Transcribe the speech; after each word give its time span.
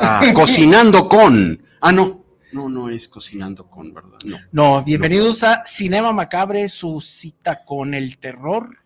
Ah, 0.00 0.22
cocinando 0.34 1.08
con. 1.08 1.62
Ah, 1.80 1.92
no. 1.92 2.24
No, 2.52 2.68
no 2.68 2.88
es 2.88 3.08
cocinando 3.08 3.68
con, 3.68 3.92
¿verdad? 3.92 4.18
No. 4.24 4.38
No, 4.52 4.82
bienvenidos 4.82 5.42
a 5.42 5.64
Cinema 5.66 6.12
Macabre, 6.12 6.68
su 6.68 7.00
cita 7.00 7.64
con 7.64 7.94
el 7.94 8.18
terror. 8.18 8.78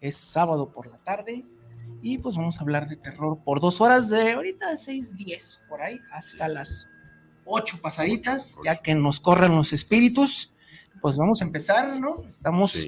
Es 0.00 0.16
sábado 0.16 0.70
por 0.72 0.86
la 0.86 0.98
tarde. 0.98 1.44
Y 2.02 2.18
pues 2.18 2.36
vamos 2.36 2.58
a 2.58 2.60
hablar 2.62 2.88
de 2.88 2.96
terror 2.96 3.38
por 3.44 3.60
dos 3.60 3.80
horas 3.80 4.08
de 4.08 4.32
ahorita 4.32 4.72
6:10, 4.72 5.60
por 5.68 5.82
ahí, 5.82 5.98
hasta 6.12 6.48
las 6.48 6.88
ocho 7.44 7.78
pasaditas, 7.80 8.58
ya 8.64 8.76
que 8.76 8.94
nos 8.94 9.20
corren 9.20 9.54
los 9.54 9.72
espíritus. 9.72 10.52
Pues 11.00 11.16
vamos 11.16 11.40
a 11.40 11.44
empezar, 11.44 11.98
¿no? 11.98 12.22
Estamos 12.24 12.78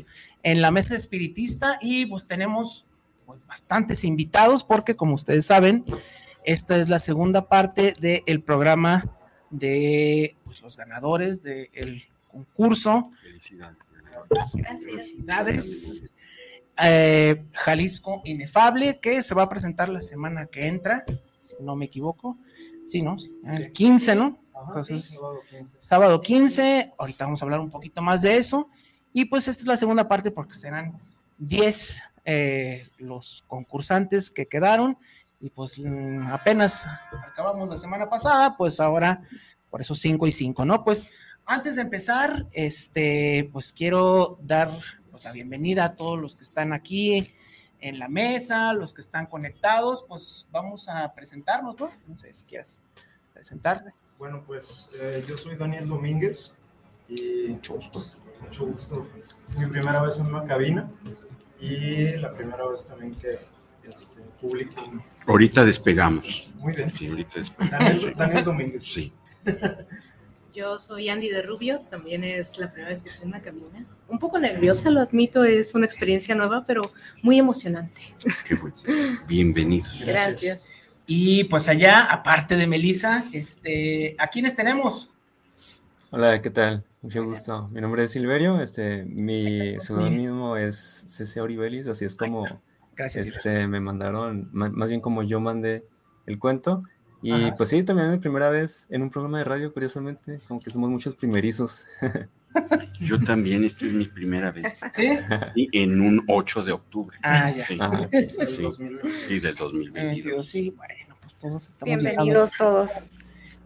en 0.43 0.63
la 0.63 0.71
mesa 0.71 0.97
espiritista 0.97 1.79
y 1.81 2.07
pues 2.07 2.27
tenemos 2.27 2.87
pues 3.27 3.47
bastantes 3.47 4.05
invitados 4.05 4.65
porque 4.65 4.97
como 4.97 5.15
ustedes 5.15 5.47
saben, 5.47 5.85
esta 6.47 6.77
es 6.77 6.89
la 6.89 7.01
segunda 7.01 7.49
parte 7.49 7.95
del 7.99 8.41
programa 8.41 9.13
de 9.51 10.37
pues, 10.45 10.63
los 10.63 10.77
ganadores 10.77 11.43
del 11.43 12.05
concurso. 12.31 13.11
Felicidades. 13.21 13.79
Felicidades. 14.81 16.05
Eh, 16.81 17.45
Jalisco 17.53 18.23
Inefable, 18.25 19.01
que 19.01 19.23
se 19.23 19.35
va 19.35 19.43
a 19.43 19.49
presentar 19.49 19.89
la 19.89 20.01
semana 20.01 20.47
que 20.47 20.69
entra, 20.69 21.05
si 21.37 21.57
no 21.61 21.75
me 21.75 21.87
equivoco. 21.87 22.39
Sí, 22.87 23.03
¿no? 23.03 23.17
El 23.45 23.73
15, 23.73 24.15
¿no? 24.15 24.39
Entonces, 24.69 25.21
sábado 25.81 26.21
15. 26.21 26.93
ahorita 26.97 27.25
vamos 27.25 27.43
a 27.43 27.45
hablar 27.45 27.59
un 27.59 27.71
poquito 27.71 28.01
más 28.03 28.23
de 28.23 28.37
eso. 28.37 28.69
Y 29.13 29.25
pues 29.25 29.49
esta 29.49 29.63
es 29.63 29.67
la 29.67 29.77
segunda 29.77 30.07
parte 30.07 30.31
porque 30.31 30.55
serán 30.55 30.97
10 31.39 32.03
eh, 32.25 32.89
los 32.99 33.43
concursantes 33.49 34.31
que 34.31 34.47
quedaron 34.47 34.97
y 35.41 35.51
pues 35.51 35.79
mm, 35.79 36.27
apenas 36.29 36.87
acabamos 37.31 37.69
la 37.69 37.77
semana 37.77 38.09
pasada, 38.09 38.57
pues 38.57 38.81
ahora 38.81 39.23
por 39.71 39.81
eso 39.81 39.95
5 39.95 40.27
y 40.27 40.33
5, 40.33 40.65
¿no? 40.65 40.85
Pues 40.85 41.07
antes 41.45 41.77
de 41.77 41.83
empezar, 41.83 42.47
este, 42.53 43.49
pues 43.53 43.73
quiero 43.73 44.39
dar 44.43 44.71
pues, 45.11 45.25
la 45.25 45.33
bienvenida 45.33 45.85
a 45.85 45.95
todos 45.95 46.19
los 46.19 46.37
que 46.37 46.45
están 46.45 46.73
aquí 46.73 47.35
en 47.81 47.99
la 47.99 48.09
mesa, 48.09 48.73
los 48.73 48.95
que 48.95 49.01
están 49.01 49.27
conectados, 49.27 50.05
pues 50.09 50.49
vamos 50.51 50.89
a 50.89 51.13
presentarnos, 51.15 51.79
¿no? 51.79 51.91
No 52.07 52.19
sé 52.19 52.33
si 52.33 52.45
quieres 52.45 52.83
presentarte. 53.33 53.93
Bueno, 54.19 54.43
pues 54.47 54.91
eh, 55.01 55.25
yo 55.29 55.37
soy 55.37 55.57
Daniel 55.57 55.89
Domínguez 55.89 56.55
y 57.09 57.49
mucho 57.51 57.75
gusto. 57.75 58.01
Mucho 58.41 58.67
gusto. 58.67 59.07
Mi 59.59 59.67
primera 59.67 60.03
vez 60.03 60.19
en 60.19 60.27
una 60.27 60.45
cabina 60.45 60.91
y 61.61 62.17
la 62.17 62.35
primera 62.35 62.67
vez 62.67 62.87
también 62.87 63.15
que 63.15 63.39
este, 63.93 64.21
público. 64.41 64.83
Ahorita 65.27 65.65
despegamos. 65.65 66.49
Muy 66.57 66.75
bien. 66.75 66.91
Sí, 66.91 67.07
ahorita 67.07 67.39
despegamos. 67.39 68.17
Daniel, 68.17 68.45
Domínguez. 68.45 68.83
Sí. 68.85 69.13
Yo 70.55 70.79
soy 70.79 71.11
Andy 71.11 71.29
de 71.29 71.43
Rubio, 71.43 71.81
también 71.91 72.25
es 72.25 72.57
la 72.57 72.73
primera 72.73 72.91
vez 72.91 73.03
que 73.03 73.11
estoy 73.11 73.25
en 73.25 73.35
una 73.35 73.43
cabina. 73.43 73.87
Un 74.09 74.19
poco 74.19 74.39
nerviosa, 74.39 74.89
lo 74.89 75.03
admito, 75.03 75.45
es 75.45 75.75
una 75.75 75.85
experiencia 75.85 76.35
nueva, 76.35 76.65
pero 76.67 76.81
muy 77.23 77.39
emocionante. 77.39 78.01
Qué 78.49 78.55
bueno. 78.55 78.75
Bienvenidos. 79.29 80.01
Gracias. 80.01 80.67
Y 81.07 81.45
pues 81.45 81.69
allá, 81.69 82.05
aparte 82.05 82.57
de 82.57 82.67
Melissa, 82.67 83.27
este, 83.33 84.17
¿a 84.19 84.29
quiénes 84.29 84.57
tenemos? 84.57 85.11
Hola, 86.11 86.41
¿qué 86.41 86.49
tal? 86.49 86.85
Mucho 87.03 87.23
gusto. 87.23 87.69
Mi 87.69 87.83
nombre 87.83 88.05
es 88.05 88.13
Silverio, 88.13 88.59
este, 88.59 89.05
mi 89.05 89.79
seudónimo 89.79 90.57
es 90.57 91.05
CC 91.07 91.43
Oribelis, 91.43 91.87
así 91.87 92.07
es 92.07 92.17
como 92.17 92.47
Gracias. 92.97 93.27
Este, 93.27 93.69
me 93.69 93.79
mandaron, 93.79 94.49
más 94.53 94.89
bien 94.89 95.01
como 95.01 95.23
yo 95.23 95.39
mandé 95.39 95.85
el 96.27 96.39
cuento. 96.39 96.83
Y 97.23 97.51
pues 97.53 97.71
sí, 97.71 97.83
también 97.83 98.09
es 98.09 98.15
mi 98.15 98.19
primera 98.21 98.51
vez 98.51 98.87
en 98.89 99.03
un 99.03 99.11
programa 99.11 99.39
de 99.39 99.45
radio, 99.45 99.73
curiosamente, 99.73 100.39
como 100.47 100.61
que 100.61 100.71
somos 100.71 100.91
muchos 100.91 101.15
primerizos. 101.15 101.87
Yo 103.01 103.23
también, 103.23 103.65
esta 103.65 103.85
es 103.85 103.93
mi 103.93 104.07
primera 104.07 104.51
vez. 104.51 104.65
¿Sí? 105.55 105.69
en 105.73 106.01
un 106.01 106.23
8 106.29 106.65
de 106.65 106.73
octubre. 106.73 107.19
Ah, 107.23 107.51
ya. 107.51 107.67
Sí, 107.67 107.79
sí, 109.29 109.41
del 109.41 109.55
2022. 109.55 110.47
Sí, 110.47 110.71
bueno, 110.71 111.17
pues 111.21 111.35
todos 111.35 111.69
estamos 111.69 111.85
Bienvenidos 111.85 112.53
todos. 112.57 112.91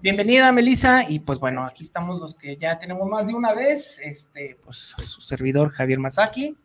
Bienvenida, 0.03 0.51
Melissa. 0.51 1.09
Y 1.09 1.21
pues 1.21 1.39
bueno, 1.39 1.65
aquí 1.65 1.85
estamos 1.85 2.19
los 2.19 2.35
que 2.35 2.57
ya 2.57 2.79
tenemos 2.79 3.09
más 3.09 3.27
de 3.29 3.35
una 3.35 3.55
vez. 3.55 4.01
Este, 4.03 4.59
pues 4.65 4.77
su 4.77 5.21
servidor 5.21 5.71
Javier 5.71 6.01
Masaki 6.01 6.57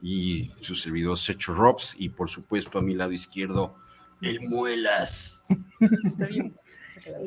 y 0.00 0.52
su 0.60 0.74
servidor 0.74 1.18
Secho 1.18 1.54
Robs 1.54 1.94
y 1.98 2.10
por 2.10 2.30
supuesto 2.30 2.78
a 2.78 2.82
mi 2.82 2.94
lado 2.94 3.12
izquierdo 3.12 3.76
el 4.20 4.40
Muelas. 4.48 5.44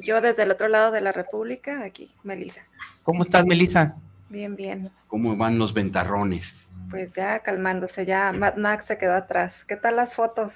Yo 0.01 0.21
desde 0.21 0.43
el 0.43 0.51
otro 0.51 0.67
lado 0.67 0.91
de 0.91 1.01
la 1.01 1.11
República, 1.11 1.83
aquí, 1.83 2.11
Melisa. 2.23 2.61
¿Cómo 3.03 3.23
estás, 3.23 3.45
Melisa? 3.45 3.95
Bien, 4.29 4.55
bien. 4.55 4.91
¿Cómo 5.07 5.35
van 5.35 5.57
los 5.57 5.73
ventarrones? 5.73 6.69
Pues 6.89 7.15
ya 7.15 7.39
calmándose, 7.39 8.05
ya 8.05 8.31
Mad 8.31 8.57
Max 8.57 8.85
se 8.85 8.97
quedó 8.97 9.15
atrás. 9.15 9.65
¿Qué 9.65 9.75
tal 9.75 9.95
las 9.95 10.15
fotos? 10.15 10.53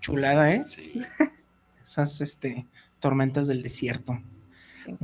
Chulada, 0.00 0.50
¿eh? 0.50 0.62
Sí. 0.64 1.00
Esas 1.84 2.20
este, 2.20 2.66
tormentas 3.00 3.46
del 3.46 3.62
desierto. 3.62 4.20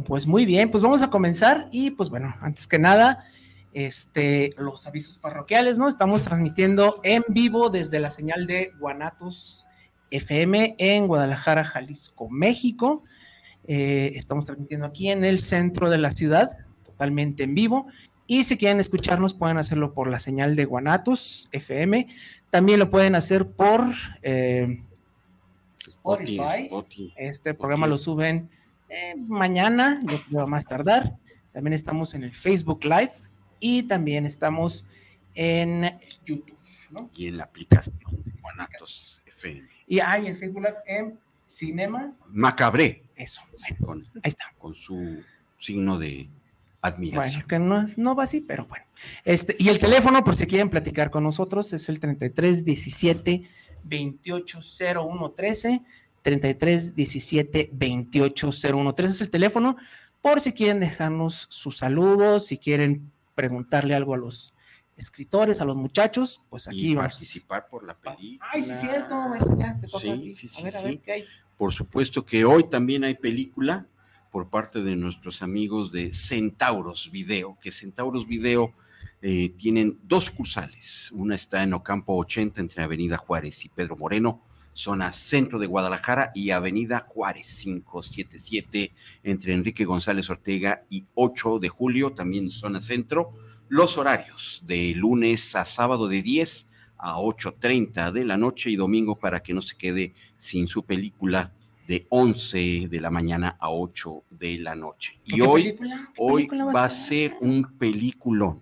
Pues 0.06 0.26
muy 0.26 0.44
bien, 0.44 0.70
pues 0.70 0.82
vamos 0.82 1.02
a 1.02 1.10
comenzar 1.10 1.68
y 1.70 1.90
pues 1.90 2.08
bueno, 2.08 2.34
antes 2.40 2.66
que 2.66 2.78
nada, 2.78 3.26
este, 3.72 4.54
los 4.56 4.86
avisos 4.86 5.18
parroquiales, 5.18 5.78
¿no? 5.78 5.88
Estamos 5.88 6.22
transmitiendo 6.22 7.00
en 7.02 7.22
vivo 7.28 7.70
desde 7.70 8.00
la 8.00 8.10
señal 8.10 8.46
de 8.46 8.72
Guanatos 8.78 9.66
FM 10.10 10.76
en 10.78 11.06
Guadalajara, 11.06 11.64
Jalisco, 11.64 12.28
México. 12.30 13.04
Eh, 13.66 14.12
estamos 14.16 14.46
transmitiendo 14.46 14.86
aquí 14.86 15.10
en 15.10 15.24
el 15.24 15.40
centro 15.40 15.90
de 15.90 15.98
la 15.98 16.10
ciudad, 16.10 16.50
totalmente 16.84 17.44
en 17.44 17.54
vivo. 17.54 17.86
Y 18.26 18.44
si 18.44 18.56
quieren 18.56 18.80
escucharnos, 18.80 19.34
pueden 19.34 19.58
hacerlo 19.58 19.92
por 19.94 20.08
la 20.08 20.20
señal 20.20 20.56
de 20.56 20.64
Guanatos 20.64 21.48
FM. 21.52 22.08
También 22.50 22.78
lo 22.78 22.90
pueden 22.90 23.14
hacer 23.14 23.46
por 23.46 23.86
eh, 24.22 24.82
Spotify. 25.76 26.70
Este 27.16 27.54
programa 27.54 27.86
lo 27.86 27.98
suben 27.98 28.50
eh, 28.88 29.14
mañana, 29.28 30.00
lo 30.30 30.40
va 30.40 30.46
más 30.46 30.66
tardar. 30.66 31.16
También 31.52 31.74
estamos 31.74 32.14
en 32.14 32.24
el 32.24 32.32
Facebook 32.32 32.84
Live 32.84 33.12
y 33.60 33.84
también 33.84 34.26
estamos 34.26 34.86
en 35.34 35.98
YouTube, 36.24 36.56
¿no? 36.90 37.10
Y 37.16 37.28
en 37.28 37.38
la 37.38 37.44
aplicación 37.44 37.96
Guanatos 38.40 39.22
FM. 39.26 39.68
Y 39.86 40.00
hay 40.00 40.26
en 40.26 40.36
Facebook 40.36 40.66
en 40.86 41.18
Cinema 41.46 42.12
Macabre. 42.28 43.02
Eso. 43.16 43.42
con, 43.84 44.00
ahí 44.00 44.20
está. 44.24 44.44
Con 44.58 44.74
su 44.74 45.22
signo 45.58 45.98
de 45.98 46.28
admiración. 46.82 47.46
Bueno, 47.46 47.48
que 47.48 47.58
no, 47.58 47.86
no 47.96 48.14
va 48.14 48.24
así, 48.24 48.40
pero 48.40 48.66
bueno. 48.66 48.84
Este, 49.24 49.56
y 49.58 49.68
el 49.68 49.78
teléfono, 49.78 50.22
por 50.24 50.36
si 50.36 50.46
quieren 50.46 50.70
platicar 50.70 51.10
con 51.10 51.24
nosotros, 51.24 51.72
es 51.72 51.88
el 51.88 52.00
33 52.00 52.64
17 52.64 53.48
28 53.84 54.60
01 54.96 55.30
13. 55.30 55.82
33 56.22 56.94
17 56.94 57.70
28 57.72 58.50
01 58.72 58.94
13 58.94 59.14
es 59.14 59.20
el 59.20 59.30
teléfono 59.30 59.76
por 60.20 60.40
si 60.40 60.52
quieren 60.52 60.80
dejarnos 60.80 61.46
sus 61.48 61.78
saludos, 61.78 62.46
si 62.46 62.58
quieren 62.58 63.10
preguntarle 63.38 63.94
algo 63.94 64.14
a 64.14 64.18
los 64.18 64.52
escritores, 64.96 65.60
a 65.60 65.64
los 65.64 65.76
muchachos, 65.76 66.42
pues 66.50 66.66
aquí 66.66 66.88
y 66.90 66.94
vamos. 66.96 67.12
participar 67.12 67.68
por 67.68 67.86
la 67.86 67.94
película. 67.94 68.50
Ay, 68.52 68.64
sí, 68.64 68.72
cierto, 68.80 69.14
ya 69.56 69.78
te 69.80 69.86
toca 69.86 70.00
Sí, 70.02 70.10
a 70.10 70.20
ti. 70.20 70.34
sí, 70.34 70.46
a 70.48 70.50
sí, 70.50 70.62
ver, 70.64 70.76
a 70.76 70.82
ver 70.82 70.98
qué 71.00 71.12
hay. 71.12 71.24
Por 71.56 71.72
supuesto 71.72 72.24
que 72.24 72.44
hoy 72.44 72.64
también 72.68 73.04
hay 73.04 73.14
película 73.14 73.86
por 74.32 74.50
parte 74.50 74.82
de 74.82 74.96
nuestros 74.96 75.40
amigos 75.40 75.92
de 75.92 76.12
Centauros 76.12 77.10
Video, 77.12 77.56
que 77.62 77.70
Centauros 77.70 78.26
Video 78.26 78.74
eh, 79.22 79.50
tienen 79.50 80.00
dos 80.02 80.32
cursales. 80.32 81.12
Una 81.12 81.36
está 81.36 81.62
en 81.62 81.74
Ocampo 81.74 82.16
80 82.16 82.60
entre 82.60 82.82
Avenida 82.82 83.18
Juárez 83.18 83.64
y 83.64 83.68
Pedro 83.68 83.96
Moreno, 83.96 84.42
zona 84.78 85.12
centro 85.12 85.58
de 85.58 85.66
Guadalajara, 85.66 86.30
y 86.36 86.52
Avenida 86.52 87.04
Juárez 87.04 87.58
577 87.64 88.92
entre 89.24 89.52
Enrique 89.52 89.84
González 89.84 90.30
Ortega 90.30 90.84
y 90.88 91.04
8 91.14 91.58
de 91.58 91.68
julio, 91.68 92.12
también 92.12 92.50
zona 92.50 92.80
centro. 92.80 93.32
Los 93.68 93.98
horarios 93.98 94.62
de 94.66 94.94
lunes 94.94 95.56
a 95.56 95.64
sábado 95.64 96.06
de 96.06 96.22
10 96.22 96.68
a 96.96 97.16
8.30 97.16 98.12
de 98.12 98.24
la 98.24 98.36
noche 98.36 98.70
y 98.70 98.76
domingo 98.76 99.16
para 99.16 99.40
que 99.40 99.52
no 99.52 99.62
se 99.62 99.76
quede 99.76 100.14
sin 100.38 100.68
su 100.68 100.84
película 100.84 101.52
de 101.88 102.06
11 102.10 102.86
de 102.88 103.00
la 103.00 103.10
mañana 103.10 103.56
a 103.58 103.70
8 103.70 104.22
de 104.30 104.58
la 104.58 104.76
noche. 104.76 105.18
Y 105.24 105.36
¿Qué 105.36 105.42
hoy, 105.42 105.76
hoy 106.16 106.46
película 106.46 106.66
va 106.66 106.84
a 106.84 106.90
ser 106.90 107.34
un 107.40 107.64
peliculón, 107.78 108.60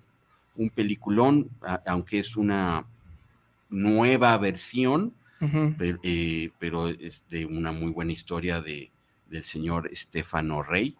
un 0.56 0.70
peliculón, 0.70 1.50
aunque 1.84 2.20
es 2.20 2.38
una 2.38 2.86
nueva 3.68 4.38
versión, 4.38 5.12
Pero, 5.78 5.98
eh, 6.02 6.50
pero 6.58 6.88
es 6.88 7.22
de 7.28 7.44
una 7.46 7.72
muy 7.72 7.90
buena 7.92 8.12
historia 8.12 8.60
de, 8.60 8.90
del 9.28 9.42
señor 9.42 9.88
Estefano 9.92 10.62
Rey. 10.62 10.96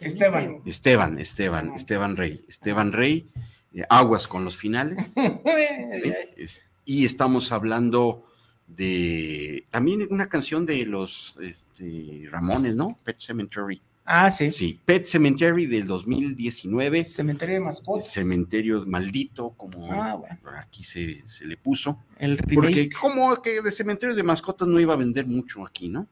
Esteban. 0.00 0.62
Esteban, 0.66 1.18
Esteban, 1.18 1.72
Esteban 1.74 2.16
Rey, 2.16 2.44
Esteban 2.48 2.92
Rey, 2.92 3.28
eh, 3.74 3.84
aguas 3.88 4.26
con 4.26 4.44
los 4.44 4.56
finales. 4.56 4.98
Es- 6.36 6.68
y 6.86 7.04
estamos 7.06 7.50
hablando 7.52 8.24
de 8.66 9.64
también 9.70 10.06
una 10.10 10.28
canción 10.28 10.66
de 10.66 10.84
los 10.86 11.36
este, 11.40 12.28
Ramones, 12.30 12.74
¿no? 12.74 12.98
Pet 13.04 13.18
Cemetery. 13.20 13.80
Ah, 14.04 14.30
sí. 14.30 14.50
Sí, 14.50 14.80
Pet 14.84 15.04
Cemetery 15.06 15.66
del 15.66 15.86
2019. 15.86 17.04
Cementerio 17.04 17.54
de 17.56 17.60
mascotas. 17.60 18.10
Cementerio 18.12 18.84
maldito, 18.86 19.50
como 19.56 19.90
Ah, 19.92 20.14
bueno. 20.14 20.38
aquí 20.58 20.82
se, 20.84 21.26
se 21.28 21.44
le 21.46 21.56
puso. 21.56 22.02
El 22.18 22.38
remake. 22.38 22.54
Porque 22.54 22.90
como 22.90 23.42
que 23.42 23.60
de 23.60 23.72
cementerio 23.72 24.14
de 24.14 24.22
mascotas 24.22 24.68
no 24.68 24.78
iba 24.80 24.94
a 24.94 24.96
vender 24.98 25.26
mucho 25.26 25.64
aquí, 25.66 25.88
¿no? 25.88 26.06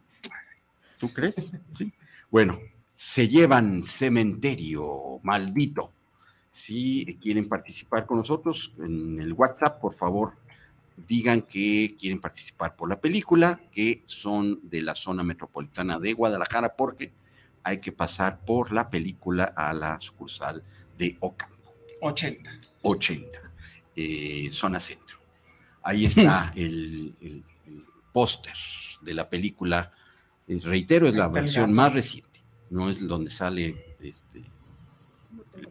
¿Tú 0.99 1.13
crees? 1.13 1.35
Sí. 1.77 1.93
Bueno, 2.31 2.59
se 2.95 3.29
llevan 3.29 3.83
cementerio 3.85 5.21
maldito. 5.23 5.93
Si 6.51 7.19
quieren 7.21 7.49
participar 7.49 8.07
con 8.07 8.19
nosotros 8.19 8.73
en 8.79 9.21
el 9.21 9.33
WhatsApp, 9.33 9.81
por 9.81 9.95
favor, 9.95 10.35
digan 11.09 11.43
que 11.43 11.97
quieren 11.99 12.21
participar 12.21 12.77
por 12.77 12.89
la 12.89 13.01
película, 13.01 13.61
que 13.73 14.03
son 14.07 14.61
de 14.63 14.83
la 14.83 14.95
zona 14.95 15.23
metropolitana 15.23 15.99
de 15.99 16.13
Guadalajara, 16.13 16.75
porque 16.77 17.11
hay 17.65 17.79
que 17.81 17.93
pasar 17.93 18.41
por 18.45 18.73
la 18.73 18.91
película 18.91 19.45
a 19.57 19.73
la 19.73 20.01
sucursal 20.01 20.63
de 20.99 21.17
Ocampo. 21.21 21.75
80. 22.01 22.51
80, 22.83 23.39
eh, 23.95 24.49
zona 24.53 24.81
centro. 24.81 25.17
Ahí 25.83 26.07
está 26.07 26.53
el, 26.57 27.15
el- 27.21 27.45
el 27.67 27.85
póster 28.13 28.55
de 29.01 29.15
la 29.15 29.29
película. 29.29 29.93
Eh, 30.49 30.59
reitero, 30.63 31.07
es 31.09 31.15
la 31.15 31.29
versión 31.29 31.73
más 31.73 31.93
reciente, 31.93 32.43
no 32.71 32.91
es 32.91 33.07
donde 33.07 33.31
sale 33.31 33.97
este, 34.01 34.43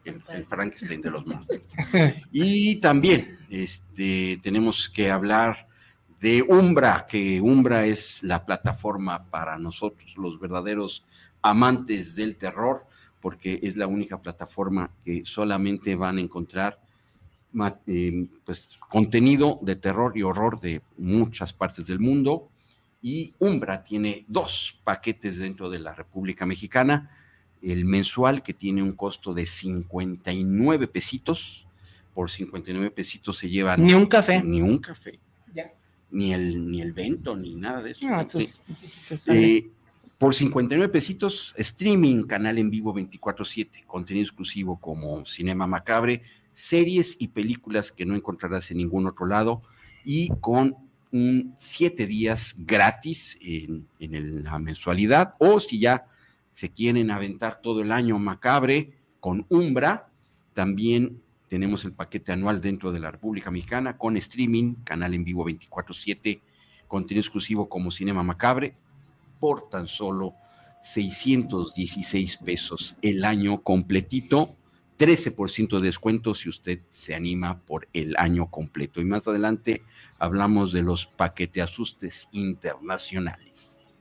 el, 0.06 0.22
el 0.30 0.46
Frankenstein 0.46 1.02
de 1.02 1.12
los 1.12 1.26
monstruos. 1.26 1.62
Y 2.32 2.76
también 2.78 3.40
este, 3.50 4.40
tenemos 4.42 4.88
que 4.90 5.12
hablar 5.12 5.68
de 6.22 6.44
Umbra, 6.44 7.06
que 7.10 7.42
Umbra 7.42 7.86
es 7.86 8.24
la 8.24 8.46
plataforma 8.46 9.30
para 9.30 9.58
nosotros, 9.58 10.16
los 10.18 10.40
verdaderos 10.40 11.04
amantes 11.42 12.16
del 12.16 12.36
terror, 12.36 12.86
porque 13.20 13.60
es 13.64 13.78
la 13.78 13.88
única 13.88 14.22
plataforma 14.22 14.92
que 15.06 15.24
solamente 15.26 15.96
van 15.96 16.18
a 16.18 16.22
encontrar 16.22 16.80
eh, 17.88 18.28
pues, 18.46 18.68
contenido 18.90 19.60
de 19.62 19.76
terror 19.76 20.18
y 20.18 20.24
horror 20.24 20.60
de 20.60 20.82
muchas 20.98 21.54
partes 21.54 21.86
del 21.88 22.00
mundo. 22.00 22.50
Y 23.02 23.34
Umbra 23.40 23.84
tiene 23.84 24.26
dos 24.28 24.80
paquetes 24.84 25.38
dentro 25.40 25.70
de 25.70 25.80
la 25.80 25.94
República 25.94 26.46
Mexicana. 26.46 27.10
El 27.62 27.86
mensual 27.86 28.42
que 28.44 28.54
tiene 28.54 28.82
un 28.84 28.94
costo 28.94 29.34
de 29.34 29.46
59 29.46 30.88
pesitos. 30.88 31.68
Por 32.14 32.30
59 32.30 32.92
pesitos 32.92 33.38
se 33.38 33.50
llevan 33.50 33.84
Ni 33.86 33.94
un 33.94 34.06
café. 34.06 34.44
ni 34.44 34.62
un 34.62 34.80
café, 34.80 35.18
Ya. 35.54 35.72
ni 36.12 36.34
el, 36.34 36.70
ni 36.70 36.82
el 36.82 36.92
vento, 36.92 37.36
ni 37.38 37.56
nada 37.56 37.82
de 37.82 37.92
eso. 37.92 38.06
No, 38.08 38.28
tú- 38.28 38.40
tú. 38.40 39.32
Eh, 39.32 39.70
por 40.22 40.36
59 40.36 40.90
pesitos, 40.90 41.56
streaming, 41.58 42.28
canal 42.28 42.60
en 42.60 42.70
vivo 42.70 42.94
24/7, 42.94 43.88
contenido 43.88 44.24
exclusivo 44.24 44.80
como 44.80 45.26
Cinema 45.26 45.66
Macabre, 45.66 46.22
series 46.54 47.16
y 47.18 47.30
películas 47.30 47.92
que 47.92 48.06
no 48.06 48.16
encontrarás 48.16 48.70
en 48.70 48.78
ningún 48.78 49.08
otro 49.08 49.26
lado 49.26 49.64
y 50.06 50.30
con 50.40 50.76
un 51.12 51.56
siete 51.58 52.06
días 52.06 52.54
gratis 52.60 53.36
en, 53.42 53.88
en 54.00 54.44
la 54.44 54.60
mensualidad 54.60 55.34
o 55.40 55.60
si 55.60 55.80
ya 55.80 56.06
se 56.54 56.70
quieren 56.70 57.10
aventar 57.10 57.60
todo 57.60 57.82
el 57.82 57.92
año 57.92 58.20
Macabre 58.20 58.92
con 59.20 59.48
Umbra, 59.50 60.08
también 60.54 61.20
tenemos 61.50 61.84
el 61.84 61.94
paquete 61.94 62.32
anual 62.32 62.62
dentro 62.62 62.92
de 62.92 63.00
la 63.00 63.10
República 63.10 63.50
Mexicana 63.50 63.98
con 63.98 64.16
streaming, 64.18 64.76
canal 64.84 65.16
en 65.16 65.24
vivo 65.24 65.46
24/7, 65.46 66.42
contenido 66.88 67.22
exclusivo 67.22 67.68
como 67.68 67.90
Cinema 67.90 68.22
Macabre, 68.22 68.74
por 69.42 69.70
tan 69.70 69.88
solo 69.88 70.36
616 70.84 72.38
pesos 72.38 72.96
el 73.02 73.26
año 73.26 73.62
completito, 73.62 74.56
13% 75.00 75.80
de 75.80 75.88
descuento 75.88 76.36
si 76.36 76.48
usted 76.48 76.80
se 76.92 77.16
anima 77.16 77.60
por 77.62 77.88
el 77.92 78.16
año 78.18 78.46
completo. 78.46 79.02
Y 79.02 79.06
más 79.06 79.28
adelante 79.28 79.82
hablamos 80.20 80.72
de 80.72 80.84
los 80.84 81.08
paquete 81.08 81.62
asustes 81.62 82.30
internacionales. 82.32 83.96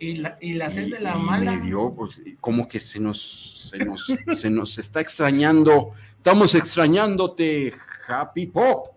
Y 0.00 0.16
la, 0.16 0.38
y 0.40 0.54
la 0.54 0.70
sed 0.70 0.90
de 0.90 0.98
la 0.98 1.16
y 1.16 1.22
mala. 1.22 1.56
dio, 1.58 1.94
pues, 1.94 2.18
como 2.40 2.66
que 2.66 2.80
se 2.80 2.98
nos, 2.98 3.70
se 3.70 3.78
nos, 3.84 4.06
se 4.36 4.50
nos 4.50 4.76
está 4.78 5.00
extrañando. 5.00 5.92
Estamos 6.16 6.54
extrañándote, 6.56 7.72
Happy 8.08 8.46
Pop. 8.46 8.88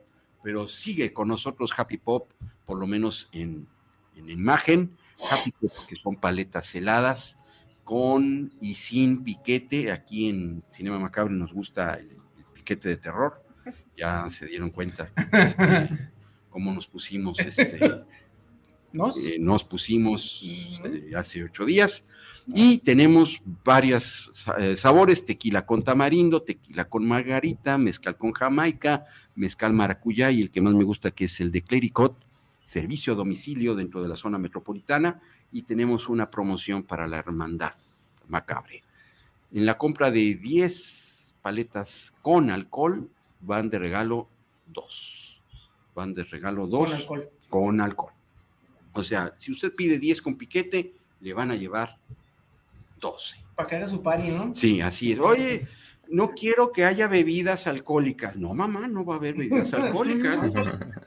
Pero 0.42 0.68
sigue 0.68 1.13
con 1.13 1.28
nosotros 1.28 1.72
Happy 1.78 1.98
Pop, 1.98 2.31
por 2.66 2.80
lo 2.80 2.88
menos 2.88 3.30
en, 3.31 3.68
en 4.16 4.30
imagen. 4.30 4.97
Happy 5.30 5.53
que 5.61 5.95
son 5.95 6.15
paletas 6.15 6.73
heladas 6.75 7.37
con 7.83 8.51
y 8.61 8.75
sin 8.75 9.23
piquete. 9.23 9.92
Aquí 9.92 10.30
en 10.30 10.63
Cinema 10.71 10.99
Macabre 10.99 11.33
nos 11.33 11.53
gusta 11.53 11.95
el, 11.95 12.09
el 12.11 12.45
piquete 12.53 12.89
de 12.89 12.97
terror. 12.97 13.44
Ya 13.97 14.30
se 14.31 14.47
dieron 14.47 14.71
cuenta 14.71 15.09
este, 15.31 15.89
cómo 16.49 16.73
nos 16.73 16.87
pusimos 16.87 17.37
este, 17.39 18.03
¿No? 18.92 19.09
eh, 19.09 19.37
nos 19.39 19.63
pusimos 19.63 20.42
eh, 20.83 21.11
hace 21.15 21.44
ocho 21.44 21.65
días 21.65 22.06
y 22.47 22.80
tenemos 22.80 23.42
varios 23.63 24.30
sabores, 24.75 25.25
tequila 25.25 25.65
con 25.65 25.81
tamarindo, 25.83 26.42
tequila 26.42 26.85
con 26.85 27.07
margarita, 27.07 27.77
mezcal 27.77 28.18
con 28.18 28.33
jamaica, 28.33 29.06
mezcal 29.35 29.71
maracuyá 29.71 30.30
y 30.31 30.42
el 30.42 30.51
que 30.51 30.59
más 30.59 30.73
me 30.73 30.83
gusta 30.83 31.11
que 31.11 31.25
es 31.25 31.39
el 31.39 31.51
de 31.53 31.61
Clericot, 31.61 32.13
servicio 32.65 33.13
a 33.13 33.15
domicilio 33.15 33.75
dentro 33.75 34.01
de 34.01 34.09
la 34.09 34.15
zona 34.15 34.37
metropolitana 34.37 35.21
y 35.51 35.63
tenemos 35.63 36.09
una 36.09 36.29
promoción 36.29 36.83
para 36.83 37.07
la 37.07 37.19
hermandad 37.19 37.73
macabre. 38.27 38.83
En 39.51 39.65
la 39.65 39.77
compra 39.77 40.09
de 40.11 40.35
10 40.35 41.35
paletas 41.41 42.13
con 42.21 42.49
alcohol 42.49 43.09
van 43.41 43.69
de 43.69 43.79
regalo 43.79 44.27
dos. 44.67 45.41
Van 45.93 46.13
de 46.13 46.23
regalo 46.23 46.65
dos 46.65 46.89
Con 46.89 46.95
alcohol. 46.97 47.29
con 47.49 47.81
alcohol. 47.81 48.13
O 48.93 49.03
sea, 49.03 49.35
si 49.39 49.51
usted 49.51 49.73
pide 49.75 49.99
10 49.99 50.21
con 50.21 50.35
piquete, 50.35 50.93
le 51.19 51.33
van 51.33 51.51
a 51.51 51.55
llevar 51.55 51.97
12. 52.99 53.37
Para 53.55 53.67
que 53.69 53.75
haga 53.75 53.89
su 53.89 54.01
party, 54.01 54.29
¿no? 54.29 54.55
Sí, 54.55 54.81
así 54.81 55.11
es. 55.11 55.19
Oye, 55.19 55.61
no 56.13 56.29
quiero 56.35 56.71
que 56.71 56.85
haya 56.85 57.07
bebidas 57.07 57.65
alcohólicas. 57.65 58.35
No, 58.35 58.53
mamá, 58.53 58.87
no 58.87 59.03
va 59.03 59.15
a 59.15 59.17
haber 59.17 59.33
bebidas 59.33 59.73
alcohólicas. 59.73 60.37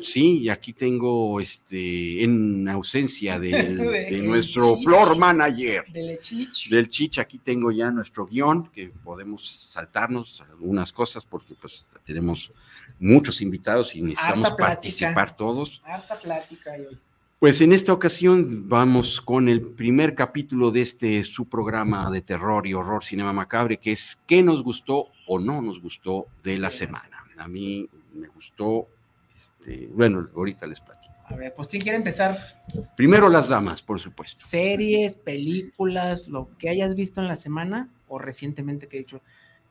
Sí, 0.03 0.39
y 0.39 0.49
aquí 0.49 0.73
tengo, 0.73 1.39
este, 1.39 2.23
en 2.23 2.67
ausencia 2.69 3.39
de, 3.39 4.21
nuestro 4.23 4.77
floor 4.77 5.17
manager. 5.17 5.85
Del 5.91 6.19
Chich. 6.19 6.69
Del 6.69 6.89
Chich, 6.89 7.19
aquí 7.19 7.39
tengo 7.39 7.71
ya 7.71 7.89
nuestro 7.89 8.27
guion, 8.27 8.69
que 8.69 8.89
podemos 9.03 9.49
saltarnos 9.49 10.41
algunas 10.41 10.93
cosas 10.93 11.25
porque 11.25 11.55
pues 11.59 11.85
tenemos 12.05 12.51
muchos 12.99 13.41
invitados 13.41 13.95
y 13.95 14.01
necesitamos 14.01 14.51
participar 14.51 15.35
todos. 15.35 15.81
Harta 15.85 16.19
plática 16.19 16.71
hoy. 16.77 16.97
Pues 17.39 17.61
en 17.61 17.71
esta 17.71 17.93
ocasión 17.93 18.67
vamos 18.67 19.21
con 19.21 19.47
el 19.47 19.61
primer 19.61 20.13
capítulo 20.13 20.71
de 20.71 20.81
este 20.81 21.23
su 21.23 21.47
programa 21.47 22.11
de 22.11 22.21
terror 22.21 22.67
y 22.67 22.73
horror 22.73 23.01
cinema 23.01 23.31
macabre, 23.31 23.77
que 23.77 23.93
es 23.93 24.19
¿qué 24.27 24.43
nos 24.43 24.61
gustó 24.61 25.07
o 25.25 25.39
no 25.39 25.61
nos 25.61 25.81
gustó 25.81 26.27
de 26.43 26.57
la 26.57 26.69
semana? 26.69 27.25
A 27.37 27.47
mí 27.47 27.87
me 28.13 28.27
gustó, 28.27 28.89
este, 29.33 29.87
bueno, 29.87 30.27
ahorita 30.35 30.67
les 30.67 30.81
platico. 30.81 31.13
A 31.27 31.35
ver, 31.37 31.53
pues 31.55 31.69
¿quién 31.69 31.81
quiere 31.81 31.95
empezar? 31.97 32.61
Primero 32.97 33.29
las 33.29 33.47
damas, 33.47 33.81
por 33.81 34.01
supuesto. 34.01 34.43
Series, 34.43 35.15
películas, 35.15 36.27
lo 36.27 36.49
que 36.57 36.67
hayas 36.67 36.93
visto 36.93 37.21
en 37.21 37.29
la 37.29 37.37
semana 37.37 37.87
o 38.09 38.19
recientemente 38.19 38.89
que 38.89 38.97
he 38.97 38.99
dicho, 38.99 39.21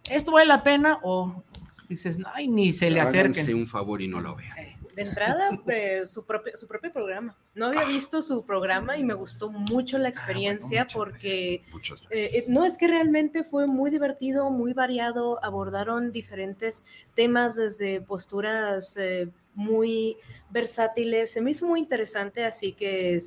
¿esto 0.09 0.33
vale 0.33 0.47
la 0.47 0.63
pena? 0.63 1.01
O 1.03 1.45
dices, 1.87 2.19
ay, 2.33 2.49
ni 2.49 2.73
se 2.73 2.89
le 2.91 3.03
acerquen. 3.03 3.55
un 3.55 3.67
favor 3.67 4.01
y 4.01 4.09
no 4.09 4.23
lo 4.23 4.35
vean. 4.37 4.78
De 4.95 5.03
entrada, 5.03 5.51
su, 6.07 6.25
propio, 6.25 6.57
su 6.57 6.67
propio 6.67 6.93
programa. 6.93 7.33
No 7.55 7.67
había 7.67 7.85
visto 7.85 8.23
su 8.23 8.45
programa 8.45 8.97
y 8.97 9.05
me 9.05 9.15
gustó 9.15 9.51
mucho 9.51 9.99
la 9.99 10.07
ah, 10.07 10.11
experiencia 10.11 10.87
porque 10.93 11.55
eh, 11.55 11.63
eh, 12.11 12.45
no 12.49 12.65
es 12.65 12.77
que 12.77 12.89
realmente 12.89 13.45
fue 13.45 13.67
muy 13.67 13.91
divertido, 13.91 14.51
muy 14.51 14.73
variado, 14.73 15.43
abordaron 15.45 16.13
diferentes 16.13 16.85
temas 17.15 17.57
desde 17.57 18.01
posturas 18.01 18.97
eh, 18.97 19.29
muy 19.55 20.17
versátiles, 20.51 21.33
se 21.33 21.41
me 21.41 21.51
hizo 21.51 21.67
muy 21.67 21.81
interesante, 21.81 22.45
así 22.45 22.73
que 22.73 23.21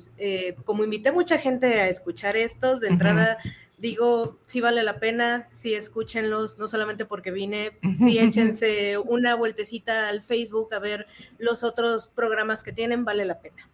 como 0.64 0.82
invité 0.82 1.10
a 1.10 1.12
mucha 1.12 1.36
gente 1.38 1.80
a 1.80 1.88
escuchar 1.88 2.36
esto, 2.36 2.78
de 2.78 2.88
entrada 2.88 3.38
digo, 3.82 4.38
sí 4.46 4.60
vale 4.60 4.84
la 4.84 5.00
pena, 5.00 5.48
sí 5.50 5.74
escúchenlos, 5.74 6.56
no 6.56 6.68
solamente 6.68 7.04
porque 7.04 7.32
vine, 7.32 7.72
sí 7.96 8.16
échense 8.16 8.96
una 8.96 9.34
vueltecita 9.34 10.08
al 10.08 10.22
Facebook 10.22 10.72
a 10.72 10.78
ver 10.78 11.08
los 11.38 11.64
otros 11.64 12.06
programas 12.06 12.62
que 12.62 12.72
tienen, 12.72 13.04
vale 13.04 13.24
la 13.24 13.40
pena. 13.40 13.68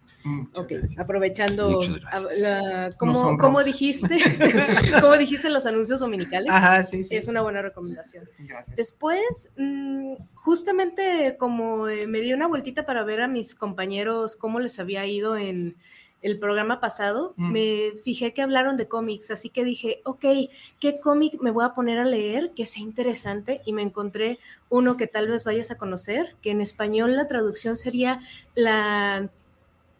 ok, 0.55 0.73
aprovechando, 0.97 1.79
¿cómo, 2.97 3.63
dijiste? 3.63 4.17
¿Cómo 4.99 5.15
dijiste 5.15 5.51
los 5.51 5.67
anuncios 5.67 5.99
dominicales? 5.99 6.51
Ajá, 6.51 6.83
sí, 6.83 7.03
sí. 7.03 7.15
Es 7.15 7.27
una 7.27 7.41
buena 7.41 7.61
recomendación. 7.61 8.27
Gracias. 8.39 8.75
Después, 8.75 9.51
mm, 9.57 10.13
justamente 10.33 11.35
como 11.37 11.87
eh, 11.87 12.07
me 12.07 12.19
di 12.19 12.33
una 12.33 12.47
vueltita 12.47 12.83
para 12.83 13.03
ver 13.03 13.21
a 13.21 13.27
mis 13.27 13.53
compañeros 13.53 14.35
cómo 14.35 14.59
les 14.59 14.79
había 14.79 15.05
ido 15.05 15.37
en 15.37 15.77
el 16.21 16.39
programa 16.39 16.79
pasado, 16.79 17.33
mm. 17.37 17.51
me 17.51 17.91
fijé 18.03 18.33
que 18.33 18.41
hablaron 18.41 18.77
de 18.77 18.87
cómics, 18.87 19.31
así 19.31 19.49
que 19.49 19.63
dije, 19.63 20.01
ok, 20.03 20.25
¿qué 20.79 20.99
cómic 20.99 21.39
me 21.41 21.51
voy 21.51 21.65
a 21.65 21.73
poner 21.73 21.99
a 21.99 22.05
leer 22.05 22.51
que 22.55 22.65
sea 22.65 22.83
interesante? 22.83 23.61
Y 23.65 23.73
me 23.73 23.81
encontré 23.81 24.39
uno 24.69 24.97
que 24.97 25.07
tal 25.07 25.27
vez 25.27 25.45
vayas 25.45 25.71
a 25.71 25.77
conocer, 25.77 26.35
que 26.41 26.51
en 26.51 26.61
español 26.61 27.15
la 27.15 27.27
traducción 27.27 27.77
sería 27.77 28.19
La 28.55 29.29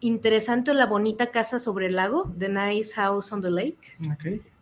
interesante 0.00 0.70
o 0.70 0.74
la 0.74 0.86
bonita 0.86 1.30
casa 1.30 1.58
sobre 1.58 1.86
el 1.86 1.96
lago, 1.96 2.32
The 2.38 2.48
Nice 2.48 2.94
House 2.94 3.32
on 3.32 3.42
the 3.42 3.50
Lake. 3.50 3.76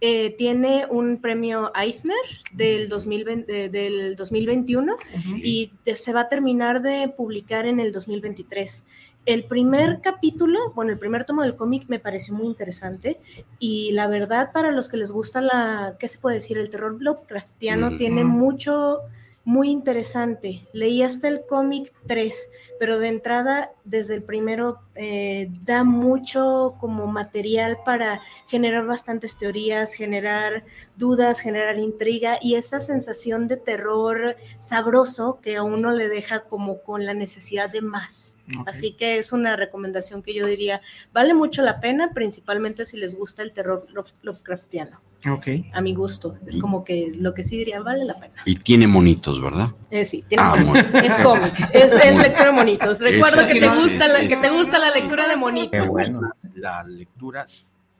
Eh, 0.01 0.35
tiene 0.37 0.87
un 0.91 1.21
premio 1.21 1.73
Eisner 1.75 2.17
del, 2.53 2.89
2020, 2.89 3.69
del 3.69 4.17
2021 4.17 4.97
y 5.37 5.73
se 5.95 6.13
va 6.13 6.23
a 6.23 6.29
terminar 6.29 6.83
de 6.83 7.09
publicar 7.09 7.67
en 7.67 7.81
el 7.81 7.93
2023. 7.93 8.85
El 9.29 9.45
primer 9.45 10.01
capítulo, 10.01 10.73
bueno, 10.75 10.91
el 10.91 10.99
primer 10.99 11.27
tomo 11.27 11.43
del 11.43 11.55
cómic 11.55 11.85
me 11.89 11.99
pareció 11.99 12.33
muy 12.33 12.47
interesante 12.47 13.21
y 13.59 13.93
la 13.93 14.07
verdad 14.07 14.53
para 14.55 14.71
los 14.71 14.89
que 14.89 14.97
les 14.97 15.11
gusta 15.11 15.43
la, 15.43 15.97
¿qué 15.99 16.09
se 16.09 16.19
puede 16.19 16.37
decir? 16.37 16.57
El 16.57 16.71
terror 16.71 16.97
Lovecraftiano 16.99 17.99
tiene 17.99 18.25
mucho, 18.25 19.01
muy 19.49 19.71
interesante. 19.71 20.61
Leí 20.75 21.03
hasta 21.03 21.27
el 21.27 21.47
cómic 21.47 21.91
3, 22.07 22.51
pero 22.79 22.99
de 22.99 23.09
entrada, 23.09 23.73
desde 23.83 24.15
el 24.15 24.23
primero, 24.23 24.81
eh, 24.95 25.49
da 25.63 25.85
mucho 25.85 26.75
como 26.79 27.07
material 27.07 27.79
para 27.83 28.21
generar 28.47 28.85
bastantes 28.85 29.39
teorías, 29.39 29.95
generar 29.95 30.65
dudas, 30.99 31.41
generar 31.41 31.79
intriga 31.79 32.37
y 32.43 32.57
esa 32.57 32.81
sensación 32.81 33.49
de 33.49 33.57
terror 33.57 34.37
sabroso 34.61 35.39
que 35.41 35.57
a 35.57 35.63
uno 35.63 35.93
le 35.93 36.11
deja 36.11 36.41
como 36.41 36.83
con 36.83 37.07
la 37.07 37.15
necesidad 37.15 37.71
de 37.71 37.81
más. 37.81 38.37
Así 38.67 38.93
que 38.93 39.17
es 39.17 39.33
una 39.33 39.57
recomendación 39.57 40.23
que 40.23 40.35
yo 40.35 40.45
diría, 40.45 40.83
vale 41.15 41.33
mucho 41.33 41.63
la 41.63 41.81
pena, 41.81 42.13
principalmente 42.13 42.85
si 42.85 42.99
les 42.99 43.17
gusta 43.17 43.43
el 43.43 43.55
terror 43.55 43.87
Lovecraftiano. 44.21 45.08
Ok. 45.27 45.47
A 45.73 45.81
mi 45.81 45.95
gusto. 45.95 46.39
Es 46.47 46.57
como 46.59 46.85
que 46.85 47.13
lo 47.15 47.35
que 47.35 47.43
sí 47.43 47.57
diría 47.57 47.81
vale 47.81 48.05
la 48.05 48.19
pena. 48.19 48.43
Y 48.45 48.57
tiene 48.57 48.87
monitos, 48.87 49.43
¿verdad? 49.43 49.71
Eh, 49.91 50.05
sí, 50.05 50.25
tiene 50.29 50.45
ah, 50.45 50.57
monitos. 50.57 50.95
Es 50.95 51.15
cómic. 51.23 51.53
Es, 51.73 51.93
es, 51.93 52.19
lectura 52.19 52.47
de 52.47 52.53
monitos. 52.53 53.01
Recuerdo 53.01 53.47
que, 53.47 53.61
te 53.61 53.69
gusta 53.69 54.09
la, 54.09 54.29
que 54.29 54.37
te 54.37 54.51
gusta 54.51 54.79
la 54.79 54.91
lectura 54.93 55.27
de 55.27 55.37
monitos. 55.37 55.87
bueno. 55.89 56.21
La 56.55 56.85
lectura 56.85 57.47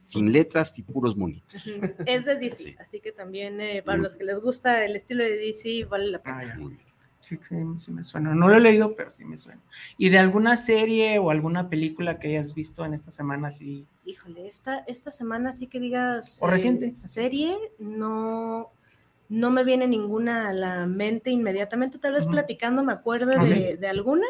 sin 0.09 0.33
letras 0.33 0.73
y 0.77 0.83
puros 0.83 1.17
monitos. 1.17 1.55
Es 2.07 2.25
de 2.25 2.37
DC, 2.37 2.77
así 2.81 3.01
que 3.01 3.13
también 3.13 3.61
eh, 3.61 3.83
para 3.85 3.99
los 3.99 4.17
que 4.17 4.25
les 4.25 4.41
gusta 4.41 4.85
el 4.85 4.97
estilo 4.97 5.23
de 5.23 5.37
DC 5.37 5.85
vale 5.85 6.11
la 6.11 6.23
pena. 6.23 6.55
Ah, 6.57 6.88
Sí, 7.21 7.39
sí, 7.79 7.93
me 7.93 8.05
suena. 8.05 8.35
No 8.35 8.49
lo 8.49 8.57
he 8.57 8.61
leído, 8.61 8.95
pero 8.95 9.11
sí 9.11 9.25
me 9.25 9.37
suena. 9.37 9.61
¿Y 9.97 10.09
de 10.09 10.19
alguna 10.19 10.57
serie 10.57 11.19
o 11.19 11.31
alguna 11.31 11.69
película 11.69 12.19
que 12.19 12.29
hayas 12.29 12.55
visto 12.55 12.85
en 12.85 12.95
esta 12.95 13.11
semana? 13.11 13.51
Sí. 13.51 13.87
Híjole, 14.05 14.47
esta, 14.47 14.79
esta 14.87 15.11
semana 15.11 15.53
sí 15.53 15.67
que 15.67 15.81
digas. 15.81 16.39
¿O 16.41 16.47
reciente? 16.47 16.87
Eh, 16.87 16.93
serie, 16.93 17.55
no, 17.79 18.71
no 19.29 19.51
me 19.51 19.65
viene 19.65 19.87
ninguna 19.87 20.49
a 20.49 20.53
la 20.53 20.87
mente 20.87 21.31
inmediatamente. 21.31 21.99
Tal 21.99 22.15
vez 22.15 22.27
platicando 22.27 22.83
me 22.83 22.93
acuerdo 22.93 23.33
de, 23.45 23.77
de, 23.77 23.89
alguna 23.89 24.27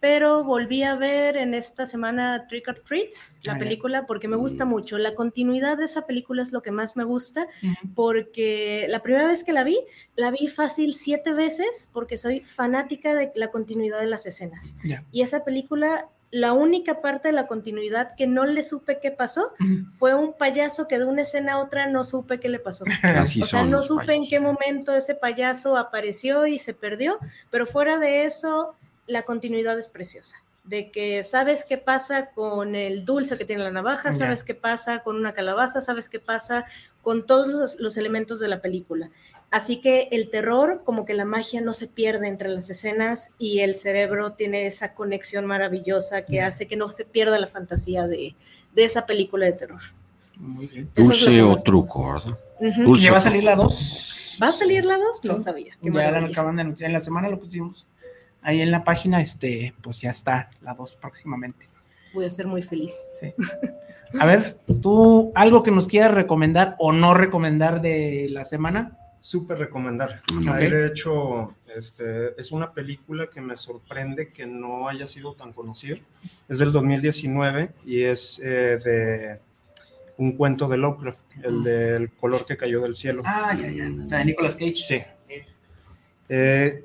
pero 0.00 0.44
volví 0.44 0.82
a 0.84 0.94
ver 0.94 1.36
en 1.36 1.54
esta 1.54 1.86
semana 1.86 2.46
Trick 2.46 2.68
or 2.68 2.78
Treat, 2.78 3.10
la 3.42 3.58
película, 3.58 4.06
porque 4.06 4.28
me 4.28 4.36
gusta 4.36 4.64
mm. 4.64 4.68
mucho. 4.68 4.98
La 4.98 5.14
continuidad 5.14 5.76
de 5.76 5.86
esa 5.86 6.06
película 6.06 6.42
es 6.42 6.52
lo 6.52 6.62
que 6.62 6.70
más 6.70 6.96
me 6.96 7.04
gusta, 7.04 7.48
porque 7.94 8.86
la 8.88 9.02
primera 9.02 9.26
vez 9.26 9.42
que 9.42 9.52
la 9.52 9.64
vi, 9.64 9.78
la 10.14 10.30
vi 10.30 10.46
fácil 10.46 10.94
siete 10.94 11.32
veces, 11.32 11.88
porque 11.92 12.16
soy 12.16 12.40
fanática 12.40 13.14
de 13.14 13.32
la 13.34 13.50
continuidad 13.50 14.00
de 14.00 14.06
las 14.06 14.26
escenas. 14.26 14.74
Y 15.10 15.22
esa 15.22 15.44
película, 15.44 16.08
la 16.30 16.52
única 16.52 17.00
parte 17.00 17.28
de 17.28 17.32
la 17.32 17.48
continuidad 17.48 18.14
que 18.14 18.28
no 18.28 18.46
le 18.46 18.62
supe 18.62 18.98
qué 19.00 19.10
pasó 19.10 19.52
fue 19.90 20.14
un 20.14 20.32
payaso 20.32 20.86
que 20.86 21.00
de 21.00 21.06
una 21.06 21.22
escena 21.22 21.54
a 21.54 21.58
otra 21.58 21.88
no 21.88 22.04
supe 22.04 22.38
qué 22.38 22.48
le 22.48 22.60
pasó. 22.60 22.84
o 23.42 23.46
sea, 23.48 23.64
no 23.64 23.82
supe 23.82 24.14
en 24.14 24.28
qué 24.28 24.38
momento 24.38 24.94
ese 24.94 25.16
payaso 25.16 25.76
apareció 25.76 26.46
y 26.46 26.60
se 26.60 26.72
perdió, 26.72 27.18
pero 27.50 27.66
fuera 27.66 27.98
de 27.98 28.26
eso 28.26 28.76
la 29.08 29.22
continuidad 29.22 29.78
es 29.78 29.88
preciosa 29.88 30.42
de 30.68 30.90
que 30.90 31.24
sabes 31.24 31.64
qué 31.66 31.78
pasa 31.78 32.26
con 32.26 32.74
el 32.74 33.06
dulce 33.06 33.38
que 33.38 33.46
tiene 33.46 33.64
la 33.64 33.70
navaja, 33.70 34.12
sabes 34.12 34.44
qué 34.44 34.54
pasa 34.54 35.02
con 35.02 35.16
una 35.16 35.32
calabaza, 35.32 35.80
sabes 35.80 36.10
qué 36.10 36.20
pasa 36.20 36.66
con 37.00 37.24
todos 37.24 37.76
los, 37.80 37.96
elementos 37.96 38.38
de 38.38 38.48
la 38.48 38.60
película. 38.60 39.10
Así 39.50 39.80
que 39.80 40.08
el 40.10 40.28
terror, 40.28 40.82
como 40.84 41.06
que 41.06 41.14
la 41.14 41.24
magia 41.24 41.62
no 41.62 41.72
se 41.72 41.86
pierde 41.86 42.28
entre 42.28 42.50
las 42.50 42.68
escenas 42.68 43.30
y 43.38 43.60
el 43.60 43.76
cerebro 43.76 44.32
tiene 44.32 44.66
esa 44.66 44.92
conexión 44.92 45.46
maravillosa 45.46 46.26
que 46.26 46.42
hace 46.42 46.66
que 46.66 46.76
no 46.76 46.90
se 46.90 47.06
pierda 47.06 47.38
la 47.38 47.46
fantasía 47.46 48.06
de, 48.06 48.34
esa 48.76 49.06
película 49.06 49.46
de 49.46 49.52
terror. 49.52 49.80
Muy 50.36 50.66
bien. 50.66 50.90
Dulce 50.94 51.42
o 51.42 51.56
truco, 51.56 52.22
¿Ya 53.00 53.10
va 53.10 53.16
a 53.16 53.20
salir 53.20 53.42
la 53.42 53.56
2? 53.56 54.38
¿Va 54.42 54.48
a 54.48 54.52
salir 54.52 54.84
la 54.84 54.98
2? 54.98 55.24
No 55.24 55.42
sabía. 55.42 55.78
ya 55.80 56.10
la 56.10 56.26
acaban 56.26 56.56
de 56.56 56.62
anunciar. 56.62 56.88
En 56.88 56.92
la 56.92 57.00
semana 57.00 57.30
lo 57.30 57.40
pusimos 57.40 57.86
ahí 58.42 58.60
en 58.60 58.70
la 58.70 58.84
página, 58.84 59.20
este, 59.20 59.74
pues 59.82 60.00
ya 60.00 60.10
está 60.10 60.50
la 60.62 60.74
2 60.74 60.96
próximamente. 60.96 61.66
Voy 62.14 62.24
a 62.24 62.30
ser 62.30 62.46
muy 62.46 62.62
feliz. 62.62 62.94
Sí. 63.20 63.34
A 64.18 64.24
ver, 64.24 64.58
tú, 64.80 65.32
algo 65.34 65.62
que 65.62 65.70
nos 65.70 65.86
quieras 65.86 66.14
recomendar 66.14 66.76
o 66.78 66.92
no 66.92 67.14
recomendar 67.14 67.80
de 67.80 68.28
la 68.30 68.44
semana. 68.44 68.96
Súper 69.18 69.58
recomendar. 69.58 70.22
De 70.32 70.86
hecho, 70.86 71.54
este, 71.76 72.40
es 72.40 72.52
una 72.52 72.72
película 72.72 73.26
que 73.26 73.40
me 73.40 73.56
sorprende 73.56 74.32
que 74.32 74.46
no 74.46 74.88
haya 74.88 75.06
sido 75.06 75.34
tan 75.34 75.52
conocida. 75.52 75.96
Es 76.48 76.60
del 76.60 76.72
2019 76.72 77.70
y 77.84 78.02
es 78.02 78.40
eh, 78.44 78.78
de 78.82 79.40
un 80.18 80.32
cuento 80.32 80.68
de 80.68 80.78
Lovecraft, 80.78 81.24
el 81.42 81.64
del 81.64 82.12
color 82.12 82.46
que 82.46 82.56
cayó 82.56 82.80
del 82.80 82.94
cielo. 82.94 83.22
Ah, 83.26 83.54
ya, 83.54 83.68
ya. 83.70 83.84
De 83.88 84.24
Nicolas 84.24 84.56
Cage. 84.56 84.76
Sí. 84.76 85.02
Eh, 86.28 86.84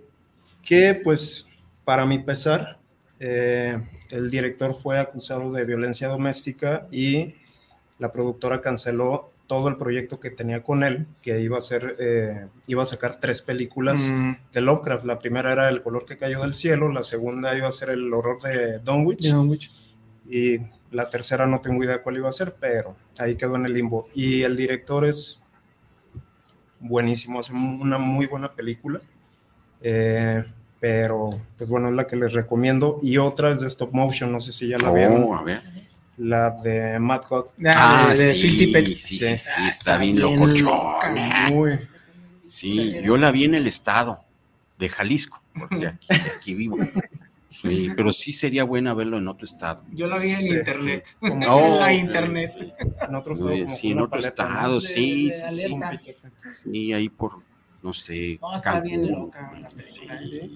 que 0.63 0.99
pues 1.03 1.49
para 1.83 2.05
mi 2.05 2.19
pesar, 2.19 2.79
eh, 3.19 3.79
el 4.09 4.31
director 4.31 4.73
fue 4.73 4.99
acusado 4.99 5.51
de 5.51 5.65
violencia 5.65 6.07
doméstica 6.07 6.87
y 6.91 7.33
la 7.99 8.11
productora 8.11 8.61
canceló 8.61 9.31
todo 9.47 9.67
el 9.67 9.77
proyecto 9.77 10.19
que 10.19 10.31
tenía 10.31 10.63
con 10.63 10.83
él, 10.83 11.05
que 11.21 11.41
iba 11.41 11.57
a 11.57 11.61
ser, 11.61 11.95
eh, 11.99 12.47
iba 12.67 12.81
a 12.81 12.85
sacar 12.85 13.19
tres 13.19 13.41
películas 13.41 13.99
mm. 14.11 14.31
de 14.51 14.61
Lovecraft. 14.61 15.05
La 15.05 15.19
primera 15.19 15.51
era 15.51 15.69
El 15.69 15.81
color 15.81 16.05
que 16.05 16.17
cayó 16.17 16.41
del 16.41 16.53
cielo, 16.53 16.89
la 16.91 17.03
segunda 17.03 17.55
iba 17.55 17.67
a 17.67 17.71
ser 17.71 17.89
El 17.89 18.11
horror 18.13 18.41
de 18.41 18.79
Dunwich, 18.79 19.71
y 20.29 20.59
la 20.91 21.09
tercera 21.09 21.45
no 21.45 21.59
tengo 21.59 21.83
idea 21.83 22.01
cuál 22.01 22.17
iba 22.17 22.29
a 22.29 22.31
ser, 22.31 22.55
pero 22.59 22.95
ahí 23.19 23.35
quedó 23.35 23.55
en 23.57 23.65
el 23.65 23.73
limbo. 23.73 24.07
Y 24.15 24.43
el 24.43 24.55
director 24.55 25.05
es 25.05 25.41
buenísimo, 26.79 27.39
hace 27.39 27.53
una 27.53 27.97
muy 27.97 28.27
buena 28.27 28.53
película. 28.53 29.01
Eh, 29.83 30.43
pero 30.79 31.29
pues 31.57 31.69
bueno, 31.69 31.89
es 31.89 31.93
la 31.93 32.07
que 32.07 32.15
les 32.15 32.33
recomiendo. 32.33 32.99
Y 33.01 33.17
otra 33.17 33.51
es 33.51 33.59
de 33.59 33.67
stop 33.67 33.93
motion, 33.93 34.31
no 34.31 34.39
sé 34.39 34.51
si 34.51 34.69
ya 34.69 34.77
la 34.77 34.91
oh, 34.91 34.93
vieron. 34.93 35.37
A 35.37 35.43
ver. 35.43 35.61
La 36.17 36.51
de 36.51 36.99
Mad 36.99 37.23
God. 37.29 37.45
Ah, 37.65 38.07
ah 38.09 38.15
de, 38.15 38.33
sí, 38.33 38.73
sí, 38.95 39.17
sí, 39.17 39.25
está 39.67 39.97
bien 39.97 40.19
locochón. 40.19 40.71
Muy. 41.49 41.73
Sí, 42.49 43.01
yo 43.03 43.17
la 43.17 43.31
vi 43.31 43.45
en 43.45 43.55
el 43.55 43.67
estado 43.67 44.23
de 44.77 44.89
Jalisco, 44.89 45.41
porque 45.57 45.87
aquí, 45.87 46.07
aquí 46.09 46.53
vivo. 46.53 46.77
Sí, 47.61 47.89
pero 47.95 48.11
sí 48.11 48.33
sería 48.33 48.65
buena 48.65 48.93
verlo 48.93 49.17
en 49.17 49.27
otro 49.27 49.45
estado. 49.45 49.83
Yo 49.91 50.07
la 50.07 50.19
vi 50.19 50.31
en 50.31 50.57
internet. 50.57 51.07
en 51.21 51.99
internet. 51.99 52.51
En 53.07 53.15
otro 53.15 53.33
estado. 53.33 53.55
sí, 53.79 53.91
en 53.91 53.99
otro 54.01 54.19
estado, 54.19 54.81
sí, 54.81 55.31
sí, 55.49 55.79
sí. 56.61 56.93
ahí 56.93 57.09
por 57.09 57.41
no 57.83 57.93
sé. 57.93 58.39
No, 58.41 58.55
está 58.55 58.79
bien 58.79 59.11
loca 59.11 59.51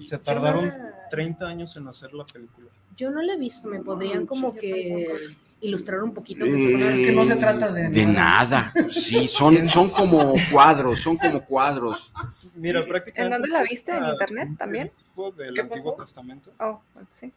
Se 0.00 0.18
tardaron 0.18 0.72
30 1.10 1.46
años 1.46 1.76
en 1.76 1.86
hacer 1.86 2.14
la 2.14 2.24
película. 2.24 2.68
Yo 2.96 3.10
no 3.10 3.22
la 3.22 3.34
he 3.34 3.38
visto, 3.38 3.68
me 3.68 3.80
podrían 3.80 4.26
como 4.26 4.52
que 4.54 5.36
ilustrar 5.60 6.02
un 6.02 6.14
poquito. 6.14 6.44
Eh, 6.44 6.90
es 6.90 6.98
que 6.98 7.12
no 7.12 7.24
se 7.24 7.36
trata 7.36 7.70
de, 7.70 7.90
de 7.90 8.06
nada. 8.06 8.72
Sí, 8.90 9.28
son, 9.28 9.68
son 9.68 9.86
como 9.90 10.32
cuadros, 10.50 11.00
son 11.00 11.16
como 11.16 11.44
cuadros. 11.44 12.12
Mira, 12.54 12.84
prácticamente. 12.84 13.36
¿En 13.36 13.42
dónde 13.42 13.48
la 13.56 13.62
viste? 13.62 13.92
¿En 13.92 14.04
internet 14.04 14.48
también? 14.58 14.90
Del 15.36 15.60
Antiguo 15.60 15.94
Testamento. 15.94 16.50
Oh, 16.58 16.80
sí. 17.20 17.32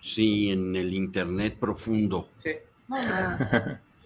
Sí, 0.00 0.50
en 0.50 0.74
el 0.76 0.94
internet 0.94 1.58
profundo. 1.58 2.28
Sí. 2.38 2.52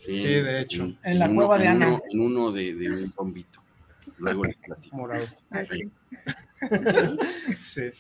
sí, 0.00 0.34
de 0.34 0.60
hecho. 0.60 0.92
En, 1.04 1.18
la 1.18 1.32
cueva 1.32 1.58
de 1.58 1.68
Ana. 1.68 2.00
en 2.10 2.20
uno 2.20 2.52
de, 2.52 2.74
de 2.74 2.90
un 2.90 3.12
bombito. 3.16 3.60
Luego 4.18 4.44
les 4.44 4.56
Morado. 4.92 5.26
Sí. 7.60 7.92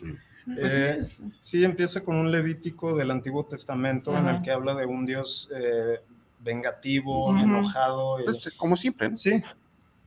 Eh, 0.58 1.00
sí, 1.36 1.64
empieza 1.64 2.04
con 2.04 2.16
un 2.16 2.30
levítico 2.30 2.96
del 2.96 3.10
Antiguo 3.10 3.44
Testamento 3.46 4.16
en 4.16 4.28
el 4.28 4.42
que 4.42 4.52
habla 4.52 4.74
de 4.74 4.86
un 4.86 5.04
Dios 5.04 5.50
eh, 5.54 6.00
vengativo, 6.40 7.36
enojado. 7.36 8.18
Pues, 8.24 8.54
como 8.56 8.76
siempre. 8.76 9.16
Sí. 9.16 9.42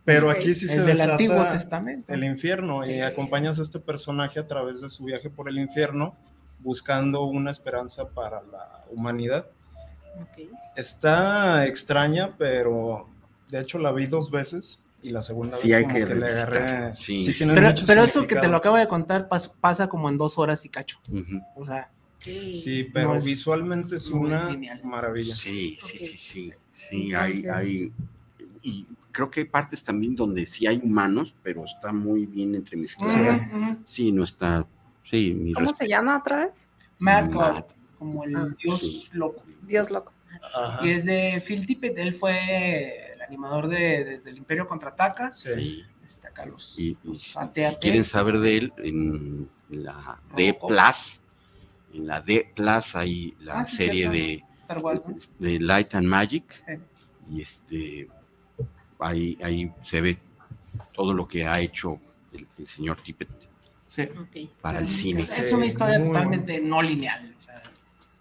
Pero 0.05 0.29
aquí 0.29 0.53
sí 0.53 0.67
se 0.67 0.81
desata 0.81 1.11
Antiguo 1.11 1.43
Testamento. 1.51 2.13
el 2.13 2.23
infierno 2.23 2.85
y 2.85 3.01
acompañas 3.01 3.59
a 3.59 3.61
este 3.61 3.79
personaje 3.79 4.39
a 4.39 4.47
través 4.47 4.81
de 4.81 4.89
su 4.89 5.03
viaje 5.03 5.29
por 5.29 5.49
el 5.49 5.59
infierno 5.59 6.15
buscando 6.59 7.25
una 7.25 7.51
esperanza 7.51 8.09
para 8.09 8.41
la 8.43 8.85
humanidad. 8.89 9.45
Está 10.75 11.65
extraña, 11.67 12.35
pero 12.37 13.07
de 13.49 13.59
hecho 13.59 13.79
la 13.79 13.91
vi 13.91 14.05
dos 14.05 14.31
veces 14.31 14.79
y 15.01 15.09
la 15.11 15.21
segunda 15.21 15.55
sí, 15.55 15.69
vez 15.69 15.83
como 15.83 15.93
que, 15.93 16.15
le 16.15 16.25
agarré. 16.27 16.95
Sí. 16.95 17.33
pero, 17.39 17.69
pero 17.87 18.03
eso 18.03 18.27
que 18.27 18.35
te 18.35 18.47
lo 18.47 18.57
acabo 18.57 18.77
de 18.77 18.87
contar 18.87 19.27
pasa 19.27 19.87
como 19.87 20.09
en 20.09 20.17
dos 20.17 20.37
horas 20.37 20.65
y 20.65 20.69
cacho. 20.69 20.99
O 21.55 21.65
sea. 21.65 21.89
Sí, 22.19 22.89
pero 22.93 23.19
visualmente 23.21 23.95
es 23.95 24.09
una 24.09 24.49
maravilla. 24.83 25.35
Sí, 25.35 25.77
sí, 25.81 25.97
sí, 25.97 26.17
sí. 26.17 26.53
Sí, 26.73 27.13
hay, 27.13 27.45
hay. 27.47 27.93
Y 28.61 28.85
creo 29.11 29.29
que 29.29 29.41
hay 29.41 29.45
partes 29.45 29.83
también 29.83 30.15
donde 30.15 30.45
sí 30.45 30.67
hay 30.67 30.79
humanos, 30.83 31.35
pero 31.43 31.65
está 31.65 31.91
muy 31.91 32.25
bien 32.25 32.55
entre 32.55 32.77
mis 32.77 32.95
Sí, 33.85 34.11
no 34.11 34.23
está. 34.23 34.65
Sí, 35.03 35.53
¿Cómo 35.55 35.73
se 35.73 35.87
llama 35.87 36.17
otra 36.17 36.45
vez? 36.45 36.67
Mad 36.99 37.31
God, 37.31 37.63
como 37.97 38.23
el 38.25 38.35
ah, 38.35 38.47
dios 38.61 39.09
loco. 39.13 39.43
Dios 39.63 39.89
loco. 39.89 40.11
Y 40.83 40.89
es 40.89 41.05
de 41.05 41.41
Phil 41.45 41.65
Tippett, 41.65 41.97
él 41.97 42.13
fue 42.13 43.08
animador 43.29 43.67
de 43.67 44.03
Desde 44.03 44.29
el 44.31 44.37
Imperio 44.37 44.67
Contraataca. 44.67 45.31
Sí. 45.31 45.85
Este, 46.05 46.27
acá 46.27 46.45
los, 46.45 46.73
y, 46.77 46.97
si 47.15 47.37
quieren 47.79 48.03
saber 48.03 48.39
de 48.39 48.57
él, 48.57 48.73
en 48.77 49.47
la 49.69 50.19
D 50.35 50.57
Plus, 50.59 51.21
en 51.93 52.07
la 52.07 52.19
D 52.19 52.51
Plus 52.55 52.95
hay 52.95 53.35
la 53.41 53.59
ah, 53.59 53.65
serie 53.65 54.09
de, 54.09 54.43
Star 54.57 54.79
Wars, 54.79 55.03
de 55.37 55.59
Light 55.59 55.93
and 55.93 56.07
Magic. 56.07 56.43
Y 57.29 57.43
este 57.43 58.07
ahí, 58.97 59.37
ahí 59.43 59.71
se 59.83 60.01
ve 60.01 60.17
todo 60.93 61.13
lo 61.13 61.27
que 61.27 61.45
ha 61.45 61.59
hecho 61.59 61.99
el, 62.33 62.67
señor 62.67 63.01
Tippett 63.01 63.29
sí. 63.87 64.09
para 64.61 64.79
el 64.79 64.89
cine. 64.89 65.21
Es 65.21 65.53
una 65.53 65.67
historia 65.67 66.03
totalmente 66.03 66.59
no 66.59 66.81
lineal. 66.81 67.35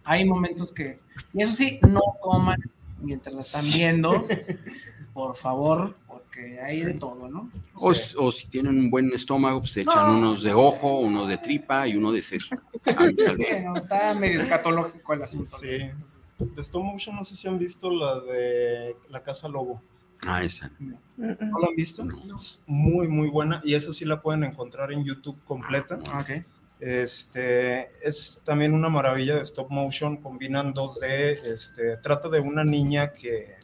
hay 0.05 0.25
momentos 0.27 0.73
que, 0.73 1.01
y 1.33 1.43
eso 1.43 1.55
sí, 1.55 1.79
no 1.89 2.03
coman 2.21 2.61
mientras 3.01 3.35
la 3.35 3.41
están 3.41 3.65
viendo. 3.73 4.13
por 5.19 5.35
favor, 5.35 5.97
porque 6.07 6.61
hay 6.61 6.83
de 6.83 6.95
todo, 6.95 7.27
¿no? 7.27 7.51
O, 7.75 7.93
si 7.93 8.47
tienen 8.47 8.79
un 8.79 8.89
buen 8.89 9.13
estómago, 9.13 9.59
pues 9.59 9.73
se 9.73 9.81
echan 9.81 10.11
unos 10.11 10.45
de 10.45 10.55
ojo, 10.55 11.01
uno 11.01 11.27
de 11.27 11.39
tripa 11.39 11.89
y 11.89 11.97
uno 11.97 12.13
de 12.13 12.23
seso. 12.23 12.55
está 13.75 14.15
medio 14.15 14.41
escatológico 14.41 15.15
el 15.15 15.23
asunto. 15.23 15.45
Sí. 15.45 15.91
De 16.39 16.63
stop 16.63 16.85
motion, 16.85 17.17
no 17.17 17.25
sé 17.25 17.35
si 17.35 17.49
han 17.49 17.59
visto 17.59 17.91
la 17.91 18.21
de 18.21 18.95
La 19.09 19.21
Casa 19.25 19.49
Lobo. 19.49 19.83
Ah, 20.23 20.45
esa. 20.45 20.71
¿No 21.17 21.59
la 21.59 21.67
han 21.67 21.75
visto? 21.75 22.07
Es 22.37 22.63
muy, 22.69 23.09
muy 23.09 23.29
buena 23.29 23.61
y 23.65 23.75
esa 23.75 23.93
sí 23.93 24.05
la 24.05 24.23
pueden 24.23 24.45
encontrar 24.45 24.93
en 24.93 25.05
YouTube 25.05 25.43
completa. 25.45 25.99
Ah, 26.13 26.21
ok. 26.21 26.45
Este, 26.79 27.89
es 28.07 28.41
también 28.47 28.73
una 28.73 28.89
maravilla 28.89 29.35
de 29.35 29.43
stop 29.43 29.69
motion, 29.69 30.19
combinan 30.19 30.75
2D, 30.75 31.43
este, 31.45 31.97
trata 31.97 32.29
de 32.29 32.39
una 32.39 32.63
niña 32.63 33.13
que 33.13 33.58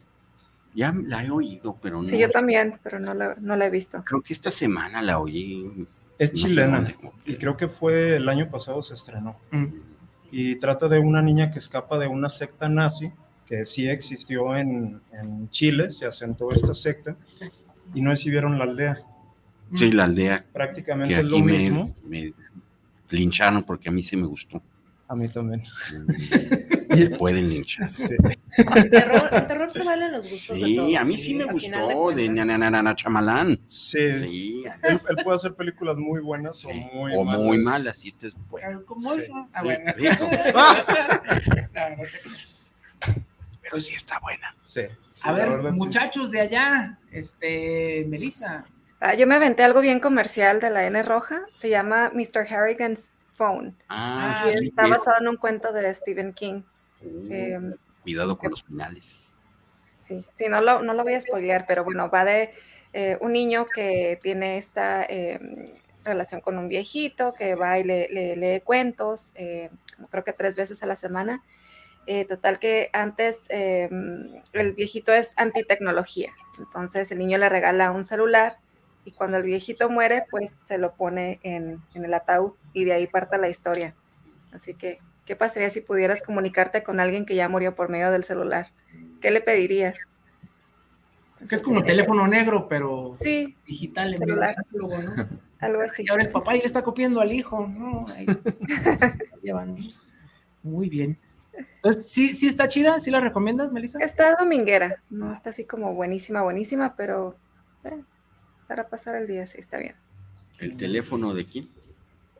ya 0.75 0.93
la 1.05 1.23
he 1.23 1.31
oído, 1.31 1.77
pero 1.81 2.01
no. 2.01 2.07
Sí, 2.07 2.17
yo 2.17 2.29
también, 2.29 2.79
pero 2.83 2.99
no 2.99 3.13
la, 3.13 3.35
no 3.39 3.55
la 3.55 3.65
he 3.65 3.69
visto. 3.69 4.03
Creo 4.03 4.21
que 4.21 4.33
esta 4.33 4.51
semana 4.51 5.01
la 5.01 5.19
oí. 5.19 5.87
Es 6.17 6.31
chilena 6.31 6.95
y 7.25 7.35
creo 7.35 7.57
que 7.57 7.67
fue 7.67 8.15
el 8.15 8.29
año 8.29 8.49
pasado 8.49 8.81
se 8.81 8.93
estrenó. 8.93 9.37
Mm. 9.51 9.65
Y 10.31 10.55
trata 10.55 10.87
de 10.87 10.99
una 10.99 11.21
niña 11.21 11.51
que 11.51 11.59
escapa 11.59 11.99
de 11.99 12.07
una 12.07 12.29
secta 12.29 12.69
nazi 12.69 13.11
que 13.45 13.65
sí 13.65 13.87
existió 13.87 14.55
en, 14.55 15.01
en 15.11 15.49
Chile, 15.49 15.89
se 15.89 16.05
asentó 16.05 16.51
esta 16.51 16.73
secta 16.73 17.15
y 17.93 18.01
no 18.01 18.11
recibieron 18.11 18.57
la 18.57 18.63
aldea. 18.63 19.03
Sí, 19.73 19.91
la 19.91 20.05
aldea. 20.05 20.45
Prácticamente 20.51 21.15
es 21.15 21.25
lo 21.25 21.39
mismo. 21.39 21.95
Me 22.03 22.33
lincharon 23.09 23.63
porque 23.63 23.89
a 23.89 23.91
mí 23.91 24.01
sí 24.01 24.15
me 24.15 24.27
gustó. 24.27 24.61
A 25.07 25.15
mí 25.15 25.27
también. 25.27 25.63
Pueden 27.17 27.49
linchar. 27.49 27.87
Sí. 27.89 28.15
En, 28.57 28.89
terror, 28.89 29.71
se 29.71 29.83
valen 29.83 30.11
los 30.11 30.29
gustos 30.29 30.57
sí, 30.57 30.75
de 30.75 30.81
todos. 30.81 30.95
a 30.95 31.03
mí 31.03 31.17
sí, 31.17 31.35
me 31.35 31.45
gustó, 31.45 32.11
de, 32.11 32.29
de 32.29 32.95
Chamalán. 32.95 33.59
Sí. 33.65 34.13
sí. 34.19 34.63
Él, 34.83 34.99
puede 35.23 35.35
hacer 35.35 35.55
películas 35.55 35.97
muy 35.97 36.21
buenas 36.21 36.63
o 36.65 36.69
muy 36.69 37.15
o 37.15 37.23
malas. 37.23 37.41
muy 37.41 37.57
malas, 37.59 38.05
y 38.05 38.09
este 38.09 38.27
es 38.27 38.35
bueno. 38.49 38.83
¿Cómo 38.85 39.13
sí. 39.13 39.23
Ah, 39.53 39.63
bueno. 39.63 39.93
Pero 43.61 43.81
sí 43.81 43.95
está 43.95 44.19
buena. 44.19 44.55
Sí. 44.63 44.81
a 45.23 45.31
ver, 45.31 45.49
muchachos 45.73 46.29
de 46.31 46.41
allá, 46.41 46.99
este, 47.11 48.05
Melissa. 48.07 48.65
Ah, 48.99 49.15
yo 49.15 49.27
me 49.27 49.35
aventé 49.35 49.63
algo 49.63 49.81
bien 49.81 49.99
comercial 49.99 50.59
de 50.59 50.69
la 50.69 50.85
N 50.85 51.01
roja, 51.03 51.41
se 51.55 51.69
llama 51.69 52.11
Mr. 52.13 52.47
Harrigan's 52.49 53.11
Phone. 53.35 53.75
Ah, 53.89 54.45
y 54.47 54.67
está 54.67 54.87
basado 54.87 55.17
en 55.19 55.27
un 55.27 55.37
cuento 55.37 55.73
de 55.73 55.93
Stephen 55.93 56.33
King. 56.33 56.61
Uh, 57.05 57.27
eh, 57.31 57.59
cuidado 58.03 58.37
con 58.37 58.51
los 58.51 58.63
finales. 58.63 59.29
Sí, 59.97 60.23
sí, 60.35 60.45
no 60.47 60.61
lo, 60.61 60.83
no 60.83 60.93
lo 60.93 61.03
voy 61.03 61.13
a 61.13 61.21
spoilear, 61.21 61.65
pero 61.67 61.83
bueno, 61.83 62.09
va 62.09 62.25
de 62.25 62.51
eh, 62.93 63.17
un 63.21 63.33
niño 63.33 63.65
que 63.65 64.19
tiene 64.21 64.57
esta 64.57 65.03
eh, 65.03 65.39
relación 66.03 66.41
con 66.41 66.57
un 66.57 66.69
viejito 66.69 67.33
que 67.33 67.55
va 67.55 67.79
y 67.79 67.83
le, 67.83 68.07
le 68.09 68.35
lee 68.35 68.61
cuentos, 68.61 69.31
eh, 69.35 69.69
creo 70.11 70.23
que 70.23 70.31
tres 70.31 70.55
veces 70.55 70.81
a 70.83 70.85
la 70.85 70.95
semana. 70.95 71.43
total 72.27 72.59
que 72.59 72.89
antes 72.93 73.47
el 73.49 74.73
viejito 74.77 75.11
es 75.11 75.33
antitecnología, 75.37 76.31
entonces 76.59 77.11
el 77.11 77.17
niño 77.17 77.39
le 77.39 77.49
regala 77.49 77.91
un 77.91 78.05
celular 78.05 78.59
y 79.05 79.11
cuando 79.11 79.37
el 79.37 79.43
viejito 79.43 79.89
muere, 79.89 80.25
pues 80.29 80.55
se 80.63 80.77
lo 80.77 80.93
pone 80.93 81.39
en, 81.41 81.81
en 81.95 82.05
el 82.05 82.13
ataúd 82.13 82.53
y 82.73 82.85
de 82.85 82.93
ahí 82.93 83.07
parte 83.07 83.37
la 83.37 83.49
historia. 83.49 83.95
Así 84.51 84.73
que, 84.73 84.99
¿qué 85.25 85.35
pasaría 85.35 85.69
si 85.69 85.81
pudieras 85.81 86.21
comunicarte 86.21 86.83
con 86.83 86.99
alguien 86.99 87.25
que 87.25 87.35
ya 87.35 87.49
murió 87.49 87.75
por 87.75 87.89
medio 87.89 88.11
del 88.11 88.23
celular? 88.23 88.71
¿Qué 89.21 89.31
le 89.31 89.41
pedirías? 89.41 89.97
Que 91.49 91.55
es 91.55 91.61
como 91.61 91.79
el 91.79 91.85
teléfono 91.85 92.27
negro, 92.27 92.67
pero 92.67 93.17
sí, 93.21 93.55
digital 93.65 94.13
en 94.13 94.19
celular. 94.19 94.55
¿no? 94.71 94.89
Algo 95.59 95.81
así. 95.81 96.03
Y 96.03 96.09
ahora 96.09 96.23
el 96.23 96.31
papá 96.31 96.55
y 96.55 96.59
le 96.59 96.65
está 96.65 96.81
copiando 96.81 97.21
al 97.21 97.31
hijo. 97.31 97.67
No, 97.67 98.05
ahí, 98.15 98.25
llevan. 99.43 99.75
Muy 100.63 100.89
bien. 100.89 101.17
Entonces, 101.53 102.09
¿sí, 102.09 102.33
¿sí 102.33 102.47
está 102.47 102.67
chida? 102.67 102.99
¿Sí 102.99 103.11
la 103.11 103.19
recomiendas, 103.21 103.71
Melissa? 103.73 103.99
Está 103.99 104.35
dominguera. 104.35 105.01
No 105.09 105.33
está 105.33 105.51
así 105.51 105.65
como 105.65 105.93
buenísima, 105.93 106.41
buenísima, 106.41 106.95
pero 106.95 107.35
eh, 107.83 108.01
para 108.67 108.87
pasar 108.87 109.15
el 109.15 109.27
día 109.27 109.45
sí 109.47 109.59
está 109.59 109.77
bien. 109.77 109.95
¿El 110.59 110.75
teléfono 110.77 111.33
de 111.33 111.45
quién? 111.45 111.69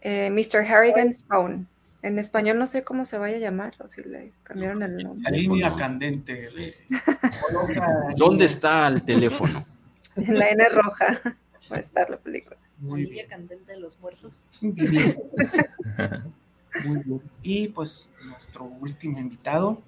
Eh, 0.01 0.29
Mr. 0.29 0.65
Harrigan's 0.65 1.25
Phone. 1.27 1.67
En 2.05 2.19
español 2.19 2.59
no 2.59 2.67
sé 2.67 2.83
cómo 2.83 3.03
se 3.03 3.17
vaya 3.17 3.37
a 3.37 3.39
llamar, 3.39 3.73
o 3.83 3.87
si 3.87 4.03
le 4.03 4.31
cambiaron 4.43 4.83
el 4.83 4.97
nombre. 4.97 5.23
La 5.23 5.35
línea 5.35 5.75
candente. 5.75 6.77
¿Dónde 8.15 8.45
está 8.45 8.87
el 8.87 9.03
teléfono? 9.03 9.65
En 10.15 10.39
la 10.39 10.49
N 10.49 10.69
roja 10.69 11.19
va 11.69 11.75
a 11.75 11.79
estar 11.79 12.09
la 12.09 12.17
película. 12.17 12.55
La 12.81 12.95
línea 12.95 13.27
candente 13.27 13.73
de 13.73 13.79
los 13.79 13.99
muertos. 13.99 14.45
Muy 14.61 14.71
bien. 14.71 15.17
Muy 16.85 16.99
bien. 17.03 17.21
Y 17.41 17.67
pues 17.69 18.13
nuestro 18.23 18.63
último 18.63 19.19
invitado. 19.19 19.81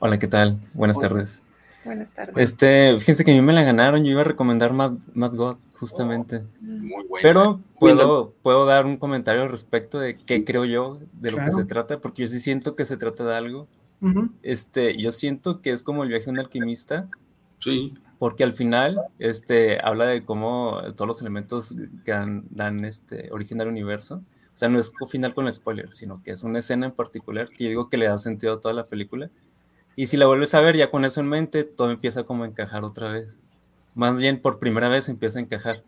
Hola, 0.00 0.18
¿qué 0.18 0.26
tal? 0.26 0.58
Buenas 0.74 0.98
Hola. 0.98 1.08
tardes. 1.08 1.42
Buenas 1.86 2.10
tardes. 2.12 2.34
Este, 2.36 2.98
fíjense 2.98 3.24
que 3.24 3.32
a 3.32 3.34
mí 3.34 3.40
me 3.40 3.52
la 3.52 3.62
ganaron, 3.62 4.04
yo 4.04 4.10
iba 4.10 4.20
a 4.20 4.24
recomendar 4.24 4.72
Mad, 4.72 4.92
Mad 5.14 5.34
God, 5.34 5.56
justamente. 5.74 6.44
Muy 6.60 7.04
buena. 7.06 7.22
Pero 7.22 7.60
puedo, 7.78 8.34
puedo 8.42 8.66
dar 8.66 8.84
un 8.86 8.96
comentario 8.96 9.42
al 9.42 9.48
respecto 9.50 9.98
de 9.98 10.16
qué 10.16 10.44
creo 10.44 10.64
yo 10.64 10.98
de 11.14 11.30
lo 11.30 11.36
Claro. 11.38 11.50
que 11.56 11.62
se 11.62 11.66
trata, 11.66 12.00
porque 12.00 12.22
yo 12.22 12.28
sí 12.28 12.40
siento 12.40 12.74
que 12.76 12.84
se 12.84 12.96
trata 12.96 13.24
de 13.24 13.34
algo. 13.36 13.68
Ujú. 14.02 14.30
Este, 14.42 14.96
yo 14.96 15.12
siento 15.12 15.62
que 15.62 15.70
es 15.70 15.82
como 15.82 16.02
el 16.02 16.08
viaje 16.10 16.26
de 16.26 16.32
un 16.32 16.38
alquimista, 16.40 17.08
Sí. 17.60 17.90
porque 18.18 18.44
al 18.44 18.52
final 18.52 19.00
este, 19.18 19.78
habla 19.82 20.04
de 20.06 20.24
cómo 20.24 20.78
todos 20.94 21.08
los 21.08 21.20
elementos 21.22 21.74
que 22.04 22.10
dan, 22.10 22.44
dan 22.50 22.84
este, 22.84 23.28
origen 23.32 23.60
al 23.60 23.68
universo. 23.68 24.16
O 24.52 24.58
sea, 24.58 24.68
no 24.70 24.78
es 24.78 24.90
final 25.08 25.34
con 25.34 25.52
spoiler, 25.52 25.92
sino 25.92 26.22
que 26.22 26.30
es 26.32 26.42
una 26.42 26.58
escena 26.60 26.86
en 26.86 26.92
particular 26.92 27.48
que 27.48 27.64
yo 27.64 27.68
digo 27.70 27.88
que 27.90 27.98
le 27.98 28.06
da 28.06 28.16
sentido 28.18 28.54
a 28.54 28.60
toda 28.60 28.72
la 28.74 28.86
película. 28.86 29.30
Y 29.96 30.06
si 30.08 30.16
la 30.16 30.26
vuelves 30.26 30.54
a 30.54 30.60
ver 30.60 30.76
ya 30.76 30.90
con 30.90 31.04
eso 31.04 31.20
en 31.20 31.28
mente, 31.28 31.64
todo 31.64 31.90
empieza 31.90 32.24
como 32.24 32.44
a 32.44 32.46
encajar 32.46 32.84
otra 32.84 33.10
vez. 33.12 33.38
Más 33.94 34.16
bien 34.18 34.40
por 34.42 34.58
primera 34.58 34.88
vez 34.88 35.08
empieza 35.08 35.38
a 35.38 35.42
encajar. 35.42 35.84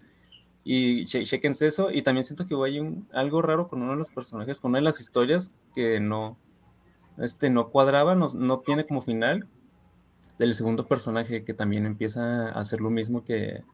Y 0.64 1.04
che- 1.06 1.24
chequense 1.24 1.66
eso. 1.68 1.90
Y 1.92 2.02
también 2.02 2.24
siento 2.24 2.46
que 2.46 2.54
hay 2.64 2.80
un, 2.80 3.08
algo 3.12 3.42
raro 3.42 3.68
con 3.68 3.82
uno 3.82 3.92
de 3.92 3.98
los 3.98 4.10
personajes, 4.10 4.60
con 4.60 4.70
una 4.72 4.78
de 4.80 4.84
las 4.84 5.00
historias 5.00 5.54
que 5.74 6.00
no, 6.00 6.38
este, 7.18 7.50
no 7.50 7.70
cuadraba, 7.70 8.14
no, 8.16 8.28
no 8.34 8.60
tiene 8.60 8.84
como 8.84 9.02
final. 9.02 9.48
Del 10.38 10.54
segundo 10.54 10.86
personaje 10.86 11.44
que 11.44 11.52
también 11.54 11.84
empieza 11.84 12.48
a 12.50 12.60
hacer 12.60 12.80
lo 12.80 12.90
mismo 12.90 13.24
que. 13.24 13.64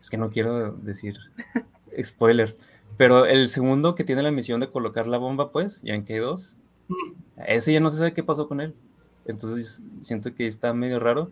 Es 0.00 0.08
que 0.10 0.16
no 0.18 0.30
quiero 0.30 0.72
decir 0.72 1.16
spoilers. 2.02 2.58
Pero 2.96 3.26
el 3.26 3.48
segundo 3.48 3.94
que 3.94 4.04
tiene 4.04 4.22
la 4.22 4.30
misión 4.30 4.60
de 4.60 4.70
colocar 4.70 5.06
la 5.06 5.18
bomba, 5.18 5.50
pues, 5.52 5.82
ya 5.82 5.94
en 5.94 6.04
K2, 6.04 6.56
ese 7.46 7.72
ya 7.72 7.80
no 7.80 7.90
se 7.90 7.98
sabe 7.98 8.12
qué 8.14 8.22
pasó 8.22 8.48
con 8.48 8.60
él. 8.60 8.74
Entonces 9.26 9.80
siento 10.02 10.34
que 10.34 10.46
está 10.46 10.72
medio 10.74 10.98
raro. 10.98 11.30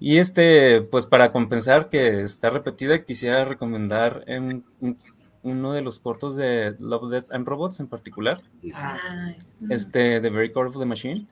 Y 0.00 0.18
este, 0.18 0.82
pues 0.82 1.06
para 1.06 1.32
compensar 1.32 1.88
que 1.88 2.22
está 2.22 2.50
repetida, 2.50 3.04
quisiera 3.04 3.44
recomendar 3.44 4.24
en, 4.26 4.64
un- 4.80 4.98
uno 5.42 5.72
de 5.72 5.82
los 5.82 6.00
cortos 6.00 6.36
de 6.36 6.74
Love, 6.78 7.10
Death 7.10 7.32
and 7.32 7.46
Robots 7.46 7.78
en 7.80 7.86
particular, 7.86 8.42
Ah, 8.74 9.34
este, 9.70 10.20
The 10.20 10.30
Very 10.30 10.50
Core 10.52 10.70
of 10.70 10.78
the 10.78 10.86
Machine. 10.86 11.26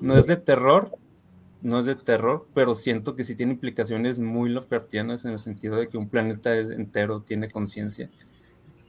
No 0.00 0.16
es 0.18 0.26
de 0.26 0.36
terror, 0.36 0.92
no 1.62 1.78
es 1.80 1.86
de 1.86 1.94
terror, 1.96 2.46
pero 2.54 2.74
siento 2.74 3.16
que 3.16 3.24
sí 3.24 3.34
tiene 3.34 3.52
implicaciones 3.52 4.20
muy 4.20 4.50
Lovecraftianas 4.50 5.24
en 5.24 5.30
el 5.32 5.38
sentido 5.38 5.76
de 5.76 5.88
que 5.88 5.96
un 5.96 6.08
planeta 6.08 6.54
entero 6.56 7.22
tiene 7.22 7.50
conciencia. 7.50 8.10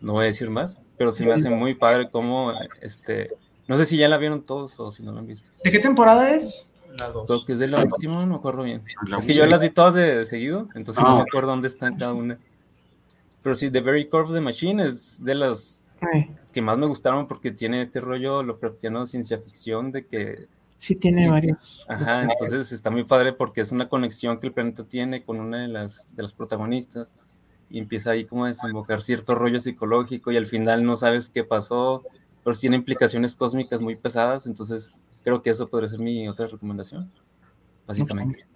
No 0.02 0.14
voy 0.14 0.26
a 0.26 0.28
decir 0.28 0.50
más, 0.50 0.78
pero 0.98 1.12
sí 1.12 1.24
me 1.26 1.34
hace 1.34 1.50
muy 1.50 1.76
padre 1.76 2.10
cómo, 2.12 2.52
este, 2.82 3.30
no 3.68 3.78
sé 3.78 3.86
si 3.86 3.98
ya 3.98 4.08
la 4.10 4.18
vieron 4.18 4.44
todos 4.44 4.80
o 4.80 4.92
si 4.92 5.04
no 5.04 5.12
la 5.12 5.20
han 5.20 5.28
visto. 5.28 5.52
¿De 5.64 5.72
qué 5.72 5.80
temporada 5.80 6.30
es? 6.32 6.72
La 6.98 7.10
Creo 7.10 7.26
dos. 7.26 7.46
que 7.46 7.54
es 7.54 7.60
de 7.60 7.68
la 7.68 7.84
última, 7.84 8.20
no 8.22 8.26
me 8.26 8.36
acuerdo 8.36 8.64
bien. 8.64 8.84
La 9.08 9.18
Es 9.20 9.26
que 9.26 9.34
yo 9.36 9.46
las 9.46 9.62
vi 9.62 9.70
todas 9.70 9.94
de, 9.96 10.18
de 10.18 10.26
seguido, 10.26 10.68
entonces 10.76 11.04
no 11.04 11.10
Ah. 11.10 11.16
me 11.18 11.22
acuerdo 11.22 11.50
dónde 11.52 11.68
están 11.68 11.96
cada 11.98 12.14
una. 12.14 12.40
Pero 13.44 13.56
sí, 13.56 13.70
The 13.70 13.82
Very 13.82 14.10
Core 14.10 14.24
of 14.24 14.34
the 14.34 14.42
Machine 14.42 14.84
es 14.84 15.24
de 15.24 15.36
las 15.36 15.84
que 16.52 16.62
más 16.62 16.78
me 16.78 16.86
gustaron 16.86 17.28
porque 17.28 17.52
tiene 17.52 17.82
este 17.82 18.00
rollo 18.00 18.44
Lovecraftiano 18.44 19.02
de 19.02 19.06
ciencia 19.08 19.38
ficción 19.40 19.92
de 19.92 20.06
que 20.06 20.48
sí, 20.78 20.96
tiene 20.96 21.24
Sí, 21.26 21.30
varios. 21.30 21.86
Ajá, 21.88 22.24
entonces 22.24 22.72
está 22.72 22.90
muy 22.92 23.04
padre 23.04 23.34
porque 23.34 23.62
es 23.62 23.72
una 23.72 23.90
conexión 23.90 24.40
que 24.40 24.48
el 24.48 24.54
planeta 24.54 24.84
tiene 24.84 25.24
con 25.24 25.40
una 25.40 25.60
de 25.62 25.68
las, 25.68 26.08
de 26.16 26.24
las 26.24 26.34
protagonistas 26.34 27.14
y 27.70 27.80
empieza 27.80 28.12
ahí 28.12 28.26
como 28.26 28.46
a 28.46 28.48
desembocar 28.50 29.02
cierto 29.02 29.34
rollo 29.36 29.60
psicológico 29.60 30.32
y 30.32 30.38
al 30.38 30.46
final 30.46 30.84
no 30.84 30.96
sabes 30.98 31.30
qué 31.30 31.44
pasó, 31.44 32.04
pero 32.48 32.58
tiene 32.58 32.78
implicaciones 32.78 33.36
cósmicas 33.36 33.82
muy 33.82 33.98
pesadas, 33.98 34.48
entonces 34.48 34.96
creo 35.22 35.42
que 35.42 35.50
eso 35.50 35.68
podría 35.68 35.90
ser 35.90 36.00
mi 36.00 36.30
otra 36.30 36.48
recomendación, 36.48 37.04
básicamente. 37.86 38.48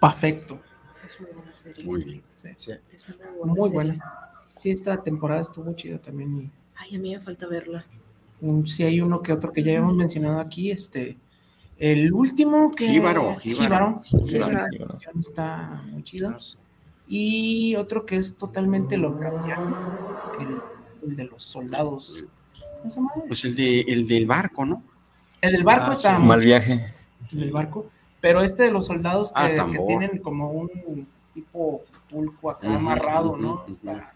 Perfecto. 0.00 0.58
Es 1.06 1.20
muy 1.20 1.30
buena 1.30 1.54
serie. 1.54 1.84
Muy 1.84 2.02
bien. 2.02 2.22
Sí. 2.34 2.72
Es 2.92 3.08
muy 3.08 3.36
buena. 3.38 3.44
Muy 3.44 3.54
serie. 3.54 3.72
buena. 3.72 4.14
Sí, 4.56 4.70
esta 4.72 5.00
temporada 5.00 5.42
estuvo 5.42 5.72
chida 5.74 5.98
también. 5.98 6.40
y, 6.40 6.50
Ay, 6.74 6.96
a 6.96 6.98
mí 6.98 7.14
me 7.14 7.20
falta 7.20 7.46
verla. 7.46 7.86
mm, 8.40 8.64
sí, 8.64 8.82
hay 8.82 9.00
uno 9.00 9.22
que 9.22 9.32
otro 9.32 9.52
que 9.52 9.62
ya 9.62 9.70
habíamos 9.70 9.94
mencionado 9.94 10.40
aquí. 10.40 10.72
Este, 10.72 11.16
el 11.78 12.12
último 12.12 12.72
que. 12.72 12.88
Jíbaro, 12.88 13.36
jíbaro. 13.36 14.02
Jíbaro. 14.26 14.66
Está 15.20 15.84
muy 15.86 16.02
chida. 16.02 16.34
Ah. 16.36 16.58
Y 17.06 17.76
otro 17.76 18.04
que 18.04 18.16
es 18.16 18.36
totalmente 18.36 18.96
Lovecraftiano, 18.96 19.76
el, 20.40 21.08
el 21.10 21.14
de 21.16 21.24
los 21.26 21.44
soldados. 21.44 22.24
¿Cómo 22.82 22.90
se 22.90 22.96
llama? 22.96 23.10
Pues 23.28 23.44
el, 23.44 23.54
de, 23.56 23.80
el 23.80 24.06
del 24.06 24.26
barco, 24.26 24.64
¿no? 24.66 24.82
El 25.40 25.52
del 25.52 25.64
barco 25.64 25.86
Ah, 25.90 25.92
está 25.92 26.16
sí. 26.16 26.22
Mal 26.22 26.40
viaje. 26.40 26.92
el 27.32 27.50
barco, 27.50 27.90
pero 28.20 28.42
este 28.42 28.64
de 28.64 28.70
los 28.70 28.86
soldados 28.86 29.32
que, 29.32 29.40
Ah, 29.40 29.68
que 29.70 29.78
tienen 29.86 30.18
como 30.18 30.50
un 30.52 31.06
tipo 31.34 31.82
pulco 32.10 32.50
acá 32.50 32.74
amarrado, 32.74 33.36
¿no? 33.36 33.64
Está 33.68 34.12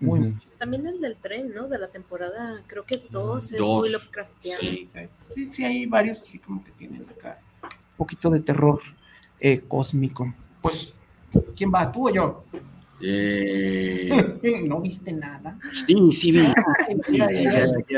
muy. 0.00 0.34
También 0.58 0.86
el 0.86 1.00
del 1.00 1.16
tren, 1.16 1.54
¿no? 1.54 1.68
De 1.68 1.78
la 1.78 1.88
temporada, 1.88 2.60
creo 2.66 2.84
que 2.84 2.98
dos 3.10 3.52
es 3.52 3.58
Dos. 3.58 3.80
muy 3.80 3.90
Lovecraftiano. 3.90 4.60
Sí. 4.60 4.88
sí, 5.34 5.52
sí, 5.52 5.64
hay 5.64 5.86
varios 5.86 6.20
así 6.20 6.38
como 6.38 6.62
que 6.64 6.70
tienen 6.72 7.06
acá 7.08 7.38
un 7.62 7.96
poquito 7.96 8.28
de 8.30 8.40
terror 8.40 8.80
eh, 9.40 9.62
cósmico. 9.68 10.32
Pues, 10.60 10.96
¿quién 11.56 11.70
va? 11.72 11.90
¿Tú 11.92 12.08
o 12.08 12.12
yo? 12.12 12.44
Eh, 13.00 14.62
no 14.66 14.80
viste 14.80 15.12
nada. 15.12 15.58
sí, 15.86 16.12
sí, 16.12 16.32
vi. 16.32 16.40
Ya 17.12 17.28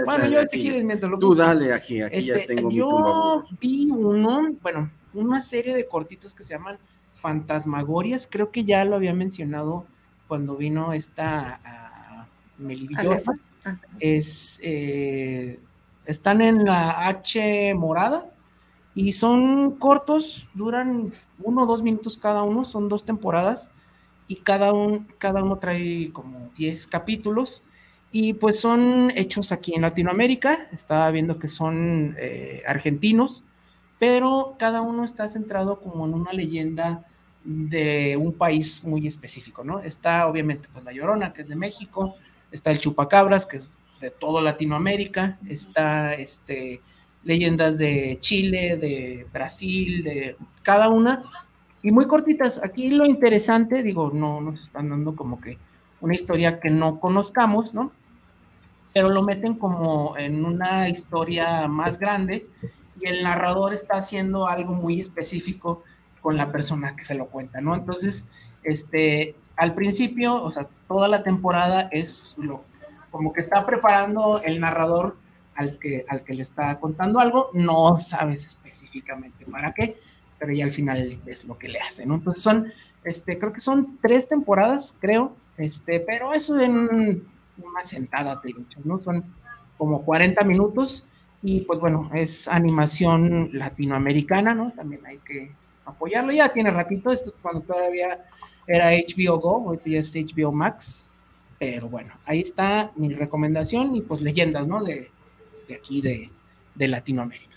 Bueno, 0.05 0.27
yo 0.29 0.41
aquí. 0.41 0.57
si 0.57 0.63
quieres 0.63 0.85
mientras 0.85 1.11
lo 1.11 1.19
Tú 1.19 1.35
dale 1.35 1.73
aquí, 1.73 2.01
aquí 2.03 2.23
ya 2.23 2.37
Este, 2.37 2.55
tengo 2.55 2.69
mi 2.69 2.77
yo 2.77 2.89
tumbaburro. 2.89 3.47
vi 3.61 3.89
uno, 3.91 4.49
bueno, 4.63 4.91
una 5.15 5.41
serie 5.41 5.75
de 5.75 5.87
cortitos 5.87 6.35
que 6.35 6.43
se 6.45 6.55
llaman 6.55 6.79
Fantasmagorias, 7.15 8.29
creo 8.31 8.51
que 8.51 8.65
ya 8.65 8.85
lo 8.85 8.97
había 8.97 9.15
mencionado 9.15 9.87
cuando 10.27 10.57
vino 10.57 10.93
esta. 10.93 11.61
Ah. 11.65 12.27
Es, 14.01 14.61
eh, 14.63 15.61
Están 16.07 16.41
en 16.41 16.65
la 16.65 17.07
H 17.09 17.75
morada 17.75 18.27
y 18.95 19.13
son 19.13 19.73
cortos, 19.73 20.49
duran 20.55 21.11
uno 21.43 21.63
o 21.63 21.67
dos 21.67 21.83
minutos 21.83 22.17
cada 22.19 22.43
uno, 22.43 22.65
son 22.65 22.89
dos 22.89 23.05
temporadas 23.05 23.71
y 24.29 24.37
cada, 24.37 24.73
un, 24.73 25.09
cada 25.19 25.43
uno 25.43 25.59
trae 25.59 26.11
como 26.13 26.51
10 26.57 26.87
capítulos. 26.87 27.63
Y 28.13 28.35
pues 28.35 28.61
son 28.61 29.13
hechos 29.15 29.53
aquí 29.53 29.75
en 29.75 29.83
Latinoamérica, 29.83 30.69
estaba 30.73 31.11
viendo 31.11 31.39
que 31.39 31.49
son 31.49 32.17
eh, 32.19 32.63
argentinos, 32.67 33.45
pero 33.99 34.57
cada 34.59 34.81
uno 34.81 35.05
está 35.05 35.29
centrado 35.29 35.81
como 35.81 36.07
en 36.07 36.15
una 36.15 36.33
leyenda 36.33 37.05
de 37.45 38.17
un 38.17 38.33
país 38.33 38.83
muy 38.85 39.07
específico, 39.07 39.63
¿no? 39.63 39.81
Está 39.81 40.27
obviamente 40.27 40.69
pues 40.73 40.85
La 40.85 40.93
Llorona, 40.93 41.33
que 41.33 41.43
es 41.43 41.49
de 41.49 41.57
México, 41.57 42.15
está 42.51 42.71
el 42.71 42.79
Chupacabras, 42.79 43.45
que 43.45 43.59
es 43.59 43.79
de 44.01 44.11
todo 44.11 44.41
Latinoamérica, 44.41 45.39
está 45.47 46.15
este, 46.15 46.81
leyendas 47.25 47.79
de 47.79 48.19
Chile, 48.21 48.77
de 48.77 49.27
Brasil, 49.33 50.03
de 50.03 50.37
cada 50.63 50.89
una, 50.89 51.25
y 51.83 51.91
muy 51.91 52.07
cortitas. 52.07 52.63
Aquí 52.63 52.91
lo 52.91 53.07
interesante, 53.07 53.83
digo, 53.83 54.11
no 54.13 54.41
nos 54.41 54.61
están 54.61 54.91
dando 54.91 55.15
como 55.15 55.41
que 55.41 55.59
una 56.01 56.15
historia 56.15 56.61
que 56.61 56.71
no 56.71 57.01
conozcamos, 57.01 57.75
¿no? 57.75 57.93
Pero 58.93 59.11
lo 59.11 59.23
meten 59.23 59.55
como 59.55 60.17
en 60.17 60.45
una 60.45 60.89
historia 60.89 61.69
más 61.69 61.99
grande 61.99 62.47
y 63.01 63.09
el 63.09 63.23
narrador 63.23 63.75
está 63.75 63.97
haciendo 63.97 64.49
algo 64.49 64.75
muy 64.75 65.01
específico 65.01 65.85
con 66.21 66.37
la 66.37 66.51
persona 66.51 66.97
que 66.97 67.05
se 67.05 67.15
lo 67.15 67.27
cuenta, 67.27 67.61
¿no? 67.61 67.75
Entonces, 67.75 68.29
este, 68.63 69.37
al 69.57 69.75
principio, 69.75 70.43
o 70.43 70.53
sea, 70.53 70.69
toda 70.89 71.09
la 71.09 71.23
temporada 71.23 71.89
es 71.93 72.37
lo, 72.39 72.65
como 73.11 73.33
que 73.33 73.41
está 73.41 73.65
preparando 73.67 74.41
el 74.43 74.61
narrador 74.61 75.17
al 75.55 75.79
que, 75.79 76.05
al 76.09 76.23
que 76.23 76.35
le 76.35 76.43
está 76.43 76.79
contando 76.79 77.19
algo, 77.21 77.51
no 77.53 77.99
sabes 78.01 78.47
específicamente 78.47 79.45
para 79.47 79.73
qué, 79.73 80.01
pero 80.39 80.53
ya 80.53 80.65
al 80.65 80.73
final 80.73 81.19
es 81.27 81.45
lo 81.45 81.59
que 81.59 81.69
le 81.69 81.81
hace, 81.81 82.07
¿no? 82.07 82.17
Entonces 82.17 82.43
son, 82.43 82.73
este, 83.05 83.39
creo 83.39 83.53
que 83.53 83.61
son 83.61 83.99
tres 84.01 84.29
temporadas, 84.29 84.97
creo, 85.01 85.35
este, 85.57 86.01
pero 86.01 86.33
eso 86.33 86.59
en 86.61 87.27
una 87.59 87.85
sentada, 87.85 88.41
te 88.41 88.49
dicho, 88.49 88.79
¿no? 88.85 89.01
Son 89.01 89.25
como 89.77 90.05
40 90.05 90.43
minutos 90.45 91.07
y 91.43 91.61
pues 91.61 91.79
bueno, 91.79 92.11
es 92.15 92.49
animación 92.49 93.51
latinoamericana, 93.53 94.55
¿no? 94.55 94.73
También 94.73 95.07
hay 95.07 95.19
que 95.19 95.53
apoyarlo. 95.85 96.33
Ya 96.33 96.53
tiene 96.53 96.71
ratito, 96.71 97.13
esto 97.13 97.31
es 97.31 97.37
cuando 97.41 97.61
todavía 97.63 98.25
era 98.67 98.91
HBO 98.91 99.39
Go, 99.39 99.65
hoy 99.67 99.97
es 99.97 100.15
HBO 100.15 100.53
Max. 100.53 101.11
Pero 101.59 101.89
bueno, 101.89 102.15
ahí 102.25 102.41
está 102.41 102.93
mi 102.95 103.13
recomendación 103.13 103.97
y 103.97 104.03
pues 104.03 104.21
leyendas, 104.21 104.69
¿no? 104.69 104.83
De, 104.85 105.11
de 105.67 105.75
aquí, 105.75 106.01
de, 106.01 106.31
de 106.75 106.89
Latinoamérica. 106.89 107.48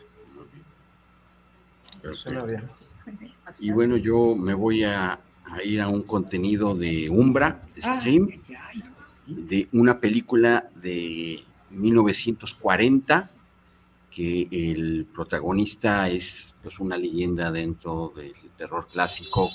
Y 3.60 3.72
bueno, 3.72 3.98
yo 3.98 4.36
me 4.36 4.54
voy 4.54 4.84
a, 4.84 5.20
a, 5.46 5.64
ir 5.64 5.82
a 5.82 5.88
un 5.88 6.04
contenido 6.04 6.76
de 6.76 7.10
Umbra, 7.10 7.62
stream, 7.78 8.42
de 9.28 9.68
una 9.72 10.00
película 10.00 10.70
de 10.76 11.44
1940 11.70 13.30
que 14.12 14.48
el 14.52 15.08
protagonista 15.14 16.10
es 16.10 16.54
pues 16.62 16.80
una 16.80 16.98
leyenda 16.98 17.52
dentro 17.52 18.14
del 18.16 18.34
terror 18.58 18.88
clásico 18.92 19.50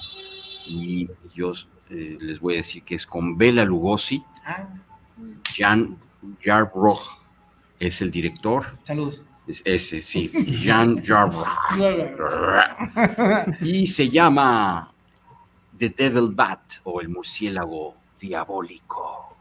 y 0.66 1.08
yo 1.34 1.52
eh, 1.90 2.16
les 2.20 2.40
voy 2.40 2.54
a 2.54 2.56
decir 2.58 2.82
que 2.82 2.94
es 2.96 3.06
con 3.06 3.36
Bela 3.36 3.64
Lugosi, 3.64 4.24
ah. 4.44 4.68
Jan 5.54 5.96
Jarbroch 6.42 7.20
es 7.78 8.00
el 8.00 8.10
director. 8.10 8.64
Saludos. 8.84 9.22
Ese, 9.64 10.02
sí, 10.02 10.30
Jarbroch. 10.64 11.46
y 13.60 13.86
se 13.86 14.08
llama 14.08 14.92
The 15.78 15.90
Devil 15.90 16.30
Bat 16.34 16.60
o 16.84 17.00
el 17.00 17.08
murciélago 17.08 17.94
diabólico 18.18 19.36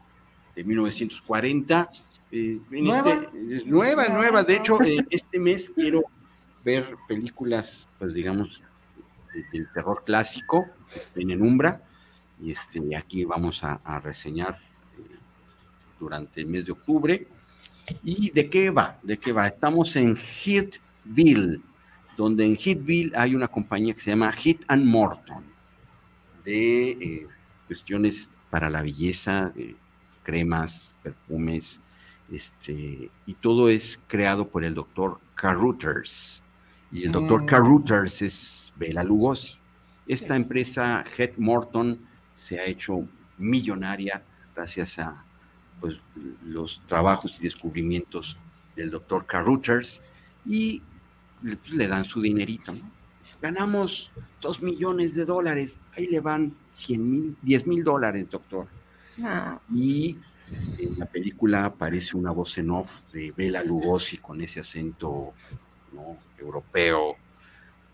de 0.54 0.64
1940 0.64 1.90
eh, 2.32 2.60
¿Nueva? 2.70 3.30
Este, 3.48 3.64
nueva, 3.66 4.08
nueva. 4.08 4.42
De 4.42 4.56
hecho, 4.56 4.78
este 5.10 5.38
mes 5.38 5.70
quiero 5.74 6.04
ver 6.64 6.96
películas, 7.06 7.88
pues 7.98 8.12
digamos, 8.12 8.60
del 9.52 9.70
terror 9.72 10.02
clásico 10.04 10.66
en 11.14 11.40
Umbra. 11.40 11.82
Y 12.40 12.52
este, 12.52 12.96
aquí 12.96 13.24
vamos 13.24 13.62
a, 13.62 14.00
reseñar 14.00 14.58
eh, 14.98 15.16
durante 15.98 16.40
el 16.40 16.46
mes 16.46 16.66
de 16.66 16.72
octubre. 16.72 17.26
¿Y 18.02 18.30
de 18.30 18.48
qué 18.48 18.70
va? 18.70 18.98
¿De 19.02 19.18
qué 19.18 19.32
va? 19.32 19.46
Estamos 19.46 19.94
en 19.96 20.16
Hitville, 20.16 21.60
donde 22.16 22.44
en 22.44 22.52
Hitville 22.52 23.12
hay 23.14 23.34
una 23.34 23.48
compañía 23.48 23.94
que 23.94 24.00
se 24.00 24.10
llama 24.10 24.32
Hit 24.32 24.62
and 24.68 24.84
Morton, 24.84 25.44
de 26.44 26.90
eh, 26.90 27.26
cuestiones 27.66 28.30
para 28.50 28.70
la 28.70 28.82
belleza, 28.82 29.52
cremas, 30.22 30.94
perfumes, 31.02 31.80
este, 32.30 33.10
y 33.26 33.34
todo 33.34 33.68
es 33.68 34.00
creado 34.08 34.48
por 34.48 34.64
el 34.64 34.74
doctor 34.74 35.20
Carruthers. 35.34 36.42
Y 36.90 37.04
el 37.04 37.12
doctor 37.12 37.42
mm. 37.42 37.46
Carruthers 37.46 38.22
es 38.22 38.72
Bela 38.76 39.04
Lugosi. 39.04 39.56
Esta 40.06 40.36
empresa, 40.36 41.04
Head 41.16 41.32
Morton, 41.36 42.00
se 42.34 42.58
ha 42.58 42.64
hecho 42.64 43.08
millonaria 43.38 44.22
gracias 44.54 44.98
a 44.98 45.25
pues, 45.80 45.98
los 46.44 46.80
trabajos 46.86 47.36
y 47.38 47.44
descubrimientos 47.44 48.36
del 48.74 48.90
doctor 48.90 49.26
Carruthers 49.26 50.02
y 50.44 50.82
pues, 51.40 51.70
le 51.70 51.88
dan 51.88 52.04
su 52.04 52.20
dinerito. 52.20 52.74
Ganamos 53.40 54.12
dos 54.40 54.62
millones 54.62 55.14
de 55.14 55.24
dólares, 55.24 55.78
ahí 55.96 56.06
le 56.06 56.20
van 56.20 56.54
100 56.70 57.10
mil, 57.10 57.36
10 57.42 57.66
mil 57.66 57.84
dólares, 57.84 58.26
doctor. 58.30 58.66
Ah. 59.22 59.58
Y 59.72 60.18
en 60.78 60.98
la 60.98 61.06
película 61.06 61.64
aparece 61.64 62.16
una 62.16 62.30
voz 62.30 62.56
en 62.58 62.70
off 62.70 63.02
de 63.12 63.32
Bela 63.36 63.62
Lugosi 63.62 64.18
con 64.18 64.40
ese 64.40 64.60
acento 64.60 65.34
europeo. 66.38 67.16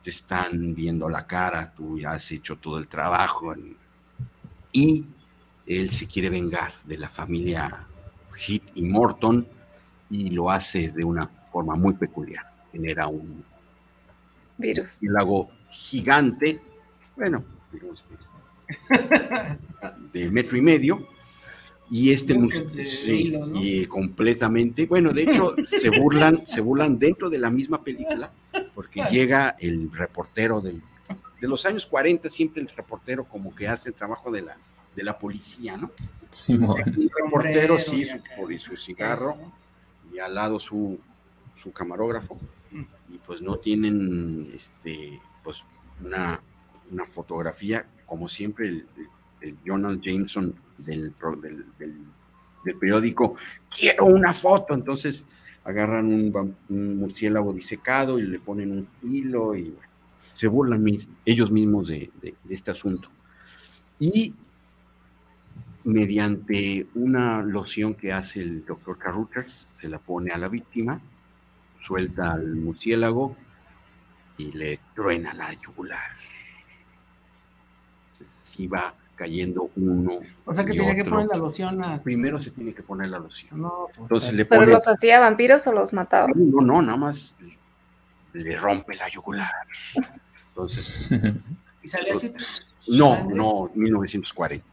Te 0.03 0.11
están 0.11 0.75
viendo 0.75 1.09
la 1.09 1.27
cara, 1.27 1.73
tú 1.73 1.99
ya 1.99 2.13
has 2.13 2.31
hecho 2.31 2.57
todo 2.57 2.79
el 2.79 2.89
trabajo. 2.89 3.55
y 4.73 5.07
él 5.67 5.91
se 5.91 6.07
quiere 6.07 6.31
vengar 6.31 6.73
de 6.85 6.99
la 6.99 7.09
familia 7.09 7.87
Hit 8.37 8.65
y 8.75 8.83
Morton 8.83 9.47
y 10.11 10.31
lo 10.31 10.51
hace 10.51 10.91
de 10.91 11.05
una 11.05 11.27
forma 11.53 11.75
muy 11.75 11.95
peculiar. 11.95 12.45
Genera 12.73 13.07
un 13.07 13.45
virus. 14.59 14.99
lago 15.03 15.51
gigante, 15.69 16.61
bueno, 17.17 17.45
de 20.13 20.31
metro 20.31 20.57
y 20.57 20.61
medio, 20.61 21.07
y 21.91 22.11
este 22.11 22.35
y 23.55 23.85
completamente 23.85 24.87
bueno 24.87 25.13
de 25.13 25.25
hecho 25.25 25.55
se 25.63 25.91
burlan 25.91 26.47
se 26.47 26.63
burlan 26.63 26.99
dentro 26.99 27.29
de 27.29 27.37
la 27.39 27.51
misma 27.51 27.85
película 27.85 28.33
porque 28.75 29.03
llega 29.11 29.57
el 29.59 29.93
reportero 29.93 30.63
del, 30.63 30.81
de 31.39 31.49
los 31.49 31.67
años 31.67 31.85
40 31.85 32.31
siempre 32.31 32.63
el 32.63 32.69
reportero 32.69 33.25
como 33.25 33.55
que 33.55 33.69
hace 33.69 33.91
el 33.91 33.95
trabajo 33.95 34.31
de 34.31 34.41
la 34.41 34.57
de 34.95 35.03
la 35.03 35.19
policía 35.19 35.77
no 35.77 35.91
sí, 36.31 36.53
el 36.53 37.11
reportero 37.25 37.79
sí 37.79 38.07
su, 38.07 38.59
su 38.59 38.77
cigarro 38.77 39.35
y 40.13 40.19
al 40.19 40.35
lado 40.35 40.61
su 40.61 40.99
su 41.63 41.73
camarógrafo. 41.73 42.39
Y 43.09 43.19
pues 43.19 43.41
no 43.41 43.59
tienen 43.59 44.53
este 44.55 45.21
pues 45.45 45.65
una, 46.05 46.41
una 46.91 47.07
fotografía 47.07 47.87
como 48.07 48.29
siempre 48.29 48.69
el, 48.69 48.87
el 49.41 49.57
Jonathan 49.65 50.01
Jameson 50.01 50.55
del, 50.79 51.15
del, 51.41 52.77
periódico, 52.79 53.37
quiero 53.77 54.07
una 54.07 54.33
foto, 54.33 54.75
entonces 54.75 55.25
agarran 55.65 56.07
un, 56.07 56.97
murciélago 56.99 57.53
disecado 57.53 58.19
y 58.19 58.23
le 58.23 58.39
ponen 58.39 58.71
un 58.71 58.89
hilo 59.03 59.57
y 59.57 59.75
se 60.35 60.47
burlan 60.47 60.85
ellos 61.25 61.51
mismos 61.51 61.89
de, 61.89 62.11
este 62.49 62.71
asunto. 62.71 63.09
Y 63.99 64.35
mediante 65.85 66.87
una 66.95 67.43
loción 67.43 67.95
que 67.95 68.13
hace 68.13 68.41
el 68.41 68.65
doctor 68.65 68.99
Carruthers, 68.99 69.69
se 69.79 69.89
la 69.89 69.99
pone 69.99 70.33
a 70.33 70.39
la 70.39 70.49
víctima, 70.49 71.01
suelta 71.81 72.33
al 72.33 72.55
murciélago 72.57 73.37
y 74.39 74.53
le 74.53 74.81
truena 74.95 75.35
la 75.35 75.53
yugular. 75.55 76.13
Y 78.59 78.67
va 78.67 78.95
cayendo 79.17 79.71
uno. 79.77 80.21
O 80.45 80.55
sea 80.55 80.65
que 80.65 80.73
tiene 80.73 80.95
que 80.95 81.05
poner 81.05 81.27
la 81.27 81.37
loción 81.37 81.85
a... 81.85 82.03
Primero 82.03 82.41
se 82.41 82.51
tiene 82.51 82.75
que 82.75 82.83
poner 82.83 83.09
la 83.09 83.19
loción. 83.19 83.61
No, 83.61 83.87
pues, 83.89 83.99
Entonces 83.99 84.35
le 84.35 84.45
¿Pero 84.45 84.67
los 84.67 84.87
hacía 84.89 85.21
vampiros 85.21 85.67
o 85.67 85.73
los 85.73 85.93
mataba? 85.93 86.29
No, 86.35 86.61
no, 86.61 86.83
nada 86.83 86.97
más 86.97 87.37
le 88.33 88.57
rompe 88.57 88.95
la 88.97 89.09
yugular. 89.09 89.51
Entonces. 90.49 91.11
¿Y 91.83 91.89
sale 91.89 92.13
así? 92.13 92.33
No, 92.89 93.29
no, 93.29 93.71
1940. 93.75 94.72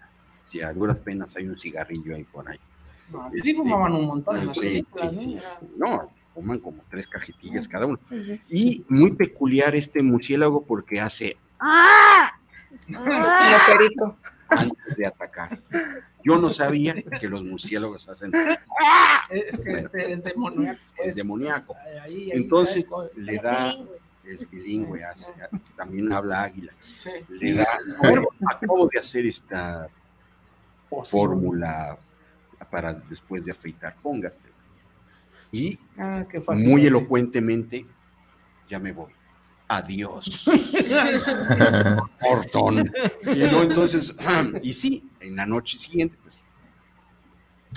Si 0.49 0.61
a 0.61 0.73
duras 0.73 0.97
penas 0.97 1.35
hay 1.35 1.47
un 1.47 1.59
cigarrillo 1.59 2.15
ahí 2.15 2.23
por 2.23 2.49
ahí. 2.49 2.59
No, 3.11 3.31
sí 3.41 3.53
fumaban 3.53 3.93
un 3.93 4.05
montón 4.05 4.39
en 4.39 4.47
las 4.47 4.57
películas, 4.57 5.13
¿no? 5.77 5.87
no, 5.87 6.11
fuman 6.33 6.59
como 6.59 6.83
tres 6.89 7.07
cajetillas 7.07 7.67
cada 7.67 7.85
uno. 7.85 7.99
Y 8.49 8.85
muy 8.89 9.11
peculiar 9.11 9.75
este 9.75 10.01
murciélago 10.01 10.63
porque 10.65 10.99
hace 10.99 11.37
¡Ah! 11.59 12.31
antes 14.49 14.97
de 14.97 15.05
atacar. 15.05 15.59
Yo 16.23 16.39
no 16.39 16.49
sabía 16.49 16.95
que 17.01 17.27
los 17.27 17.43
murciélagos 17.43 18.09
hacen 18.09 18.31
es 19.29 19.59
que 19.59 19.71
este 19.71 20.11
es 20.11 20.23
demoníaco. 20.23 20.79
Es 20.79 21.03
pues. 21.03 21.15
demoníaco. 21.15 21.75
Entonces 22.07 22.85
le 23.15 23.37
da, 23.37 23.75
es 24.25 24.49
bilingüe, 24.49 25.03
también 25.75 26.11
habla 26.11 26.43
águila. 26.43 26.73
Le 27.29 27.53
da, 27.53 27.67
acabo 28.49 28.87
de 28.87 28.99
hacer 28.99 29.25
esta 29.25 29.87
fórmula 31.05 31.97
para 32.69 32.93
después 32.93 33.43
de 33.45 33.51
afeitar, 33.51 33.95
póngase. 34.01 34.49
Y 35.51 35.79
ah, 35.97 36.23
muy 36.55 36.85
elocuentemente, 36.85 37.85
ya 38.69 38.79
me 38.79 38.91
voy. 38.91 39.11
Adiós. 39.67 40.45
Portón. 42.19 42.91
Y 43.23 43.43
entonces, 43.43 44.15
y 44.63 44.73
sí, 44.73 45.09
en 45.19 45.35
la 45.35 45.45
noche 45.45 45.77
siguiente, 45.77 46.17
pues, 46.23 46.35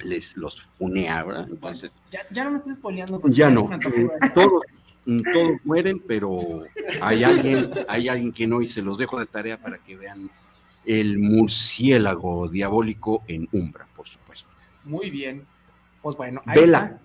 les 0.04 0.36
los 0.36 0.60
funea, 0.60 1.22
¿verdad? 1.22 1.46
Entonces, 1.50 1.92
ya, 2.30 2.44
no 2.44 2.52
me 2.52 2.56
estés 2.58 2.76
spoileando. 2.76 3.20
Ya 3.26 3.50
no. 3.50 3.68
Todos, 4.34 4.62
todos 5.04 5.52
mueren, 5.64 6.02
pero 6.06 6.38
hay 7.00 7.24
alguien, 7.24 7.70
hay 7.88 8.08
alguien 8.08 8.32
que 8.32 8.46
no, 8.46 8.62
y 8.62 8.68
se 8.68 8.82
los 8.82 8.98
dejo 8.98 9.18
de 9.18 9.26
tarea 9.26 9.60
para 9.60 9.78
que 9.78 9.96
vean 9.96 10.18
el 10.84 11.18
murciélago 11.18 12.48
diabólico 12.48 13.22
en 13.28 13.48
Umbra, 13.52 13.86
por 13.94 14.08
supuesto. 14.08 14.50
Muy 14.86 15.10
bien. 15.10 15.46
Pues 16.00 16.16
bueno, 16.16 16.40
ahí 16.46 16.60
Vela. 16.60 16.98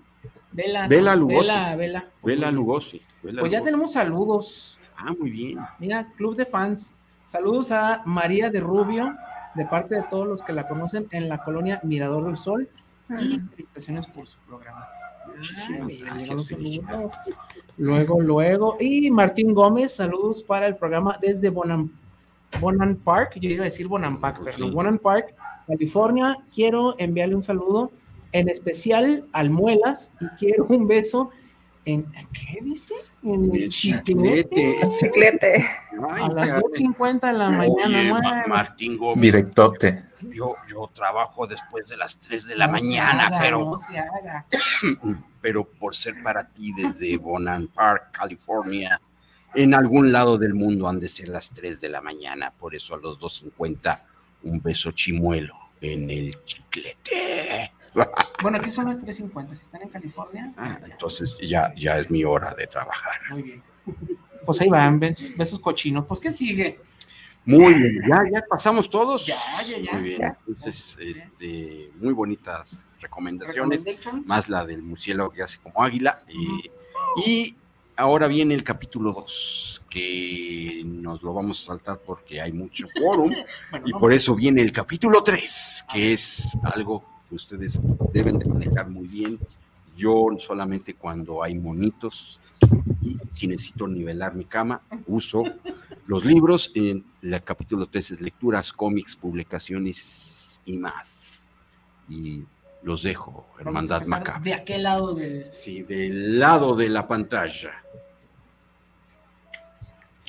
Vela. 0.52 0.88
Vela 0.88 1.16
Lugosi. 1.16 1.48
Vela, 1.48 1.76
Vela. 1.76 2.08
Vela 2.24 2.52
Lugosi. 2.52 3.02
pues 3.22 3.52
ya 3.52 3.62
tenemos 3.62 3.94
saludos. 3.94 4.78
Ah, 4.98 5.14
muy 5.18 5.30
bien. 5.30 5.60
Mira, 5.80 6.08
Club 6.18 6.36
de 6.36 6.46
Fans. 6.46 6.96
Saludos 7.28 7.72
a 7.72 8.02
María 8.06 8.50
de 8.50 8.60
Rubio, 8.60 9.14
de 9.54 9.66
parte 9.66 9.96
de 9.96 10.04
todos 10.10 10.28
los 10.28 10.42
que 10.42 10.54
la 10.54 10.68
conocen 10.68 11.06
en 11.12 11.30
la 11.30 11.44
colonia 11.44 11.80
Mirador 11.84 12.26
del 12.26 12.38
Sol. 12.38 12.68
Y 13.10 13.40
felicitaciones 13.40 14.08
por 14.08 14.28
su 14.28 14.40
programa. 14.40 14.88
luego, 17.78 18.22
luego. 18.22 18.78
Y 18.80 19.12
Martín 19.12 19.54
Gómez, 19.54 19.94
saludos 19.94 20.42
para 20.42 20.68
el 20.68 20.76
programa 20.76 21.18
desde 21.22 21.50
Bonam 21.50 21.92
Bonan 22.60 22.96
Park, 22.96 23.38
yo 23.40 23.50
iba 23.50 23.64
a 23.64 23.66
decir 23.66 23.88
Bonan 23.88 24.20
Park, 24.20 24.42
pero 24.44 24.72
Bonan 24.72 25.00
Park, 25.00 25.36
California. 25.68 26.38
Quiero 26.54 26.96
enviarle 27.00 27.36
un 27.36 27.44
saludo 27.44 27.92
en 28.32 28.50
especial 28.50 29.26
al 29.32 29.50
Muelas 29.50 30.14
y 30.20 30.28
quiero 30.38 30.66
un 30.70 30.88
beso 30.88 31.32
en, 31.88 32.06
¿qué 32.34 32.60
dice? 32.62 32.94
En 33.24 33.56
el, 33.56 33.70
chiclete. 33.70 34.80
Chiclete. 35.00 35.66
a 36.10 36.30
las 36.34 36.60
2.50 36.60 37.28
de 37.28 37.34
la 37.34 37.50
mañana. 37.50 38.44
Martín 38.46 38.98
Gómez. 38.98 39.22
Directote. 39.22 40.04
Yo, 40.22 40.56
yo 40.70 40.90
trabajo 40.94 41.48
después 41.48 41.88
de 41.88 41.96
las 41.96 42.20
3 42.20 42.48
de 42.48 42.56
la 42.58 42.68
mañana, 42.68 43.38
pero. 43.40 43.76
pero 45.42 45.64
por 45.64 45.96
ser 45.96 46.22
para 46.22 46.46
ti 46.50 46.74
desde 46.74 47.16
Bonan 47.16 47.70
Park, 47.70 48.10
California, 48.12 49.00
en 49.56 49.74
algún 49.74 50.12
lado 50.12 50.38
del 50.38 50.54
mundo 50.54 50.88
han 50.88 51.00
de 51.00 51.08
ser 51.08 51.30
las 51.30 51.50
3 51.52 51.82
de 51.82 51.90
la 51.90 52.02
mañana, 52.02 52.52
por 52.52 52.76
eso 52.76 52.96
a 52.96 52.98
los 52.98 53.20
2.50 53.20 54.02
un 54.44 54.62
beso 54.62 54.92
chimuelo 54.92 55.56
en 55.82 56.10
el 56.10 56.44
chiclete. 56.46 57.72
Bueno, 58.44 58.60
aquí 58.60 58.70
son 58.70 58.86
las 58.86 59.04
3.50, 59.04 59.56
si 59.56 59.64
están 59.64 59.82
en 59.82 59.90
California. 59.90 60.54
Ah, 60.56 60.80
entonces 60.84 61.36
ya, 61.42 61.74
ya 61.76 61.98
es 61.98 62.12
mi 62.12 62.24
hora 62.24 62.54
de 62.54 62.68
trabajar. 62.68 63.20
Muy 63.32 63.42
bien. 63.42 63.64
Pues 64.46 64.62
ahí 64.62 64.70
van, 64.70 65.00
besos 65.00 65.60
cochinos. 65.60 66.06
Pues, 66.06 66.20
¿qué 66.20 66.32
sigue? 66.32 66.80
Muy 67.44 67.74
bien, 67.74 68.02
ya, 68.08 68.24
ya 68.32 68.46
pasamos 68.48 68.88
todos. 68.88 69.26
Ya, 69.26 69.36
ya, 69.66 69.80
ya. 69.80 69.94
Muy 69.94 70.02
bien, 70.04 70.22
entonces, 70.48 70.96
este, 71.00 71.90
muy 71.96 72.14
bonitas 72.14 72.88
recomendaciones, 73.00 73.84
más 74.26 74.48
la 74.48 74.64
del 74.64 74.84
murciélago 74.84 75.32
que 75.32 75.42
hace 75.42 75.58
como 75.58 75.82
águila. 75.82 76.22
y 77.26 77.58
ahora 77.98 78.28
viene 78.28 78.54
el 78.54 78.64
capítulo 78.64 79.12
2, 79.12 79.84
que 79.90 80.84
nos 80.86 81.22
lo 81.24 81.34
vamos 81.34 81.62
a 81.62 81.66
saltar 81.66 82.00
porque 82.00 82.40
hay 82.40 82.54
mucho 82.54 82.88
quórum, 82.98 83.32
y 83.86 83.92
por 83.94 84.14
eso 84.14 84.36
viene 84.36 84.62
el 84.62 84.72
capítulo 84.72 85.24
3, 85.24 85.86
que 85.92 86.14
es 86.14 86.58
algo 86.64 87.04
que 87.28 87.36
ustedes 87.36 87.80
deben 88.14 88.40
de 88.40 88.46
manejar 88.46 88.90
muy 88.90 89.08
bien. 89.08 89.40
Yo 89.98 90.28
solamente 90.40 90.94
cuando 90.94 91.44
hay 91.44 91.56
monitos 91.56 92.40
y 93.02 93.18
si 93.32 93.48
necesito 93.48 93.88
nivelar 93.88 94.36
mi 94.36 94.46
cama, 94.46 94.82
uso 95.08 95.44
los 96.06 96.24
libros. 96.24 96.72
En 96.76 97.04
el 97.22 97.44
capítulo 97.44 97.88
3 97.88 98.12
es 98.12 98.22
lecturas, 98.22 98.72
cómics, 98.72 99.16
publicaciones 99.16 100.62
y 100.66 100.78
más. 100.78 101.46
Y 102.08 102.44
los 102.88 103.04
dejo, 103.04 103.46
Hermandad 103.60 104.06
Macabra. 104.06 104.42
¿De 104.42 104.54
aquel 104.54 104.84
lado 104.84 105.14
del...? 105.14 105.48
Sí, 105.52 105.84
del 105.84 106.40
lado 106.40 106.74
de 106.74 106.88
la 106.88 107.06
pantalla. 107.06 107.84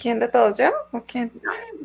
¿Quién 0.00 0.18
de 0.18 0.28
todos? 0.28 0.58
¿Yo? 0.58 0.70
¿O 0.90 1.04
quién? 1.04 1.30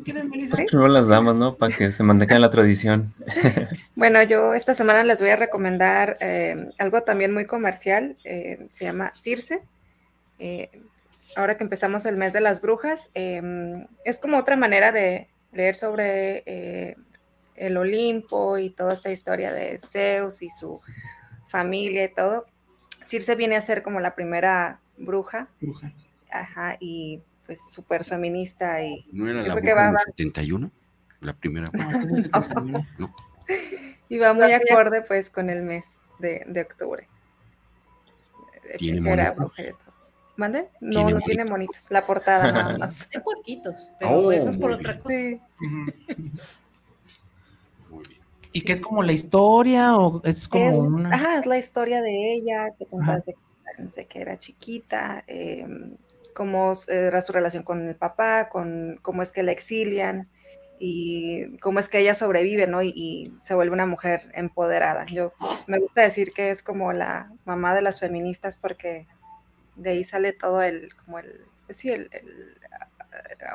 Primero 0.04 0.88
las 0.88 1.06
damas, 1.06 1.36
¿no? 1.36 1.54
Para 1.54 1.74
que 1.74 1.92
se 1.92 2.02
mantenga 2.02 2.38
la 2.40 2.50
tradición. 2.50 3.14
bueno, 3.94 4.22
yo 4.24 4.54
esta 4.54 4.74
semana 4.74 5.04
les 5.04 5.20
voy 5.20 5.30
a 5.30 5.36
recomendar 5.36 6.16
eh, 6.20 6.70
algo 6.78 7.02
también 7.02 7.32
muy 7.32 7.46
comercial. 7.46 8.16
Eh, 8.24 8.66
se 8.72 8.84
llama 8.84 9.12
Circe. 9.16 9.62
Eh, 10.40 10.70
ahora 11.36 11.56
que 11.56 11.64
empezamos 11.64 12.04
el 12.04 12.16
mes 12.16 12.32
de 12.32 12.40
las 12.40 12.60
brujas, 12.60 13.10
es 13.14 14.18
como 14.20 14.38
otra 14.38 14.56
manera 14.56 14.90
de 14.92 15.28
leer 15.52 15.74
sobre 15.76 16.96
el 17.54 17.76
Olimpo 17.76 18.58
y 18.58 18.70
toda 18.70 18.94
esta 18.94 19.10
historia 19.10 19.52
de 19.52 19.78
Zeus 19.78 20.42
y 20.42 20.50
su 20.50 20.80
familia 21.48 22.04
y 22.04 22.14
todo. 22.14 22.46
Circe 23.06 23.34
viene 23.34 23.56
a 23.56 23.60
ser 23.60 23.82
como 23.82 24.00
la 24.00 24.14
primera 24.14 24.80
bruja. 24.96 25.48
Bruja. 25.60 25.92
Ajá, 26.30 26.76
y 26.80 27.22
pues 27.46 27.60
súper 27.70 28.04
feminista 28.04 28.82
y... 28.82 29.06
¿No 29.12 29.28
era 29.28 29.42
la 29.42 29.54
bruja 29.54 29.90
del 29.90 29.98
71? 30.06 30.70
La 31.20 31.32
primera. 31.34 31.70
No, 32.98 33.14
Y 34.08 34.18
va 34.18 34.32
muy 34.32 34.52
acorde 34.52 35.02
pues 35.02 35.30
con 35.30 35.50
el 35.50 35.62
mes 35.62 35.84
de, 36.18 36.44
de 36.46 36.62
octubre. 36.62 37.08
Hechicera, 38.70 39.32
bruja 39.32 39.62
¿Mande? 40.36 40.68
No, 40.80 41.08
no 41.08 41.20
tiene 41.20 41.44
monitos. 41.44 41.86
La 41.90 42.04
portada 42.04 42.50
nada 42.50 42.78
más. 42.78 43.08
Hay 43.14 43.20
puerquitos, 43.20 43.92
pero 44.00 44.10
oh, 44.12 44.32
eso 44.32 44.50
es 44.50 44.56
por 44.56 44.72
otra 44.72 44.98
cosa. 44.98 45.16
Sí. 45.16 45.40
¿Y 48.56 48.62
qué 48.62 48.72
es 48.72 48.80
como 48.80 49.02
la 49.02 49.12
historia 49.12 49.96
o 49.96 50.22
es 50.22 50.46
como 50.46 50.70
es, 50.70 50.76
una... 50.76 51.12
Ajá, 51.12 51.40
es 51.40 51.46
la 51.46 51.58
historia 51.58 52.00
de 52.00 52.34
ella, 52.34 52.70
que 52.78 52.86
cuenta 52.86 53.18
desde 53.78 54.06
que 54.06 54.20
era 54.20 54.38
chiquita, 54.38 55.24
eh, 55.26 55.66
cómo 56.36 56.72
era 56.86 57.20
su 57.20 57.32
relación 57.32 57.64
con 57.64 57.88
el 57.88 57.96
papá, 57.96 58.48
con 58.48 59.00
cómo 59.02 59.22
es 59.22 59.32
que 59.32 59.42
la 59.42 59.50
exilian 59.50 60.28
y 60.78 61.58
cómo 61.58 61.80
es 61.80 61.88
que 61.88 61.98
ella 61.98 62.14
sobrevive, 62.14 62.68
¿no? 62.68 62.80
Y, 62.80 63.36
se 63.42 63.56
vuelve 63.56 63.74
una 63.74 63.86
mujer 63.86 64.30
empoderada. 64.34 65.04
Yo 65.06 65.32
me 65.66 65.80
gusta 65.80 66.02
decir 66.02 66.32
que 66.32 66.50
es 66.50 66.62
como 66.62 66.92
la 66.92 67.32
mamá 67.44 67.74
de 67.74 67.82
las 67.82 67.98
feministas 67.98 68.56
porque 68.56 69.08
de 69.74 69.90
ahí 69.90 70.04
sale 70.04 70.32
todo 70.32 70.62
el, 70.62 70.94
como 70.94 71.18
el, 71.18 71.40
sí, 71.70 71.90
el, 71.90 72.08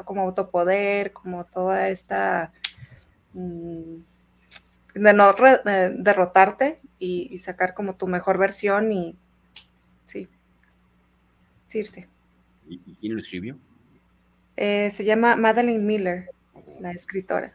como 0.04 0.24
autopoder, 0.24 1.14
como 1.14 1.46
toda 1.46 1.88
esta... 1.88 2.52
Mm, 3.32 4.02
de 5.00 5.14
no 5.14 5.34
derrotarte 5.98 6.80
y, 7.00 7.38
sacar 7.40 7.74
como 7.74 7.96
tu 7.96 8.08
mejor 8.08 8.38
versión 8.38 8.92
y 8.92 9.16
sí, 10.06 10.28
Circe. 11.68 12.08
¿Y, 12.68 12.96
quién 12.96 13.16
lo 13.16 13.22
escribió? 13.22 13.58
Eh, 14.58 14.92
se 14.92 15.06
llama 15.06 15.36
Madeline 15.36 15.86
Miller, 15.86 16.30
la 16.80 16.92
escritora. 16.92 17.54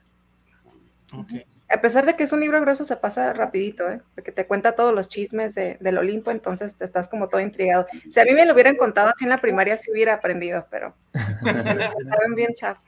A 1.69 1.81
pesar 1.81 2.07
de 2.07 2.15
que 2.17 2.25
es 2.25 2.33
un 2.33 2.41
libro 2.41 2.61
grueso, 2.61 2.85
se 2.85 2.97
pasa 2.97 3.33
rapidito, 3.33 3.91
¿eh? 3.91 4.01
porque 4.15 4.33
te 4.33 4.47
cuenta 4.47 4.75
todos 4.75 4.95
los 4.95 5.09
chismes 5.09 5.55
de, 5.55 5.77
del 5.81 5.99
Olimpo, 5.99 6.31
entonces 6.31 6.77
te 6.77 6.85
estás 6.85 7.09
como 7.09 7.29
todo 7.29 7.41
intrigado. 7.41 7.87
Si 8.11 8.21
a 8.21 8.25
mí 8.25 8.33
me 8.33 8.47
lo 8.47 8.55
hubieran 8.55 8.77
contado 8.77 9.09
así 9.09 9.25
en 9.25 9.31
la 9.31 9.41
primaria, 9.41 9.77
sí 9.77 9.91
hubiera 9.91 10.15
aprendido, 10.15 10.67
pero 10.71 10.95
estaban 11.13 12.35
bien 12.35 12.55
chaf. 12.55 12.79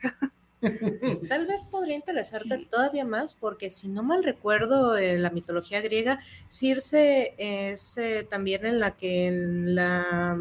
Tal 1.29 1.45
vez 1.45 1.63
podría 1.63 1.95
interesarte 1.95 2.57
todavía 2.69 3.05
más, 3.05 3.33
porque 3.33 3.69
si 3.69 3.87
no 3.87 4.03
mal 4.03 4.23
recuerdo, 4.23 4.97
en 4.97 5.21
la 5.21 5.29
mitología 5.29 5.81
griega, 5.81 6.19
Circe 6.47 7.35
es 7.37 7.97
eh, 7.97 8.27
también 8.29 8.65
en 8.65 8.79
la 8.79 8.91
que 8.95 9.27
en 9.27 9.75
la, 9.75 10.37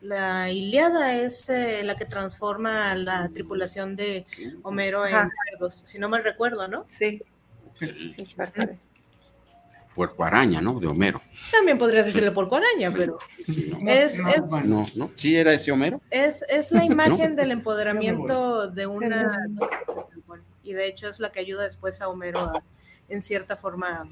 la 0.00 0.50
Iliada 0.50 1.14
es 1.14 1.48
eh, 1.48 1.82
la 1.82 1.96
que 1.96 2.04
transforma 2.04 2.90
a 2.90 2.94
la 2.94 3.28
tripulación 3.30 3.96
de 3.96 4.26
Homero 4.62 5.06
en 5.06 5.30
cerdos, 5.50 5.74
si 5.74 5.98
no 5.98 6.08
mal 6.08 6.22
recuerdo, 6.22 6.68
¿no? 6.68 6.86
Sí, 6.88 7.22
sí, 7.74 8.14
es 8.18 8.34
parte 8.34 8.78
puerco 9.96 10.24
araña, 10.24 10.60
¿no? 10.60 10.78
De 10.78 10.86
Homero. 10.86 11.22
También 11.50 11.78
podrías 11.78 12.04
decirle 12.04 12.30
puerco 12.30 12.56
araña, 12.56 12.92
pero 12.94 13.18
es, 13.86 14.20
no, 14.66 14.86
no, 14.94 15.10
sí 15.16 15.34
era 15.34 15.54
ese 15.54 15.72
Homero. 15.72 16.00
Es, 16.10 16.44
es 16.50 16.70
la 16.70 16.84
imagen 16.92 17.34
del 17.34 17.50
empoderamiento 17.50 18.68
de 18.68 18.86
una 18.86 19.48
y 20.62 20.74
de 20.74 20.86
hecho 20.86 21.08
es 21.08 21.18
la 21.18 21.32
que 21.32 21.40
ayuda 21.40 21.64
después 21.64 22.02
a 22.02 22.08
Homero 22.08 22.52
en 23.08 23.22
cierta 23.22 23.56
forma 23.56 24.08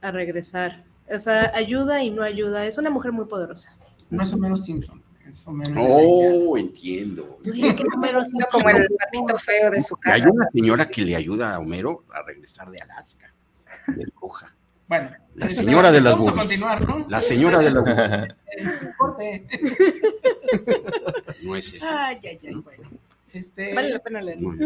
a 0.00 0.10
regresar. 0.10 0.82
O 1.08 1.18
sea, 1.18 1.52
ayuda 1.54 2.02
y 2.02 2.10
no 2.10 2.22
ayuda. 2.22 2.66
Es 2.66 2.76
una 2.76 2.90
mujer 2.90 3.12
muy 3.12 3.26
poderosa. 3.26 3.76
No 4.10 4.22
es 4.22 4.32
Homero 4.32 4.56
Simpson. 4.56 5.00
Es 5.28 5.44
oh, 5.46 6.56
entiendo. 6.58 7.38
como 8.50 8.68
el 8.70 8.88
patito 8.98 9.38
feo 9.38 9.70
de 9.70 9.82
su 9.82 9.96
casa. 9.96 10.16
Hay 10.16 10.22
una 10.22 10.48
señora 10.50 10.88
que 10.88 11.02
le 11.02 11.14
ayuda 11.14 11.54
a 11.54 11.60
Homero 11.60 12.04
a 12.12 12.22
regresar 12.22 12.70
de 12.70 12.80
Alaska, 12.80 13.32
de 13.86 14.10
Coja. 14.10 14.54
Bueno, 14.92 15.08
la 15.36 15.48
señora 15.48 15.90
de 15.90 16.02
las 16.02 16.12
Vamos 16.12 16.28
a 16.28 16.34
continuar, 16.34 16.86
¿no? 16.86 17.06
La 17.08 17.22
señora 17.22 17.60
de 17.60 17.70
las 17.70 17.82
no 21.42 21.56
es 21.56 21.72
eso. 21.72 21.86
Ay, 21.88 22.18
ay, 22.24 22.38
ay, 22.46 22.54
bueno. 22.56 22.90
Este... 23.32 23.72
Vale 23.72 23.88
la 23.88 24.00
pena 24.00 24.20
leerlo. 24.20 24.52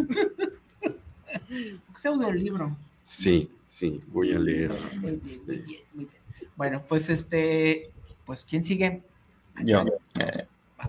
Pseudo 1.96 2.32
libro. 2.32 2.76
Sí, 3.04 3.52
sí, 3.68 4.00
voy 4.08 4.32
a 4.32 4.40
leer. 4.40 4.72
Muy 4.96 5.12
bien, 5.12 5.42
muy 5.46 5.58
bien, 5.58 5.82
muy 5.94 6.06
bien. 6.06 6.20
Bueno, 6.56 6.82
pues 6.88 7.08
este, 7.08 7.92
pues 8.24 8.44
¿quién 8.44 8.64
sigue? 8.64 9.02
Yo. 9.62 9.84
Eh, 10.18 10.44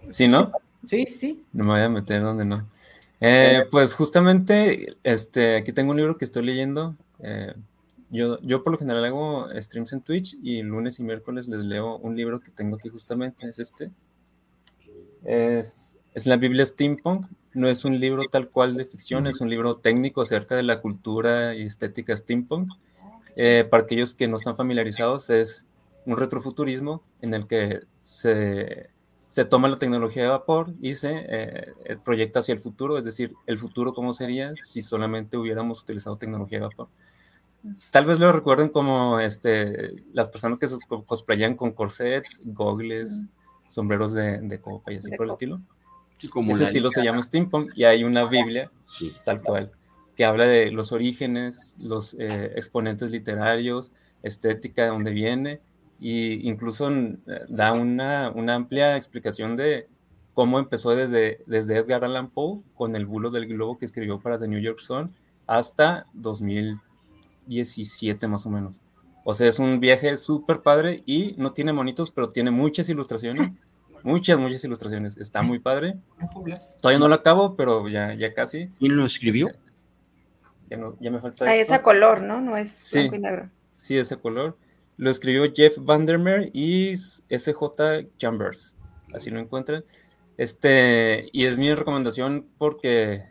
¿Sí, 0.10 0.28
no? 0.28 0.52
Sí, 0.84 1.06
sí. 1.06 1.44
No 1.54 1.64
me 1.64 1.74
voy 1.74 1.82
a 1.82 1.90
meter 1.90 2.24
donde 2.24 2.44
no. 2.44 2.68
Eh, 3.22 3.66
pues 3.70 3.94
justamente, 3.94 4.98
este, 5.04 5.58
aquí 5.58 5.74
tengo 5.74 5.92
un 5.92 5.98
libro 5.98 6.18
que 6.18 6.26
estoy 6.26 6.44
leyendo. 6.44 6.96
Eh, 7.20 7.54
yo, 8.10 8.40
yo 8.42 8.64
por 8.64 8.74
lo 8.74 8.80
general 8.80 9.06
hago 9.06 9.48
streams 9.60 9.94
en 9.94 10.02
Twitch 10.02 10.38
y 10.42 10.62
lunes 10.62 11.00
y 11.00 11.04
miércoles 11.04 11.48
les 11.48 11.62
leo 11.62 11.98
un 11.98 12.16
libro 12.16 12.40
que 12.40 12.52
tengo 12.52 12.78
aquí 12.78 12.90
justamente, 12.90 13.50
es 13.50 13.60
este. 13.60 13.92
Es, 15.24 15.98
es 16.14 16.26
la 16.26 16.38
Biblia 16.38 16.66
Steampunk. 16.66 17.28
No 17.54 17.68
es 17.68 17.86
un 17.86 18.00
libro 18.00 18.24
tal 18.32 18.50
cual 18.50 18.76
de 18.76 18.86
ficción, 18.86 19.26
es 19.26 19.42
un 19.42 19.50
libro 19.50 19.76
técnico 19.76 20.22
acerca 20.22 20.56
de 20.56 20.64
la 20.64 20.80
cultura 20.80 21.56
y 21.56 21.64
estética 21.64 22.16
steampunk. 22.16 22.72
Eh, 23.36 23.68
para 23.70 23.84
aquellos 23.84 24.16
que 24.16 24.28
no 24.28 24.38
están 24.38 24.56
familiarizados, 24.56 25.30
es 25.30 25.66
un 26.06 26.18
retrofuturismo 26.18 27.04
en 27.22 27.34
el 27.34 27.48
que 27.48 27.82
se, 28.00 28.90
se 29.28 29.46
toma 29.46 29.68
la 29.68 29.78
tecnología 29.78 30.24
de 30.24 30.30
vapor 30.30 30.74
y 30.82 30.94
se 30.94 31.26
eh, 31.28 31.98
proyecta 32.04 32.40
hacia 32.40 32.54
el 32.54 32.60
futuro, 32.60 32.98
es 32.98 33.06
decir, 33.06 33.34
el 33.46 33.58
futuro 33.58 33.94
cómo 33.94 34.14
sería 34.14 34.56
si 34.56 34.82
solamente 34.82 35.38
hubiéramos 35.38 35.82
utilizado 35.82 36.18
tecnología 36.18 36.60
de 36.60 36.66
vapor. 36.66 36.88
Tal 37.92 38.06
vez 38.06 38.20
lo 38.20 38.32
recuerden 38.32 38.70
como 38.70 39.20
este, 39.20 40.04
las 40.14 40.30
personas 40.30 40.60
que 40.60 40.68
se 40.68 40.78
cosplayan 41.06 41.56
con 41.56 41.72
corsets, 41.72 42.42
gogles, 42.46 43.26
sombreros 43.68 44.14
de, 44.14 44.40
de 44.42 44.62
copa 44.62 44.94
y 44.94 44.98
así 44.98 45.12
por 45.16 45.26
el 45.26 45.32
estilo. 45.32 45.62
Ese 46.50 46.64
estilo 46.64 46.90
se 46.90 47.04
llama 47.04 47.22
steampunk 47.22 47.72
y 47.76 47.84
hay 47.84 48.04
una 48.04 48.26
Biblia, 48.26 48.72
tal 49.24 49.42
cual, 49.42 49.72
que 50.16 50.26
habla 50.26 50.46
de 50.46 50.72
los 50.72 50.92
orígenes, 50.92 51.76
los 51.80 52.16
eh, 52.16 52.54
exponentes 52.56 53.12
literarios, 53.12 53.92
estética, 54.24 54.84
de 54.84 54.90
dónde 54.90 55.12
viene, 55.12 55.62
e 56.02 56.40
incluso 56.44 56.90
eh, 56.92 57.18
da 57.50 57.74
una, 57.74 58.32
una, 58.32 58.56
amplia 58.56 58.96
explicación 58.96 59.56
de 59.56 59.88
cómo 60.34 60.60
empezó 60.60 60.96
desde, 60.96 61.44
desde 61.46 61.78
Edgar 61.78 62.04
Allan 62.04 62.30
Poe 62.30 62.64
con 62.74 62.96
el 62.96 63.06
bulo 63.06 63.30
del 63.30 63.48
globo 63.48 63.78
que 63.78 63.86
escribió 63.86 64.20
para 64.20 64.40
The 64.40 64.48
New 64.48 64.60
York 64.60 64.80
Sun 64.80 65.12
hasta 65.46 66.08
2000 66.14 66.80
17 67.48 68.28
más 68.28 68.46
o 68.46 68.50
menos. 68.50 68.82
O 69.24 69.34
sea, 69.34 69.48
es 69.48 69.60
un 69.60 69.80
viaje 69.80 70.16
súper 70.18 70.62
padre 70.62 71.04
y 71.06 71.36
no 71.38 71.52
tiene 71.52 71.74
monitos, 71.74 72.12
pero 72.12 72.30
tiene 72.30 72.52
muchas 72.52 72.88
ilustraciones. 72.90 73.54
Muchas, 74.04 74.38
muchas 74.38 74.64
ilustraciones. 74.64 75.18
Está 75.18 75.42
muy 75.42 75.60
padre. 75.60 75.98
Todavía 76.80 77.00
no 77.00 77.10
lo 77.10 77.16
acabo, 77.16 77.58
pero 77.58 77.90
ya, 77.90 78.14
ya 78.14 78.34
casi. 78.34 78.70
¿Quién 78.80 78.96
lo 78.96 79.06
escribió? 79.06 79.50
Este, 79.50 79.62
ya, 80.70 80.78
no, 80.78 80.96
ya 81.00 81.12
me 81.12 81.20
falta. 81.20 81.44
Ah, 81.44 81.56
ese 81.56 81.82
color, 81.82 82.22
¿no? 82.22 82.40
No 82.40 82.56
es 82.56 82.70
sí, 82.70 83.00
blanco 83.00 83.16
y 83.16 83.20
negro. 83.20 83.50
Sí, 83.76 83.98
ese 83.98 84.16
color. 84.16 84.56
Lo 84.96 85.10
escribió 85.10 85.52
Jeff 85.54 85.78
Vandermeer 85.80 86.52
y 86.54 86.96
SJ 86.96 88.08
Chambers. 88.18 88.78
Así 89.14 89.30
lo 89.30 89.40
encuentran. 89.40 89.84
Este, 90.38 91.28
y 91.34 91.46
es 91.46 91.58
mi 91.58 91.74
recomendación 91.74 92.48
porque, 92.58 93.24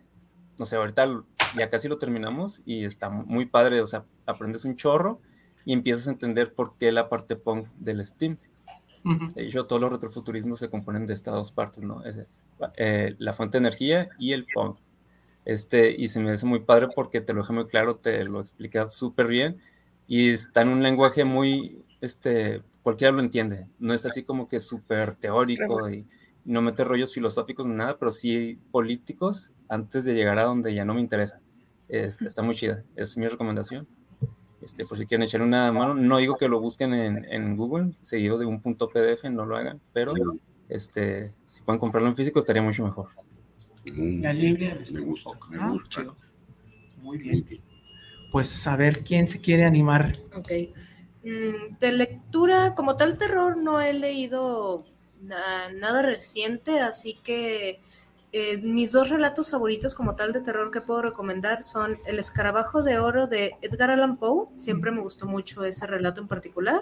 no 0.59 0.67
sé, 0.67 0.77
ahorita 0.77 1.25
ya 1.57 1.69
casi 1.69 1.89
lo 1.89 1.99
terminamos 1.99 2.63
y 2.65 2.85
está 2.85 3.09
muy 3.09 3.47
padre, 3.47 3.81
o 3.81 3.87
sea, 3.87 4.05
aprendes 4.27 4.65
un 4.65 4.77
chorro 4.77 5.21
y 5.65 5.73
empiezas 5.73 6.09
a 6.09 6.13
entender 6.13 6.55
por 6.55 6.77
qué 6.77 6.93
la 6.93 7.09
parte 7.09 7.37
punk 7.37 7.69
del 7.79 8.05
Steam. 8.05 8.39
De 9.35 9.45
hecho, 9.45 9.67
todos 9.67 9.81
los 9.81 9.93
retrofuturismos 9.93 10.59
se 10.59 10.69
componen 10.69 11.07
de 11.07 11.15
estas 11.15 11.35
dos 11.35 11.53
partes, 11.53 11.85
¿no? 11.85 12.03
Eh, 12.77 13.15
la 13.19 13.33
fuente 13.33 13.57
de 13.57 13.63
energía 13.63 14.09
y 14.19 14.33
el 14.33 14.47
punk. 14.53 14.79
Este, 15.45 15.95
y 15.97 16.09
se 16.09 16.19
me 16.19 16.33
hace 16.33 16.45
muy 16.45 16.61
padre 16.61 16.89
porque 16.95 17.21
te 17.21 17.33
lo 17.33 17.43
deja 17.43 17.53
muy 17.53 17.67
claro, 17.67 17.97
te 17.97 18.25
lo 18.25 18.41
explica 18.41 18.91
súper 18.91 19.29
bien 19.29 19.59
y 20.09 20.31
está 20.31 20.63
en 20.63 20.71
un 20.71 20.83
lenguaje 20.83 21.25
muy, 21.25 21.85
este, 22.01 22.63
cualquiera 22.83 23.13
lo 23.13 23.21
entiende. 23.21 23.69
No 23.79 23.95
es 23.95 24.05
así 24.07 24.25
como 24.25 24.49
que 24.49 24.59
súper 24.59 25.15
teórico 25.15 25.89
y 25.89 26.05
no 26.45 26.63
mete 26.63 26.85
rollos 26.85 27.15
filosóficos 27.15 27.67
ni 27.67 27.75
nada, 27.75 27.97
pero 27.99 28.11
sí 28.11 28.59
políticos 28.73 29.53
antes 29.69 30.05
de 30.05 30.15
llegar 30.15 30.39
a 30.39 30.45
donde 30.45 30.75
ya 30.75 30.85
no 30.85 30.95
me 30.95 31.01
interesa. 31.01 31.41
Este, 31.89 32.27
está 32.27 32.43
muy 32.43 32.55
chida, 32.55 32.83
es 32.97 33.17
mi 33.17 33.29
recomendación. 33.29 33.87
Este, 34.61 34.87
por 34.87 34.99
si 34.99 35.07
quieren 35.07 35.25
echar 35.25 35.43
una 35.43 35.71
mano, 35.71 35.95
no 35.95 36.19
digo 36.19 36.37
que 36.37 36.49
lo 36.49 36.61
busquen 36.61 36.95
en, 36.95 37.25
en 37.31 37.57
Google, 37.57 37.93
seguido 38.01 38.39
de 38.39 38.47
un 38.47 38.61
punto 38.61 38.89
PDF, 38.89 39.25
no 39.31 39.47
lo 39.47 39.57
hagan, 39.57 39.81
pero 39.93 40.15
este, 40.69 41.33
si 41.45 41.63
pueden 41.63 41.79
comprarlo 41.79 42.09
en 42.09 42.17
físico 42.17 42.39
estaría 42.39 42.63
mucho 42.63 42.85
mejor. 42.85 43.09
Mm, 43.85 44.23
La 44.23 44.33
me 44.33 45.01
gusta, 45.01 45.31
me 45.51 45.59
ah, 45.61 45.71
gusta. 45.71 46.15
Muy 47.01 47.19
bien. 47.19 47.47
Pues 48.33 48.67
a 48.67 48.77
ver 48.77 49.05
quién 49.05 49.29
se 49.29 49.41
quiere 49.41 49.65
animar. 49.65 50.17
Ok. 50.35 50.51
Mm, 51.23 51.79
de 51.79 51.93
lectura, 51.93 52.75
como 52.75 52.97
tal 52.97 53.19
terror, 53.19 53.57
no 53.57 53.81
he 53.81 53.93
leído 53.93 54.79
nada 55.23 56.03
reciente, 56.03 56.81
así 56.81 57.15
que 57.23 57.81
eh, 58.37 58.59
mis 58.63 58.93
dos 58.93 59.09
relatos 59.09 59.51
favoritos 59.51 59.95
como 59.95 60.15
tal 60.15 60.33
de 60.33 60.41
terror 60.41 60.71
que 60.71 60.81
puedo 60.81 61.03
recomendar 61.03 61.63
son 61.63 61.99
El 62.07 62.19
escarabajo 62.19 62.83
de 62.83 62.99
oro 62.99 63.27
de 63.27 63.53
Edgar 63.63 63.91
Allan 63.91 64.17
Poe, 64.17 64.49
siempre 64.59 64.91
me 64.91 65.01
gustó 65.01 65.27
mucho 65.27 65.65
ese 65.65 65.87
relato 65.87 66.21
en 66.21 66.29
particular, 66.29 66.81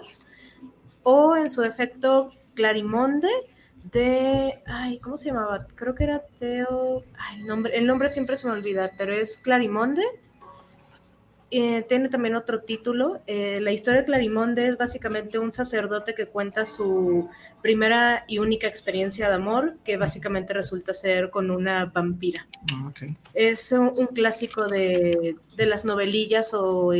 o 1.03 1.35
en 1.35 1.49
su 1.49 1.61
defecto 1.61 2.29
Clarimonde 2.55 3.29
de, 3.91 4.61
ay, 4.65 4.99
¿cómo 4.99 5.17
se 5.17 5.27
llamaba? 5.29 5.65
Creo 5.75 5.95
que 5.95 6.03
era 6.03 6.23
Teo, 6.39 7.03
el 7.35 7.45
nombre, 7.45 7.77
el 7.77 7.87
nombre 7.87 8.09
siempre 8.09 8.35
se 8.35 8.47
me 8.47 8.53
olvida, 8.53 8.91
pero 8.97 9.13
es 9.13 9.37
Clarimonde 9.37 10.03
eh, 11.51 11.85
tiene 11.87 12.09
también 12.09 12.35
otro 12.35 12.61
título. 12.61 13.21
Eh, 13.27 13.59
la 13.61 13.71
historia 13.71 14.01
de 14.01 14.05
Clarimonde 14.07 14.67
es 14.67 14.77
básicamente 14.77 15.37
un 15.37 15.53
sacerdote 15.53 16.15
que 16.15 16.25
cuenta 16.25 16.65
su 16.65 17.29
primera 17.61 18.25
y 18.27 18.39
única 18.39 18.67
experiencia 18.67 19.27
de 19.27 19.35
amor, 19.35 19.77
que 19.83 19.97
básicamente 19.97 20.53
resulta 20.53 20.93
ser 20.93 21.29
con 21.29 21.51
una 21.51 21.85
vampira. 21.85 22.47
Ah, 22.73 22.91
es 23.33 23.71
un, 23.71 24.07
clásico 24.07 24.67
de, 24.67 25.35
las 25.55 25.85
novelillas 25.85 26.53
o, 26.53 26.91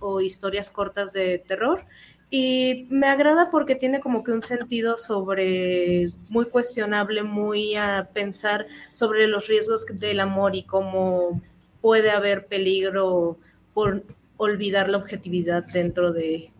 o, 0.00 0.20
historias 0.20 0.70
cortas 0.70 1.12
de 1.14 1.38
terror. 1.38 1.86
Y 2.30 2.86
me 2.90 3.06
agrada 3.06 3.50
porque 3.50 3.74
tiene 3.74 4.00
como 4.00 4.22
que 4.22 4.32
un 4.32 4.42
sentido 4.42 4.98
sobre 4.98 6.12
muy 6.28 6.44
cuestionable, 6.44 7.22
muy 7.22 7.74
a 7.74 8.10
pensar 8.12 8.66
sobre 8.92 9.26
los 9.28 9.48
riesgos 9.48 9.86
del 9.98 10.20
amor 10.20 10.54
y 10.54 10.64
cómo 10.64 11.40
puede 11.80 12.10
haber 12.10 12.46
peligro 12.46 13.38
por 13.78 14.04
olvidar 14.38 14.90
la 14.90 14.96
objetividad 14.96 15.64
dentro 15.72 16.12
de, 16.12 16.50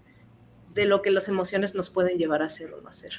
lo 0.77 1.03
que 1.03 1.11
las 1.11 1.27
emociones 1.27 1.75
nos 1.75 1.91
pueden 1.91 2.17
llevar 2.17 2.43
a 2.43 2.47
hacer 2.47 2.73
o 2.73 2.81
no 2.81 2.89
hacer. 2.89 3.11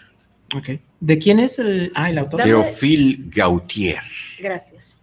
Ok. 0.56 0.80
¿De 1.02 1.20
quién 1.20 1.38
es 1.38 1.60
el, 1.60 1.92
ah, 1.96 2.10
el 2.10 2.18
autor? 2.18 2.44
Teofil 2.44 3.30
Gautier. 3.30 4.00
Gracias. 4.40 5.02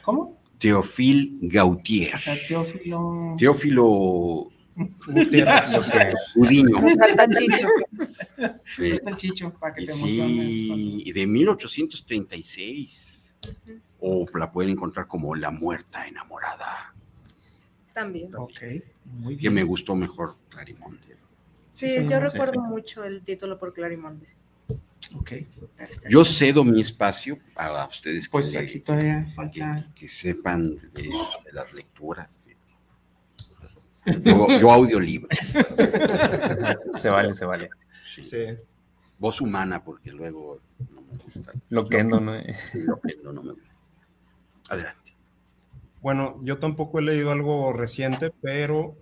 ¿Cómo? 0.00 0.32
Teofil 0.56 1.40
Gautier. 1.42 2.14
O 2.14 2.18
sea, 2.18 2.34
Teófilo. 2.48 3.36
Teófilo. 3.38 4.48
Gutiérrez. 5.08 5.76
Udiño. 6.34 6.80
falta 6.80 7.28
Chicho. 7.28 7.68
Sí. 8.74 8.92
Está 8.92 9.14
Chicho, 9.14 9.52
para 9.60 9.74
que 9.74 9.84
te 9.84 9.92
Sí, 9.92 11.02
y 11.04 11.12
de 11.12 11.26
1836. 11.26 13.34
O 14.00 14.24
la 14.38 14.50
pueden 14.50 14.70
encontrar 14.70 15.06
como 15.06 15.34
La 15.34 15.50
Muerta 15.50 16.08
Enamorada. 16.08 16.94
También. 17.92 18.34
Ok, 18.34 18.60
muy 19.04 19.34
bien. 19.34 19.40
Que 19.40 19.50
me 19.50 19.64
gustó 19.64 19.94
mejor 19.94 20.36
Clarimonde. 20.48 21.16
Sí, 21.72 22.06
yo 22.08 22.20
recuerdo 22.20 22.60
mucho 22.60 23.04
el 23.04 23.22
título 23.22 23.58
por 23.58 23.72
Clarimonde. 23.72 24.26
Ok. 25.16 25.32
Yo 26.08 26.24
cedo 26.24 26.64
mi 26.64 26.80
espacio 26.80 27.38
a 27.56 27.86
ustedes 27.86 28.28
pues 28.28 28.54
aquí 28.56 28.80
todavía 28.80 29.26
falta... 29.34 29.90
que, 29.94 30.08
sepan 30.08 30.76
de, 30.76 31.10
las 31.52 31.72
lecturas. 31.72 32.38
Yo, 34.04 34.70
audiolibro. 34.70 35.28
se 36.92 37.08
vale, 37.08 37.34
se 37.34 37.44
vale. 37.44 37.70
Sí. 38.20 38.44
Voz 39.18 39.40
humana, 39.40 39.82
porque 39.82 40.10
luego 40.10 40.60
no 40.90 41.02
me 41.02 41.16
gusta. 41.16 41.52
Lo 41.70 41.88
que 41.88 42.02
no, 42.02 42.18
no, 42.18 42.34
Lo 42.34 43.00
que 43.00 43.16
no, 43.22 43.32
no 43.32 43.42
me 43.42 43.52
gusta. 43.52 43.70
Adelante. 44.70 45.01
Bueno, 46.02 46.38
yo 46.42 46.58
tampoco 46.58 46.98
he 46.98 47.02
leído 47.02 47.30
algo 47.30 47.72
reciente, 47.72 48.32
pero 48.42 48.96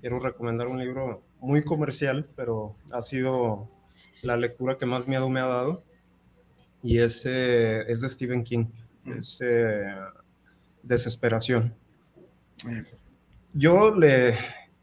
quiero 0.00 0.18
recomendar 0.18 0.66
un 0.66 0.78
libro 0.78 1.22
muy 1.40 1.62
comercial, 1.62 2.28
pero 2.36 2.76
ha 2.92 3.00
sido 3.02 3.70
la 4.22 4.36
lectura 4.36 4.76
que 4.76 4.86
más 4.86 5.06
miedo 5.06 5.30
me 5.30 5.40
ha 5.40 5.46
dado. 5.46 5.84
Y 6.82 6.98
es, 6.98 7.24
es 7.24 8.00
de 8.00 8.08
Stephen 8.08 8.42
King. 8.42 8.66
Es 9.06 9.40
eh, 9.42 9.94
Desesperación. 10.82 11.74
Yo 13.52 13.94
le, 13.94 14.34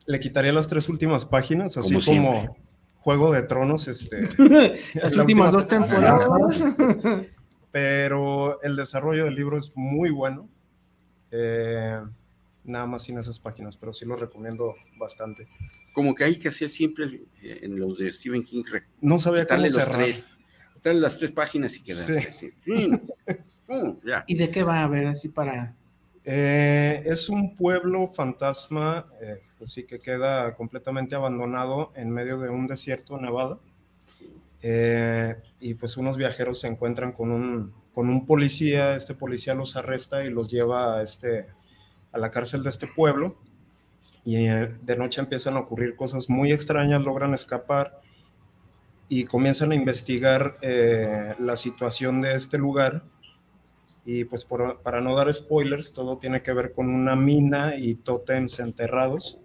le 0.08 0.20
quitaría 0.20 0.52
las 0.52 0.68
tres 0.70 0.90
últimas 0.90 1.26
páginas, 1.26 1.78
así 1.78 2.00
como, 2.04 2.56
Juego 2.96 3.32
de 3.32 3.44
Tronos. 3.44 3.88
Este, 3.88 4.30
las 4.94 5.14
últimas 5.16 5.52
dos 5.52 5.68
temporadas. 5.68 6.30
Pero 7.72 8.62
el 8.62 8.76
desarrollo 8.76 9.26
del 9.26 9.36
libro 9.36 9.58
es 9.58 9.72
muy 9.76 10.12
bueno. 10.12 10.50
Eh, 11.32 12.02
nada 12.66 12.86
más 12.86 13.04
sin 13.04 13.18
esas 13.18 13.40
páginas, 13.40 13.78
pero 13.78 13.94
sí 13.94 14.06
lo 14.06 14.16
recomiendo 14.16 14.76
bastante. 14.98 15.48
Como 15.94 16.16
que 16.16 16.24
hay 16.24 16.38
que 16.38 16.50
hacer 16.50 16.70
siempre 16.70 17.06
eh, 17.42 17.60
en 17.64 17.80
los 17.80 17.98
de 17.98 18.14
Stephen 18.14 18.44
King. 18.44 18.64
No 19.02 19.18
sabía 19.20 19.46
cómo 19.46 19.68
cerrar. 19.68 20.06
Tres, 20.82 20.96
las 20.96 21.18
tres 21.18 21.32
páginas 21.32 21.76
y 21.76 21.84
quedar. 21.84 22.24
Mm, 22.66 22.96
¿Y 24.28 24.36
de 24.36 24.50
qué 24.50 24.64
va 24.64 24.84
a 24.84 24.88
ver 24.88 25.08
así 25.08 25.30
para...? 25.30 25.76
Eh, 26.24 27.02
es 27.06 27.30
un 27.30 27.56
pueblo 27.56 28.08
fantasma, 28.08 29.08
eh, 29.24 29.42
pues 29.58 29.72
sí 29.72 29.84
que 29.84 30.00
queda 30.00 30.56
completamente 30.56 31.16
abandonado 31.16 31.92
en 31.96 32.12
medio 32.12 32.38
de 32.40 32.50
un 32.50 32.68
desierto 32.68 33.20
nevado. 33.20 33.62
y 35.60 35.74
pues 35.74 35.98
unos 35.98 36.18
viajeros 36.18 36.60
se 36.60 36.68
encuentran 36.68 37.12
con 37.12 37.32
un, 37.32 37.74
con 37.94 38.10
un 38.10 38.26
policía, 38.26 38.96
este 38.96 39.16
policía 39.16 39.54
los 39.54 39.76
arresta 39.76 40.24
y 40.24 40.30
los 40.30 40.50
lleva 40.50 40.98
a 40.98 41.02
este, 41.02 41.48
a 42.12 42.18
la 42.18 42.32
cárcel 42.32 42.64
de 42.64 42.70
este 42.70 42.88
pueblo 42.88 43.38
y 44.24 44.48
eh, 44.48 44.70
de 44.82 44.98
noche 44.98 45.22
empiezan 45.22 45.56
a 45.56 45.60
ocurrir 45.60 45.96
cosas 45.96 46.30
muy 46.30 46.52
extrañas, 46.52 47.04
logran 47.04 47.34
escapar 47.34 48.02
y 49.10 49.26
comienzan 49.26 49.72
a 49.72 49.76
investigar 49.76 50.58
eh, 50.62 51.36
la 51.40 51.58
situación 51.58 52.22
de 52.22 52.36
este 52.36 52.58
lugar. 52.58 53.04
Y 54.06 54.24
pues 54.26 54.46
para 54.46 55.02
no 55.02 55.16
dar 55.16 55.32
spoilers, 55.32 55.94
todo 55.94 56.18
tiene 56.18 56.42
que 56.42 56.54
ver 56.54 56.72
con 56.72 56.90
una 56.90 57.16
mina 57.16 57.76
y 57.76 57.96
tótems 57.96 58.60
enterrados, 58.60 59.38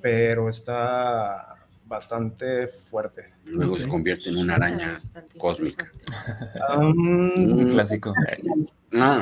pero 0.00 0.48
está 0.48 1.55
bastante 1.86 2.68
fuerte. 2.68 3.24
Luego 3.44 3.76
se 3.76 3.88
convierte 3.88 4.28
en 4.28 4.38
una 4.38 4.56
araña 4.56 4.96
cósmica. 5.38 5.90
Un 6.78 7.68
clásico. 7.70 8.14
Ah, 8.92 9.18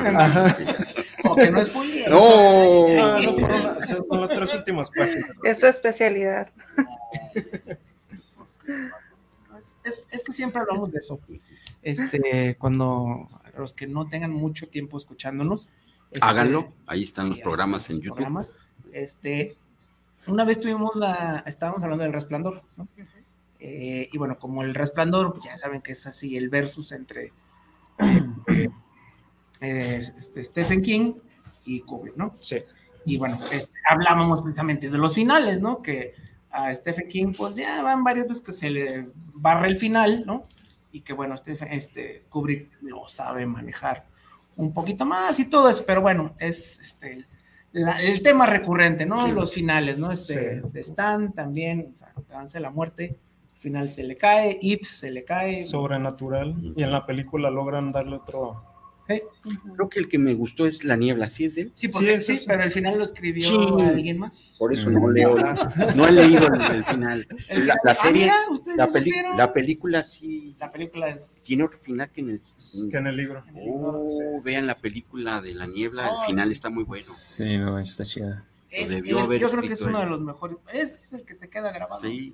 no 1.51 1.61
es 1.61 1.75
No, 2.07 2.21
son 4.07 4.21
las 4.21 4.29
tres 4.29 4.53
últimas 4.53 4.91
páginas. 4.91 5.31
Es 5.43 5.59
su 5.59 5.67
especialidad. 5.67 6.49
Es, 9.83 10.23
que 10.23 10.33
siempre 10.33 10.61
hablamos 10.61 10.91
de 10.91 10.99
eso. 10.99 11.19
Este, 11.81 12.55
cuando 12.57 13.27
los 13.57 13.73
que 13.73 13.87
no 13.87 14.07
tengan 14.07 14.31
mucho 14.31 14.67
tiempo 14.67 14.97
escuchándonos. 14.97 15.69
Este, 16.11 16.25
Háganlo, 16.25 16.73
ahí 16.85 17.03
están 17.03 17.29
los 17.29 17.39
programas 17.39 17.89
en 17.89 18.01
YouTube. 18.01 18.45
Este, 18.91 19.55
una 20.27 20.43
vez 20.43 20.59
tuvimos 20.59 20.95
la, 20.95 21.43
estábamos 21.45 21.83
hablando 21.83 22.03
del 22.03 22.13
resplandor, 22.13 22.61
¿no? 22.77 22.87
Eh, 23.59 24.09
y 24.11 24.17
bueno, 24.17 24.37
como 24.37 24.63
el 24.63 24.75
resplandor, 24.75 25.31
pues 25.31 25.43
ya 25.45 25.57
saben 25.57 25.81
que 25.81 25.93
es 25.93 26.05
así 26.05 26.37
el 26.37 26.49
versus 26.49 26.91
entre 26.91 27.33
eh, 29.61 30.01
este, 30.01 30.43
Stephen 30.43 30.81
King 30.81 31.13
y 31.65 31.81
Kubrick, 31.81 32.15
¿no? 32.15 32.35
Sí. 32.39 32.57
Y 33.05 33.17
bueno, 33.17 33.37
eh, 33.51 33.65
hablábamos 33.89 34.41
precisamente 34.41 34.89
de 34.89 34.97
los 34.97 35.13
finales, 35.13 35.61
¿no? 35.61 35.81
Que 35.81 36.13
a 36.51 36.73
Stephen 36.73 37.07
King, 37.07 37.33
pues 37.35 37.55
ya 37.55 37.81
van 37.81 38.03
varias 38.03 38.27
veces 38.27 38.43
que 38.43 38.53
se 38.53 38.69
le 38.69 39.05
barra 39.39 39.67
el 39.67 39.79
final, 39.79 40.25
¿no? 40.25 40.43
Y 40.91 41.01
que 41.01 41.13
bueno, 41.13 41.37
Stephen, 41.37 41.71
este, 41.71 42.23
Kubrick 42.29 42.69
lo 42.81 43.07
sabe 43.09 43.45
manejar 43.45 44.05
un 44.55 44.73
poquito 44.73 45.05
más 45.05 45.39
y 45.39 45.49
todo 45.49 45.69
eso, 45.69 45.83
pero 45.85 46.01
bueno, 46.01 46.33
es 46.39 46.79
este, 46.79 47.25
el 47.75 48.21
tema 48.21 48.45
recurrente, 48.45 49.05
¿no? 49.05 49.27
Los 49.27 49.53
finales, 49.53 49.99
¿no? 49.99 50.09
Este, 50.11 50.61
Stan 50.75 51.33
también, 51.33 51.93
o 52.15 52.47
sea, 52.47 52.61
la 52.61 52.69
Muerte, 52.69 53.17
al 53.51 53.57
final 53.57 53.89
se 53.89 54.03
le 54.03 54.15
cae, 54.15 54.57
It 54.61 54.83
se 54.83 55.11
le 55.11 55.25
cae. 55.25 55.61
Sobrenatural, 55.61 56.73
y 56.75 56.83
en 56.83 56.91
la 56.91 57.05
película 57.05 57.49
logran 57.49 57.91
darle 57.91 58.15
otro, 58.15 58.63
Creo 59.07 59.89
que 59.89 59.99
el 59.99 60.09
que 60.09 60.17
me 60.17 60.33
gustó 60.33 60.65
es 60.65 60.83
La 60.83 60.95
Niebla, 60.95 61.29
¿sí 61.29 61.45
es 61.45 61.55
de 61.55 61.61
él? 61.63 61.71
Sí, 61.75 61.87
porque, 61.89 62.21
sí, 62.21 62.37
pero 62.47 62.63
el 62.63 62.71
final 62.71 62.97
lo 62.97 63.03
escribió 63.03 63.77
alguien 63.79 64.17
más. 64.17 64.55
Por 64.57 64.73
eso 64.73 64.89
no 64.89 65.09
leo, 65.09 65.35
no 65.95 66.07
he 66.07 66.11
leído 66.11 66.47
el, 66.47 66.83
final. 66.83 67.27
la, 67.83 67.95
serie, 67.95 68.31
la, 68.75 68.89
la, 69.35 69.53
película 69.53 70.03
sí. 70.03 70.55
La 70.59 70.71
película 70.71 71.09
es... 71.09 71.43
Tiene 71.45 71.63
otro 71.63 71.77
final 71.79 72.09
que 72.09 72.21
en 72.21 72.29
el, 72.31 72.41
que 72.91 72.97
en 72.97 73.07
el 73.07 73.17
libro. 73.17 73.43
Oh, 73.55 74.41
vean 74.43 74.65
la 74.65 74.77
película 74.77 75.41
de 75.41 75.53
La 75.53 75.67
Niebla, 75.67 76.07
el 76.07 76.15
oh, 76.15 76.25
final 76.25 76.51
está 76.51 76.69
muy 76.69 76.83
bueno. 76.83 77.05
Sí, 77.05 77.57
no, 77.57 77.77
está 77.77 78.03
chida. 78.03 78.45
Yo 79.03 79.49
creo 79.49 79.61
que 79.61 79.73
es 79.73 79.81
uno 79.81 79.99
de 79.99 80.05
los 80.05 80.21
mejores. 80.21 80.57
Es 80.71 81.13
el 81.13 81.23
que 81.23 81.35
se 81.35 81.49
queda 81.49 81.71
grabado. 81.71 82.01
Sí. 82.01 82.33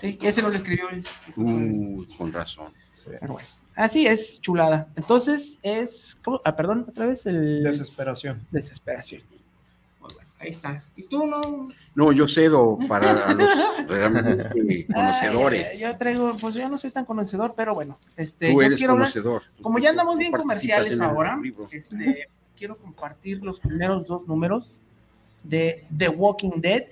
Sí, 0.00 0.18
ese 0.22 0.42
no 0.42 0.48
lo 0.48 0.56
escribió 0.56 0.88
él. 0.88 1.04
Uh, 1.36 2.04
con 2.16 2.32
razón. 2.32 2.72
Pero 3.20 3.34
bueno. 3.34 3.48
Así 3.76 4.06
es, 4.06 4.40
chulada. 4.40 4.88
Entonces 4.96 5.58
es, 5.62 6.18
¿cómo? 6.24 6.40
Ah, 6.44 6.56
perdón, 6.56 6.86
otra 6.88 7.06
vez 7.06 7.26
el... 7.26 7.62
Desesperación. 7.62 8.46
Desesperación. 8.50 9.22
Bueno, 10.00 10.18
ahí 10.38 10.48
está. 10.48 10.82
¿Y 10.96 11.04
tú 11.04 11.26
no? 11.26 11.68
No, 11.94 12.12
yo 12.12 12.28
cedo 12.28 12.78
para 12.88 13.32
los 13.34 13.88
realmente 13.88 14.86
conocedores. 14.94 15.78
yo 15.78 15.96
traigo, 15.96 16.36
pues 16.40 16.54
yo 16.54 16.68
no 16.68 16.78
soy 16.78 16.90
tan 16.90 17.04
conocedor, 17.04 17.54
pero 17.56 17.74
bueno, 17.74 17.98
este, 18.16 18.52
tú 18.52 18.62
eres 18.62 18.78
quiero 18.78 18.94
conocedor. 18.94 19.42
como 19.60 19.78
ya 19.78 19.90
andamos 19.90 20.16
bien 20.16 20.32
comerciales 20.32 21.00
ahora, 21.00 21.38
este, 21.70 22.28
quiero 22.56 22.76
compartir 22.76 23.42
los 23.42 23.60
primeros 23.60 24.06
dos 24.06 24.26
números 24.26 24.80
de 25.44 25.84
The 25.96 26.08
Walking 26.08 26.60
Dead, 26.60 26.84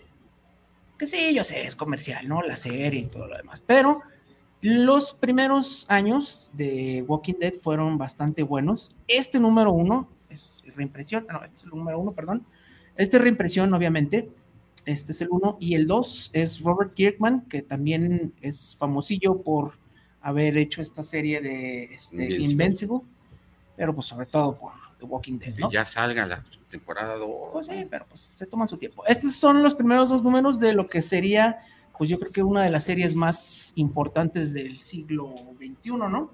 que 0.99 1.07
sí, 1.07 1.33
yo 1.35 1.45
sé, 1.45 1.67
es 1.67 1.77
comercial, 1.77 2.27
¿no? 2.29 2.43
La 2.43 2.57
serie 2.57 3.01
y 3.01 3.05
todo 3.05 3.27
lo 3.27 3.35
demás, 3.35 3.63
pero 3.67 4.03
los 4.61 5.15
primeros 5.15 5.87
años 5.89 6.51
de 6.53 7.05
Walking 7.07 7.35
Dead 7.39 7.55
fueron 7.55 7.97
bastante 7.97 8.43
buenos. 8.43 8.91
Este 9.07 9.39
número 9.39 9.73
uno 9.73 10.09
es 10.31 10.65
reimpresión, 10.75 11.27
no, 11.31 11.45
este 11.45 11.59
es 11.59 11.65
el 11.65 11.71
número 11.71 11.99
uno, 11.99 12.13
perdón. 12.13 12.45
Este 12.97 13.17
es 13.17 13.23
reimpresión, 13.23 13.73
obviamente. 13.73 14.29
Este 14.85 15.13
es 15.13 15.21
el 15.21 15.29
uno. 15.31 15.57
Y 15.61 15.75
el 15.75 15.87
dos 15.87 16.31
es 16.33 16.61
Robert 16.61 16.93
Kirkman, 16.93 17.43
que 17.43 17.63
también 17.63 18.33
es 18.41 18.75
famosillo 18.77 19.43
por 19.43 19.75
haber 20.21 20.59
hecho 20.59 20.83
esta 20.83 21.05
serie 21.05 21.41
de 21.41 21.95
este, 21.95 22.41
Invincible. 22.41 23.01
pero 23.77 23.95
pues 23.95 24.09
sobre 24.09 24.27
todo 24.27 24.59
por 24.59 24.73
The 24.99 25.05
Walking 25.05 25.39
Dead. 25.39 25.55
¿no? 25.57 25.71
ya 25.71 25.85
salga 25.85 26.27
la 26.27 26.45
temporada 26.71 27.17
2. 27.17 27.29
Pues 27.53 27.67
sí, 27.67 27.87
pero 27.91 28.07
pues 28.09 28.21
se 28.21 28.47
toma 28.47 28.67
su 28.67 28.77
tiempo. 28.77 29.05
Estos 29.07 29.33
son 29.37 29.63
los 29.63 29.75
primeros 29.75 30.09
dos 30.09 30.23
números 30.23 30.61
de 30.61 30.73
lo 30.73 30.87
que 30.87 31.03
sería 31.03 31.59
pues 31.99 32.09
yo 32.09 32.19
creo 32.21 32.31
que 32.31 32.43
una 32.45 32.63
de 32.63 32.71
las 32.71 32.85
series 32.85 33.17
más 33.17 33.73
importantes 33.75 34.55
del 34.55 34.79
siglo 34.79 35.35
XXI, 35.59 35.91
¿no? 35.91 36.31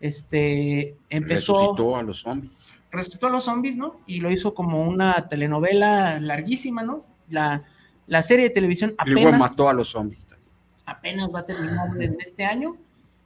Este, 0.00 0.96
empezó... 1.10 1.52
Resucitó 1.52 1.96
a 1.96 2.02
los 2.02 2.20
zombies. 2.20 2.52
Resucitó 2.90 3.26
a 3.26 3.30
los 3.30 3.44
zombies, 3.44 3.76
¿no? 3.76 3.98
Y 4.06 4.20
lo 4.20 4.30
hizo 4.30 4.54
como 4.54 4.88
una 4.88 5.28
telenovela 5.28 6.18
larguísima, 6.18 6.82
¿no? 6.82 7.04
La, 7.28 7.62
la 8.06 8.22
serie 8.22 8.46
de 8.46 8.54
televisión 8.54 8.94
apenas... 8.96 9.22
Luego 9.22 9.38
mató 9.38 9.68
a 9.68 9.74
los 9.74 9.88
zombies. 9.88 10.26
Apenas 10.86 11.28
va 11.32 11.40
a 11.40 11.46
terminar 11.46 11.88
en 12.00 12.16
este 12.18 12.44
año. 12.44 12.76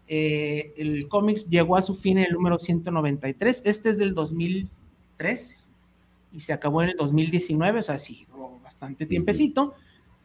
Eh, 0.09 0.75
el 0.77 1.09
cómics 1.09 1.49
llegó 1.49 1.77
a 1.77 1.83
su 1.83 1.95
fin 1.95 2.19
en 2.19 2.27
el 2.27 2.33
número 2.33 2.59
193. 2.59 3.63
Este 3.65 3.91
es 3.91 3.99
del 3.99 4.13
2003 4.13 5.73
y 6.37 6.41
se 6.41 6.53
acabó 6.53 6.83
en 6.83 6.91
el 6.91 6.97
2019, 6.97 7.81
o 7.81 7.83
sea, 7.83 7.99
sí, 7.99 8.27
bastante 8.63 9.07
tiempecito 9.07 9.75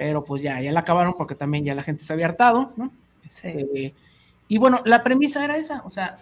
pero 0.01 0.23
pues 0.23 0.41
ya, 0.41 0.59
ya 0.59 0.71
la 0.71 0.79
acabaron 0.79 1.13
porque 1.15 1.35
también 1.35 1.63
ya 1.63 1.75
la 1.75 1.83
gente 1.83 2.03
se 2.03 2.11
había 2.11 2.25
hartado, 2.25 2.73
¿no? 2.75 2.91
Este, 3.23 3.93
y 4.47 4.57
bueno, 4.57 4.81
la 4.83 5.03
premisa 5.03 5.45
era 5.45 5.57
esa, 5.57 5.83
o 5.85 5.91
sea, 5.91 6.15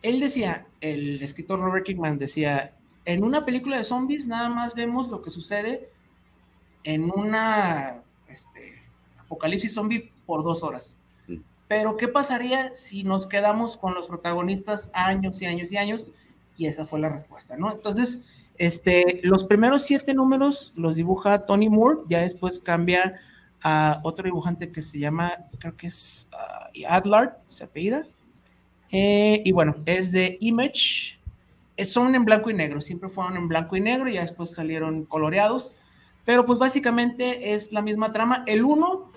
él 0.00 0.20
decía, 0.20 0.66
el 0.80 1.22
escritor 1.22 1.60
Robert 1.60 1.84
Kickman 1.84 2.16
decía, 2.16 2.70
en 3.04 3.24
una 3.24 3.44
película 3.44 3.76
de 3.76 3.84
zombies 3.84 4.26
nada 4.26 4.48
más 4.48 4.74
vemos 4.74 5.10
lo 5.10 5.20
que 5.20 5.28
sucede 5.28 5.90
en 6.82 7.10
una 7.14 8.00
este, 8.26 8.80
apocalipsis 9.18 9.74
zombie 9.74 10.10
por 10.24 10.42
dos 10.42 10.62
horas. 10.62 10.96
Mm. 11.26 11.42
Pero 11.68 11.98
¿qué 11.98 12.08
pasaría 12.08 12.72
si 12.72 13.04
nos 13.04 13.26
quedamos 13.26 13.76
con 13.76 13.92
los 13.92 14.06
protagonistas 14.06 14.90
años 14.94 15.42
y 15.42 15.44
años 15.44 15.70
y 15.72 15.76
años? 15.76 16.06
Y 16.56 16.68
esa 16.68 16.86
fue 16.86 17.00
la 17.00 17.10
respuesta, 17.10 17.58
¿no? 17.58 17.70
Entonces, 17.70 18.24
Este, 18.58 19.20
los 19.22 19.44
primeros 19.44 19.82
siete 19.82 20.14
números 20.14 20.72
los 20.76 20.96
dibuja 20.96 21.46
Tony 21.46 21.68
Moore, 21.68 22.00
ya 22.08 22.20
después 22.20 22.58
cambia 22.58 23.20
a 23.62 24.00
otro 24.02 24.24
dibujante 24.24 24.70
que 24.70 24.82
se 24.82 24.98
llama, 24.98 25.32
creo 25.58 25.76
que 25.76 25.86
es 25.86 26.28
uh, 26.32 26.86
Adlard, 26.88 27.36
se 27.46 27.64
apellida. 27.64 28.04
Eh, 28.90 29.42
y 29.44 29.52
bueno, 29.52 29.76
es 29.86 30.12
de 30.12 30.36
Image. 30.40 31.18
Son 31.84 32.14
en 32.16 32.24
blanco 32.24 32.50
y 32.50 32.54
negro, 32.54 32.80
siempre 32.80 33.08
fueron 33.08 33.36
en 33.36 33.46
blanco 33.46 33.76
y 33.76 33.80
negro, 33.80 34.08
y 34.08 34.14
ya 34.14 34.22
después 34.22 34.50
salieron 34.50 35.04
coloreados. 35.04 35.72
Pero 36.24 36.44
pues 36.44 36.58
básicamente 36.58 37.54
es 37.54 37.72
la 37.72 37.82
misma 37.82 38.12
trama. 38.12 38.42
El 38.46 38.64
uno 38.64 39.12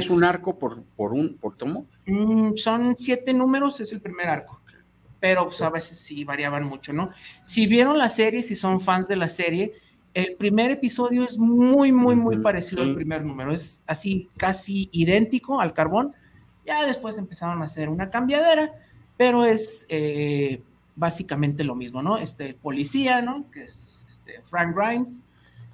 ¿Es, 0.00 0.10
un 0.10 0.24
arco 0.24 0.58
por, 0.58 0.82
por 0.96 1.12
un 1.12 1.36
por 1.36 1.56
tomo? 1.56 1.86
Mm, 2.06 2.54
son 2.56 2.96
siete 2.96 3.32
números, 3.32 3.80
es 3.80 3.92
el 3.92 4.00
primer 4.00 4.28
arco. 4.28 4.53
Pero 5.24 5.46
pues, 5.46 5.62
a 5.62 5.70
veces 5.70 5.98
sí 5.98 6.22
variaban 6.22 6.64
mucho, 6.64 6.92
¿no? 6.92 7.08
Si 7.42 7.66
vieron 7.66 7.96
la 7.96 8.10
serie, 8.10 8.42
si 8.42 8.54
son 8.54 8.78
fans 8.78 9.08
de 9.08 9.16
la 9.16 9.30
serie, 9.30 9.72
el 10.12 10.34
primer 10.34 10.70
episodio 10.70 11.24
es 11.24 11.38
muy, 11.38 11.92
muy, 11.92 12.14
muy 12.14 12.36
parecido 12.40 12.82
al 12.82 12.94
primer 12.94 13.24
número. 13.24 13.50
Es 13.50 13.82
así, 13.86 14.28
casi 14.36 14.90
idéntico 14.92 15.62
al 15.62 15.72
carbón. 15.72 16.12
Ya 16.66 16.84
después 16.84 17.16
empezaron 17.16 17.62
a 17.62 17.64
hacer 17.64 17.88
una 17.88 18.10
cambiadera, 18.10 18.70
pero 19.16 19.46
es 19.46 19.86
eh, 19.88 20.60
básicamente 20.94 21.64
lo 21.64 21.74
mismo, 21.74 22.02
¿no? 22.02 22.18
Este 22.18 22.52
policía, 22.52 23.22
¿no? 23.22 23.50
Que 23.50 23.64
es 23.64 24.04
este, 24.06 24.42
Frank 24.42 24.76
Grimes, 24.76 25.22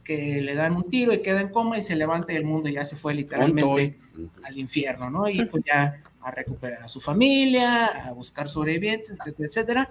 que 0.05 0.43
le 0.43 0.55
dan 0.55 0.77
un 0.77 0.89
tiro 0.89 1.13
y 1.13 1.23
queda 1.23 1.41
en 1.41 1.49
coma 1.49 1.77
y 1.77 1.83
se 1.83 1.97
levanta 1.97 2.33
y 2.33 2.37
el 2.37 2.45
mundo 2.45 2.69
ya 2.69 2.87
se 2.87 2.95
fue 2.95 3.15
literalmente 3.15 3.99
al 4.45 4.57
infierno, 4.57 5.11
¿no? 5.11 5.29
Y 5.29 5.45
pues 5.47 5.65
ya 5.67 6.01
a 6.23 6.31
recuperar 6.31 6.83
a 6.83 6.89
su 6.89 7.01
familia, 7.01 7.87
a 7.87 8.13
buscar 8.13 8.49
sobrevivientes, 8.51 9.11
etcétera, 9.11 9.49
etcétera. 9.49 9.91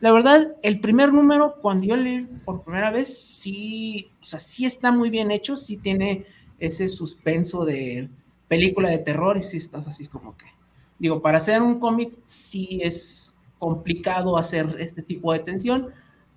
La 0.00 0.10
verdad, 0.12 0.56
el 0.62 0.80
primer 0.80 1.12
número, 1.12 1.56
cuando 1.62 1.84
yo 1.84 1.96
leí 1.96 2.22
por 2.44 2.62
primera 2.62 2.90
vez, 2.90 3.16
sí, 3.16 4.10
o 4.20 4.24
sea, 4.24 4.40
sí 4.40 4.66
está 4.66 4.90
muy 4.90 5.10
bien 5.10 5.30
hecho, 5.30 5.56
sí 5.56 5.76
tiene 5.76 6.26
ese 6.58 6.88
suspenso 6.88 7.64
de 7.64 8.08
película 8.48 8.90
de 8.90 8.98
terror 8.98 9.36
y 9.36 9.42
sí 9.42 9.58
estás 9.58 9.86
así 9.86 10.06
como 10.06 10.36
que, 10.36 10.46
digo, 10.98 11.22
para 11.22 11.38
hacer 11.38 11.62
un 11.62 11.78
cómic 11.78 12.12
sí 12.26 12.80
es 12.82 13.40
complicado 13.58 14.36
hacer 14.36 14.76
este 14.78 15.02
tipo 15.02 15.32
de 15.32 15.38
tensión, 15.38 15.88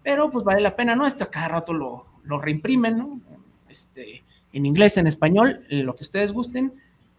pero 0.04 0.30
pues 0.30 0.46
vale 0.46 0.62
la 0.62 0.76
pena, 0.76 0.96
¿no? 0.96 1.08
Esto 1.08 1.28
cada 1.32 1.48
rato 1.48 1.74
lo, 1.74 2.06
lo 2.24 2.40
reimprimen, 2.40 2.98
¿no? 2.98 3.20
Este, 3.68 4.24
en 4.54 4.66
inglés, 4.66 4.98
en 4.98 5.08
español, 5.08 5.66
lo 5.70 5.96
que 5.96 6.04
ustedes 6.04 6.32
gusten, 6.32 6.74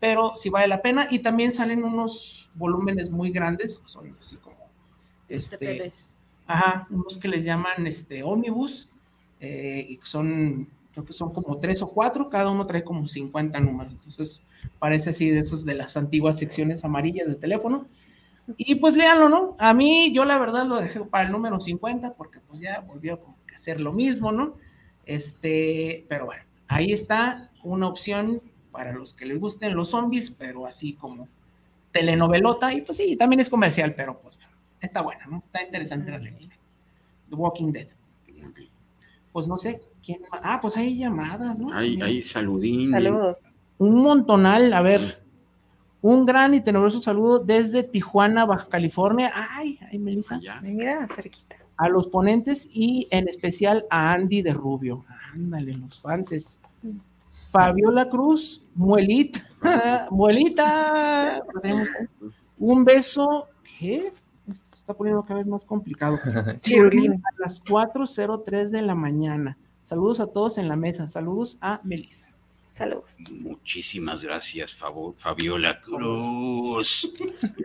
pero 0.07 0.36
sí 0.36 0.50
vale 0.50 0.68
la 0.68 0.82
pena 0.82 1.09
y 1.11 1.18
también 1.18 1.52
salen 1.52 1.82
unos 1.82 2.48
volúmenes 2.54 3.11
muy 3.11 3.32
grandes, 3.32 3.82
son 3.86 4.16
así 4.20 4.36
como, 4.36 4.54
este, 5.28 5.90
ajá, 6.46 6.86
unos 6.90 7.18
que 7.18 7.26
les 7.26 7.42
llaman, 7.42 7.88
este, 7.88 8.22
omnibus, 8.22 8.88
eh, 9.40 9.84
y 9.88 9.98
son, 10.04 10.68
creo 10.92 11.04
que 11.04 11.12
son 11.12 11.32
como 11.32 11.59
tres 11.59 11.82
o 11.82 11.88
cuatro, 11.88 12.30
cada 12.30 12.48
uno 12.50 12.68
trae 12.68 12.84
como 12.84 13.09
50 13.09 13.59
números, 13.59 13.94
entonces 13.94 14.46
parece 14.78 15.11
así 15.11 15.28
de 15.28 15.40
esas 15.40 15.64
de 15.64 15.74
las 15.74 15.96
antiguas 15.96 16.38
secciones 16.38 16.84
amarillas 16.84 17.26
de 17.26 17.34
teléfono, 17.34 17.88
y 18.57 18.76
pues 18.76 18.94
léanlo, 18.94 19.28
¿no? 19.28 19.57
A 19.59 19.74
mí, 19.74 20.12
yo 20.14 20.24
la 20.24 20.38
verdad 20.38 20.66
lo 20.66 20.76
dejé 20.76 21.00
para 21.00 21.24
el 21.24 21.32
número 21.32 21.59
50 21.59 22.14
porque 22.14 22.38
pues 22.46 22.61
ya 22.61 22.78
volvió 22.78 23.14
a 23.14 23.54
hacer 23.57 23.80
lo 23.80 23.92
mismo, 23.92 24.30
¿no? 24.30 24.54
Este, 25.04 26.07
pero 26.09 26.26
bueno, 26.26 26.44
ahí 26.68 26.92
está 26.92 27.50
una 27.64 27.88
opción 27.88 28.40
para 28.77 28.93
los 28.93 29.14
que 29.14 29.27
les 29.27 29.41
gusten 29.41 29.74
los 29.74 29.91
zombies, 29.91 30.31
pero 30.31 30.66
así 30.66 30.93
como 30.93 31.29
telenovelota, 31.93 32.72
y 32.74 32.83
pues 32.83 32.99
sí, 32.99 33.16
también 33.16 33.41
es 33.41 33.49
comercial, 33.49 33.95
pero 33.97 34.18
pues 34.18 34.37
está 34.81 35.01
buena, 35.01 35.27
¿no? 35.27 35.39
Está 35.39 35.62
interesante 35.62 36.11
la 36.11 36.18
lectura. 36.18 36.55
The 37.31 37.35
Walking 37.35 37.72
Dead. 37.72 37.89
Pues 39.33 39.49
no 39.49 39.59
sé, 39.59 39.81
¿quién 40.03 40.20
Ah, 40.31 40.59
pues 40.61 40.77
hay 40.77 40.97
llamadas, 40.97 41.59
¿no? 41.59 41.74
Hay, 41.74 42.01
hay 42.01 42.22
saludín. 42.24 42.91
Saludos. 42.91 43.53
Un 43.79 44.03
montonal, 44.03 44.72
a 44.72 44.81
ver. 44.81 45.22
Un 46.01 46.24
gran 46.24 46.55
y 46.55 46.61
tenebroso 46.61 47.03
saludo 47.03 47.39
desde 47.39 47.83
Tijuana, 47.83 48.45
Baja 48.47 48.68
California. 48.68 49.33
Ay, 49.35 49.79
ay, 49.91 49.99
Melissa. 49.99 50.41
Mira, 50.62 51.07
cerquita 51.09 51.57
a 51.77 51.89
los 51.89 52.07
ponentes 52.09 52.68
y 52.72 53.07
en 53.11 53.29
especial 53.29 53.85
a 53.91 54.12
Andy 54.12 54.43
de 54.43 54.53
Rubio. 54.53 55.05
Ándale, 55.33 55.74
los 55.74 56.01
fans. 56.01 56.59
Fabiola 57.51 58.09
Cruz, 58.09 58.62
Muelita, 58.74 59.41
Muelita, 60.11 61.43
un 62.59 62.84
beso, 62.84 63.49
¿qué? 63.78 64.12
Esto 64.51 64.66
se 64.66 64.76
está 64.76 64.95
poniendo 64.95 65.22
cada 65.22 65.39
vez 65.39 65.47
más 65.47 65.64
complicado. 65.64 66.18
a 66.24 67.30
las 67.39 67.64
4.03 67.64 68.68
de 68.68 68.82
la 68.82 68.95
mañana. 68.95 69.59
Saludos 69.82 70.20
a 70.20 70.26
todos 70.28 70.59
en 70.59 70.68
la 70.68 70.76
mesa. 70.76 71.09
Saludos 71.09 71.59
a 71.61 71.80
Melissa. 71.84 72.26
Saludos. 72.70 73.18
Muchísimas 73.30 74.22
gracias, 74.22 74.76
Fabiola 75.16 75.80
Cruz. 75.80 77.12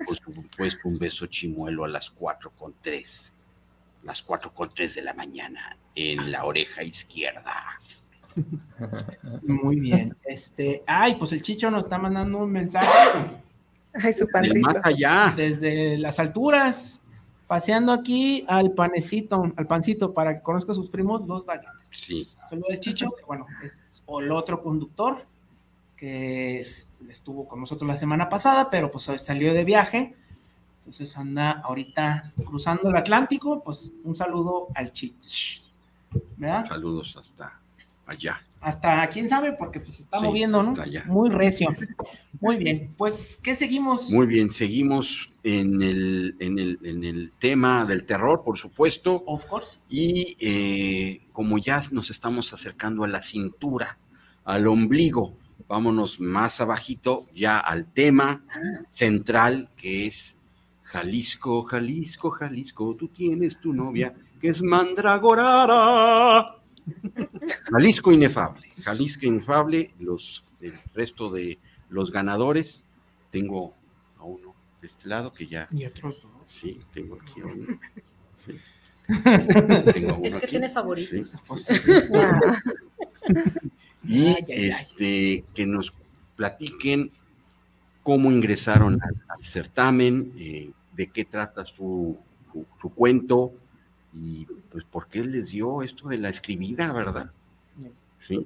pues, 0.06 0.22
pues 0.58 0.78
un 0.84 0.98
beso 0.98 1.28
chimuelo 1.28 1.84
a 1.84 1.88
las 1.88 2.16
4.3 2.16 3.34
las 4.04 4.24
4 4.24 4.54
con 4.54 4.74
3 4.74 4.96
de 4.96 5.02
la 5.02 5.14
mañana 5.14 5.78
en 5.96 6.32
la 6.32 6.46
oreja 6.46 6.84
izquierda. 6.84 7.80
Muy 9.44 9.80
bien. 9.80 10.16
Este, 10.24 10.84
ay, 10.88 11.16
pues 11.16 11.32
el 11.34 11.42
Chicho 11.42 11.70
nos 11.72 11.84
está 11.84 11.98
mandando 11.98 12.40
un 12.40 12.52
mensaje. 12.52 12.88
Ay, 13.94 14.14
su 14.14 14.28
pancito. 14.28 14.70
allá. 14.84 15.34
Desde 15.36 15.98
las 15.98 16.20
alturas, 16.20 17.04
paseando 17.48 17.92
aquí 17.92 18.46
al 18.48 18.72
panecito, 18.72 19.52
al 19.56 19.68
pancito, 19.68 20.14
para 20.14 20.36
que 20.36 20.42
conozca 20.42 20.72
a 20.72 20.76
sus 20.76 20.90
primos, 20.90 21.28
los 21.28 21.46
valientes. 21.46 21.90
Sí. 21.90 22.30
Saludos 22.50 22.72
al 22.72 22.80
Chicho, 22.80 23.12
que 23.12 23.26
bueno, 23.26 23.46
es 23.64 24.04
el 24.20 24.32
otro 24.32 24.62
conductor 24.62 25.26
que 25.96 26.60
estuvo 26.60 27.48
con 27.48 27.60
nosotros 27.60 27.88
la 27.88 27.98
semana 27.98 28.28
pasada, 28.28 28.70
pero 28.70 28.92
pues 28.92 29.10
salió 29.22 29.54
de 29.54 29.64
viaje 29.64 30.16
entonces 30.82 31.16
anda 31.16 31.62
ahorita 31.64 32.34
cruzando 32.44 32.90
el 32.90 32.96
Atlántico, 32.96 33.64
pues 33.64 33.94
un 34.04 34.16
saludo 34.16 34.68
al 34.74 34.92
Chich. 34.92 35.64
¿Verdad? 36.38 36.68
Saludos 36.68 37.16
hasta 37.18 37.61
allá. 38.12 38.42
Hasta 38.60 39.08
quién 39.10 39.28
sabe, 39.28 39.54
porque 39.54 39.80
pues 39.80 40.00
está 40.00 40.20
moviendo, 40.20 40.62
¿no? 40.62 40.76
Muy 41.08 41.30
recio. 41.30 41.76
Muy 42.40 42.58
bien, 42.58 42.94
pues, 42.96 43.40
¿qué 43.42 43.56
seguimos? 43.56 44.12
Muy 44.12 44.28
bien, 44.28 44.52
seguimos 44.52 45.34
en 45.44 45.82
el, 45.82 46.36
en 46.40 46.60
el, 46.60 46.80
en 46.84 47.04
el 47.04 47.32
tema 47.40 47.86
del 47.86 48.06
terror, 48.06 48.44
por 48.44 48.60
supuesto. 48.60 49.24
Of 49.26 49.46
course. 49.46 49.80
Y 49.90 50.38
eh, 50.40 51.22
como 51.34 51.58
ya 51.58 51.82
nos 51.92 52.12
estamos 52.12 52.54
acercando 52.54 53.04
a 53.04 53.08
la 53.08 53.24
cintura, 53.24 53.98
al 54.46 54.68
ombligo, 54.68 55.36
vámonos 55.68 56.20
más 56.20 56.62
abajito 56.62 57.26
ya 57.34 57.58
al 57.58 57.92
tema 57.92 58.44
central, 58.90 59.70
que 59.76 60.06
es 60.06 60.38
Jalisco, 60.84 61.64
Jalisco, 61.64 62.30
Jalisco, 62.30 62.96
tú 62.96 63.08
tienes 63.08 63.60
tu 63.60 63.74
novia 63.74 64.14
que 64.42 64.50
es 64.50 64.62
mandragorara. 64.64 66.56
Jalisco 67.72 68.12
inefable, 68.12 68.68
Jalisco 68.84 69.26
inefable, 69.26 69.92
los, 70.00 70.44
el 70.60 70.74
resto 70.94 71.30
de 71.30 71.60
los 71.90 72.12
ganadores, 72.12 72.86
tengo 73.30 73.74
a 74.18 74.24
uno 74.24 74.56
de 74.82 74.88
este 74.88 75.08
lado 75.08 75.32
que 75.34 75.48
ya... 75.48 75.68
Y 75.72 75.86
otros 75.86 76.22
dos. 76.22 76.32
Sí, 76.46 76.80
tengo 76.94 77.18
aquí 77.22 77.42
a 77.42 77.46
uno. 77.46 77.80
es 80.24 80.38
que 80.38 80.48
tiene 80.48 80.70
favoritos. 80.70 81.38
y 84.04 84.36
este, 84.48 85.46
que 85.54 85.66
nos 85.66 85.92
platiquen 86.36 87.12
cómo 88.04 88.32
ingresaron 88.32 89.00
al, 89.02 89.44
certamen, 89.44 90.34
eh, 90.38 90.72
de 90.96 91.08
qué 91.08 91.26
trata 91.26 91.66
su, 91.66 92.18
su, 92.82 92.90
cuento 92.90 93.54
y 94.14 94.46
pues 94.72 94.84
por 94.84 95.08
qué 95.08 95.24
les 95.24 95.50
dio 95.50 95.82
esto 95.82 96.10
de 96.10 96.18
la 96.18 96.30
escribida, 96.30 96.92
¿verdad? 96.92 97.32
Sí. 98.28 98.46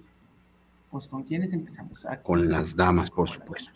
Pues 0.92 1.08
con 1.08 1.24
quiénes 1.24 1.52
empezamos. 1.52 2.06
Ah, 2.06 2.18
con 2.18 2.50
las 2.50 2.76
damas, 2.76 3.12
por 3.12 3.30
supuesto. 3.30 3.72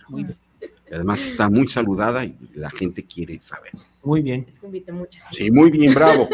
Además 0.92 1.20
está 1.22 1.50
muy 1.50 1.68
saludada 1.68 2.24
y 2.24 2.36
la 2.54 2.70
gente 2.70 3.04
quiere 3.04 3.40
saber. 3.42 3.72
Muy 4.04 4.22
bien. 4.22 4.46
Es 4.48 4.60
que 4.60 4.66
invité 4.66 4.92
mucha 4.92 5.22
Sí, 5.32 5.52
muy 5.52 5.72
bien, 5.72 5.94
bravo. 5.94 6.30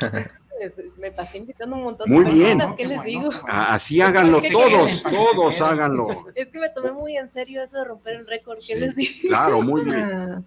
me 0.98 1.10
pasé 1.10 1.38
invitando 1.38 1.76
un 1.76 1.84
montón 1.84 2.10
de 2.10 2.22
personas, 2.22 2.74
¿qué 2.74 2.86
les 2.86 3.02
digo? 3.02 3.28
Ah, 3.48 3.74
así 3.74 4.00
háganlo 4.00 4.40
todos, 4.40 5.02
todos 5.02 5.60
háganlo. 5.60 6.26
Es 6.34 6.50
que 6.50 6.58
me 6.58 6.70
tomé 6.70 6.92
muy 6.92 7.16
en 7.16 7.28
serio 7.28 7.62
eso 7.62 7.78
de 7.78 7.84
romper 7.84 8.16
el 8.16 8.26
récord, 8.26 8.58
¿qué 8.66 8.76
les 8.76 8.96
digo? 8.96 9.12
Claro, 9.28 9.62
muy 9.62 9.84
bien. 9.84 10.44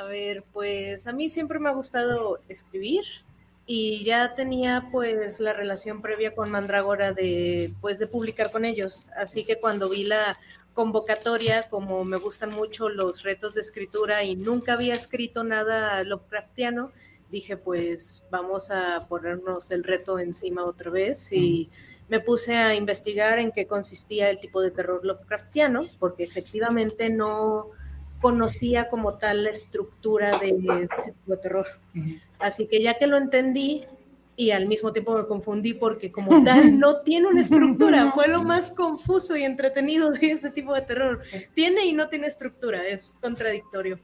A 0.00 0.04
ver, 0.04 0.44
pues 0.54 1.06
a 1.06 1.12
mí 1.12 1.28
siempre 1.28 1.58
me 1.58 1.68
ha 1.68 1.72
gustado 1.72 2.40
escribir 2.48 3.04
y 3.66 4.02
ya 4.02 4.34
tenía 4.34 4.88
pues 4.90 5.40
la 5.40 5.52
relación 5.52 6.00
previa 6.00 6.34
con 6.34 6.50
Mandragora 6.50 7.12
de 7.12 7.74
pues 7.82 7.98
de 7.98 8.06
publicar 8.06 8.50
con 8.50 8.64
ellos, 8.64 9.08
así 9.14 9.44
que 9.44 9.60
cuando 9.60 9.90
vi 9.90 10.04
la 10.04 10.38
convocatoria, 10.72 11.68
como 11.68 12.02
me 12.04 12.16
gustan 12.16 12.50
mucho 12.50 12.88
los 12.88 13.24
retos 13.24 13.52
de 13.52 13.60
escritura 13.60 14.24
y 14.24 14.36
nunca 14.36 14.72
había 14.72 14.94
escrito 14.94 15.44
nada 15.44 16.02
Lovecraftiano, 16.02 16.92
dije, 17.30 17.58
pues 17.58 18.26
vamos 18.30 18.70
a 18.70 19.06
ponernos 19.06 19.70
el 19.70 19.84
reto 19.84 20.18
encima 20.18 20.64
otra 20.64 20.90
vez 20.90 21.30
y 21.30 21.68
me 22.08 22.20
puse 22.20 22.56
a 22.56 22.74
investigar 22.74 23.38
en 23.38 23.52
qué 23.52 23.66
consistía 23.66 24.30
el 24.30 24.40
tipo 24.40 24.62
de 24.62 24.70
terror 24.70 25.04
Lovecraftiano, 25.04 25.88
porque 25.98 26.24
efectivamente 26.24 27.10
no 27.10 27.78
conocía 28.20 28.88
como 28.88 29.14
tal 29.18 29.44
la 29.44 29.50
estructura 29.50 30.38
de 30.38 30.48
ese 30.48 31.12
tipo 31.12 31.32
de 31.32 31.36
terror. 31.36 31.66
Así 32.38 32.66
que 32.66 32.82
ya 32.82 32.98
que 32.98 33.06
lo 33.06 33.16
entendí, 33.16 33.84
y 34.40 34.52
al 34.52 34.66
mismo 34.66 34.90
tiempo 34.92 35.14
me 35.16 35.26
confundí 35.26 35.74
porque 35.74 36.10
como 36.10 36.42
tal 36.42 36.78
no 36.78 37.00
tiene 37.00 37.28
una 37.28 37.42
estructura, 37.42 38.10
fue 38.10 38.26
lo 38.26 38.42
más 38.42 38.70
confuso 38.70 39.36
y 39.36 39.44
entretenido 39.44 40.10
de 40.10 40.32
ese 40.32 40.50
tipo 40.50 40.74
de 40.74 40.80
terror. 40.80 41.22
Tiene 41.54 41.84
y 41.84 41.92
no 41.92 42.08
tiene 42.08 42.26
estructura, 42.26 42.86
es 42.86 43.14
contradictorio. 43.20 44.00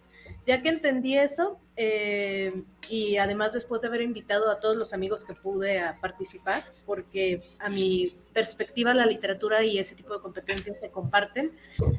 Ya 0.46 0.60
que 0.60 0.68
entendí 0.68 1.16
eso, 1.16 1.58
eh, 1.76 2.62
y 2.88 3.16
además 3.16 3.52
después 3.52 3.80
de 3.80 3.88
haber 3.88 4.02
invitado 4.02 4.50
a 4.50 4.60
todos 4.60 4.76
los 4.76 4.92
amigos 4.92 5.24
que 5.24 5.34
pude 5.34 5.80
a 5.80 5.98
participar, 6.00 6.64
porque 6.84 7.42
a 7.58 7.68
mi 7.68 8.16
perspectiva 8.32 8.94
la 8.94 9.06
literatura 9.06 9.62
y 9.64 9.78
ese 9.78 9.94
tipo 9.94 10.14
de 10.14 10.20
competencias 10.20 10.78
se 10.80 10.90
comparten. 10.90 11.52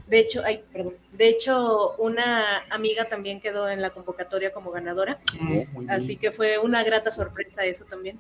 De 0.08 0.20
hecho, 0.20 0.42
ay, 0.46 0.64
perdón, 0.72 0.94
de 1.12 1.28
hecho 1.28 1.96
una 1.98 2.64
amiga 2.70 3.06
también 3.10 3.42
quedó 3.42 3.70
en 3.70 3.82
la 3.82 3.92
convocatoria 3.92 4.52
como 4.52 4.72
ganadora, 4.72 5.20
así 5.90 6.18
que 6.18 6.32
fue 6.32 6.58
una 6.58 6.84
grata 6.84 7.12
sorpresa 7.12 7.66
eso 7.66 7.86
también. 7.86 8.20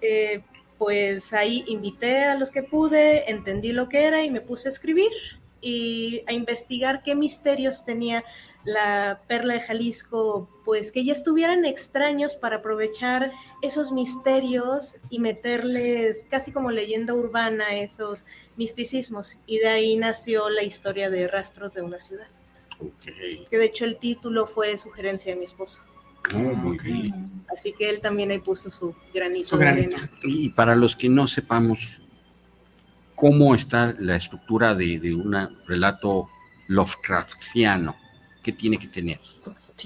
Eh, 0.00 0.42
pues 0.78 1.34
ahí 1.34 1.62
invité 1.68 2.24
a 2.24 2.36
los 2.36 2.50
que 2.50 2.62
pude, 2.62 3.30
entendí 3.30 3.72
lo 3.72 3.88
que 3.88 4.04
era 4.04 4.24
y 4.24 4.30
me 4.30 4.40
puse 4.40 4.68
a 4.68 4.72
escribir 4.72 5.12
y 5.60 6.22
a 6.26 6.32
investigar 6.32 7.02
qué 7.02 7.14
misterios 7.14 7.84
tenía 7.84 8.24
la 8.64 9.22
perla 9.26 9.54
de 9.54 9.60
Jalisco, 9.60 10.48
pues 10.64 10.92
que 10.92 11.04
ya 11.04 11.12
estuvieran 11.12 11.64
extraños 11.64 12.34
para 12.34 12.56
aprovechar 12.56 13.32
esos 13.62 13.92
misterios 13.92 14.96
y 15.10 15.18
meterles 15.18 16.26
casi 16.28 16.52
como 16.52 16.70
leyenda 16.70 17.14
urbana 17.14 17.74
esos 17.74 18.26
misticismos. 18.56 19.40
Y 19.46 19.58
de 19.58 19.68
ahí 19.68 19.96
nació 19.96 20.50
la 20.50 20.62
historia 20.62 21.10
de 21.10 21.28
Rastros 21.28 21.74
de 21.74 21.82
una 21.82 21.98
ciudad. 21.98 22.26
Que 23.50 23.58
de 23.58 23.64
hecho 23.64 23.84
el 23.84 23.98
título 23.98 24.46
fue 24.46 24.76
sugerencia 24.76 25.32
de 25.32 25.38
mi 25.38 25.44
esposo. 25.44 25.82
Oh, 26.34 26.74
Así 27.52 27.72
que 27.72 27.88
él 27.88 28.00
también 28.00 28.30
ahí 28.30 28.38
puso 28.38 28.70
su 28.70 28.94
granito, 29.12 29.56
de 29.56 29.68
arena. 29.68 30.10
Y 30.22 30.50
para 30.50 30.76
los 30.76 30.94
que 30.94 31.08
no 31.08 31.26
sepamos 31.26 32.02
cómo 33.14 33.54
está 33.54 33.94
la 33.98 34.16
estructura 34.16 34.74
de, 34.74 34.98
de 34.98 35.14
un 35.14 35.34
relato 35.66 36.28
Lovecraftiano, 36.68 37.96
¿qué 38.42 38.52
tiene 38.52 38.78
que 38.78 38.86
tener? 38.86 39.18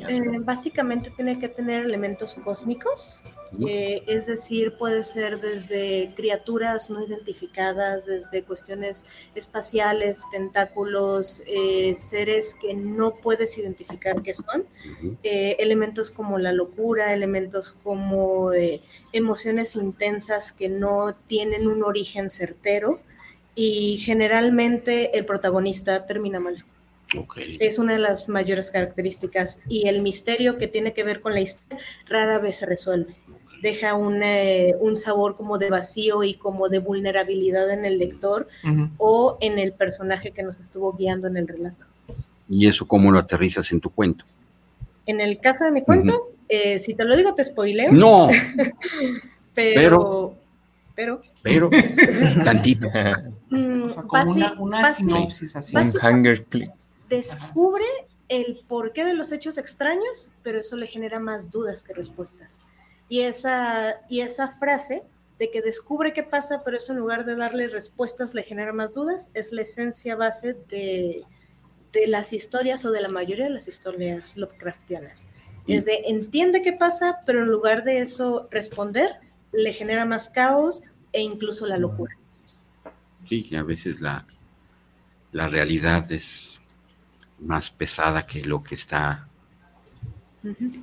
Eh, 0.09 0.20
básicamente 0.40 1.11
tiene 1.11 1.38
que 1.38 1.48
tener 1.48 1.84
elementos 1.84 2.36
cósmicos, 2.36 3.22
eh, 3.66 4.02
es 4.07 4.26
decir, 4.26 4.76
puede 4.76 5.05
ser 5.05 5.40
desde 5.40 6.12
criaturas 6.16 6.90
no 6.90 7.05
identificadas, 7.05 8.05
desde 8.05 8.42
cuestiones 8.42 9.07
espaciales, 9.34 10.24
tentáculos, 10.32 11.42
eh, 11.46 11.94
seres 11.98 12.57
que 12.61 12.74
no 12.74 13.14
puedes 13.16 13.57
identificar 13.59 14.22
qué 14.22 14.34
son, 14.34 14.66
elementos 15.22 16.11
como 16.11 16.38
la 16.38 16.52
locura, 16.52 17.12
elementos 17.12 17.72
como 17.72 18.50
emociones 19.12 19.76
intensas 19.76 20.52
que 20.52 20.68
no 20.68 21.14
tienen 21.26 21.68
un 21.68 21.82
origen 21.82 22.30
certero 22.30 23.00
y 23.55 23.98
generalmente 23.98 25.16
el 25.16 25.24
protagonista 25.24 26.07
termina 26.07 26.40
mal. 26.40 26.64
Es 27.61 27.79
una 27.79 27.95
de 27.95 27.99
las 27.99 28.29
mayores 28.29 28.71
características 28.71 29.61
y 29.69 29.89
el 29.89 30.03
misterio 30.03 30.57
que 30.57 30.69
tiene 30.69 30.93
que 30.93 31.05
ver 31.05 31.21
con 31.21 31.35
la 31.35 31.41
historia 31.41 31.79
rara 32.07 32.39
vez 32.39 32.57
se 32.57 32.67
resuelve. 32.67 33.15
Deja 33.62 33.97
eh, 34.25 34.75
un 34.79 34.97
sabor 34.97 35.37
como 35.37 35.57
de 35.57 35.71
vacío 35.71 36.23
y 36.23 36.35
como 36.35 36.69
de 36.69 36.81
vulnerabilidad 36.81 37.71
en 37.71 37.87
el 37.87 37.99
lector 37.99 38.47
o 38.99 39.39
en 39.41 39.59
el 39.59 39.73
personaje 39.73 40.33
que 40.33 40.43
nos 40.43 40.59
estuvo 40.59 40.93
guiando 40.93 41.29
en 41.29 41.39
el 41.39 41.49
relato. 41.49 41.85
¿Y 42.49 42.69
eso 42.69 42.87
cómo 42.87 43.11
lo 43.11 43.19
aterrizas 43.19 43.73
en 43.73 43.81
tu 43.81 43.89
cuento? 43.89 44.25
En 45.07 45.21
el 45.21 45.41
caso 45.41 45.65
de 45.65 45.73
mi 45.73 45.83
cuento, 45.83 46.31
eh, 46.49 46.79
si 46.79 46.95
te 46.95 47.05
lo 47.05 47.17
digo, 47.17 47.35
te 47.35 47.45
spoileo. 47.45 47.91
No. 47.91 48.29
pero, 49.55 50.35
pero, 50.95 51.23
pero, 51.43 51.71
tantito. 52.45 52.89
Mm, 53.49 53.91
una, 54.27 54.55
una 54.59 54.93
sinopsis 54.93 55.57
así. 55.57 55.75
Un 55.75 55.91
hunger 56.03 56.45
clip 56.45 56.71
descubre 57.09 57.84
el 58.28 58.64
porqué 58.66 59.05
de 59.05 59.14
los 59.14 59.32
hechos 59.32 59.59
extraños, 59.59 60.32
pero 60.42 60.61
eso 60.61 60.76
le 60.76 60.86
genera 60.86 61.20
más 61.20 61.50
dudas 61.50 61.82
que 61.82 61.94
respuestas. 61.94 62.61
Y 63.09 63.20
esa, 63.20 64.00
y 64.09 64.20
esa 64.20 64.48
frase 64.48 65.02
de 65.38 65.50
que 65.50 65.62
descubre 65.62 66.12
qué 66.12 66.22
pasa, 66.22 66.62
pero 66.64 66.76
eso 66.76 66.92
en 66.92 66.98
lugar 66.98 67.24
de 67.24 67.36
darle 67.36 67.68
respuestas 67.68 68.34
le 68.34 68.42
genera 68.42 68.72
más 68.72 68.94
dudas, 68.94 69.30
es 69.34 69.52
la 69.52 69.62
esencia 69.62 70.16
base 70.16 70.55
de, 70.68 71.24
de 71.92 72.07
las 72.07 72.32
historias 72.32 72.84
o 72.84 72.90
de 72.90 73.02
la 73.02 73.09
mayoría 73.09 73.44
de 73.44 73.50
las 73.50 73.68
historias 73.68 74.36
Lovecraftianas. 74.36 75.28
Es 75.66 75.86
de 75.86 76.02
entiende 76.07 76.61
qué 76.61 76.74
pasa, 76.74 77.20
pero 77.24 77.40
en 77.40 77.48
lugar 77.48 77.84
de 77.84 78.00
eso 78.00 78.48
responder, 78.50 79.12
le 79.50 79.72
genera 79.72 80.05
más 80.05 80.28
caos 80.28 80.82
e 81.12 81.22
incluso 81.22 81.66
la 81.66 81.78
locura. 81.78 82.16
Sí, 83.28 83.42
que 83.44 83.57
a 83.57 83.62
veces 83.62 84.02
la, 84.02 84.26
la 85.32 85.48
realidad 85.48 86.11
es 86.12 86.53
más 87.45 87.70
pesada 87.70 88.26
que 88.26 88.45
lo 88.45 88.62
que 88.62 88.74
está 88.74 89.28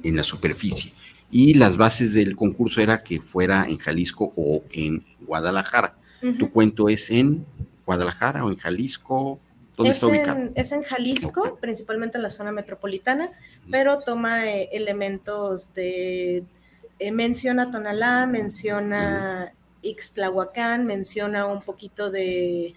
en 0.04 0.16
la 0.16 0.24
superficie. 0.24 0.94
Y 1.30 1.54
las 1.54 1.78
bases 1.78 2.14
del 2.14 2.36
concurso 2.36 2.82
era 2.82 3.04
que 3.04 3.22
fuera 3.22 3.66
en 3.68 3.78
Jalisco 3.78 4.34
o 4.36 4.64
en 4.72 5.06
Guadalajara. 5.22 5.96
¿Tu 6.38 6.52
cuento 6.52 6.90
es 6.90 7.10
en 7.10 7.46
Guadalajara 7.86 8.46
o 8.46 8.50
en 8.50 8.58
Jalisco? 8.58 9.40
¿Dónde 9.76 9.92
es 9.92 9.98
está 9.98 10.08
ubicado? 10.08 10.40
En, 10.40 10.52
es 10.56 10.72
en 10.72 10.84
Jalisco, 10.84 11.58
principalmente 11.60 12.18
en 12.18 12.24
la 12.24 12.30
zona 12.30 12.52
metropolitana, 12.52 13.32
pero 13.70 14.02
toma 14.02 14.48
eh, 14.48 14.70
elementos 14.74 15.74
de... 15.74 16.44
Eh, 17.00 17.12
menciona 17.12 17.72
Tonalá, 17.72 18.28
menciona 18.28 19.54
Ixtlahuacán, 19.82 20.86
menciona 20.86 21.48
un 21.48 21.62
poquito 21.62 22.12
de 22.12 22.74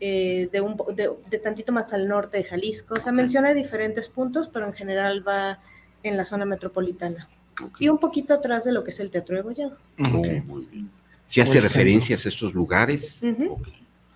eh, 0.00 0.48
de, 0.52 0.60
un, 0.60 0.76
de, 0.94 1.38
tantito 1.38 1.72
más 1.72 1.92
al 1.92 2.06
norte 2.06 2.38
de 2.38 2.44
Jalisco. 2.44 2.94
O 2.94 3.00
sea, 3.00 3.12
menciona 3.12 3.54
diferentes 3.54 4.08
puntos, 4.08 4.48
pero 4.48 4.66
en 4.66 4.74
general 4.74 5.26
va 5.26 5.58
en 6.02 6.16
la 6.16 6.24
zona 6.24 6.44
metropolitana. 6.44 7.28
Y 7.78 7.88
un 7.88 7.98
poquito 7.98 8.34
atrás 8.34 8.64
de 8.64 8.72
lo 8.72 8.84
que 8.84 8.90
es 8.90 9.00
el 9.00 9.10
Teatro 9.10 9.36
de 9.36 9.42
Gollado. 9.42 9.76
¿Se 11.26 11.42
hace 11.42 11.60
referencias 11.60 12.26
a 12.26 12.28
estos 12.28 12.54
lugares? 12.54 13.20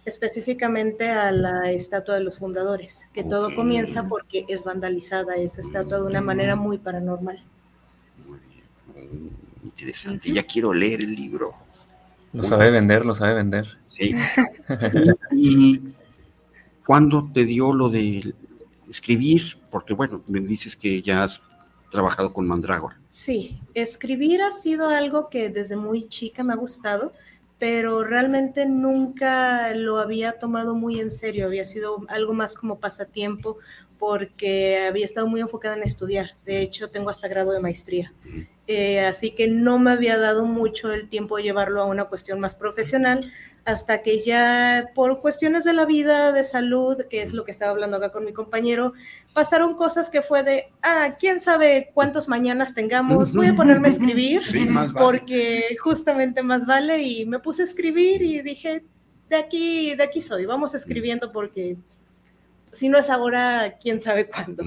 Específicamente 0.05 1.11
a 1.11 1.33
la 1.33 1.71
estatua 1.71 2.15
de 2.17 2.23
los 2.23 2.39
fundadores, 2.39 3.09
que 3.13 3.25
todo 3.25 3.55
comienza 3.55 4.07
porque 4.09 4.45
es 4.49 4.65
vandalizada 4.65 5.37
esa 5.37 5.61
estatua 5.61 5.99
de 5.99 6.05
una 6.05 6.21
manera 6.21 6.57
muy 6.57 6.79
paranormal. 6.79 7.43
Muy 8.27 8.39
bien, 8.49 9.31
interesante. 9.65 10.33
Ya 10.33 10.43
quiero 10.43 10.73
leer 10.73 11.01
el 11.01 11.15
libro. 11.15 11.55
Lo 12.33 12.43
sabe 12.43 12.71
vender, 12.71 13.05
lo 13.05 13.15
sabe 13.15 13.35
vender. 13.35 13.79
Sí. 14.01 14.15
y, 15.33 15.81
cuándo 16.85 17.31
te 17.33 17.45
dio 17.45 17.73
lo 17.73 17.89
de 17.89 18.35
escribir? 18.91 19.59
Porque 19.71 19.95
bueno, 19.95 20.23
me 20.27 20.41
dices 20.41 20.75
que 20.75 21.03
ya 21.03 21.25
has 21.25 21.41
trabajado 21.91 22.33
con 22.33 22.47
Mandrágora. 22.47 22.99
Sí, 23.09 23.61
escribir 23.75 24.43
ha 24.43 24.53
sido 24.53 24.89
algo 24.89 25.29
que 25.29 25.51
desde 25.51 25.77
muy 25.77 26.09
chica 26.09 26.43
me 26.43 26.53
ha 26.53 26.57
gustado, 26.57 27.13
pero 27.59 28.03
realmente 28.03 28.67
nunca 28.67 29.75
lo 29.75 29.99
había 29.99 30.39
tomado 30.39 30.75
muy 30.75 30.99
en 30.99 31.11
serio, 31.11 31.47
había 31.47 31.65
sido 31.65 32.05
algo 32.09 32.33
más 32.33 32.57
como 32.57 32.79
pasatiempo 32.79 33.59
porque 33.99 34.87
había 34.89 35.05
estado 35.05 35.27
muy 35.27 35.43
enfocada 35.43 35.77
en 35.77 35.83
estudiar. 35.83 36.31
De 36.47 36.63
hecho, 36.63 36.91
tengo 36.91 37.11
hasta 37.11 37.29
grado 37.29 37.53
de 37.53 37.61
maestría. 37.61 38.13
Eh, 38.73 39.01
así 39.01 39.33
que 39.33 39.49
no 39.49 39.81
me 39.81 39.91
había 39.91 40.17
dado 40.17 40.45
mucho 40.45 40.93
el 40.93 41.09
tiempo 41.09 41.37
de 41.37 41.43
llevarlo 41.43 41.83
a 41.83 41.87
una 41.87 42.05
cuestión 42.05 42.39
más 42.39 42.55
profesional 42.55 43.33
hasta 43.65 44.01
que 44.01 44.21
ya 44.21 44.91
por 44.95 45.21
cuestiones 45.21 45.65
de 45.65 45.73
la 45.73 45.87
vida, 45.87 46.31
de 46.31 46.45
salud, 46.45 46.97
que 47.11 47.21
es 47.23 47.33
lo 47.33 47.43
que 47.43 47.51
estaba 47.51 47.73
hablando 47.73 47.97
acá 47.97 48.13
con 48.13 48.25
mi 48.25 48.33
compañero, 48.33 48.93
pasaron 49.33 49.75
cosas 49.75 50.09
que 50.09 50.23
fue 50.23 50.45
de, 50.45 50.67
ah, 50.83 51.17
quién 51.19 51.41
sabe 51.41 51.91
cuántos 51.95 52.29
mañanas 52.29 52.73
tengamos, 52.73 53.33
voy 53.33 53.49
a 53.49 53.57
ponerme 53.57 53.89
a 53.89 53.91
escribir 53.91 54.43
porque 54.97 55.77
justamente 55.81 56.45
más 56.45 56.65
vale 56.65 57.03
y 57.03 57.27
me 57.27 57.41
puse 57.41 57.63
a 57.63 57.65
escribir 57.65 58.23
y 58.23 58.41
dije, 58.41 58.85
de 59.29 59.37
aquí, 59.37 59.97
de 59.97 60.05
aquí 60.05 60.23
soy, 60.23 60.47
vamos 60.47 60.77
escribiendo 60.77 61.33
porque 61.33 61.77
si 62.73 62.89
no 62.89 62.99
es 62.99 63.11
ahora, 63.11 63.77
quién 63.81 64.01
sabe 64.01 64.29
cuándo. 64.29 64.63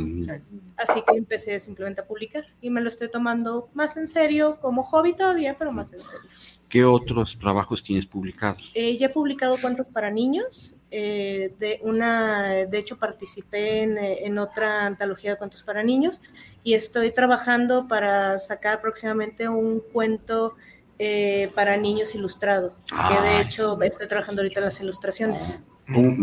Así 0.78 1.02
que 1.02 1.18
empecé 1.18 1.60
simplemente 1.60 2.02
a 2.02 2.06
publicar 2.06 2.46
y 2.62 2.70
me 2.70 2.82
lo 2.82 2.90
estoy 2.90 3.10
tomando 3.10 3.70
más 3.74 3.98
en 3.98 4.08
serio, 4.08 4.58
como 4.62 4.84
hobby 4.84 5.14
todavía, 5.14 5.56
pero 5.58 5.72
más 5.72 5.94
en 5.94 6.06
serio. 6.06 6.30
¿Qué 6.68 6.84
otros 6.84 7.38
trabajos 7.40 7.84
tienes 7.84 8.06
publicados? 8.06 8.72
Eh, 8.74 8.98
ya 8.98 9.08
he 9.08 9.10
publicado 9.10 9.58
cuentos 9.62 9.86
para 9.88 10.10
niños. 10.10 10.76
Eh, 10.92 11.54
de, 11.60 11.80
una, 11.84 12.66
de 12.66 12.78
hecho, 12.78 12.98
participé 12.98 13.82
en, 13.82 13.98
eh, 13.98 14.26
en, 14.26 14.38
otra 14.38 14.86
antología 14.86 15.32
de 15.32 15.38
cuentos 15.38 15.64
para 15.64 15.84
niños 15.84 16.22
y 16.64 16.74
estoy 16.74 17.12
trabajando 17.12 17.88
para 17.88 18.40
sacar 18.40 18.82
próximamente 18.82 19.48
un 19.48 19.80
cuento 19.80 20.56
eh, 21.00 21.52
para 21.56 21.76
niños 21.76 22.14
ilustrado, 22.14 22.76
que 22.86 23.22
de 23.28 23.42
hecho 23.42 23.82
estoy 23.82 24.08
trabajando 24.08 24.42
ahorita 24.42 24.60
en 24.60 24.66
las 24.66 24.80
ilustraciones. 24.80 25.64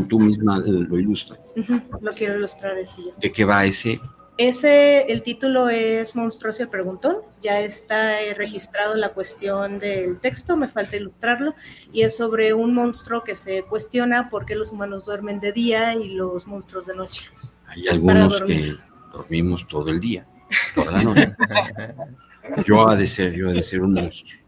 Tú, 0.09 0.19
misma 0.19 0.59
lo 0.59 0.99
ilustras. 0.99 1.39
lo 2.01 2.13
quiero 2.13 2.37
ilustrar 2.37 2.79
ese 2.79 3.03
yo. 3.03 3.11
¿De 3.21 3.31
qué 3.31 3.45
va 3.45 3.65
ese? 3.65 4.01
Ese, 4.43 5.03
el 5.13 5.23
título 5.23 5.69
es 5.69 6.17
Monstruoso 6.17 6.63
el 6.63 6.71
Preguntón, 6.71 7.19
ya 7.43 7.61
está 7.61 8.23
eh, 8.23 8.33
registrado 8.33 8.95
la 8.95 9.11
cuestión 9.11 9.79
del 9.79 10.19
texto, 10.19 10.57
me 10.57 10.67
falta 10.67 10.97
ilustrarlo, 10.97 11.55
y 11.93 12.05
es 12.05 12.17
sobre 12.17 12.55
un 12.55 12.73
monstruo 12.73 13.23
que 13.23 13.37
se 13.37 13.65
cuestiona 13.65 14.31
por 14.31 14.47
qué 14.47 14.55
los 14.55 14.73
humanos 14.73 15.05
duermen 15.05 15.41
de 15.41 15.53
día 15.53 15.95
y 15.95 16.15
los 16.15 16.47
monstruos 16.47 16.87
de 16.87 16.97
noche. 16.97 17.25
Hay 17.67 17.87
algunos 17.89 18.41
que 18.41 18.77
dormimos 19.13 19.69
todo 19.69 19.91
el 19.91 20.01
día, 20.01 20.27
toda 20.75 20.93
la 20.93 21.03
noche. 21.03 21.35
yo 22.67 22.89
ha 22.89 22.97
de 22.97 23.07
ser, 23.07 23.35
yo 23.35 23.51
ha 23.51 23.53
de 23.53 23.63
ser 23.63 23.83
un 23.83 23.93
monstruo. 23.93 24.41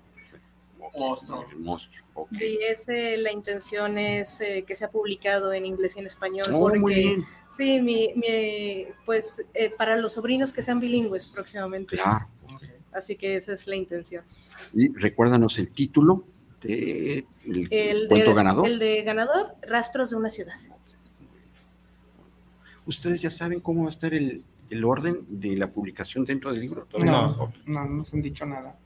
Monstruo. 0.97 1.47
monstruo. 1.59 2.02
Sí, 2.31 2.59
ese, 2.61 3.17
la 3.17 3.33
intención 3.33 3.99
es 3.99 4.41
eh, 4.41 4.65
que 4.67 4.77
sea 4.77 4.91
publicado 4.91 5.53
en 5.53 5.67
inglés 5.67 5.97
y 5.97 6.01
en 6.01 6.07
español. 6.07 6.47
Oh, 6.53 6.69
porque, 6.69 7.23
Sí, 7.57 7.81
mi, 7.81 8.13
mi 8.15 8.87
pues 9.05 9.43
eh, 9.53 9.71
para 9.77 9.97
los 9.97 10.15
sobrinos 10.15 10.53
que 10.53 10.63
sean 10.63 10.81
bilingües 10.81 11.27
próximamente. 11.27 11.97
Claro. 11.97 12.29
Así 12.93 13.17
que 13.17 13.37
esa 13.37 13.55
es 13.55 13.67
la 13.67 13.77
intención. 13.77 14.25
Y 14.75 14.89
recuérdanos 14.89 15.59
el 15.59 15.71
título 15.71 16.25
de 16.63 17.27
el, 17.47 18.09
cuento 18.09 18.35
ganador. 18.35 18.67
El 18.67 18.79
de 18.79 19.03
ganador, 19.03 19.55
Rastros 19.63 20.11
de 20.11 20.17
una 20.17 20.31
ciudad. 20.31 20.55
¿Ustedes 22.87 23.21
ya 23.21 23.31
saben 23.31 23.61
cómo 23.61 23.83
va 23.83 23.89
a 23.89 23.93
estar 23.93 24.13
el, 24.13 24.43
el 24.71 24.85
orden 24.85 25.25
de 25.29 25.57
la 25.57 25.71
publicación 25.71 26.25
dentro 26.25 26.53
del 26.53 26.61
libro? 26.61 26.87
No, 27.05 27.37
no, 27.37 27.53
no 27.67 27.85
nos 27.85 28.13
han 28.13 28.23
dicho 28.23 28.45
nada. 28.45 28.77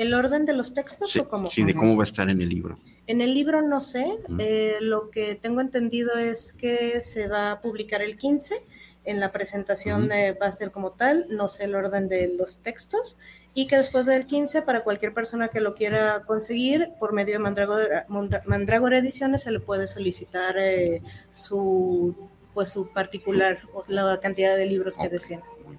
¿El 0.00 0.14
orden 0.14 0.46
de 0.46 0.54
los 0.54 0.72
textos 0.72 1.14
o 1.16 1.28
cómo? 1.28 1.50
Sí, 1.50 1.62
de 1.62 1.74
cómo 1.74 1.94
va 1.94 2.04
a 2.04 2.06
estar 2.06 2.30
en 2.30 2.40
el 2.40 2.48
libro. 2.48 2.78
En 3.06 3.20
el 3.20 3.34
libro 3.34 3.60
no 3.60 3.82
sé, 3.82 4.06
eh, 4.38 4.78
lo 4.80 5.10
que 5.10 5.34
tengo 5.34 5.60
entendido 5.60 6.16
es 6.16 6.54
que 6.54 7.00
se 7.00 7.28
va 7.28 7.50
a 7.50 7.60
publicar 7.60 8.00
el 8.00 8.16
15, 8.16 8.64
en 9.04 9.20
la 9.20 9.30
presentación 9.30 10.08
va 10.08 10.46
a 10.46 10.52
ser 10.52 10.70
como 10.70 10.92
tal, 10.92 11.26
no 11.28 11.48
sé 11.48 11.64
el 11.64 11.74
orden 11.74 12.08
de 12.08 12.34
los 12.34 12.62
textos, 12.62 13.18
y 13.52 13.66
que 13.66 13.76
después 13.76 14.06
del 14.06 14.24
15, 14.24 14.62
para 14.62 14.84
cualquier 14.84 15.12
persona 15.12 15.48
que 15.48 15.60
lo 15.60 15.74
quiera 15.74 16.22
conseguir, 16.22 16.92
por 16.98 17.12
medio 17.12 17.34
de 17.34 18.04
Mandragora, 18.46 18.98
Ediciones, 18.98 19.42
se 19.42 19.50
le 19.50 19.60
puede 19.60 19.86
solicitar 19.86 20.56
eh, 20.58 21.02
su, 21.30 22.16
pues, 22.54 22.70
su 22.70 22.90
particular, 22.90 23.58
o 23.74 23.84
la 23.88 24.18
cantidad 24.18 24.56
de 24.56 24.64
libros 24.64 24.96
que 24.96 25.10
deseen. 25.10 25.42
Muy 25.62 25.76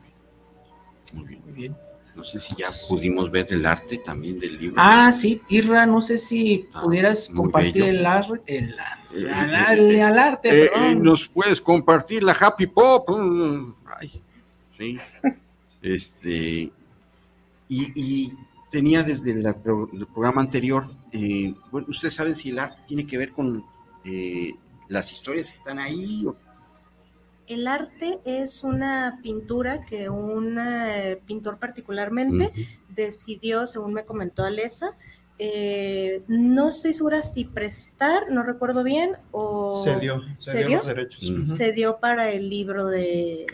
bien. 1.26 1.42
Muy 1.44 1.54
bien. 1.54 1.76
No 2.16 2.26
sé 2.26 2.40
si 2.40 2.56
ya 2.56 2.68
pudimos 2.90 3.32
ver 3.32 3.48
el 3.52 3.66
arte 3.66 3.98
también 3.98 4.40
del 4.40 4.60
libro. 4.60 4.76
Ah, 4.78 5.12
sí, 5.12 5.42
Irra, 5.48 5.86
no 5.86 6.02
sé 6.02 6.18
si 6.18 6.68
ah, 6.74 6.82
pudieras 6.82 7.30
compartir 7.34 7.84
el, 7.84 8.06
arte, 8.06 8.42
el, 8.48 8.76
el, 9.14 10.20
arte. 10.20 10.66
Eh, 10.66 10.72
eh, 10.76 10.96
nos 10.96 11.28
puedes 11.28 11.62
compartir 11.62 12.24
la 12.24 12.34
Happy 12.34 12.68
Pop. 12.68 13.10
Ay, 13.98 14.22
sí. 14.78 14.98
este. 15.82 16.72
Y, 17.70 18.34
tenía 18.70 19.04
desde 19.04 19.32
el 19.32 20.08
programa 20.14 20.40
anterior, 20.40 20.90
eh, 21.12 21.54
bueno, 21.72 21.88
ustedes 21.90 22.14
saben 22.14 22.36
si 22.36 22.50
el 22.52 22.60
arte 22.60 22.82
tiene 22.88 23.06
que 23.06 23.18
ver 23.18 23.34
con 23.34 23.66
las 24.88 25.12
historias 25.12 25.50
que 25.50 25.58
están 25.58 25.78
ahí 25.78 26.26
o 26.26 26.34
el 27.54 27.68
arte 27.68 28.20
es 28.26 28.64
una 28.64 29.20
pintura 29.22 29.86
que 29.86 30.10
un 30.10 30.58
eh, 30.60 31.20
pintor 31.26 31.58
particularmente 31.58 32.52
decidió, 32.90 33.68
según 33.68 33.94
me 33.94 34.06
comentó 34.06 34.44
Alesa, 34.44 34.94
eh, 35.38 36.22
no 36.28 36.70
estoy 36.70 36.94
segura 36.94 37.22
si 37.24 37.46
prestar, 37.46 38.32
no 38.32 38.44
recuerdo 38.44 38.84
bien, 38.84 39.14
o... 39.32 39.72
Se 39.72 40.00
dio, 40.00 40.22
se, 40.38 40.66
dio, 40.66 40.78
los 40.78 40.86
derechos. 40.86 41.58
Se 41.58 41.72
dio 41.72 41.98
para 41.98 42.32
el 42.32 42.50
libro 42.50 42.86
de... 42.86 43.48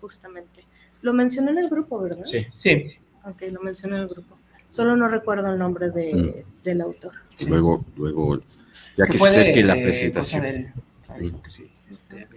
Justamente. 0.00 0.64
Lo 1.02 1.14
mencioné 1.14 1.52
en 1.52 1.58
el 1.58 1.70
grupo, 1.70 1.98
¿verdad? 2.00 2.24
Sí. 2.24 2.46
Sí. 2.58 2.92
Ok, 3.24 3.42
lo 3.50 3.62
mencioné 3.62 3.96
en 3.96 4.02
el 4.02 4.08
grupo. 4.08 4.36
Solo 4.68 4.96
no 4.96 5.08
recuerdo 5.08 5.50
el 5.50 5.58
nombre 5.58 5.90
de, 5.90 6.44
del 6.62 6.80
autor. 6.82 7.12
Luego, 7.46 7.80
luego, 7.96 8.40
ya 8.96 9.06
que 9.06 9.18
se 9.18 9.28
acerque 9.28 9.64
la 9.64 9.74
presentación. 9.74 10.72
Este, 11.90 12.28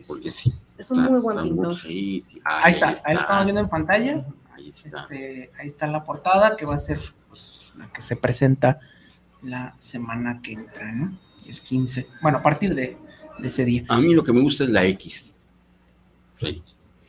es 0.78 0.92
un 0.92 1.04
muy 1.04 1.20
buen 1.20 1.42
pintor. 1.44 1.78
ahí, 1.86 2.24
está, 2.72 2.90
ahí 3.06 3.16
estamos 3.16 3.44
viendo 3.46 3.62
en 3.62 3.70
pantalla. 3.70 4.26
Ahí 4.54 4.70
está. 4.70 5.02
Este, 5.02 5.52
ahí 5.58 5.68
está 5.68 5.88
la 5.88 6.04
portada 6.04 6.56
que 6.56 6.66
va 6.66 6.76
a 6.76 6.80
ser 6.80 7.00
pues, 7.30 7.74
la 7.78 7.92
que 7.92 8.02
se 8.02 8.16
presenta 8.16 8.80
la 9.44 9.76
semana 9.80 10.40
que 10.42 10.54
entra, 10.54 10.92
¿no? 10.92 11.18
El 11.48 11.60
15. 11.60 12.08
Bueno, 12.22 12.40
a 12.40 12.42
partir 12.42 12.74
de, 12.74 12.98
ese 13.44 13.66
día. 13.66 13.84
A 13.90 14.00
mí 14.00 14.14
lo 14.14 14.24
que 14.24 14.34
me 14.34 14.42
gusta 14.42 14.64
es 14.64 14.70
la 14.70 14.86
X. 14.86 15.36
Rey. 16.40 16.64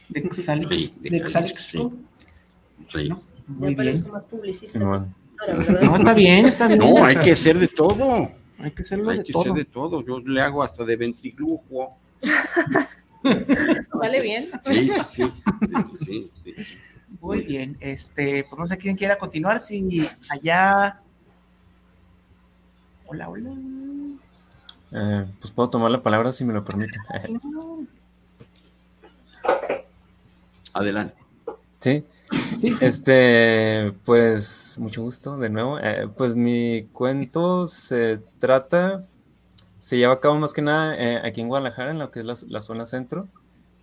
De 0.08 0.20
Exalix. 0.20 1.00
De 1.00 1.16
Exalix. 1.16 1.72
Rey. 2.92 3.12
Muy 3.46 3.74
bien. 3.74 4.10
Más 4.10 4.22
publicista. 4.24 4.78
No, 4.78 5.96
está 5.96 6.14
bien, 6.14 6.46
está 6.46 6.66
bien. 6.66 6.80
No, 6.80 7.04
hay 7.04 7.16
que 7.16 7.32
hacer 7.32 7.58
de 7.58 7.68
todo. 7.68 8.30
Hay 8.58 8.70
que 8.72 8.82
hacerlo 8.82 9.10
hay 9.10 9.18
de 9.18 9.24
que 9.24 9.32
todo. 9.32 9.42
Hacer 9.42 9.52
de 9.54 9.64
todo. 9.64 10.04
Yo 10.04 10.20
le 10.20 10.40
hago 10.40 10.62
hasta 10.62 10.84
de 10.84 10.96
ventrilujo. 10.96 11.96
¿Vale 13.94 14.20
bien? 14.20 14.50
Sí, 14.64 14.90
sí, 15.10 15.32
sí, 16.04 16.78
Muy 17.20 17.42
bien, 17.42 17.76
este, 17.80 18.44
pues 18.44 18.58
no 18.58 18.66
sé 18.66 18.76
quién 18.76 18.96
quiera 18.96 19.18
continuar, 19.18 19.60
si 19.60 20.06
allá. 20.28 21.00
Hola, 23.06 23.28
hola. 23.28 23.50
Eh, 24.92 25.26
pues 25.40 25.50
puedo 25.50 25.70
tomar 25.70 25.90
la 25.90 26.00
palabra 26.00 26.32
si 26.32 26.44
me 26.44 26.52
lo 26.52 26.62
permiten. 26.62 27.02
Adelante. 30.72 31.16
Sí. 31.78 32.04
Este, 32.80 33.92
pues 34.04 34.76
mucho 34.78 35.02
gusto 35.02 35.36
de 35.36 35.50
nuevo. 35.50 35.78
Eh, 35.78 36.08
pues 36.16 36.34
mi 36.34 36.88
cuento 36.92 37.66
se 37.66 38.18
trata 38.38 39.06
se 39.84 39.98
lleva 39.98 40.14
a 40.14 40.20
cabo 40.20 40.36
más 40.36 40.54
que 40.54 40.62
nada 40.62 40.96
eh, 40.96 41.20
aquí 41.22 41.42
en 41.42 41.48
Guadalajara, 41.48 41.90
en 41.90 41.98
lo 41.98 42.10
que 42.10 42.20
es 42.20 42.46
la, 42.48 42.60
zona 42.62 42.86
centro. 42.86 43.28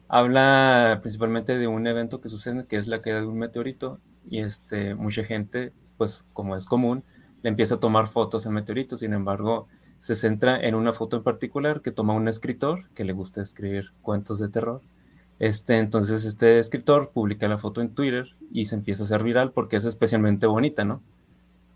Habla 0.08 0.98
principalmente 1.00 1.60
de 1.60 1.68
un 1.68 1.86
evento 1.86 2.20
que 2.20 2.28
sucede, 2.28 2.66
que 2.66 2.78
es 2.78 2.88
la 2.88 3.04
caída 3.04 3.22
de 3.22 3.28
un 3.28 3.38
meteorito, 3.38 4.00
y 4.28 4.40
este, 4.40 4.96
mucha 4.96 5.24
gente, 5.24 5.74
pues 5.98 6.26
como 6.34 6.56
es 6.56 6.66
común, 6.66 7.04
le 7.44 7.50
empieza 7.50 7.76
a 7.76 7.80
tomar 7.80 8.08
fotos 8.08 8.48
al 8.48 8.54
meteorito, 8.54 8.98
sin 8.98 9.14
embargo, 9.14 9.68
se 10.00 10.16
centra 10.16 10.60
en 10.60 10.74
una 10.74 10.92
foto 10.92 11.18
en 11.18 11.24
particular 11.24 11.84
que 11.84 11.92
toma 11.92 12.16
un 12.16 12.28
escritor 12.28 12.90
que 12.96 13.06
le 13.06 13.14
gusta 13.14 13.40
escribir 13.40 13.94
cuentos 14.02 14.40
de 14.40 14.50
terror. 14.50 14.82
Este, 15.38 15.78
entonces 15.78 16.26
este 16.26 16.58
escritor 16.58 17.12
publica 17.12 17.48
la 17.48 17.60
foto 17.60 17.80
en 17.80 17.94
Twitter 17.94 18.36
y 18.52 18.66
se 18.66 18.74
empieza 18.74 19.04
a 19.04 19.06
hacer 19.06 19.22
viral 19.22 19.52
porque 19.52 19.76
es 19.76 19.86
especialmente 19.86 20.48
bonita, 20.48 20.84
¿no? 20.84 21.04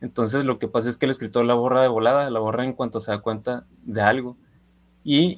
Entonces 0.02 0.46
lo 0.46 0.60
que 0.60 0.68
pasa 0.68 0.90
es 0.90 0.98
que 0.98 1.06
el 1.06 1.12
escritor 1.12 1.46
la 1.46 1.54
borra 1.54 1.82
de 1.82 1.88
volada, 1.88 2.30
la 2.30 2.40
borra 2.40 2.64
en 2.64 2.74
cuanto 2.74 3.00
se 3.00 3.12
da 3.12 3.20
cuenta 3.20 3.66
de 3.84 4.02
algo. 4.02 4.38
Y 5.04 5.38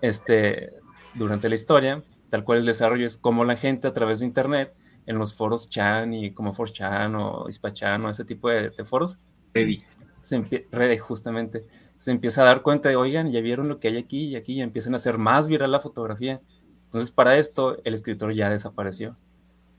este, 0.00 0.72
durante 1.14 1.48
la 1.48 1.54
historia, 1.54 2.02
tal 2.28 2.44
cual 2.44 2.58
el 2.58 2.66
desarrollo 2.66 3.06
es 3.06 3.16
como 3.16 3.44
la 3.44 3.56
gente 3.56 3.88
a 3.88 3.92
través 3.92 4.20
de 4.20 4.26
internet, 4.26 4.74
en 5.06 5.18
los 5.18 5.34
foros 5.34 5.68
Chan 5.68 6.12
y 6.12 6.32
como 6.32 6.52
4chan 6.52 7.16
o 7.16 7.48
Hispachan 7.48 8.04
o 8.04 8.10
ese 8.10 8.24
tipo 8.24 8.48
de, 8.48 8.70
foros, 8.84 9.18
Reddit. 9.54 9.82
Se 10.18 10.42
Reddit, 10.72 11.00
justamente, 11.00 11.66
se 11.96 12.10
empieza 12.10 12.42
a 12.42 12.46
dar 12.46 12.62
cuenta 12.62 12.88
de, 12.88 12.96
oigan, 12.96 13.30
ya 13.30 13.40
vieron 13.40 13.68
lo 13.68 13.78
que 13.78 13.88
hay 13.88 13.96
aquí 13.96 14.24
y 14.24 14.36
aquí, 14.36 14.54
y 14.54 14.60
empiezan 14.60 14.94
a 14.94 14.96
hacer 14.96 15.18
más 15.18 15.48
viral 15.48 15.70
la 15.70 15.80
fotografía. 15.80 16.40
Entonces, 16.84 17.10
para 17.12 17.38
esto, 17.38 17.78
el 17.84 17.94
escritor 17.94 18.32
ya 18.32 18.50
desapareció 18.50 19.16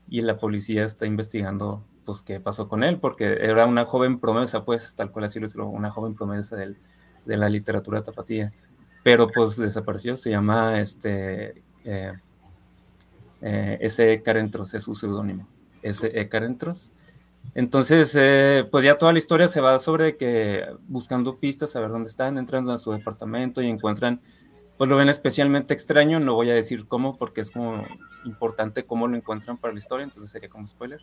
y 0.08 0.22
la 0.22 0.38
policía 0.38 0.84
está 0.84 1.06
investigando 1.06 1.84
pues 2.04 2.22
qué 2.22 2.40
pasó 2.40 2.68
con 2.68 2.84
él, 2.84 2.98
porque 2.98 3.38
era 3.40 3.66
una 3.66 3.84
joven 3.84 4.18
promesa, 4.18 4.64
pues, 4.64 4.94
tal 4.94 5.10
cual 5.10 5.26
así 5.26 5.40
lo 5.40 5.46
digo, 5.46 5.68
una 5.68 5.90
joven 5.90 6.14
promesa 6.14 6.56
de 6.56 7.36
la 7.36 7.48
literatura 7.50 8.02
tapatía, 8.02 8.50
pero 9.04 9.28
pues 9.28 9.56
desapareció, 9.56 10.16
se 10.16 10.30
llama 10.30 10.80
este 10.80 11.62
eh, 11.84 12.12
eh, 13.42 13.78
S.E. 13.80 14.22
Carentros, 14.22 14.74
es 14.74 14.82
su 14.82 14.94
seudónimo, 14.94 15.46
S.E. 15.82 16.28
Carentros. 16.28 16.92
Entonces, 17.54 18.14
eh, 18.18 18.68
pues 18.70 18.84
ya 18.84 18.98
toda 18.98 19.12
la 19.12 19.18
historia 19.18 19.48
se 19.48 19.60
va 19.60 19.78
sobre 19.78 20.16
que 20.16 20.64
buscando 20.86 21.38
pistas, 21.38 21.74
a 21.76 21.80
ver 21.80 21.90
dónde 21.90 22.08
están, 22.08 22.38
entrando 22.38 22.72
a 22.72 22.78
su 22.78 22.92
departamento 22.92 23.62
y 23.62 23.66
encuentran 23.66 24.20
pues 24.78 24.88
lo 24.88 24.96
ven 24.96 25.08
especialmente 25.08 25.74
extraño, 25.74 26.20
no 26.20 26.34
voy 26.34 26.50
a 26.50 26.54
decir 26.54 26.86
cómo 26.86 27.18
porque 27.18 27.40
es 27.40 27.50
como 27.50 27.84
importante 28.24 28.86
cómo 28.86 29.08
lo 29.08 29.16
encuentran 29.16 29.58
para 29.58 29.74
la 29.74 29.80
historia, 29.80 30.04
entonces 30.04 30.30
sería 30.30 30.48
como 30.48 30.68
spoiler. 30.68 31.00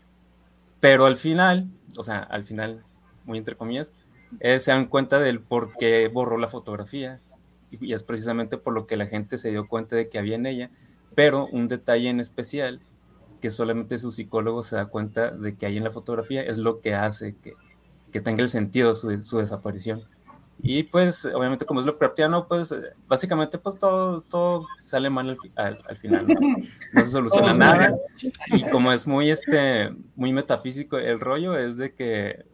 Pero 0.79 1.05
al 1.05 1.17
final, 1.17 1.69
o 1.97 2.03
sea, 2.03 2.17
al 2.17 2.45
final, 2.45 2.85
muy 3.25 3.37
entre 3.37 3.55
comillas, 3.55 3.91
eh, 4.39 4.59
se 4.59 4.71
dan 4.71 4.85
cuenta 4.85 5.19
del 5.19 5.41
por 5.41 5.75
qué 5.75 6.07
borró 6.07 6.37
la 6.37 6.47
fotografía 6.47 7.19
y, 7.69 7.91
es 7.91 8.03
precisamente 8.03 8.57
por 8.57 8.73
lo 8.73 8.87
que 8.87 8.95
la 8.95 9.07
gente 9.07 9.37
se 9.37 9.51
dio 9.51 9.67
cuenta 9.67 9.97
de 9.97 10.07
que 10.07 10.19
había 10.19 10.35
en 10.35 10.45
ella, 10.45 10.71
pero 11.13 11.45
un 11.47 11.67
detalle 11.67 12.09
en 12.09 12.21
especial 12.21 12.81
que 13.41 13.51
solamente 13.51 13.97
su 13.97 14.13
psicólogo 14.13 14.63
se 14.63 14.77
da 14.77 14.85
cuenta 14.85 15.31
de 15.31 15.55
que 15.55 15.65
hay 15.65 15.75
en 15.75 15.83
la 15.83 15.91
fotografía 15.91 16.41
es 16.41 16.57
lo 16.57 16.79
que 16.79 16.95
hace 16.95 17.35
que, 17.35 17.55
que 18.13 18.21
tenga 18.21 18.41
el 18.41 18.49
sentido 18.49 18.95
su, 18.95 19.21
su 19.21 19.39
desaparición. 19.39 20.01
Y 20.61 20.83
pues, 20.83 21.25
obviamente, 21.25 21.65
como 21.65 21.79
es 21.79 21.85
lo 21.85 21.91
Lovecraftiano, 21.91 22.47
pues 22.47 22.73
básicamente, 23.07 23.57
pues 23.57 23.77
todo, 23.77 24.21
todo 24.21 24.65
sale 24.77 25.09
mal 25.09 25.37
al, 25.55 25.79
al, 25.87 25.97
final, 25.97 26.27
¿no? 26.27 27.03
se 27.03 27.09
soluciona 27.09 27.53
nada. 27.53 27.95
Y 28.47 28.63
como 28.69 28.91
es 28.91 29.05
muy, 29.05 29.29
este, 29.29 29.93
muy 30.15 30.33
metafísico 30.33 30.97
el 30.97 31.19
rollo, 31.19 31.55
es 31.55 31.77
de 31.77 31.93
que 31.93 32.45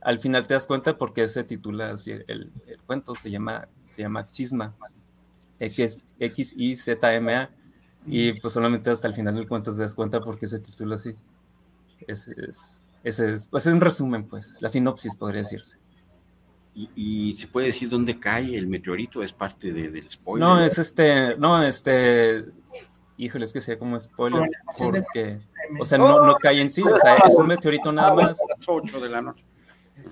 al 0.00 0.18
final 0.18 0.46
te 0.46 0.54
das 0.54 0.66
cuenta 0.66 0.98
porque 0.98 1.26
se 1.28 1.44
titula 1.44 1.90
así, 1.90 2.12
el, 2.12 2.52
el, 2.66 2.82
cuento, 2.86 3.14
se 3.14 3.30
llama, 3.30 3.68
se 3.78 4.02
llama 4.02 4.24
Xisma, 4.24 4.74
X, 5.58 6.02
X 6.18 6.54
I 6.56 6.76
Z 6.76 7.14
M 7.14 7.34
A, 7.34 7.50
y 8.06 8.34
pues 8.34 8.54
solamente 8.54 8.90
hasta 8.90 9.08
el 9.08 9.14
final 9.14 9.34
del 9.34 9.48
cuento 9.48 9.74
te 9.74 9.82
das 9.82 9.94
cuenta 9.94 10.20
porque 10.20 10.46
se 10.46 10.58
titula 10.58 10.96
así. 10.96 11.14
Ese 12.06 12.34
es, 12.48 12.82
ese 13.02 13.34
es, 13.34 13.46
pues 13.46 13.66
es 13.66 13.72
un 13.72 13.80
resumen, 13.80 14.28
pues, 14.28 14.56
la 14.60 14.68
sinopsis 14.68 15.14
podría 15.14 15.42
decirse. 15.42 15.76
Y, 16.78 17.34
se 17.36 17.46
puede 17.46 17.68
decir 17.68 17.88
dónde 17.88 18.20
cae 18.20 18.54
el 18.54 18.66
meteorito, 18.66 19.22
es 19.22 19.32
parte 19.32 19.72
de, 19.72 19.88
del 19.88 20.10
spoiler. 20.10 20.46
No, 20.46 20.60
es 20.60 20.76
este, 20.78 21.34
no, 21.38 21.62
este, 21.62 22.44
híjole, 23.16 23.46
es 23.46 23.52
que 23.54 23.62
sea 23.62 23.78
como 23.78 23.98
spoiler, 23.98 24.50
porque, 24.76 25.38
o 25.80 25.86
sea, 25.86 25.96
no, 25.96 26.22
no 26.22 26.34
cae 26.34 26.60
en 26.60 26.68
sí, 26.68 26.82
o 26.82 26.98
sea, 26.98 27.16
es 27.26 27.34
un 27.34 27.46
meteorito 27.46 27.90
nada 27.92 28.12
más. 28.12 28.38
8 28.66 29.00
de 29.00 29.08
la 29.08 29.22
noche. 29.22 29.42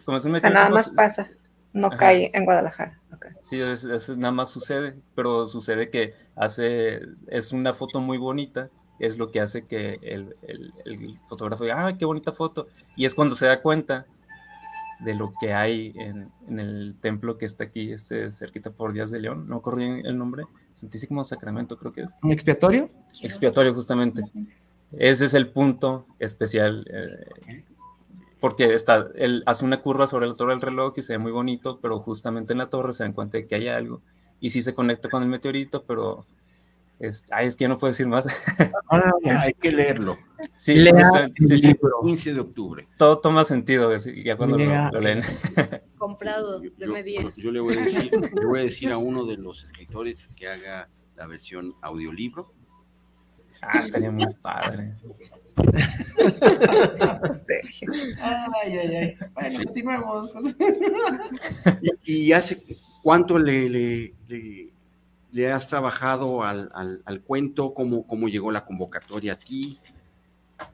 Como 0.07 0.17
es 0.17 0.25
un 0.25 0.33
meteorito, 0.33 0.57
o 0.57 0.61
sea, 0.61 0.69
nada 0.69 0.75
más 0.75 0.87
pues, 0.89 0.97
pasa, 0.97 1.29
no 1.75 1.91
cae 1.91 2.31
en 2.33 2.47
Guadalajara. 2.47 2.99
Sí, 3.43 3.61
es, 3.61 4.09
nada 4.17 4.33
más 4.33 4.49
sucede, 4.49 4.97
pero 5.15 5.47
sucede 5.47 5.91
que 5.91 6.15
hace, 6.35 7.03
es 7.29 7.53
una 7.53 7.75
foto 7.75 8.01
muy 8.01 8.17
bonita, 8.17 8.71
es 8.99 9.19
lo 9.19 9.31
que 9.31 9.41
hace 9.41 9.67
que 9.67 9.99
el, 10.01 10.35
el, 10.41 10.73
el 10.87 11.21
fotógrafo 11.27 11.65
diga, 11.65 11.87
ah, 11.87 11.99
qué 11.99 12.07
bonita 12.07 12.33
foto, 12.33 12.69
y 12.97 13.05
es 13.05 13.15
cuando 13.15 13.35
se 13.35 13.47
da 13.47 13.61
cuenta 13.61 14.07
de 15.05 15.15
lo 15.15 15.35
que 15.39 15.53
hay 15.53 15.93
en, 15.97 16.31
en, 16.49 16.59
el 16.59 16.97
templo 17.01 17.39
que 17.39 17.47
está 17.47 17.65
aquí, 17.65 17.93
este, 17.93 18.33
cerquita 18.33 18.71
por 18.71 18.93
Díaz 18.93 19.11
de 19.11 19.21
León, 19.21 19.49
no 19.49 19.61
corrí 19.61 19.85
el 20.05 20.17
nombre, 20.17 20.45
Santísimo 20.75 21.25
Sacramento 21.25 21.79
creo 21.79 21.93
que 21.93 22.03
es. 22.03 22.15
¿Un 22.23 22.33
expiatorio? 22.33 22.91
Expiatorio, 23.23 23.75
justamente. 23.75 24.23
Ese 24.93 25.25
es 25.25 25.35
el 25.35 25.49
punto 25.49 26.07
especial, 26.19 26.87
eh, 26.91 27.65
porque 28.41 28.75
está, 28.75 29.09
él 29.15 29.43
hace 29.47 29.65
una 29.65 29.81
curva 29.81 30.07
sobre 30.07 30.27
la 30.27 30.35
torre 30.35 30.53
del 30.53 30.61
reloj 30.61 30.95
y 30.97 31.03
se 31.03 31.15
ve 31.15 31.19
muy 31.19 31.33
bonito, 31.33 31.81
pero 31.81 31.99
justamente 32.01 32.53
en 32.53 32.59
la 32.59 32.69
torre 32.69 32.93
se 32.93 33.05
dan 33.05 33.13
cuenta 33.13 33.39
de 33.39 33.47
que 33.47 33.55
hay 33.55 33.69
algo, 33.69 34.03
y 34.41 34.51
sí 34.51 34.63
se 34.63 34.75
conecta 34.75 35.09
con 35.09 35.23
el 35.23 35.29
meteorito, 35.29 35.85
pero 35.85 36.27
es, 36.99 37.25
ay, 37.33 37.47
es 37.47 37.57
que 37.57 37.65
ya 37.65 37.69
no 37.69 37.77
puedo 37.77 37.91
decir 37.91 38.07
más. 38.07 38.27
Ah, 38.89 39.13
hay 39.41 39.55
que 39.55 39.73
leerlo. 39.73 40.17
Sí, 40.53 40.75
Lea 40.75 41.31
sí, 41.33 41.59
sí, 41.59 41.75
15 42.03 42.35
de 42.35 42.41
octubre. 42.41 42.89
Todo 42.97 43.19
toma 43.19 43.45
sentido 43.45 43.91
ya 43.97 44.37
cuando 44.37 44.59
lo, 44.59 44.91
lo, 44.91 45.01
leen. 45.01 45.23
Comprado, 45.99 46.63
yo, 46.63 46.71
yo, 46.77 47.03
10. 47.03 47.37
Yo 47.37 47.51
le 47.51 47.61
voy, 47.61 47.77
a 47.77 47.85
decir, 47.85 48.11
le 48.35 48.47
voy 48.47 48.61
a 48.61 48.63
decir 48.63 48.91
a 48.91 48.99
uno 48.99 49.25
de 49.25 49.37
los 49.37 49.65
escritores 49.65 50.29
que 50.37 50.49
haga 50.49 50.89
la 51.17 51.27
versión 51.27 51.73
audiolibro. 51.83 52.53
Ah, 53.63 53.81
estaría 53.81 54.11
muy 54.11 54.27
padre. 54.43 54.95
ay, 58.21 58.79
ay, 58.79 58.97
ay. 58.97 59.17
Bueno, 59.33 59.65
continuemos. 59.65 60.31
¿Y, 62.05 62.15
y 62.27 62.33
hace 62.33 62.63
cuánto 63.03 63.39
le, 63.39 63.71
le, 63.71 64.15
le 64.29 64.75
le 65.35 65.51
has 65.51 65.67
trabajado 65.67 66.45
al, 66.45 66.71
al, 66.75 67.03
al 67.05 67.21
cuento? 67.23 67.75
¿Cómo, 67.75 68.07
¿Cómo, 68.07 68.29
llegó 68.29 68.53
la 68.53 68.65
convocatoria 68.65 69.33
a 69.33 69.39
ti? 69.39 69.81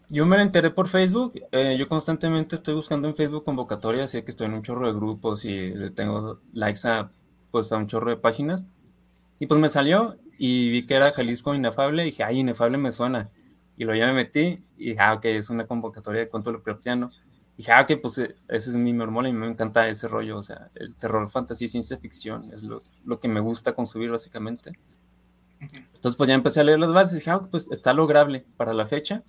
Yo 0.09 0.27
me 0.27 0.37
la 0.37 0.43
enteré 0.43 0.71
por 0.71 0.89
Facebook. 0.89 1.41
Eh, 1.53 1.77
yo 1.79 1.89
constantemente 1.89 2.57
estoy 2.57 2.75
buscando 2.75 3.09
en 3.09 3.15
Facebook 3.15 3.45
convocatorias, 3.45 4.11
sé 4.11 4.25
que 4.25 4.31
estoy 4.31 4.47
en 4.47 4.55
un 4.55 4.63
chorro 4.63 4.87
de 4.87 4.93
grupos 4.93 5.45
y 5.45 5.71
le 5.71 5.91
tengo 5.91 6.41
likes 6.53 6.87
a, 6.89 7.11
pues, 7.51 7.73
a 7.73 7.77
un 7.77 7.87
chorro 7.87 8.11
de 8.11 8.17
páginas. 8.17 8.67
Y 9.39 9.47
pues 9.47 9.61
me 9.61 9.69
salió 9.69 10.17
y 10.39 10.71
vi 10.71 10.87
que 10.87 10.95
era 10.95 11.13
Jalisco 11.13 11.55
Inefable 11.55 12.03
y 12.03 12.07
dije, 12.07 12.25
ay, 12.25 12.41
Inefable 12.41 12.79
me 12.79 12.93
suena. 12.93 13.29
Y 13.77 13.85
lo 13.85 13.95
ya 13.95 14.07
me 14.07 14.13
metí 14.13 14.63
y 14.77 14.91
dije, 14.91 15.01
ah, 15.01 15.15
ok, 15.15 15.25
es 15.27 15.51
una 15.51 15.67
convocatoria 15.67 16.21
de 16.21 16.29
cuento 16.29 16.53
Lovecraftiano 16.53 17.11
dije, 17.61 17.73
ah, 17.73 17.85
que 17.85 17.99
pues 17.99 18.17
eh, 18.17 18.35
ese 18.49 18.71
es 18.71 18.77
mi 18.77 18.95
mormola 18.95 19.29
y 19.29 19.35
me 19.35 19.47
encanta 19.47 19.87
ese 19.87 20.09
rollo, 20.09 20.39
o 20.39 20.43
sea, 20.43 20.71
el 20.77 20.95
terror, 20.95 21.29
fantasía 21.29 21.67
y 21.67 21.69
ciencia 21.69 21.99
ficción 21.99 22.51
es 22.55 22.63
lo, 22.63 22.81
lo, 23.05 23.21
que 23.21 23.29
me 23.29 23.41
gusta 23.41 23.75
consumir 23.75 24.11
básicamente. 24.11 24.73
Entonces 25.61 26.17
pues 26.17 26.29
ya 26.29 26.35
empecé 26.35 26.61
a 26.61 26.65
leer 26.65 26.79
las 26.79 26.95
bases 26.95 27.13
y 27.13 27.17
dije, 27.17 27.31
ah, 27.33 27.43
pues 27.51 27.69
está 27.71 27.93
lograble 27.93 28.47
para 28.57 28.73
la 28.73 28.87
fecha, 28.87 29.25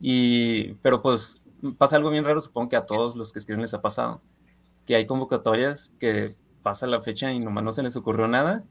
y, 0.00 0.74
pero 0.82 1.02
pues 1.02 1.48
pasa 1.78 1.96
algo 1.96 2.10
bien 2.10 2.24
raro, 2.24 2.40
supongo 2.40 2.68
que 2.68 2.76
a 2.76 2.86
todos 2.86 3.16
los 3.16 3.32
que 3.32 3.38
escriben 3.38 3.62
les 3.62 3.74
ha 3.74 3.82
pasado, 3.82 4.22
que 4.84 4.96
hay 4.96 5.06
convocatorias 5.06 5.92
que 5.98 6.36
pasa 6.62 6.86
la 6.86 7.00
fecha 7.00 7.32
y 7.32 7.40
nomás 7.40 7.64
no 7.64 7.72
se 7.72 7.82
les 7.82 7.96
ocurrió 7.96 8.28
nada. 8.28 8.64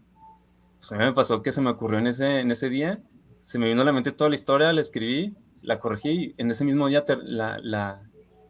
Pues 0.80 0.92
a 0.92 0.98
mí 0.98 1.04
me 1.04 1.14
pasó 1.14 1.42
que 1.42 1.52
se 1.52 1.62
me 1.62 1.70
ocurrió 1.70 2.00
en 2.00 2.08
ese, 2.08 2.40
en 2.40 2.52
ese 2.52 2.70
día, 2.70 3.02
se 3.40 3.60
me 3.60 3.68
vino 3.68 3.82
a 3.82 3.86
la 3.86 3.92
mente 3.92 4.12
toda 4.12 4.30
la 4.30 4.36
historia, 4.36 4.74
la 4.74 4.82
escribí, 4.82 5.36
la 5.62 5.80
corregí, 5.80 6.36
en 6.38 6.52
ese 6.52 6.66
mismo 6.66 6.88
día 6.88 7.04
la, 7.24 7.60
la 7.62 8.02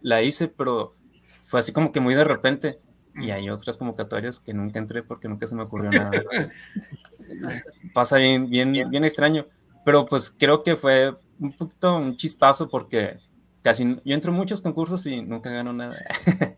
la 0.06 0.22
hice, 0.22 0.48
pero 0.48 0.94
fue 1.42 1.60
así 1.60 1.72
como 1.72 1.92
que 1.92 2.00
muy 2.00 2.14
de 2.14 2.24
repente. 2.24 2.80
Y 3.16 3.32
hay 3.32 3.50
otras 3.50 3.78
convocatorias 3.78 4.40
que 4.40 4.54
nunca 4.54 4.78
entré 4.78 5.02
porque 5.02 5.28
nunca 5.28 5.48
se 5.48 5.56
me 5.56 5.64
ocurrió 5.64 5.90
nada. 5.90 6.12
Pasa 7.94 8.18
bien, 8.18 8.48
bien, 8.48 8.72
bien 8.72 9.04
extraño. 9.04 9.48
Pero 9.84 10.06
pues 10.06 10.30
creo 10.30 10.62
que 10.62 10.76
fue 10.76 11.16
un 11.40 11.52
poquito 11.52 11.98
un 11.98 12.16
chispazo 12.18 12.70
porque 12.70 13.20
casi 13.62 13.98
yo 14.06 14.14
entro 14.14 14.32
en 14.32 14.38
muchos 14.38 14.62
concursos 14.62 15.06
y 15.06 15.22
nunca 15.22 15.50
gano 15.50 15.74
nada. 15.74 15.98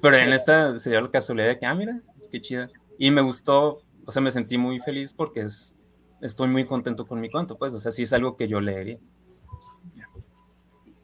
Pero 0.00 0.16
en 0.16 0.32
esta 0.32 0.78
se 0.78 0.90
dio 0.90 1.00
la 1.00 1.10
casualidad 1.10 1.48
de 1.48 1.58
que, 1.58 1.66
ah, 1.66 1.74
mira, 1.74 2.00
es 2.18 2.28
que 2.28 2.40
chida. 2.40 2.70
Y 2.98 3.10
me 3.10 3.20
gustó, 3.20 3.82
o 4.04 4.12
sea, 4.12 4.22
me 4.22 4.30
sentí 4.30 4.58
muy 4.58 4.78
feliz 4.78 5.12
porque 5.12 5.40
es, 5.40 5.74
estoy 6.20 6.48
muy 6.48 6.64
contento 6.64 7.06
con 7.06 7.20
mi 7.20 7.30
cuento, 7.30 7.58
pues, 7.58 7.74
o 7.74 7.80
sea, 7.80 7.92
sí 7.92 8.02
es 8.02 8.12
algo 8.12 8.36
que 8.36 8.48
yo 8.48 8.60
leería. 8.60 8.98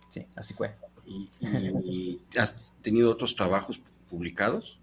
Sí, 0.09 0.27
así 0.37 0.53
fue. 0.53 0.71
¿Y, 1.07 2.21
has 2.37 2.55
tenido 2.83 3.11
otros 3.11 3.35
trabajos 3.35 3.81
publicados? 4.11 4.79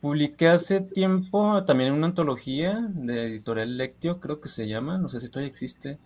Publiqué 0.00 0.48
hace 0.48 0.80
tiempo 0.80 1.62
también 1.64 1.92
una 1.92 2.06
antología 2.06 2.80
de 2.90 3.24
editorial 3.24 3.76
Lectio, 3.76 4.18
creo 4.18 4.40
que 4.40 4.48
se 4.48 4.66
llama, 4.66 4.96
no 4.96 5.08
sé 5.08 5.20
si 5.20 5.28
todavía 5.28 5.50
existe. 5.50 5.98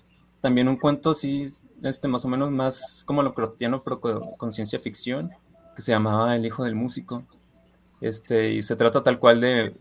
También 0.44 0.68
un 0.68 0.76
cuento 0.76 1.12
así, 1.12 1.46
este, 1.82 2.06
más 2.06 2.26
o 2.26 2.28
menos 2.28 2.50
más 2.50 3.02
como 3.06 3.22
lo 3.22 3.32
crotiano, 3.32 3.80
pero 3.80 3.98
con, 3.98 4.52
ciencia 4.52 4.78
ficción, 4.78 5.30
que 5.74 5.80
se 5.80 5.92
llamaba 5.92 6.36
El 6.36 6.44
hijo 6.44 6.64
del 6.64 6.74
músico. 6.74 7.24
Este, 8.02 8.50
y 8.52 8.60
se 8.60 8.76
trata 8.76 9.02
tal 9.02 9.18
cual 9.18 9.40
de 9.40 9.74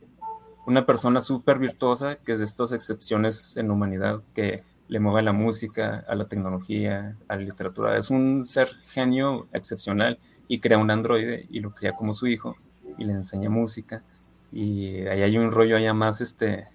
una 0.65 0.85
persona 0.85 1.19
súper 1.19 1.59
virtuosa, 1.59 2.15
que 2.15 2.31
es 2.31 2.39
de 2.39 2.45
estas 2.45 2.71
excepciones 2.71 3.57
en 3.57 3.67
la 3.67 3.73
humanidad, 3.73 4.21
que 4.33 4.63
le 4.87 5.01
mueve 5.01 5.19
a 5.19 5.23
la 5.23 5.33
música, 5.33 6.05
a 6.07 6.15
la 6.15 6.29
tecnología, 6.29 7.17
a 7.27 7.35
la 7.35 7.41
literatura. 7.41 7.97
Es 7.97 8.09
un 8.09 8.45
ser 8.45 8.69
genio 8.69 9.49
excepcional 9.51 10.17
y 10.47 10.61
crea 10.61 10.77
un 10.77 10.91
androide 10.91 11.45
y 11.49 11.59
lo 11.59 11.75
crea 11.75 11.91
como 11.91 12.13
su 12.13 12.27
hijo 12.27 12.55
y 12.97 13.03
le 13.03 13.11
enseña 13.11 13.49
música. 13.49 14.01
Y 14.49 15.07
ahí 15.07 15.23
hay 15.23 15.37
un 15.37 15.51
rollo 15.51 15.75
allá 15.75 15.93
más, 15.93 16.21
este, 16.21 16.69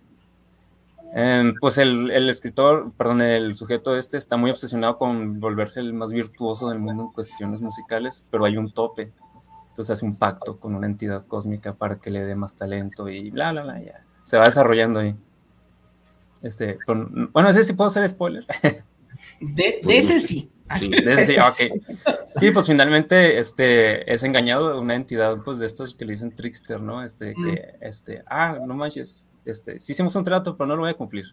em, 1.14 1.54
pues 1.60 1.78
el, 1.78 2.10
el, 2.10 2.28
escritor, 2.28 2.92
perdón, 2.96 3.22
el 3.22 3.54
sujeto 3.54 3.96
este 3.96 4.16
está 4.16 4.36
muy 4.36 4.50
obsesionado 4.50 4.98
con 4.98 5.40
volverse 5.40 5.80
el 5.80 5.94
más 5.94 6.12
virtuoso 6.12 6.68
del 6.68 6.78
mundo 6.78 7.04
en 7.04 7.12
cuestiones 7.12 7.60
musicales, 7.60 8.24
pero 8.30 8.44
hay 8.44 8.56
un 8.56 8.72
tope. 8.72 9.12
Entonces 9.68 9.90
hace 9.90 10.04
un 10.04 10.16
pacto 10.16 10.58
con 10.58 10.74
una 10.74 10.86
entidad 10.86 11.22
cósmica 11.24 11.74
para 11.74 12.00
que 12.00 12.10
le 12.10 12.24
dé 12.24 12.34
más 12.34 12.56
talento 12.56 13.08
y 13.08 13.30
bla, 13.30 13.52
bla, 13.52 13.62
bla, 13.62 13.80
ya. 13.80 14.04
Se 14.22 14.36
va 14.36 14.46
desarrollando 14.46 15.00
ahí. 15.00 15.14
Este, 16.42 16.78
con, 16.84 17.30
bueno, 17.32 17.48
ese 17.48 17.64
sí 17.64 17.72
puedo 17.72 17.88
hacer 17.88 18.08
spoiler. 18.08 18.44
De, 19.40 19.80
de 19.84 19.98
ese 19.98 20.20
sí. 20.20 20.50
Sí, 20.78 20.90
sí, 21.24 21.36
ok. 21.38 22.16
Sí, 22.26 22.50
pues 22.50 22.66
finalmente 22.66 23.38
este, 23.38 24.12
es 24.12 24.22
engañado 24.22 24.72
de 24.72 24.78
una 24.78 24.94
entidad 24.94 25.38
pues 25.44 25.58
de 25.58 25.66
estos 25.66 25.94
que 25.94 26.04
le 26.04 26.12
dicen 26.12 26.34
trickster, 26.34 26.80
¿no? 26.80 27.02
Este, 27.02 27.34
mm. 27.36 27.44
que, 27.44 27.74
este, 27.80 28.22
ah, 28.26 28.58
no 28.66 28.74
manches, 28.74 29.28
este, 29.50 29.80
sí 29.80 29.92
hicimos 29.92 30.14
un 30.16 30.24
trato, 30.24 30.56
pero 30.56 30.66
no 30.66 30.76
lo 30.76 30.82
voy 30.82 30.90
a 30.90 30.94
cumplir. 30.94 31.26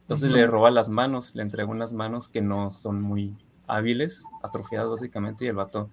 Entonces 0.00 0.30
le 0.30 0.46
roba 0.46 0.70
las 0.70 0.88
manos, 0.88 1.34
le 1.34 1.42
entrega 1.42 1.70
unas 1.70 1.92
manos 1.92 2.28
que 2.28 2.40
no 2.40 2.70
son 2.70 3.00
muy 3.00 3.36
hábiles, 3.66 4.24
atrofiadas 4.42 4.90
básicamente, 4.90 5.44
y 5.44 5.48
el 5.48 5.54
vato 5.54 5.88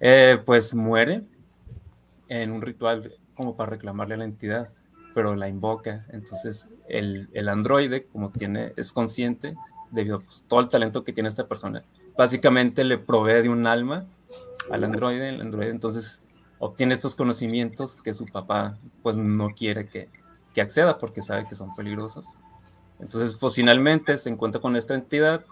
eh, 0.00 0.38
pues 0.44 0.74
muere 0.74 1.24
en 2.28 2.52
un 2.52 2.62
ritual 2.62 3.12
como 3.34 3.56
para 3.56 3.70
reclamarle 3.70 4.14
a 4.14 4.18
la 4.18 4.24
entidad. 4.24 4.68
pero 5.14 5.34
la 5.36 5.48
invoca. 5.48 6.06
Entonces, 6.10 6.68
el, 6.88 7.28
el 7.34 7.48
androide, 7.48 8.06
como 8.06 8.30
tiene, 8.30 8.72
es 8.76 8.92
consciente 8.92 9.54
debido 9.90 10.16
a 10.16 10.20
pues, 10.20 10.44
todo 10.48 10.60
el 10.60 10.68
talento 10.68 11.04
que 11.04 11.12
tiene 11.12 11.28
esta 11.28 11.46
persona, 11.46 11.84
básicamente 12.16 12.84
le 12.84 12.98
provee 12.98 13.42
de 13.42 13.48
un 13.48 13.66
alma 13.66 14.06
al 14.70 14.84
androide, 14.84 15.28
el 15.28 15.40
androide 15.40 15.70
entonces 15.70 16.22
obtiene 16.58 16.94
estos 16.94 17.14
conocimientos 17.14 18.00
que 18.00 18.14
su 18.14 18.26
papá 18.26 18.78
pues 19.02 19.16
no 19.16 19.50
quiere 19.50 19.88
que, 19.88 20.08
que 20.54 20.60
acceda 20.60 20.98
porque 20.98 21.22
sabe 21.22 21.44
que 21.48 21.54
son 21.54 21.74
peligrosos. 21.74 22.26
Entonces, 23.00 23.34
pues 23.34 23.54
finalmente 23.54 24.16
se 24.16 24.30
encuentra 24.30 24.60
con 24.60 24.76
esta 24.76 24.94
entidad, 24.94 25.44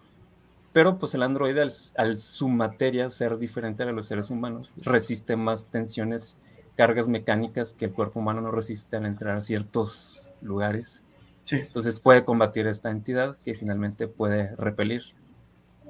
pero 0.72 0.98
pues 0.98 1.14
el 1.14 1.22
androide 1.22 1.62
al, 1.96 2.18
su 2.18 2.48
materia 2.48 3.10
ser 3.10 3.38
diferente 3.38 3.82
a 3.82 3.92
los 3.92 4.06
seres 4.06 4.30
humanos, 4.30 4.74
resiste 4.84 5.36
más 5.36 5.66
tensiones, 5.66 6.36
cargas 6.76 7.08
mecánicas 7.08 7.74
que 7.74 7.86
el 7.86 7.92
cuerpo 7.92 8.20
humano 8.20 8.40
no 8.40 8.52
resiste 8.52 8.96
al 8.96 9.06
entrar 9.06 9.36
a 9.36 9.40
ciertos 9.40 10.32
lugares. 10.40 11.04
Entonces 11.50 11.98
puede 11.98 12.24
combatir 12.24 12.68
esta 12.68 12.90
entidad 12.90 13.36
que 13.38 13.54
finalmente 13.54 14.06
puede 14.06 14.54
repelir. 14.54 15.02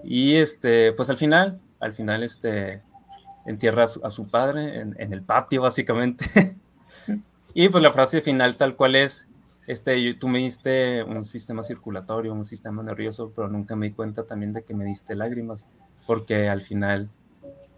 Y 0.03 0.37
este, 0.37 0.93
pues 0.95 1.11
al 1.11 1.19
final, 1.19 1.61
al 1.79 1.93
final 1.93 2.23
este, 2.23 2.83
entierra 3.45 3.85
a 3.85 4.11
su, 4.11 4.27
padre 4.27 4.81
en, 4.81 4.97
en, 4.99 5.13
el 5.13 5.23
patio 5.23 5.61
básicamente. 5.61 6.25
y 7.55 7.69
pues 7.69 7.83
la 7.83 7.93
frase 7.93 8.21
final 8.21 8.57
tal 8.57 8.77
cual 8.77 8.97
es, 8.97 9.29
este, 9.67 10.15
tú 10.15 10.29
me 10.29 10.39
diste 10.39 11.03
un 11.05 11.25
sistema 11.25 11.63
circulatorio, 11.63 12.33
un 12.33 12.45
sistema 12.45 12.83
nervioso, 12.83 13.33
pero 13.35 13.49
nunca 13.49 13.77
me 13.77 13.87
di 13.87 13.93
cuenta 13.93 14.25
también 14.25 14.53
de 14.53 14.63
que 14.63 14.75
me 14.75 14.85
diste 14.85 15.15
lágrimas, 15.15 15.67
porque 16.07 16.49
al 16.49 16.63
final 16.63 17.09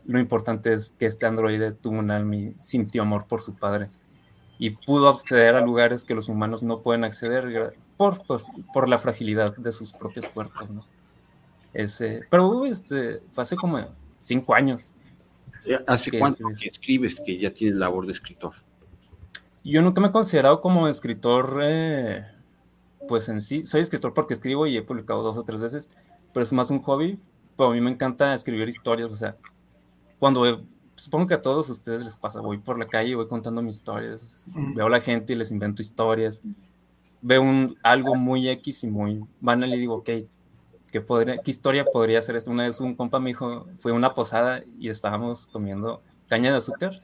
lo 0.04 0.18
importante 0.18 0.72
es 0.72 0.90
que 0.90 1.06
este 1.06 1.26
androide 1.26 1.72
tuvo 1.72 1.98
un 1.98 2.10
alma 2.10 2.36
y 2.36 2.54
sintió 2.58 3.02
amor 3.02 3.26
por 3.26 3.40
su 3.40 3.54
padre 3.54 3.90
y 4.58 4.70
pudo 4.70 5.08
acceder 5.08 5.54
a 5.54 5.60
lugares 5.60 6.04
que 6.04 6.14
los 6.14 6.28
humanos 6.28 6.62
no 6.62 6.78
pueden 6.82 7.04
acceder 7.04 7.74
por, 7.96 8.24
pues, 8.26 8.46
por 8.72 8.88
la 8.88 8.98
fragilidad 8.98 9.56
de 9.56 9.72
sus 9.72 9.92
propios 9.92 10.28
cuerpos, 10.28 10.70
¿no? 10.70 10.84
Ese, 11.74 12.22
pero 12.30 12.64
este, 12.66 13.20
fue 13.30 13.42
hace 13.42 13.56
como 13.56 13.80
cinco 14.18 14.54
años. 14.54 14.94
¿Hace 15.86 16.18
cuánto 16.18 16.44
que 16.58 16.68
escribes 16.68 17.20
que 17.24 17.38
ya 17.38 17.52
tienes 17.52 17.76
labor 17.76 18.06
de 18.06 18.12
escritor? 18.12 18.52
Yo 19.64 19.80
nunca 19.82 20.00
me 20.00 20.08
he 20.08 20.10
considerado 20.10 20.60
como 20.60 20.88
escritor, 20.88 21.60
eh, 21.62 22.24
pues 23.06 23.28
en 23.28 23.40
sí, 23.40 23.64
soy 23.64 23.80
escritor 23.80 24.12
porque 24.12 24.34
escribo 24.34 24.66
y 24.66 24.76
he 24.76 24.82
publicado 24.82 25.22
dos 25.22 25.36
o 25.36 25.44
tres 25.44 25.60
veces, 25.60 25.90
pero 26.32 26.42
es 26.42 26.52
más 26.52 26.70
un 26.70 26.82
hobby, 26.82 27.18
pero 27.56 27.70
a 27.70 27.72
mí 27.72 27.80
me 27.80 27.90
encanta 27.90 28.34
escribir 28.34 28.68
historias, 28.68 29.12
o 29.12 29.16
sea, 29.16 29.36
cuando 30.18 30.64
supongo 30.96 31.26
que 31.28 31.34
a 31.34 31.42
todos 31.42 31.70
ustedes 31.70 32.04
les 32.04 32.16
pasa, 32.16 32.40
voy 32.40 32.58
por 32.58 32.78
la 32.78 32.86
calle 32.86 33.10
y 33.10 33.14
voy 33.14 33.28
contando 33.28 33.62
mis 33.62 33.76
historias, 33.76 34.46
veo 34.74 34.86
a 34.86 34.90
la 34.90 35.00
gente 35.00 35.32
y 35.32 35.36
les 35.36 35.52
invento 35.52 35.80
historias, 35.80 36.40
veo 37.20 37.42
un, 37.42 37.76
algo 37.82 38.16
muy 38.16 38.48
X 38.48 38.84
y 38.84 38.88
muy 38.88 39.24
banal 39.40 39.72
y 39.74 39.78
digo, 39.78 39.94
ok, 39.96 40.10
¿qué, 40.90 41.00
podría, 41.00 41.38
¿qué 41.38 41.50
historia 41.52 41.84
podría 41.84 42.20
ser 42.20 42.34
esto? 42.34 42.50
Una 42.50 42.64
vez 42.64 42.80
un 42.80 42.96
compa 42.96 43.20
me 43.20 43.30
dijo, 43.30 43.66
fue 43.78 43.92
una 43.92 44.12
posada 44.12 44.64
y 44.78 44.88
estábamos 44.88 45.46
comiendo 45.46 46.02
caña 46.28 46.50
de 46.50 46.58
azúcar 46.58 47.00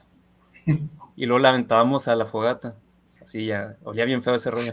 y 1.19 1.25
luego 1.25 1.39
la 1.39 1.49
aventábamos 1.49 2.07
a 2.07 2.15
la 2.15 2.25
fogata. 2.25 2.77
Así 3.21 3.45
ya, 3.45 3.75
olía 3.83 4.05
bien 4.05 4.23
feo 4.23 4.35
ese 4.35 4.49
rollo. 4.49 4.71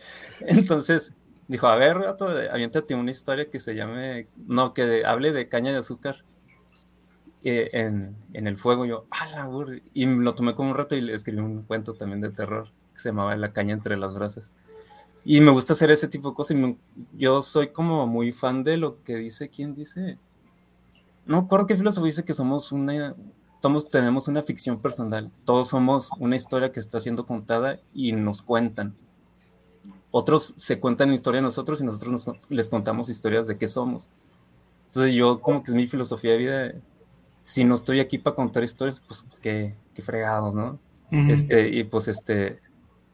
Entonces 0.40 1.14
dijo, 1.46 1.68
a 1.68 1.76
ver, 1.76 1.96
rato, 1.96 2.26
aviéntate 2.50 2.96
una 2.96 3.12
historia 3.12 3.48
que 3.48 3.60
se 3.60 3.76
llame, 3.76 4.26
no, 4.48 4.74
que 4.74 5.04
hable 5.06 5.30
de 5.30 5.48
caña 5.48 5.70
de 5.70 5.78
azúcar 5.78 6.24
eh, 7.44 7.70
en, 7.74 8.16
en, 8.32 8.48
el 8.48 8.56
fuego. 8.56 8.84
Yo, 8.86 9.06
ah, 9.12 9.28
la 9.28 9.48
Y 9.92 10.06
lo 10.06 10.34
tomé 10.34 10.56
como 10.56 10.70
un 10.70 10.76
rato 10.76 10.96
y 10.96 11.00
le 11.00 11.14
escribí 11.14 11.38
un 11.38 11.62
cuento 11.62 11.94
también 11.94 12.20
de 12.20 12.32
terror 12.32 12.72
que 12.92 12.98
se 12.98 13.10
llamaba 13.10 13.36
La 13.36 13.52
caña 13.52 13.72
entre 13.72 13.96
las 13.96 14.16
brasas. 14.16 14.50
Y 15.24 15.40
me 15.42 15.52
gusta 15.52 15.74
hacer 15.74 15.92
ese 15.92 16.08
tipo 16.08 16.30
de 16.30 16.34
cosas. 16.34 16.56
Y 16.56 16.76
yo 17.12 17.40
soy 17.40 17.68
como 17.68 18.04
muy 18.08 18.32
fan 18.32 18.64
de 18.64 18.78
lo 18.78 19.00
que 19.04 19.14
dice, 19.14 19.48
¿quién 19.48 19.76
dice? 19.76 20.18
No 21.24 21.42
recuerdo 21.42 21.68
qué 21.68 21.76
filósofo 21.76 22.04
dice 22.04 22.24
que 22.24 22.34
somos 22.34 22.72
una, 22.72 23.14
todos 23.64 23.88
tenemos 23.88 24.28
una 24.28 24.42
ficción 24.42 24.78
personal, 24.78 25.30
todos 25.46 25.68
somos 25.68 26.10
una 26.18 26.36
historia 26.36 26.70
que 26.70 26.80
está 26.80 27.00
siendo 27.00 27.24
contada 27.24 27.80
y 27.94 28.12
nos 28.12 28.42
cuentan. 28.42 28.94
Otros 30.10 30.52
se 30.58 30.78
cuentan 30.78 31.14
historia 31.14 31.38
a 31.38 31.42
nosotros 31.42 31.80
y 31.80 31.84
nosotros 31.84 32.26
les 32.50 32.68
contamos 32.68 33.08
historias 33.08 33.46
de 33.46 33.56
qué 33.56 33.66
somos. 33.66 34.10
Entonces 34.88 35.14
yo 35.14 35.40
como 35.40 35.62
que 35.62 35.70
es 35.70 35.74
mi 35.74 35.86
filosofía 35.86 36.32
de 36.32 36.36
vida, 36.36 36.74
si 37.40 37.64
no 37.64 37.74
estoy 37.74 38.00
aquí 38.00 38.18
para 38.18 38.36
contar 38.36 38.64
historias, 38.64 39.00
pues 39.00 39.26
qué, 39.40 39.74
qué 39.94 40.02
fregados, 40.02 40.54
¿no? 40.54 40.78
Este, 41.10 41.70
y 41.70 41.84
pues 41.84 42.06
este, 42.08 42.60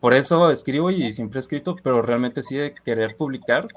por 0.01 0.15
eso 0.15 0.51
escribo 0.51 0.91
y 0.91 1.13
siempre 1.13 1.39
he 1.39 1.43
escrito, 1.43 1.77
pero 1.81 2.03
realmente 2.03 2.43
sí 2.43 2.57
de 2.57 2.75
querer 2.75 3.17
publicar, 3.17 3.69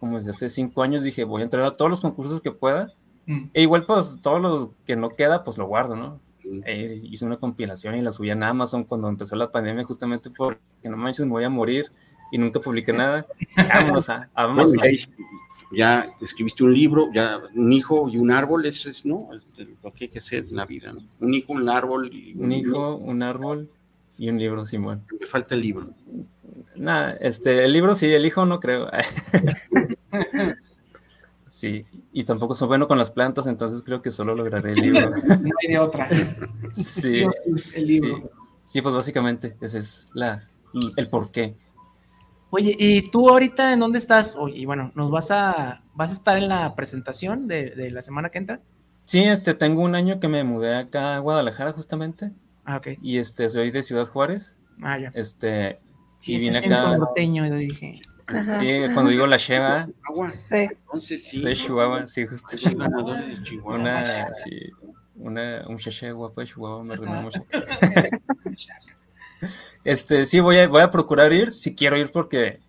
como 0.00 0.16
desde 0.16 0.32
hace 0.32 0.48
cinco 0.48 0.82
años 0.82 1.04
dije, 1.04 1.22
voy 1.22 1.42
a 1.42 1.44
entrar 1.44 1.64
a 1.64 1.70
todos 1.70 1.90
los 1.92 2.00
concursos 2.00 2.40
que 2.40 2.50
pueda 2.50 2.92
Mm. 3.26 3.44
E 3.52 3.62
igual, 3.62 3.84
pues, 3.84 4.18
todo 4.20 4.38
lo 4.38 4.74
que 4.86 4.96
no 4.96 5.10
queda, 5.10 5.44
pues 5.44 5.58
lo 5.58 5.66
guardo, 5.66 5.96
¿no? 5.96 6.20
Eh, 6.66 7.00
hice 7.04 7.24
una 7.24 7.36
compilación 7.36 7.96
y 7.96 8.02
la 8.02 8.10
subí 8.10 8.30
en 8.30 8.42
Amazon 8.42 8.84
cuando 8.84 9.08
empezó 9.08 9.36
la 9.36 9.50
pandemia, 9.50 9.84
justamente 9.84 10.30
porque 10.30 10.60
no 10.84 10.96
manches, 10.96 11.24
me 11.24 11.32
voy 11.32 11.44
a 11.44 11.50
morir 11.50 11.86
y 12.30 12.38
nunca 12.38 12.60
publiqué 12.60 12.92
nada. 12.92 13.26
Vámonos 13.68 14.08
a, 14.08 14.28
ya, 15.74 16.12
escribiste 16.20 16.64
un 16.64 16.74
libro, 16.74 17.10
ya 17.14 17.40
un 17.54 17.72
hijo 17.72 18.08
y 18.08 18.18
un 18.18 18.30
árbol, 18.30 18.66
eso 18.66 18.90
es, 18.90 19.06
¿no? 19.06 19.28
Lo 19.82 19.90
que 19.92 20.04
hay 20.04 20.10
que 20.10 20.18
hacer 20.18 20.44
en 20.44 20.56
la 20.56 20.66
vida, 20.66 20.92
¿no? 20.92 21.02
Un 21.20 21.34
hijo, 21.34 21.52
un 21.54 21.68
árbol. 21.68 22.10
Y 22.12 22.38
un, 22.38 22.52
hijo, 22.52 22.96
un 22.96 23.22
árbol 23.22 23.70
y 24.18 24.28
un 24.28 24.38
libro, 24.38 24.66
Simón. 24.66 25.04
Me 25.18 25.26
falta 25.26 25.54
el 25.54 25.62
libro. 25.62 25.90
Nada, 26.76 27.12
este, 27.20 27.64
el 27.64 27.72
libro 27.72 27.94
sí, 27.94 28.06
el 28.06 28.26
hijo 28.26 28.44
no 28.44 28.60
creo. 28.60 28.86
Sí, 31.52 31.84
y 32.14 32.24
tampoco 32.24 32.56
soy 32.56 32.66
bueno 32.66 32.88
con 32.88 32.96
las 32.96 33.10
plantas, 33.10 33.46
entonces 33.46 33.82
creo 33.82 34.00
que 34.00 34.10
solo 34.10 34.34
lograré 34.34 34.72
el 34.72 34.80
libro. 34.80 35.10
No 35.10 35.50
hay 35.60 35.68
de 35.68 35.78
otra. 35.78 36.08
Sí, 36.70 37.26
el 37.74 37.86
libro. 37.86 38.22
Sí. 38.64 38.80
pues 38.80 38.94
básicamente 38.94 39.54
ese 39.60 39.80
es 39.80 40.08
la, 40.14 40.48
el 40.96 41.10
porqué. 41.10 41.54
Oye, 42.48 42.74
¿y 42.78 43.02
tú 43.10 43.28
ahorita 43.28 43.74
en 43.74 43.80
dónde 43.80 43.98
estás? 43.98 44.34
Oye, 44.34 44.60
y 44.60 44.64
bueno, 44.64 44.92
¿nos 44.94 45.10
vas 45.10 45.30
a, 45.30 45.82
vas 45.92 46.08
a 46.08 46.14
estar 46.14 46.38
en 46.38 46.48
la 46.48 46.74
presentación 46.74 47.46
de, 47.48 47.90
la 47.90 48.00
semana 48.00 48.30
que 48.30 48.38
entra? 48.38 48.62
Sí, 49.04 49.22
este, 49.22 49.52
tengo 49.52 49.82
un 49.82 49.94
año 49.94 50.20
que 50.20 50.28
me 50.28 50.44
mudé 50.44 50.74
acá 50.74 51.16
a 51.16 51.18
Guadalajara 51.18 51.72
justamente. 51.72 52.30
Ah, 52.64 52.78
ok. 52.78 52.88
Y 53.02 53.18
este, 53.18 53.50
soy 53.50 53.70
de 53.70 53.82
Ciudad 53.82 54.06
Juárez. 54.06 54.56
Ah, 54.80 54.98
ya. 54.98 55.12
Este, 55.14 55.80
sí, 56.18 56.36
y 56.36 56.38
vine 56.38 56.60
acá. 56.60 56.96
Norteño, 56.96 57.46
yo 57.46 57.56
dije. 57.56 58.00
Sí, 58.58 58.80
cuando 58.92 59.10
digo 59.10 59.26
la 59.26 59.36
Sheva. 59.36 59.88
Sí. 60.48 61.40
Soy 61.40 61.54
Chihuahua, 61.54 62.06
sí, 62.06 62.26
justo. 62.26 62.56
Una, 63.64 64.32
sí, 64.32 64.72
una, 65.16 65.64
un 65.68 65.76
cheche 65.78 66.12
guapo 66.12 66.40
de 66.40 66.46
Chihuahua 66.46 66.84
me 66.84 66.96
reúne 66.96 67.20
mucho. 67.22 67.44
Este, 69.84 70.26
sí, 70.26 70.40
voy 70.40 70.58
a, 70.58 70.68
voy 70.68 70.82
a 70.82 70.90
procurar 70.90 71.32
ir, 71.32 71.50
si 71.50 71.74
quiero 71.74 71.96
ir 71.96 72.12
porque, 72.12 72.60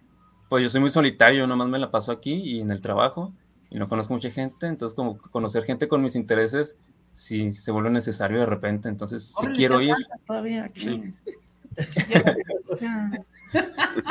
pues 0.49 0.64
yo 0.64 0.70
soy 0.70 0.82
muy 0.82 0.89
solitario, 0.89 1.45
nomás 1.45 1.68
me 1.68 1.78
la 1.78 1.91
paso 1.91 2.11
aquí 2.11 2.34
y 2.34 2.61
en 2.61 2.72
el 2.72 2.82
trabajo 2.82 3.34
y 3.70 3.78
no 3.78 3.88
conozco 3.88 4.14
mucha 4.14 4.32
gente, 4.32 4.68
entonces 4.68 4.95
como 4.95 5.18
conocer 5.18 5.64
gente 5.64 5.88
con 5.88 6.01
mis 6.01 6.16
intereses, 6.16 6.78
si 7.11 7.53
se 7.53 7.72
vuelve 7.72 7.91
necesario 7.91 8.39
de 8.39 8.45
repente, 8.47 8.89
entonces 8.89 9.34
si 9.39 9.47
quiero 9.47 9.82
ir. 9.82 9.95
Todavía 10.26 10.66
aquí. 10.66 11.14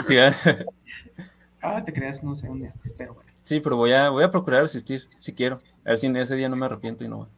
Sí. 0.02 0.16
Ah, 1.62 1.82
te 1.84 1.92
creas, 1.92 2.22
no 2.22 2.34
sé, 2.34 2.48
un 2.48 2.60
día, 2.60 2.74
espero, 2.84 3.14
bueno. 3.14 3.30
Sí, 3.42 3.60
pero 3.60 3.76
voy 3.76 3.92
a, 3.92 4.08
voy 4.10 4.24
a 4.24 4.30
procurar 4.30 4.64
asistir, 4.64 5.08
si 5.18 5.32
quiero. 5.32 5.60
A 5.84 5.90
ver 5.90 5.98
si 5.98 6.06
en 6.06 6.16
ese 6.16 6.36
día 6.36 6.48
no 6.48 6.56
me 6.56 6.66
arrepiento 6.66 7.04
y 7.04 7.08
no 7.08 7.18
voy. 7.18 7.28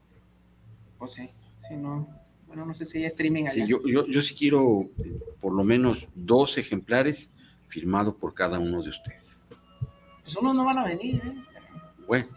Pues 0.99 1.13
sí, 1.13 1.31
si 1.57 1.77
no, 1.77 2.09
bueno, 2.47 2.67
no 2.67 2.75
sé 2.75 2.87
si 2.87 2.99
hay 2.99 3.05
streaming 3.05 3.45
allá. 3.45 3.65
Sí, 3.65 3.67
yo, 3.67 3.81
yo, 3.87 4.07
yo 4.07 4.23
sí 4.23 4.35
quiero 4.35 4.87
por 5.41 5.55
lo 5.55 5.65
menos 5.65 6.07
dos 6.15 6.57
ejemplares 6.57 7.29
firmados 7.69 8.15
por 8.15 8.33
cada 8.33 8.59
uno 8.59 8.83
de 8.83 8.91
ustedes. 8.91 9.25
Pues 10.23 10.37
unos 10.37 10.55
no 10.55 10.65
van 10.65 10.79
a 10.79 10.85
venir, 10.85 11.17
¿eh? 11.17 11.35
Bueno, 12.07 12.29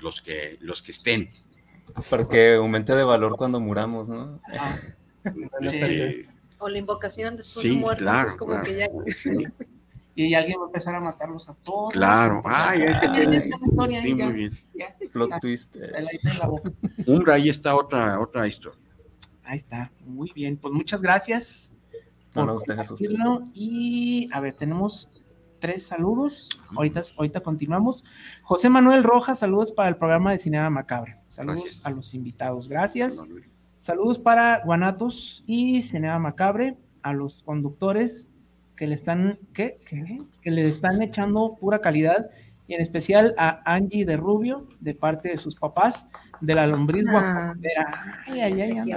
los 0.00 0.20
que, 0.20 0.58
los 0.60 0.82
que 0.82 0.92
estén. 0.92 1.30
Para 2.10 2.28
que 2.28 2.54
aumente 2.54 2.94
de 2.94 3.04
valor 3.04 3.36
cuando 3.36 3.58
muramos, 3.58 4.08
¿no? 4.08 4.40
Ah. 4.48 4.76
O 6.64 6.68
la 6.68 6.78
invocación 6.78 7.36
después 7.36 7.66
de 7.66 7.72
muertos, 7.72 8.04
claro, 8.04 8.28
es 8.28 8.36
como 8.36 8.60
que 8.60 8.76
ya 8.76 8.88
y 10.14 10.34
alguien 10.34 10.58
va 10.60 10.64
a 10.64 10.66
empezar 10.66 10.94
a 10.94 11.00
matarlos 11.00 11.48
a 11.48 11.54
todos. 11.54 11.92
Claro, 11.92 12.42
ay, 12.44 12.82
es 12.82 12.98
que 12.98 13.08
tiene. 13.08 13.50
Sí, 14.02 14.14
muy 14.14 14.32
bien. 14.32 14.58
Plot 15.12 15.40
twist. 15.40 15.76
Umbra, 17.06 17.34
ahí 17.34 17.48
está 17.48 17.74
otra, 17.76 18.20
otra 18.20 18.46
historia. 18.46 18.80
Ahí 19.44 19.58
está, 19.58 19.90
muy 20.04 20.30
bien. 20.34 20.56
Pues 20.56 20.72
muchas 20.72 21.02
gracias. 21.02 21.76
Por 22.32 22.46
no, 22.46 22.54
ustedes, 22.54 22.90
ustedes. 22.90 23.18
Y 23.54 24.28
a 24.32 24.40
ver, 24.40 24.54
tenemos 24.54 25.10
tres 25.58 25.86
saludos. 25.86 26.48
Ahorita, 26.74 27.02
ahorita 27.16 27.40
continuamos. 27.40 28.04
José 28.42 28.68
Manuel 28.68 29.04
Rojas, 29.04 29.38
saludos 29.40 29.72
para 29.72 29.88
el 29.88 29.96
programa 29.96 30.32
de 30.32 30.38
Cinema 30.38 30.70
Macabre. 30.70 31.18
Saludos 31.28 31.80
a 31.84 31.90
los 31.90 32.14
invitados. 32.14 32.68
Gracias. 32.68 33.22
Saludos 33.78 34.18
para 34.18 34.62
Guanatos 34.64 35.42
y 35.46 35.82
Cinema 35.82 36.18
Macabre, 36.18 36.76
a 37.02 37.12
los 37.12 37.42
conductores 37.42 38.28
que 38.82 38.88
le 38.88 38.96
están, 38.96 39.38
¿qué? 39.54 39.76
Que 40.42 40.50
le 40.50 40.64
están 40.64 41.00
echando 41.02 41.54
pura 41.54 41.78
calidad 41.78 42.30
y 42.66 42.74
en 42.74 42.80
especial 42.80 43.32
a 43.38 43.62
Angie 43.64 44.04
de 44.04 44.16
Rubio, 44.16 44.66
de 44.80 44.92
parte 44.92 45.28
de 45.28 45.38
sus 45.38 45.54
papás, 45.54 46.08
de 46.40 46.52
la 46.56 46.66
lombriz 46.66 47.04
ah. 47.10 47.54
Ay, 48.26 48.40
ay, 48.40 48.60
ay, 48.60 48.92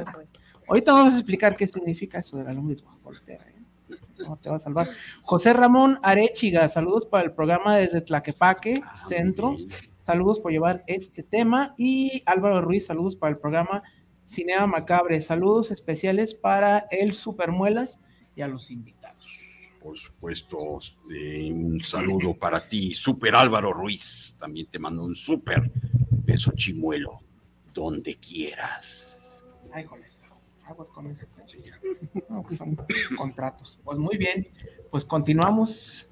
Ahorita 0.67 0.91
vamos 0.91 1.13
a 1.13 1.17
explicar 1.17 1.55
qué 1.55 1.67
significa 1.67 2.17
eso 2.17 2.35
de 2.35 2.45
la 2.45 2.53
lombriz 2.53 2.81
guapolitera. 2.81 3.45
¿eh? 3.47 3.95
No 4.27 4.37
te 4.37 4.49
va 4.49 4.55
a 4.55 4.59
salvar. 4.59 4.89
José 5.21 5.53
Ramón 5.53 5.99
Arechiga, 6.01 6.67
saludos 6.67 7.05
para 7.05 7.23
el 7.23 7.33
programa 7.33 7.77
desde 7.77 8.01
Tlaquepaque, 8.01 8.81
ah, 8.83 9.05
Centro. 9.07 9.55
Saludos 9.99 10.39
por 10.39 10.51
llevar 10.51 10.83
este 10.87 11.21
tema. 11.21 11.75
Y 11.77 12.23
Álvaro 12.25 12.59
Ruiz, 12.59 12.87
saludos 12.87 13.15
para 13.15 13.33
el 13.33 13.37
programa 13.37 13.83
Cinea 14.23 14.65
Macabre. 14.65 15.21
Saludos 15.21 15.69
especiales 15.69 16.33
para 16.33 16.87
el 16.89 17.13
Supermuelas 17.13 17.99
y 18.35 18.41
a 18.41 18.47
los 18.47 18.69
invitados. 18.71 18.94
Por 19.85 19.99
supuesto, 19.99 20.79
eh, 21.13 21.51
un 21.53 21.79
saludo 21.79 22.33
para 22.33 22.67
ti, 22.67 22.95
Super 22.95 23.35
Álvaro 23.35 23.71
Ruiz. 23.71 24.35
También 24.39 24.65
te 24.65 24.79
mando 24.79 25.03
un 25.03 25.13
super 25.13 25.71
beso 26.09 26.53
chimuelo, 26.55 27.21
donde 27.71 28.15
quieras. 28.15 29.45
Ay, 29.71 29.85
con 29.85 30.03
eso. 30.03 30.25
Aguas 30.65 30.89
con 30.89 31.05
eso. 31.05 31.27
No, 32.29 32.41
pues 32.41 32.57
son 32.57 32.75
contratos. 33.15 33.77
Pues 33.83 33.99
muy 33.99 34.17
bien, 34.17 34.47
pues 34.89 35.05
continuamos. 35.05 36.09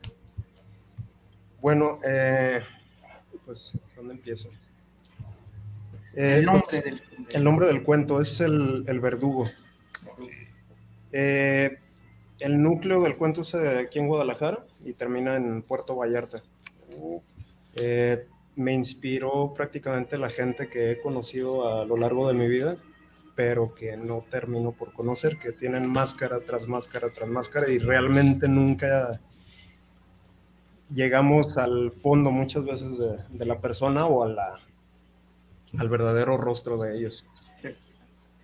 Bueno, 1.59 1.97
eh, 2.07 2.61
pues, 3.43 3.75
¿dónde 3.95 4.13
empiezo? 4.13 4.49
Eh, 6.15 6.37
el, 6.37 6.45
nombre 6.45 6.81
del, 6.83 7.01
el, 7.33 7.43
nombre 7.43 7.65
del, 7.65 7.81
cuento 7.81 8.21
es 8.21 8.39
el, 8.39 8.83
el 8.85 8.99
verdugo. 8.99 9.49
Eh, 11.11 11.79
el 12.43 12.61
núcleo 12.61 13.01
del 13.01 13.15
cuento 13.15 13.39
es 13.41 13.55
aquí 13.55 13.99
en 13.99 14.07
Guadalajara 14.07 14.65
y 14.81 14.93
termina 14.93 15.37
en 15.37 15.61
Puerto 15.61 15.95
Vallarta. 15.95 16.43
Eh, 17.75 18.27
me 18.57 18.73
inspiró 18.73 19.53
prácticamente 19.55 20.17
la 20.17 20.29
gente 20.29 20.67
que 20.67 20.91
he 20.91 20.99
conocido 20.99 21.69
a 21.69 21.85
lo 21.85 21.95
largo 21.95 22.27
de 22.27 22.33
mi 22.33 22.49
vida, 22.49 22.75
pero 23.33 23.73
que 23.73 23.95
no 23.95 24.25
termino 24.29 24.73
por 24.73 24.91
conocer, 24.91 25.37
que 25.37 25.53
tienen 25.53 25.89
máscara 25.89 26.41
tras 26.41 26.67
máscara 26.67 27.09
tras 27.11 27.29
máscara 27.29 27.71
y 27.71 27.79
realmente 27.79 28.49
nunca 28.49 29.21
llegamos 30.91 31.57
al 31.57 31.93
fondo 31.93 32.29
muchas 32.29 32.65
veces 32.65 32.97
de, 32.97 33.45
la 33.45 33.55
persona 33.55 34.05
o 34.05 34.23
a 34.23 34.27
la, 34.27 34.59
al 35.77 35.87
verdadero 35.87 36.35
rostro 36.35 36.77
de 36.77 36.97
ellos. 36.97 37.25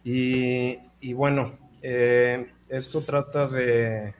Y, 0.06 1.14
bueno, 1.14 1.60
eh, 1.82 2.48
esto 2.70 3.02
trata 3.02 3.48
de 3.48 4.14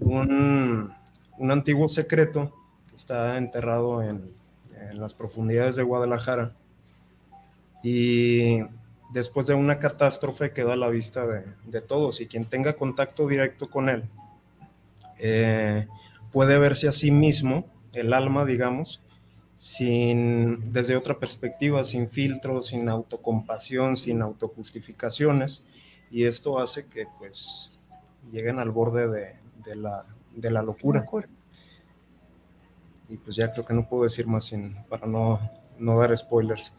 un, 0.00 0.92
un, 1.38 1.50
antiguo 1.50 1.88
secreto 1.88 2.54
está 2.94 3.38
enterrado 3.38 4.02
en, 4.02 4.36
las 4.94 5.12
profundidades 5.12 5.74
de 5.76 5.82
Guadalajara. 5.82 6.54
Y 7.82 8.60
después 9.12 9.46
de 9.48 9.54
una 9.54 9.78
catástrofe 9.78 10.52
queda 10.52 10.74
a 10.74 10.76
la 10.76 10.88
vista 10.88 11.26
de, 11.26 11.44
de 11.66 11.80
todos 11.80 12.20
y 12.20 12.26
quien 12.26 12.46
tenga 12.46 12.74
contacto 12.74 13.26
directo 13.26 13.68
con 13.68 13.88
él 13.88 14.08
eh, 15.18 15.86
puede 16.32 16.58
verse 16.58 16.88
a 16.88 16.92
sí 16.92 17.10
mismo, 17.10 17.66
el 17.92 18.12
alma, 18.12 18.44
digamos, 18.44 19.00
sin, 19.56 20.62
desde 20.72 20.96
otra 20.96 21.18
perspectiva, 21.18 21.82
sin 21.84 22.08
filtros, 22.08 22.68
sin 22.68 22.88
autocompasión, 22.88 23.96
sin 23.96 24.22
autojustificaciones, 24.22 25.64
y 26.10 26.24
esto 26.24 26.58
hace 26.58 26.86
que 26.86 27.06
pues 27.18 27.78
lleguen 28.30 28.58
al 28.58 28.70
borde 28.70 29.08
de, 29.08 29.74
la, 29.76 30.04
de 30.34 30.50
la, 30.50 30.62
locura. 30.62 31.06
Y 33.08 33.16
pues 33.18 33.36
ya 33.36 33.50
creo 33.50 33.64
que 33.64 33.74
no 33.74 33.88
puedo 33.88 34.02
decir 34.02 34.26
más 34.26 34.44
sin, 34.44 34.82
para 34.84 35.06
no, 35.06 35.38
no 35.78 35.98
dar 35.98 36.16
spoilers. 36.16 36.74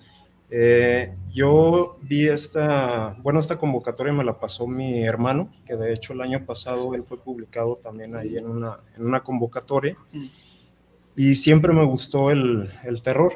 Eh, 0.52 1.14
yo 1.32 1.98
vi 2.02 2.28
esta, 2.28 3.16
bueno, 3.22 3.40
esta 3.40 3.58
convocatoria 3.58 4.14
me 4.14 4.24
la 4.24 4.40
pasó 4.40 4.66
mi 4.66 5.04
hermano, 5.04 5.54
que 5.66 5.76
de 5.76 5.94
hecho 5.94 6.14
el 6.14 6.22
año 6.22 6.44
pasado 6.46 6.96
él 6.96 7.06
fue 7.06 7.22
publicado 7.22 7.76
también 7.76 8.16
ahí 8.16 8.36
en 8.38 8.48
una, 8.48 8.78
en 8.98 9.06
una 9.06 9.22
convocatoria. 9.22 9.96
Y 11.16 11.36
siempre 11.36 11.74
me 11.74 11.84
gustó 11.86 12.32
el, 12.32 12.72
el, 12.84 13.02
terror, 13.02 13.34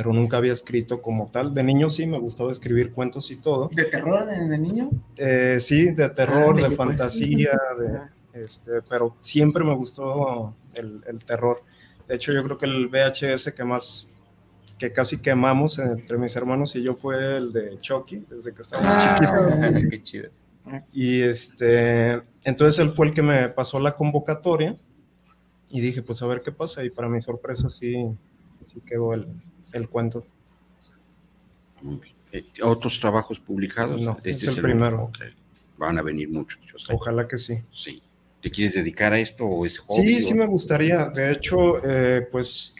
pero 0.00 0.14
nunca 0.14 0.38
había 0.38 0.54
escrito 0.54 1.02
como 1.02 1.30
tal. 1.30 1.52
De 1.52 1.62
niño 1.62 1.90
sí 1.90 2.06
me 2.06 2.18
gustaba 2.18 2.50
escribir 2.50 2.90
cuentos 2.90 3.30
y 3.30 3.36
todo. 3.36 3.68
¿De 3.70 3.84
terror 3.84 4.24
de, 4.24 4.56
niño? 4.56 4.88
Eh, 5.14 5.58
sí, 5.60 5.92
de 5.92 6.08
terror, 6.08 6.56
ah, 6.58 6.68
de 6.70 6.74
fantasía, 6.74 7.50
de, 7.78 8.40
este, 8.40 8.80
pero 8.88 9.14
siempre 9.20 9.62
me 9.62 9.74
gustó 9.74 10.54
el, 10.74 11.04
el 11.06 11.22
terror. 11.26 11.62
De 12.08 12.14
hecho, 12.14 12.32
yo 12.32 12.42
creo 12.42 12.56
que 12.56 12.64
el 12.64 12.86
VHS 12.86 13.52
que 13.52 13.62
más 13.62 14.08
que 14.78 14.90
casi 14.90 15.18
quemamos 15.18 15.78
entre 15.78 16.16
mis 16.16 16.34
hermanos 16.34 16.74
y 16.76 16.82
yo 16.82 16.94
fue 16.94 17.36
el 17.36 17.52
de 17.52 17.76
Chucky, 17.76 18.24
desde 18.26 18.54
que 18.54 18.62
estaba 18.62 18.82
ah, 18.86 19.16
chiquito. 19.18 19.88
Qué 19.90 20.02
chido. 20.02 20.30
Y 20.94 21.20
este, 21.20 22.22
entonces 22.44 22.78
él 22.78 22.88
fue 22.88 23.08
el 23.08 23.12
que 23.12 23.22
me 23.22 23.50
pasó 23.50 23.78
la 23.78 23.92
convocatoria 23.92 24.78
y 25.68 25.82
dije, 25.82 26.00
pues 26.00 26.22
a 26.22 26.26
ver 26.26 26.40
qué 26.42 26.52
pasa. 26.52 26.82
Y 26.84 26.88
para 26.88 27.10
mi 27.10 27.20
sorpresa 27.20 27.68
sí, 27.68 28.06
sí 28.64 28.80
quedó 28.86 29.12
el, 29.12 29.26
el 29.72 29.88
cuento. 29.88 30.24
Eh, 32.32 32.44
¿Otros 32.62 33.00
trabajos 33.00 33.40
publicados? 33.40 34.00
No, 34.00 34.18
este 34.24 34.50
es, 34.50 34.56
el, 34.56 34.62
primero. 34.62 35.10
Van 35.78 35.98
a 35.98 36.02
venir 36.02 36.28
muchos. 36.28 36.60
Ojalá 36.92 37.26
que 37.26 37.38
sí. 37.38 37.58
Sí. 37.72 38.02
¿Te 38.40 38.50
quieres 38.50 38.74
dedicar 38.74 39.12
a 39.12 39.18
esto 39.18 39.44
o 39.44 39.66
es 39.66 39.78
hobby? 39.78 40.02
Sí, 40.02 40.22
sí 40.22 40.34
me 40.34 40.46
gustaría. 40.46 41.10
De 41.10 41.32
hecho, 41.32 41.84
eh, 41.84 42.26
pues 42.30 42.74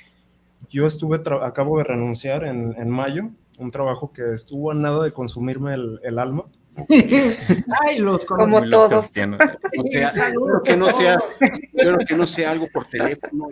yo 0.71 0.87
estuve, 0.87 1.21
acabo 1.43 1.79
de 1.79 1.85
renunciar 1.85 2.45
en, 2.45 2.75
en, 2.79 2.89
mayo, 2.89 3.31
un 3.59 3.71
trabajo 3.71 4.13
que 4.13 4.33
estuvo 4.33 4.71
a 4.71 4.75
nada 4.75 5.05
de 5.05 5.13
consumirme 5.13 5.75
el, 5.75 6.01
el 6.03 6.19
alma. 6.19 6.45
Ay, 7.87 7.99
los 7.99 8.25
como 8.25 8.69
todos. 8.69 9.11
que 9.13 9.27
no 9.27 9.39
sea, 10.97 11.19
pero 11.75 11.99
que 11.99 12.17
no 12.17 12.27
sea 12.27 12.51
algo 12.51 12.69
por 12.73 12.87
teléfono. 12.87 13.49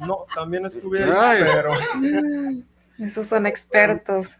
No, 0.00 0.26
también 0.34 0.66
estuve 0.66 1.04
ahí, 1.04 1.42
pero. 1.52 1.70
Esos 2.98 3.26
son 3.28 3.46
expertos. 3.46 4.36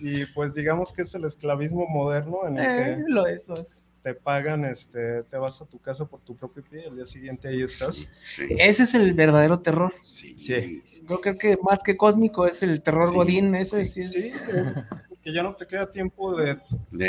Y 0.00 0.26
pues 0.26 0.54
digamos 0.54 0.92
que 0.92 1.02
es 1.02 1.14
el 1.14 1.24
esclavismo 1.24 1.86
moderno 1.86 2.46
en 2.46 2.58
el 2.58 2.64
eh, 2.64 2.96
que. 2.96 3.04
Lo 3.06 3.26
es, 3.26 3.48
lo 3.48 3.56
es 3.56 3.84
te 4.04 4.14
pagan, 4.14 4.66
este, 4.66 5.22
te 5.22 5.38
vas 5.38 5.62
a 5.62 5.64
tu 5.64 5.78
casa 5.78 6.04
por 6.04 6.20
tu 6.20 6.36
propio 6.36 6.62
pie, 6.62 6.86
el 6.88 6.96
día 6.96 7.06
siguiente 7.06 7.48
ahí 7.48 7.62
estás. 7.62 8.06
Ese 8.36 8.82
es 8.82 8.94
el 8.94 9.14
verdadero 9.14 9.60
terror. 9.60 9.94
Sí. 10.04 10.34
sí. 10.38 10.82
Yo 11.08 11.22
creo 11.22 11.38
que 11.38 11.56
más 11.62 11.82
que 11.82 11.96
cósmico 11.96 12.46
es 12.46 12.62
el 12.62 12.82
terror 12.82 13.14
godín, 13.14 13.54
eso 13.54 13.78
es. 13.78 13.94
Sí, 13.94 14.30
que 15.24 15.32
ya 15.32 15.42
no 15.42 15.54
te 15.54 15.66
queda 15.66 15.90
tiempo 15.90 16.36
de, 16.36 16.58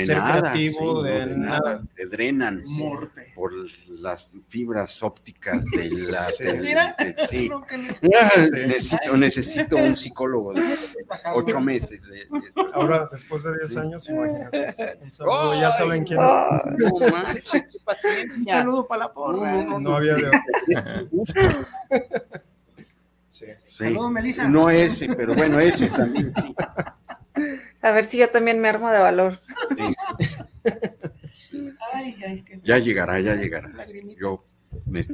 ser 0.06 0.22
creativo, 0.22 1.04
de, 1.04 1.36
nada. 1.36 1.84
Te 1.96 2.06
drenan 2.06 2.62
por 3.36 3.52
las 3.90 4.30
fibras 4.48 5.04
ópticas 5.04 5.62
de 5.66 5.90
la. 6.12 6.24
sí. 7.28 7.52
necesito, 8.54 9.18
necesito 9.18 9.76
un 9.76 9.98
psicólogo 9.98 10.54
de 10.54 10.78
ocho 11.34 11.60
meses. 11.60 12.02
Ahora, 12.74 13.10
después 13.12 13.44
de 13.44 13.58
diez 13.58 13.76
años, 13.76 14.08
imagínate. 14.08 14.98
Un 15.02 15.12
saludo, 15.12 15.60
ya 15.60 15.72
saben 15.72 16.06
quién 16.06 16.22
es. 16.22 16.32
un 18.38 18.48
saludo 18.48 18.88
para 18.88 19.00
la 19.00 19.14
porra. 19.14 19.62
No, 19.62 19.98
había 19.98 20.16
de 20.16 20.32
Sí. 23.28 23.48
Saludos, 23.68 24.12
Melissa. 24.12 24.48
No 24.48 24.70
ese, 24.70 25.14
pero 25.14 25.36
bueno, 25.36 25.60
ese 25.60 25.90
también. 25.90 26.32
A 27.86 27.92
ver 27.92 28.04
si 28.04 28.18
yo 28.18 28.28
también 28.32 28.60
me 28.60 28.68
armo 28.68 28.90
de 28.92 29.00
valor. 29.00 29.40
Ya 32.64 32.80
llegará, 32.80 33.20
ya 33.22 33.36
llegará. 33.36 33.72
Yo 34.20 34.44
me, 34.86 35.06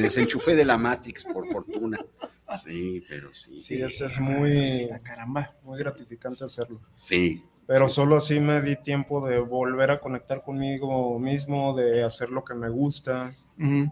desenchufé 0.00 0.54
de 0.54 0.64
la 0.64 0.76
Matrix, 0.76 1.24
por 1.24 1.50
fortuna. 1.50 1.98
Sí, 2.64 3.02
pero 3.08 3.30
sí. 3.32 3.56
Sí, 3.56 3.82
eso 3.82 4.06
es 4.06 4.20
muy, 4.20 4.90
caramba, 5.02 5.50
muy 5.62 5.78
gratificante 5.78 6.44
hacerlo. 6.44 6.78
Sí. 6.96 7.42
Pero 7.66 7.88
solo 7.88 8.16
así 8.16 8.40
me 8.40 8.60
di 8.60 8.76
tiempo 8.76 9.26
de 9.26 9.38
volver 9.38 9.92
a 9.92 10.00
conectar 10.00 10.42
conmigo 10.42 11.18
mismo, 11.18 11.74
de 11.74 12.02
hacer 12.02 12.28
lo 12.28 12.44
que 12.44 12.54
me 12.54 12.68
gusta. 12.68 13.34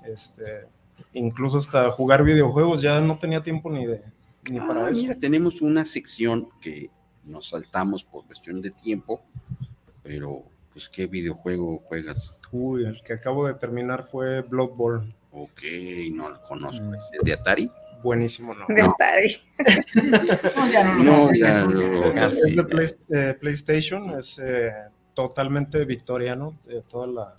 este, 0.07 0.67
incluso 1.15 1.57
hasta 1.57 1.91
jugar 1.91 2.23
videojuegos, 2.23 2.83
ya 2.83 3.01
no 3.01 3.19
tenía 3.19 3.43
tiempo 3.43 3.71
ni 3.71 3.87
de 3.87 4.03
ni 4.51 4.61
para 4.61 4.87
ah, 4.87 4.91
eso. 4.91 5.09
tenemos 5.19 5.63
una 5.63 5.85
sección 5.85 6.49
que 6.61 6.91
nos 7.27 7.51
saltamos 7.51 8.05
por 8.05 8.25
cuestión 8.25 8.63
de 8.63 8.71
tiempo, 8.71 9.23
pero 10.03 10.45
pues 10.73 10.89
¿qué 10.89 11.07
videojuego 11.07 11.83
juegas? 11.87 12.37
Uy, 12.53 12.85
el 12.85 13.03
que 13.03 13.15
acabo 13.15 13.47
de 13.47 13.55
terminar 13.55 14.05
fue 14.05 14.43
Bloodborne. 14.43 15.15
Ok, 15.33 15.63
no 16.13 16.31
lo 16.31 16.43
conozco. 16.43 16.85
Mm. 16.85 16.95
¿Es 16.95 17.25
de 17.25 17.33
Atari? 17.33 17.71
Buenísimo, 18.03 18.55
¿no? 18.55 18.67
De 18.69 18.83
Atari. 18.83 19.37
no, 21.05 21.33
ya 21.35 21.65
no, 21.65 21.71
no 21.71 22.15
ya 22.15 22.29
no, 22.29 22.81
Es 22.81 22.99
de 23.07 23.31
eh, 23.31 23.35
PlayStation, 23.35 24.11
es, 24.11 24.39
eh, 24.39 24.71
totalmente 25.17 25.87
victoriano, 25.87 26.57
de 26.67 26.83
toda 26.83 27.07
la, 27.07 27.35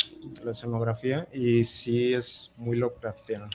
escenografía, 0.49 1.27
y 1.31 1.63
sí 1.63 2.13
es 2.13 2.51
muy 2.57 2.75
Lovecraftiano. 2.75 3.47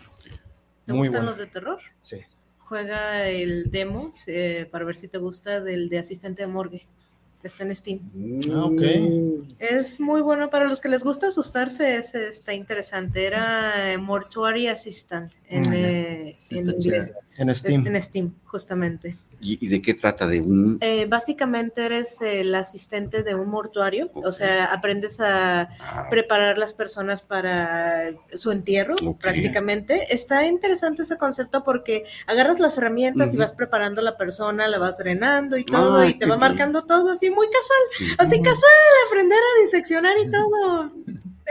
¿Te 0.86 0.92
gustan 0.92 1.26
los 1.26 1.38
de 1.38 1.46
terror? 1.48 1.80
Sí. 2.00 2.20
Juega 2.72 3.28
el 3.28 3.70
demo 3.70 4.08
eh, 4.26 4.66
para 4.70 4.86
ver 4.86 4.96
si 4.96 5.06
te 5.06 5.18
gusta 5.18 5.60
del 5.60 5.90
de 5.90 5.98
asistente 5.98 6.40
de 6.40 6.48
morgue. 6.48 6.88
Está 7.42 7.64
en 7.64 7.76
Steam. 7.76 8.00
Ah, 8.50 8.64
ok. 8.64 8.80
Es 9.58 10.00
muy 10.00 10.22
bueno 10.22 10.48
para 10.48 10.64
los 10.64 10.80
que 10.80 10.88
les 10.88 11.04
gusta 11.04 11.26
asustarse. 11.26 11.98
Ese 11.98 12.28
está 12.28 12.54
interesante. 12.54 13.26
Era 13.26 13.98
Mortuary 14.00 14.68
Assistant 14.68 15.34
en, 15.50 15.68
ah, 15.68 15.76
eh, 15.76 16.32
en 16.48 16.70
inglés. 16.70 17.12
En 17.36 17.54
Steam. 17.54 17.86
En 17.86 18.02
Steam, 18.02 18.32
justamente. 18.46 19.18
¿Y, 19.42 19.66
de 19.66 19.82
qué 19.82 19.94
trata? 19.94 20.26
¿De 20.26 20.40
un...? 20.40 20.78
Eh, 20.80 21.06
básicamente 21.06 21.84
eres 21.84 22.20
el 22.22 22.54
asistente 22.54 23.24
de 23.24 23.34
un 23.34 23.48
mortuario, 23.48 24.10
o 24.14 24.30
sea, 24.30 24.66
aprendes 24.66 25.20
a 25.20 25.62
ah. 25.80 26.06
preparar 26.08 26.58
las 26.58 26.72
personas 26.72 27.22
para 27.22 28.10
su 28.32 28.52
entierro, 28.52 28.94
prácticamente. 29.20 30.14
Está 30.14 30.46
interesante 30.46 31.02
ese 31.02 31.18
concepto 31.18 31.64
porque 31.64 32.04
agarras 32.26 32.60
las 32.60 32.78
herramientas 32.78 33.34
y 33.34 33.36
vas 33.36 33.52
preparando 33.52 34.00
a 34.00 34.04
la 34.04 34.16
persona, 34.16 34.68
la 34.68 34.78
vas 34.78 34.98
drenando 34.98 35.56
y 35.56 35.64
todo, 35.64 36.04
y 36.04 36.14
te 36.14 36.26
va 36.26 36.36
marcando 36.36 36.84
todo 36.84 37.10
así 37.10 37.28
muy 37.30 37.48
casual, 37.48 38.16
así 38.18 38.40
casual, 38.40 38.72
aprender 39.08 39.38
a 39.38 39.62
diseccionar 39.62 40.16
y 40.18 40.30
todo. 40.30 40.92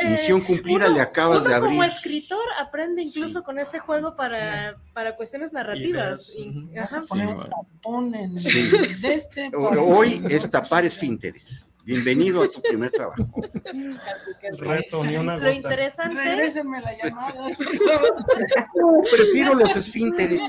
Misión 0.10 0.42
cumplida 0.42 0.88
le 0.88 1.02
acabas 1.02 1.44
de 1.44 1.54
abrir. 1.54 1.72
Como 1.72 1.84
escritor 1.84 2.44
aprende 2.60 3.02
incluso 3.02 3.44
con 3.44 3.60
ese 3.60 3.80
juego 3.80 4.16
para, 4.16 4.78
para 4.94 5.16
cuestiones 5.16 5.54
narrativas. 5.54 6.36
Y, 6.36 6.70
este 9.04 9.52
Hoy 9.56 10.24
es 10.30 10.50
tapar 10.50 10.86
esfínteres. 10.86 11.66
Bienvenido 11.84 12.44
a 12.44 12.48
tu 12.48 12.62
primer 12.62 12.92
trabajo. 12.92 13.24
Reto, 14.58 15.04
ni 15.04 15.16
una 15.16 15.38
Lo 15.38 15.52
interesante. 15.52 16.24
la 16.24 16.94
llamada. 17.04 17.48
Prefiero 19.12 19.56
los 19.56 19.76
esfínteres. 19.76 20.40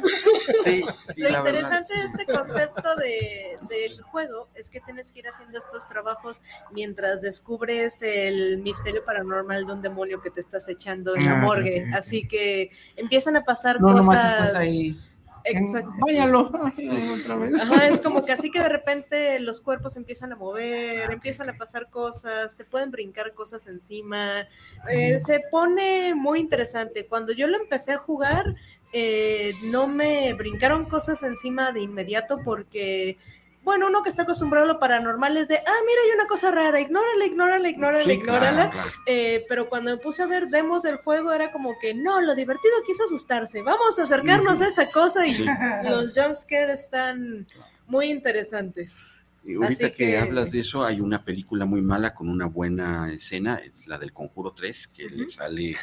Lo 1.17 1.29
interesante 1.31 1.95
de 1.95 2.05
este 2.07 2.27
concepto 2.27 2.97
de, 2.97 3.59
del 3.69 4.03
juego 4.03 4.49
es 4.55 4.69
que 4.69 4.81
tienes 4.81 5.11
que 5.11 5.21
ir 5.21 5.29
haciendo 5.29 5.59
estos 5.59 5.89
trabajos 5.89 6.43
mientras 6.71 7.23
descubres 7.23 7.99
el 8.03 8.59
misterio 8.59 9.05
paranormal 9.05 9.67
de 9.67 9.73
un 9.73 9.83
demonio 9.83 10.21
que 10.21 10.31
te 10.31 10.41
estás 10.41 10.69
echando 10.69 11.17
en 11.17 11.25
la 11.25 11.33
ah, 11.33 11.37
morgue. 11.37 11.91
Así 11.95 12.29
que 12.29 12.71
empiezan 12.97 13.37
a 13.37 13.45
pasar 13.45 13.79
cosas. 13.79 14.55
ahí 14.55 14.99
Exacto. 15.45 15.93
Váyalo. 15.99 16.51
Ajá, 17.61 17.89
es 17.89 18.01
como 18.01 18.25
que 18.25 18.33
así 18.33 18.51
que 18.51 18.61
de 18.61 18.69
repente 18.69 19.41
los 19.41 19.61
cuerpos 19.61 19.97
empiezan 19.97 20.33
a 20.33 20.37
mover, 20.37 21.11
empiezan 21.11 21.51
a 21.51 21.55
pasar 21.55 21.91
cosas, 21.91 22.57
te 22.57 22.65
pueden 22.65 22.91
brincar 22.91 23.33
cosas 23.35 23.67
encima. 23.67 24.47
Eh, 24.91 25.19
se 25.19 25.41
pone 25.51 26.15
muy 26.15 26.41
interesante. 26.41 27.07
Cuando 27.07 27.33
yo 27.33 27.47
lo 27.47 27.57
empecé 27.57 27.93
a 27.93 27.99
jugar, 27.99 28.55
eh, 28.93 29.55
no 29.65 29.87
me 29.87 30.35
brincaron 30.35 30.85
cosas 30.85 31.23
encima 31.23 31.73
de 31.73 31.81
inmediato 31.81 32.41
porque 32.45 33.17
bueno, 33.65 33.87
uno 33.87 34.03
que 34.03 34.09
está 34.09 34.23
acostumbrado 34.23 34.65
a 34.65 34.73
lo 34.73 34.81
paranormal 34.81 35.37
es 35.37 35.47
de, 35.47 35.57
ah, 35.57 35.81
mira, 35.87 36.01
hay 36.05 36.15
una 36.17 36.27
cosa 36.27 36.51
rara, 36.51 36.81
ignórala, 36.81 37.25
ignórala, 37.25 37.69
ignórala, 37.69 38.13
ignórala. 38.13 38.73
Eh, 39.07 39.45
pero 39.49 39.69
cuando 39.69 39.93
me 39.93 39.99
puse 39.99 40.23
a 40.23 40.27
ver 40.27 40.49
demos 40.49 40.83
del 40.83 40.97
juego 40.97 41.33
era 41.33 41.53
como 41.53 41.79
que, 41.81 41.95
no, 41.95 42.21
lo 42.21 42.35
divertido 42.35 42.75
aquí 42.83 42.93
es 42.93 43.01
asustarse, 43.01 43.63
vamos 43.63 43.99
a 43.99 44.03
acercarnos 44.03 44.61
a 44.61 44.69
esa 44.69 44.91
cosa 44.91 45.27
y 45.27 45.47
los 45.85 46.15
jumpscares 46.17 46.81
están 46.81 47.47
muy 47.87 48.07
interesantes. 48.11 48.97
Y 49.45 49.55
ahorita 49.55 49.91
que... 49.91 50.19
hablas 50.19 50.51
de 50.51 50.61
eso, 50.61 50.85
hay 50.85 51.01
una 51.01 51.25
película 51.25 51.65
muy 51.65 51.83
mala 51.83 52.15
con 52.15 52.29
una 52.29 52.47
buena 52.47 53.13
escena, 53.13 53.57
es 53.57 53.87
la 53.87 53.99
del 53.99 54.13
Conjuro 54.13 54.53
3, 54.53 54.89
que 54.89 55.09
le 55.09 55.29
sale 55.29 55.77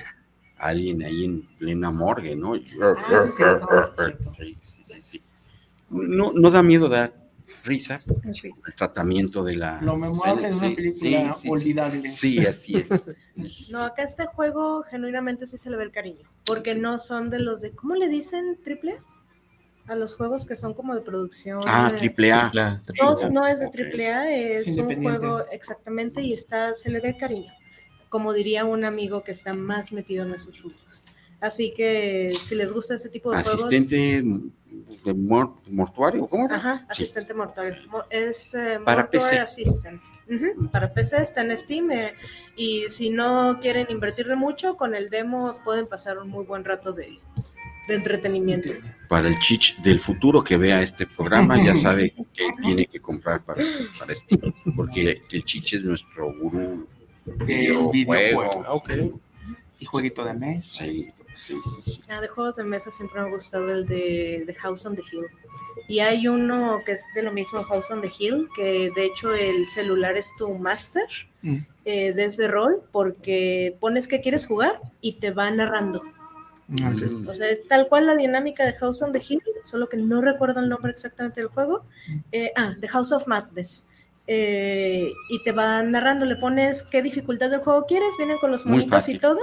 a 0.57 0.67
alguien 0.67 1.01
ahí 1.03 1.23
en 1.23 1.43
plena 1.57 1.91
morgue, 1.91 2.35
¿no? 2.35 2.55
no, 5.89 6.31
no 6.33 6.51
da 6.51 6.63
miedo 6.63 6.89
dar 6.89 7.18
risa, 7.63 8.01
el 8.43 8.73
tratamiento 8.75 9.43
de 9.43 9.55
la... 9.55 9.81
Lo 9.81 9.95
memorable 9.95 10.47
es 10.47 10.53
una 10.53 10.75
película 10.75 11.37
olvidable. 11.47 12.11
Sí, 12.11 12.45
así 12.45 12.75
es. 12.77 13.15
No, 13.69 13.83
acá 13.83 14.03
este 14.03 14.25
juego 14.25 14.83
genuinamente 14.83 15.47
sí 15.47 15.57
se 15.57 15.69
le 15.69 15.77
ve 15.77 15.83
el 15.85 15.91
cariño, 15.91 16.27
porque 16.45 16.75
no 16.75 16.99
son 16.99 17.29
de 17.29 17.39
los 17.39 17.61
de, 17.61 17.71
¿cómo 17.71 17.95
le 17.95 18.09
dicen? 18.09 18.57
¿Triple? 18.65 18.97
A 19.87 19.95
los 19.95 20.15
juegos 20.15 20.45
que 20.45 20.57
son 20.57 20.73
como 20.73 20.93
de 20.93 20.99
producción. 20.99 21.63
Ah, 21.65 21.93
triple 21.95 22.33
A. 22.33 22.51
No, 23.01 23.29
no 23.29 23.47
es 23.47 23.61
de 23.61 23.69
triple 23.69 24.11
A, 24.11 24.29
es 24.29 24.67
un 24.75 25.01
juego 25.01 25.45
exactamente 25.53 26.21
y 26.21 26.33
está, 26.33 26.75
se 26.75 26.89
le 26.89 26.99
ve 26.99 27.15
cariño, 27.15 27.53
como 28.09 28.33
diría 28.33 28.65
un 28.65 28.83
amigo 28.83 29.23
que 29.23 29.31
está 29.31 29.53
más 29.53 29.93
metido 29.93 30.25
en 30.25 30.33
esos 30.33 30.59
juegos. 30.59 31.05
Así 31.41 31.73
que 31.73 32.33
si 32.43 32.55
les 32.55 32.71
gusta 32.71 32.95
ese 32.95 33.09
tipo 33.09 33.31
de 33.31 33.43
juegos. 33.43 33.65
Asistente 33.65 34.23
de 35.03 35.13
mortuario, 35.13 36.27
¿cómo? 36.27 36.51
Ajá, 36.51 36.85
asistente 36.89 37.33
mortuario. 37.33 37.77
Es 38.09 38.53
eh, 38.53 38.79
para 38.83 39.09
PC. 39.09 39.39
Assistant. 39.39 40.01
Para 40.71 40.93
PC 40.93 41.21
está 41.21 41.41
en 41.41 41.57
Steam 41.57 41.91
eh, 41.91 42.13
y 42.55 42.83
si 42.89 43.09
no 43.09 43.59
quieren 43.61 43.87
invertirle 43.89 44.35
mucho, 44.35 44.75
con 44.75 44.95
el 44.95 45.09
demo 45.09 45.57
pueden 45.63 45.87
pasar 45.87 46.17
un 46.17 46.29
muy 46.29 46.45
buen 46.45 46.65
rato 46.65 46.91
de, 46.91 47.19
entretenimiento. 47.87 48.73
Para 49.07 49.27
el 49.29 49.39
chich 49.39 49.81
del 49.81 49.99
futuro 49.99 50.43
que 50.43 50.57
vea 50.57 50.83
este 50.83 51.07
programa, 51.07 51.63
ya 51.63 51.75
sabe 51.75 52.13
que 52.33 52.49
tiene 52.61 52.85
que 52.85 52.99
comprar 52.99 53.41
para, 53.43 53.63
para 53.97 54.13
Steam, 54.13 54.53
porque 54.75 55.23
el 55.31 55.43
chich 55.43 55.73
es 55.73 55.83
nuestro 55.83 56.31
gurú 56.33 56.87
videojuego. 57.45 58.49
Okay. 58.67 59.11
Y 59.79 59.85
jueguito 59.85 60.25
de 60.25 60.33
mes. 60.33 60.67
Sí. 60.67 61.11
Ah, 62.07 62.21
de 62.21 62.27
juegos 62.27 62.55
de 62.55 62.63
mesa 62.63 62.91
siempre 62.91 63.21
me 63.21 63.27
ha 63.27 63.31
gustado 63.31 63.71
el 63.71 63.85
de, 63.85 64.55
House 64.59 64.85
on 64.85 64.95
the 64.95 65.01
Hill. 65.11 65.25
Y 65.87 65.99
hay 65.99 66.27
uno 66.27 66.81
que 66.85 66.93
es 66.93 67.01
de 67.15 67.23
lo 67.23 67.31
mismo, 67.31 67.63
House 67.63 67.89
on 67.91 68.01
the 68.01 68.11
Hill, 68.17 68.47
que 68.55 68.91
de 68.95 69.05
hecho 69.05 69.33
el 69.33 69.67
celular 69.67 70.17
es 70.17 70.31
tu 70.37 70.53
master 70.53 71.07
mm. 71.41 71.57
eh, 71.85 72.13
desde 72.13 72.47
rol, 72.47 72.81
porque 72.91 73.75
pones 73.79 74.07
que 74.07 74.21
quieres 74.21 74.45
jugar 74.45 74.81
y 75.01 75.13
te 75.13 75.31
va 75.31 75.49
narrando. 75.51 76.03
Ah, 76.83 76.93
o 77.27 77.33
sea, 77.33 77.49
es 77.49 77.67
tal 77.67 77.87
cual 77.87 78.05
la 78.05 78.15
dinámica 78.15 78.63
de 78.63 78.73
House 78.73 79.01
on 79.01 79.11
the 79.11 79.21
Hill, 79.27 79.41
solo 79.63 79.89
que 79.89 79.97
no 79.97 80.21
recuerdo 80.21 80.59
el 80.59 80.69
nombre 80.69 80.91
exactamente 80.91 81.41
del 81.41 81.49
juego. 81.49 81.83
Eh, 82.31 82.51
ah, 82.55 82.75
The 82.79 82.87
House 82.89 83.11
of 83.11 83.27
Madness. 83.27 83.87
Eh, 84.31 85.11
y 85.31 85.43
te 85.43 85.51
va 85.51 85.81
narrando, 85.81 86.23
le 86.25 86.35
pones 86.35 86.83
qué 86.83 87.01
dificultad 87.01 87.49
del 87.49 87.61
juego 87.61 87.87
quieres, 87.87 88.09
vienen 88.15 88.37
con 88.37 88.51
los 88.51 88.63
monitos 88.63 89.09
y 89.09 89.17
todo, 89.17 89.39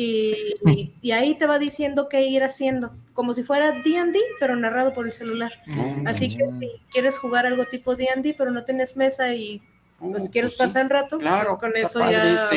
y, 0.00 1.10
ahí 1.10 1.34
te 1.34 1.46
va 1.46 1.58
diciendo 1.58 2.08
qué 2.08 2.22
ir 2.22 2.44
haciendo, 2.44 2.94
como 3.14 3.34
si 3.34 3.42
fuera 3.42 3.72
D&D, 3.72 4.18
pero 4.38 4.54
narrado 4.54 4.94
por 4.94 5.06
el 5.06 5.12
celular. 5.12 5.52
Mm. 5.66 6.06
Así 6.06 6.36
que 6.36 6.44
si 6.52 6.70
quieres 6.92 7.18
jugar 7.18 7.46
algo 7.46 7.66
tipo 7.66 7.96
D&D, 7.96 8.34
pero 8.38 8.52
no 8.52 8.64
tienes 8.64 8.96
mesa 8.96 9.34
y 9.34 9.60
pues 9.98 10.28
uh, 10.28 10.30
quieres 10.30 10.52
pues 10.52 10.68
pasar 10.68 10.84
un 10.84 10.90
rato, 10.90 11.18
pues, 11.18 11.44
con 11.58 11.76
eso 11.76 11.98
ya, 12.08 12.48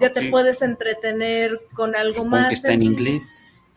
ya 0.00 0.12
te 0.12 0.30
puedes 0.30 0.62
entretener 0.62 1.60
con 1.74 1.96
algo 1.96 2.24
más. 2.24 2.52
está 2.52 2.72
en 2.72 2.82
inglés. 2.82 3.22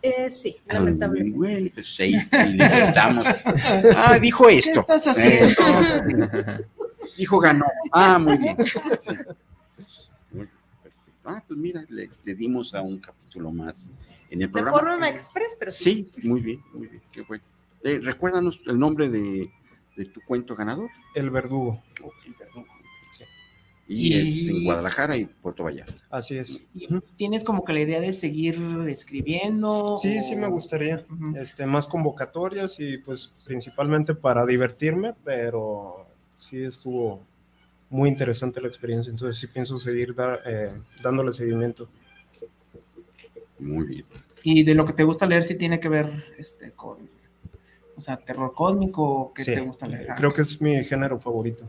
Eh, 0.04 0.30
sí, 0.30 0.58
ah, 0.68 0.76
lamentablemente. 0.76 1.38
Bueno, 1.38 1.70
pues 1.74 2.00
ahí, 2.00 2.16
ah, 3.96 4.20
dijo 4.20 4.50
esto. 4.50 4.86
¿Qué 4.86 4.94
estás 4.94 5.08
haciendo? 5.08 5.56
dijo 7.18 7.40
ganó. 7.40 7.66
Ah, 7.92 8.20
muy 8.20 8.38
bien. 8.38 8.58
ah, 11.38 11.44
pues 11.48 11.60
mira, 11.60 11.86
le, 11.90 12.10
dimos 12.36 12.74
a 12.74 12.82
un 12.82 13.00
capítulo 13.00 13.52
más 13.52 13.90
en 14.30 14.42
el 14.42 14.52
programa. 14.52 14.78
De 14.78 14.88
forma 14.88 15.10
express, 15.10 15.56
pero 15.60 15.72
sí. 15.72 16.10
Sí, 16.14 16.28
muy 16.28 16.42
bien, 16.42 16.62
muy 16.74 16.88
bien, 16.88 17.02
qué 17.12 17.22
bueno. 17.22 17.44
Eh, 17.84 18.00
recuérdanos 18.02 18.62
el 18.68 18.78
nombre 18.78 19.10
de, 19.10 19.50
tu 20.14 20.22
cuento 20.22 20.56
ganador. 20.56 20.90
El 21.16 21.30
Verdugo. 21.30 21.82
el 22.26 22.34
Verdugo. 22.34 22.68
Y, 23.88 24.50
en 24.50 24.64
Guadalajara 24.64 25.18
y 25.18 25.26
Puerto 25.26 25.66
Vallarta. 25.66 25.94
Así 26.10 26.38
es. 26.38 26.62
¿Tienes 27.18 27.44
como 27.44 27.66
que 27.66 27.74
la 27.74 27.82
idea 27.82 28.00
de 28.00 28.14
seguir 28.14 28.58
escribiendo? 28.88 29.98
Sí, 29.98 30.22
sí 30.22 30.38
me 30.38 30.48
gustaría. 30.48 31.06
este, 31.36 31.66
más 31.66 31.88
convocatorias 31.88 32.80
y 32.80 33.00
pues 33.00 33.34
principalmente 33.46 34.16
para 34.16 34.46
divertirme, 34.46 35.14
pero 35.26 36.08
sí 36.34 36.64
estuvo 36.64 37.26
muy 37.92 38.08
interesante 38.08 38.62
la 38.62 38.68
experiencia, 38.68 39.12
entonces 39.12 39.38
sí 39.38 39.48
pienso 39.48 39.78
seguir 39.78 40.16
eh, 40.46 40.72
dándole 41.04 41.32
seguimiento. 41.34 41.90
Muy 43.60 43.86
bien. 43.86 44.06
Y 44.44 44.64
de 44.64 44.74
lo 44.74 44.86
que 44.86 44.94
te 44.94 45.04
gusta 45.04 45.26
leer, 45.28 45.44
sí 45.44 45.56
tiene 45.56 45.80
que 45.80 45.90
ver 45.90 46.26
este, 46.38 46.72
con, 46.72 46.98
o 47.96 48.02
sea, 48.02 48.18
terror 48.18 48.54
cósmico, 48.56 49.34
¿qué 49.36 49.44
te 49.44 49.60
gusta 49.60 49.88
leer? 49.88 50.08
Creo 50.16 50.34
que 50.34 50.42
es 50.42 50.62
mi 50.62 50.82
género 50.86 51.20
favorito. 51.20 51.68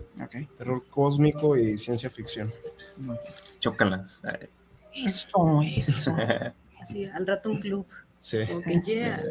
Terror 0.56 0.82
cósmico 0.88 1.56
y 1.56 1.76
ciencia 1.76 2.08
ficción. 2.08 2.50
Chócalas. 3.58 4.22
Eso, 4.94 5.60
eso. 5.62 6.14
Así, 6.80 7.04
al 7.04 7.26
rato 7.26 7.50
un 7.50 7.60
club. 7.60 7.86
Sí. 8.18 8.38
yeah. 8.84 9.22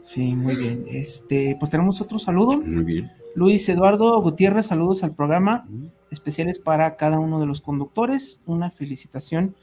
Sí, 0.00 0.34
muy 0.34 0.54
bien. 0.54 0.86
Este, 0.88 1.56
pues 1.58 1.70
tenemos 1.70 2.00
otro 2.00 2.18
saludo. 2.20 2.58
Muy 2.60 2.84
bien 2.84 3.19
Luis 3.34 3.68
Eduardo 3.68 4.20
Gutiérrez, 4.20 4.66
saludos 4.66 5.04
al 5.04 5.14
programa, 5.14 5.66
especiales 6.10 6.58
para 6.58 6.96
cada 6.96 7.18
uno 7.18 7.40
de 7.40 7.46
los 7.46 7.60
conductores. 7.60 8.42
Una 8.46 8.70
felicitación 8.70 9.54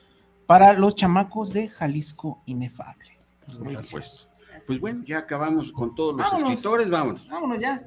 para 0.45 0.73
los 0.73 0.95
chamacos 0.95 1.52
de 1.53 1.68
Jalisco 1.68 2.41
Inefable. 2.45 3.18
Pues, 3.64 3.91
pues, 3.91 4.30
pues 4.65 4.80
bueno, 4.80 5.03
ya 5.06 5.19
acabamos 5.19 5.72
con 5.72 5.95
todos 5.95 6.15
los 6.15 6.34
escritores, 6.34 6.89
vámonos. 6.89 7.27
Vámonos 7.27 7.60
ya. 7.60 7.84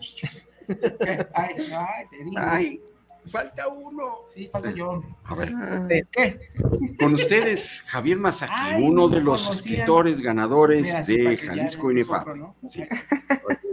ay, 1.34 1.54
ay, 1.56 2.06
te 2.10 2.24
digo. 2.24 2.36
Ay, 2.38 2.80
falta 3.30 3.68
uno. 3.68 4.04
Sí, 4.34 4.48
falta 4.52 4.70
yo. 4.70 5.02
A 5.24 5.34
ver. 5.34 5.52
Este, 5.72 6.06
¿Qué? 6.10 6.40
Con 6.98 7.14
ustedes, 7.14 7.82
Javier 7.88 8.18
Mazaki, 8.18 8.82
uno 8.82 9.08
de 9.08 9.20
los 9.20 9.50
escritores 9.50 10.20
ganadores 10.20 11.06
de 11.06 11.36
Jalisco 11.38 11.90
Inefable. 11.90 12.44
Sí. 12.68 12.84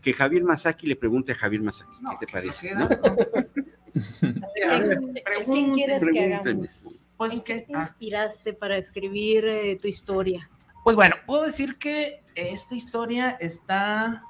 Que 0.00 0.12
Javier 0.12 0.44
Masaki 0.44 0.86
le 0.86 0.96
pregunte 0.96 1.32
a 1.32 1.34
Javier 1.34 1.62
Masaki, 1.62 1.96
¿qué 2.10 2.26
te 2.26 2.32
parece? 2.32 2.74
¿no? 2.74 2.88
¿Quién 5.44 5.74
quieres 5.74 6.02
que 6.12 6.34
hagamos? 6.34 6.88
Pues, 7.16 7.34
¿En 7.34 7.44
qué 7.44 7.60
te 7.62 7.72
inspiraste 7.72 8.52
para 8.52 8.76
escribir 8.76 9.46
eh, 9.46 9.78
tu 9.80 9.88
historia? 9.88 10.50
Pues 10.84 10.96
bueno, 10.96 11.16
puedo 11.26 11.44
decir 11.44 11.78
que 11.78 12.22
esta 12.34 12.74
historia 12.74 13.30
está 13.40 14.22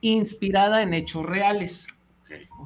inspirada 0.00 0.82
en 0.82 0.94
hechos 0.94 1.24
reales. 1.24 1.86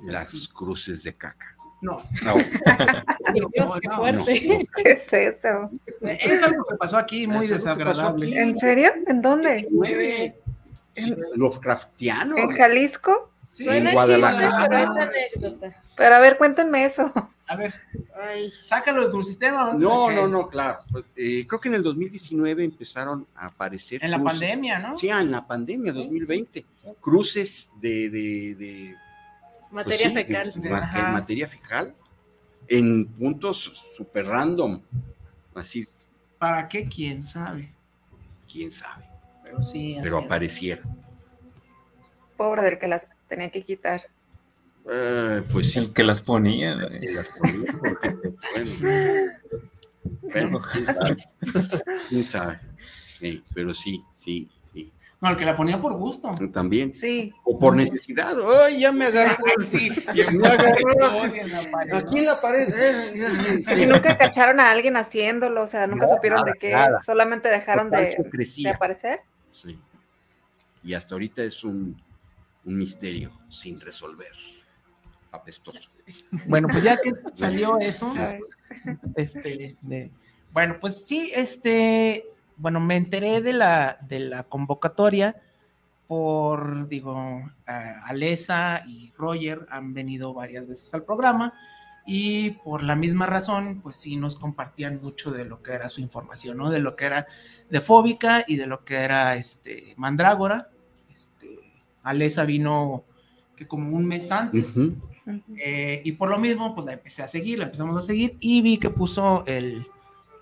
Las 0.07 0.49
cruces 0.49 1.03
de 1.03 1.15
caca. 1.15 1.55
No. 1.81 1.97
No. 2.25 2.35
Dios, 3.55 3.73
qué 3.81 3.91
fuerte. 3.91 4.69
¿Qué 4.77 4.91
es 4.91 5.13
eso? 5.13 5.71
Es 6.03 6.43
algo 6.43 6.65
que 6.65 6.77
pasó 6.77 6.99
aquí 6.99 7.27
muy 7.27 7.47
desagradable. 7.47 8.39
¿En 8.39 8.59
serio? 8.59 8.91
¿En 9.07 9.23
dónde? 9.23 9.67
Lovecraftiano. 11.35 12.37
¿En 12.37 12.49
Jalisco? 12.51 13.31
Sí, 13.51 13.69
en 13.69 13.91
Guadalajara. 13.93 14.69
pero 14.69 14.79
es 14.79 15.09
anécdota. 15.09 15.83
Pero 15.97 16.15
a 16.15 16.21
ver, 16.21 16.39
cuéntenme 16.39 16.85
eso. 16.85 17.13
A 17.49 17.57
ver, 17.57 17.75
Ay. 18.15 18.51
sácalo 18.51 19.05
de 19.05 19.11
tu 19.11 19.25
sistema. 19.25 19.75
No, 19.75 20.11
no, 20.11 20.29
no, 20.29 20.49
claro. 20.49 20.79
Eh, 21.17 21.45
creo 21.47 21.61
que 21.61 21.69
en 21.69 21.75
el 21.75 21.83
2019 21.83 22.65
empezaron 22.65 23.27
a 23.35 23.47
aparecer. 23.47 24.05
En 24.05 24.13
la 24.13 24.23
pandemia, 24.23 24.79
¿no? 24.79 24.97
Sí, 24.97 25.09
en 25.09 25.33
la 25.33 25.47
pandemia, 25.47 25.93
2020. 25.93 26.65
Cruces 27.01 27.73
de. 27.81 28.09
de, 28.09 28.55
de 28.55 28.97
pues 29.71 29.87
materia 29.87 30.11
fecal. 30.11 30.53
De, 30.57 30.71
materia 30.71 31.49
fecal. 31.49 31.93
En 32.69 33.07
puntos 33.07 33.85
super 33.97 34.27
random. 34.27 34.81
Así. 35.55 35.87
¿Para 36.39 36.69
qué? 36.69 36.89
¿Quién 36.89 37.27
sabe? 37.27 37.75
¿Quién 38.51 38.71
sabe? 38.71 39.10
Pero 39.51 39.63
sí. 39.63 39.99
Pero 40.03 40.19
aparecieron. 40.19 40.85
Pobre 42.37 42.63
del 42.63 42.79
que 42.79 42.89
las 42.89 43.09
tenía 43.29 43.51
que 43.51 43.63
quitar. 43.63 44.03
Eh, 44.91 45.43
pues 45.53 45.77
El 45.77 45.93
que 45.93 46.03
las 46.03 46.23
ponía. 46.23 46.73
El 46.73 47.15
las 47.15 47.29
ponía 47.39 47.65
bueno, 50.23 50.61
¿quién 52.09 52.25
sabe? 52.25 52.59
Sí, 53.19 53.45
pero 53.55 53.75
sí, 53.75 54.03
sí, 54.17 54.49
sí. 54.73 54.93
No, 55.21 55.31
el 55.31 55.37
que 55.37 55.45
la 55.45 55.55
ponía 55.55 55.81
por 55.81 55.95
gusto. 55.95 56.35
También. 56.53 56.93
Sí. 56.95 57.33
O 57.45 57.59
por 57.59 57.77
necesidad. 57.77 58.35
¡Ay, 58.65 58.81
ya 58.81 58.93
me 58.93 59.07
agarró! 59.07 59.37
sí, 59.61 59.91
me 60.33 60.49
agarró. 60.49 61.23
Aquí 61.97 62.19
en 62.19 62.27
la 62.27 62.41
pared. 62.41 62.69
Y 63.77 63.87
nunca 63.87 64.17
cacharon 64.17 64.61
a 64.61 64.71
alguien 64.71 64.97
haciéndolo, 64.97 65.63
o 65.63 65.67
sea, 65.67 65.87
nunca 65.87 66.09
supieron 66.09 66.45
de 66.45 66.55
qué, 66.55 66.75
solamente 67.05 67.49
dejaron 67.49 67.91
de, 67.91 68.17
de 68.57 68.71
aparecer. 68.71 69.21
Sí. 69.53 69.79
Y 70.83 70.95
hasta 70.95 71.15
ahorita 71.15 71.43
es 71.43 71.63
un, 71.65 72.01
un 72.65 72.77
misterio 72.77 73.33
sin 73.49 73.81
resolver 73.81 74.33
apestoso. 75.33 75.91
Bueno, 76.47 76.69
pues 76.69 76.83
ya 76.83 76.97
que 76.97 77.13
salió 77.35 77.79
eso, 77.79 78.13
este, 79.17 79.77
bueno, 80.53 80.79
pues 80.81 81.07
sí, 81.07 81.31
este, 81.35 82.25
bueno, 82.57 82.81
me 82.81 82.97
enteré 82.97 83.41
de 83.41 83.53
la, 83.53 83.99
de 84.03 84.21
la 84.21 84.45
convocatoria 84.45 85.41
por, 86.07 86.89
digo, 86.89 87.49
Alesa 87.67 88.83
y 88.87 89.13
Roger 89.17 89.67
han 89.71 89.95
venido 89.95 90.35
varias 90.35 90.67
veces 90.67 90.93
al 90.93 91.05
programa 91.05 91.55
y 92.07 92.51
por 92.51 92.83
la 92.83 92.97
misma 92.97 93.27
razón, 93.27 93.81
pues 93.83 93.97
sí 93.97 94.17
nos 94.17 94.37
compartían 94.37 95.01
mucho 95.03 95.31
de 95.31 95.45
lo 95.45 95.63
que 95.63 95.73
era 95.73 95.89
su 95.89 96.01
información, 96.01 96.57
¿no? 96.57 96.71
De 96.71 96.81
lo 96.81 96.97
que 96.97 97.05
era 97.05 97.27
de 97.69 97.81
Fóbica 97.81 98.45
y 98.47 98.57
de 98.57 98.67
lo 98.67 98.85
que 98.85 98.97
era 98.97 99.37
este 99.37 99.95
Mandrágora. 99.97 100.71
Este, 101.13 101.59
Alesa 102.03 102.45
vino 102.45 103.05
que 103.57 103.67
como 103.67 103.95
un 103.97 104.07
mes 104.07 104.33
antes. 104.33 104.79
Eh, 105.63 106.03
y 106.05 106.13
por 106.13 106.31
lo 106.31 106.39
mismo, 106.39 106.75
pues 106.75 106.87
la 106.87 106.95
empecé 106.95 107.23
a 107.23 107.29
seguir, 107.29 107.59
la 107.59 107.67
empezamos 107.67 107.97
a 107.97 108.01
seguir 108.01 108.37
y 108.41 108.63
vi 108.63 108.79
que 108.79 108.91
puso 108.91 109.45
el, 109.47 109.87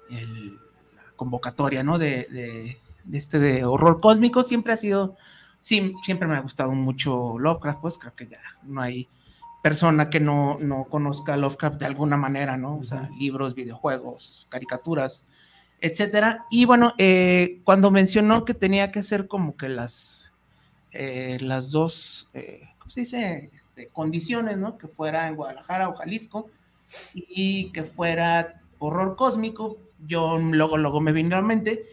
la 0.08 1.02
convocatoria, 1.16 1.82
¿no? 1.82 1.98
De, 1.98 2.78
este 3.12 3.38
de 3.38 3.64
horror 3.64 4.00
cósmico. 4.00 4.42
Siempre 4.42 4.72
ha 4.72 4.76
sido, 4.76 5.16
sí, 5.60 5.94
siempre 6.04 6.28
me 6.28 6.36
ha 6.36 6.40
gustado 6.40 6.70
mucho 6.70 7.38
Lovecraft, 7.38 7.80
pues 7.80 7.98
creo 7.98 8.14
que 8.14 8.28
ya 8.28 8.40
no 8.62 8.80
hay 8.80 9.08
persona 9.62 10.10
que 10.10 10.20
no, 10.20 10.58
no 10.60 10.84
conozca 10.84 11.36
Lovecraft 11.36 11.78
de 11.80 11.86
alguna 11.86 12.16
manera, 12.16 12.56
¿no? 12.56 12.78
O 12.78 12.84
sea, 12.84 13.10
libros, 13.18 13.54
videojuegos, 13.54 14.46
caricaturas, 14.50 15.26
etcétera. 15.80 16.46
Y 16.50 16.64
bueno, 16.64 16.94
eh, 16.98 17.60
cuando 17.64 17.90
mencionó 17.90 18.44
que 18.44 18.54
tenía 18.54 18.90
que 18.92 19.02
ser 19.02 19.28
como 19.28 19.56
que 19.56 19.68
las, 19.68 20.30
eh, 20.92 21.38
las 21.40 21.70
dos, 21.70 22.28
¿cómo 22.78 22.90
se 22.90 23.00
dice? 23.00 23.50
Este, 23.54 23.88
condiciones, 23.88 24.58
¿no? 24.58 24.78
Que 24.78 24.88
fuera 24.88 25.28
en 25.28 25.36
Guadalajara 25.36 25.88
o 25.88 25.94
Jalisco 25.94 26.50
y 27.14 27.70
que 27.72 27.84
fuera 27.84 28.60
horror 28.78 29.16
cósmico. 29.16 29.78
Yo 30.06 30.38
luego, 30.38 30.78
luego 30.78 31.00
me 31.00 31.12
vino 31.12 31.36
a 31.36 31.40
la 31.40 31.46
mente, 31.46 31.86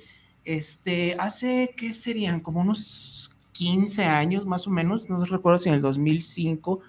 este, 0.45 1.15
hace, 1.17 1.73
¿qué 1.75 1.93
serían? 1.93 2.39
Como 2.39 2.61
unos 2.61 3.31
15 3.53 4.05
años 4.05 4.45
más 4.45 4.67
o 4.67 4.69
menos, 4.69 5.09
no 5.09 5.23
recuerdo 5.25 5.59
si 5.59 5.69
en 5.69 5.75
el 5.75 5.81
2005 5.81 6.81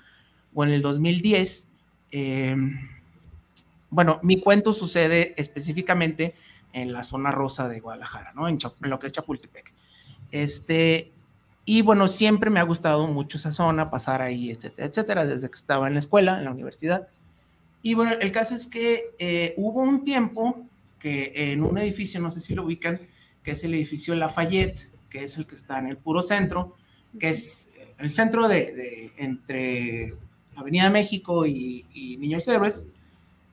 o 0.57 0.65
en 0.65 0.71
el 0.71 0.83
2010. 0.83 1.69
Em, 2.11 2.89
bueno, 3.91 4.19
mi 4.23 4.41
cuento 4.41 4.73
sucede 4.73 5.35
específicamente 5.37 6.35
en 6.73 6.93
la 6.93 7.05
zona 7.05 7.31
rosa 7.31 7.69
de 7.69 7.79
Guadalajara, 7.79 8.33
¿no? 8.35 8.49
En, 8.49 8.59
en 8.83 8.91
lo 8.91 8.99
que 8.99 9.07
es 9.07 9.13
Chapultepec. 9.13 9.73
Este, 10.33 11.13
y 11.65 11.83
bueno, 11.83 12.09
siempre 12.09 12.51
me 12.51 12.59
ha 12.59 12.65
gustado 12.65 13.07
mucho 13.07 13.39
esa 13.39 13.53
zona, 13.53 13.91
pasar 13.91 14.23
ahí, 14.23 14.51
etcétera, 14.51 14.89
etcétera, 14.89 15.27
desde 15.27 15.49
que 15.49 15.57
estaba 15.57 15.87
en 15.87 15.95
la 15.95 16.01
escuela, 16.01 16.39
en 16.39 16.45
la 16.45 16.51
universidad. 16.51 17.09
Y 17.83 17.95
bueno, 17.95 18.13
el 18.21 18.33
caso 18.33 18.55
es 18.55 18.67
que 18.67 19.11
eh, 19.19 19.55
hubo 19.57 19.83
un 19.83 20.05
tiempo 20.05 20.67
que 20.99 21.53
en 21.53 21.63
un 21.63 21.77
edificio, 21.79 22.19
no 22.21 22.31
sé 22.31 22.41
si 22.41 22.55
lo 22.55 22.65
ubican, 22.65 22.99
que 23.43 23.53
es 23.53 23.63
el 23.63 23.75
edificio 23.75 24.15
Lafayette, 24.15 24.91
que 25.11 25.25
es 25.25 25.37
el 25.37 25.47
que 25.47 25.55
está 25.55 25.79
en 25.79 25.89
el 25.89 25.97
puro 25.97 26.23
centro, 26.23 26.77
que 27.21 27.29
es 27.29 27.73
el 27.99 28.13
centro 28.13 28.49
de, 28.49 29.13
entre 29.19 30.15
Avenida 30.57 30.91
México 30.91 31.47
y, 31.47 31.85
y 31.93 32.17
Niños 32.17 32.49
Héroes, 32.49 32.87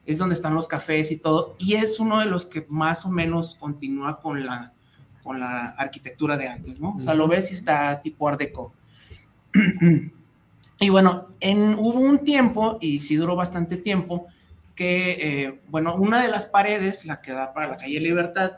es 0.05 0.17
donde 0.17 0.35
están 0.35 0.55
los 0.55 0.67
cafés 0.67 1.11
y 1.11 1.17
todo, 1.17 1.55
y 1.59 1.75
es 1.75 1.99
uno 1.99 2.19
de 2.19 2.25
los 2.25 2.45
que 2.45 2.65
más 2.69 3.05
o 3.05 3.09
menos 3.09 3.55
continúa 3.55 4.19
con 4.19 4.45
la 4.45 4.73
con 5.23 5.39
la 5.39 5.69
arquitectura 5.69 6.37
de 6.37 6.49
antes, 6.49 6.79
¿no? 6.79 6.95
O 6.95 6.99
sea, 6.99 7.13
lo 7.13 7.27
ves 7.27 7.49
y 7.51 7.53
está 7.53 8.01
tipo 8.01 8.27
Art 8.27 8.39
Deco. 8.39 8.73
y 10.79 10.89
bueno, 10.89 11.29
en, 11.39 11.75
hubo 11.75 11.99
un 11.99 12.19
tiempo, 12.19 12.77
y 12.81 12.99
sí 12.99 13.15
duró 13.15 13.35
bastante 13.35 13.77
tiempo, 13.77 14.27
que, 14.75 15.11
eh, 15.45 15.61
bueno, 15.69 15.95
una 15.95 16.21
de 16.21 16.29
las 16.29 16.45
paredes, 16.47 17.05
la 17.05 17.21
que 17.21 17.31
da 17.31 17.53
para 17.53 17.69
la 17.69 17.77
calle 17.77 17.99
Libertad, 17.99 18.51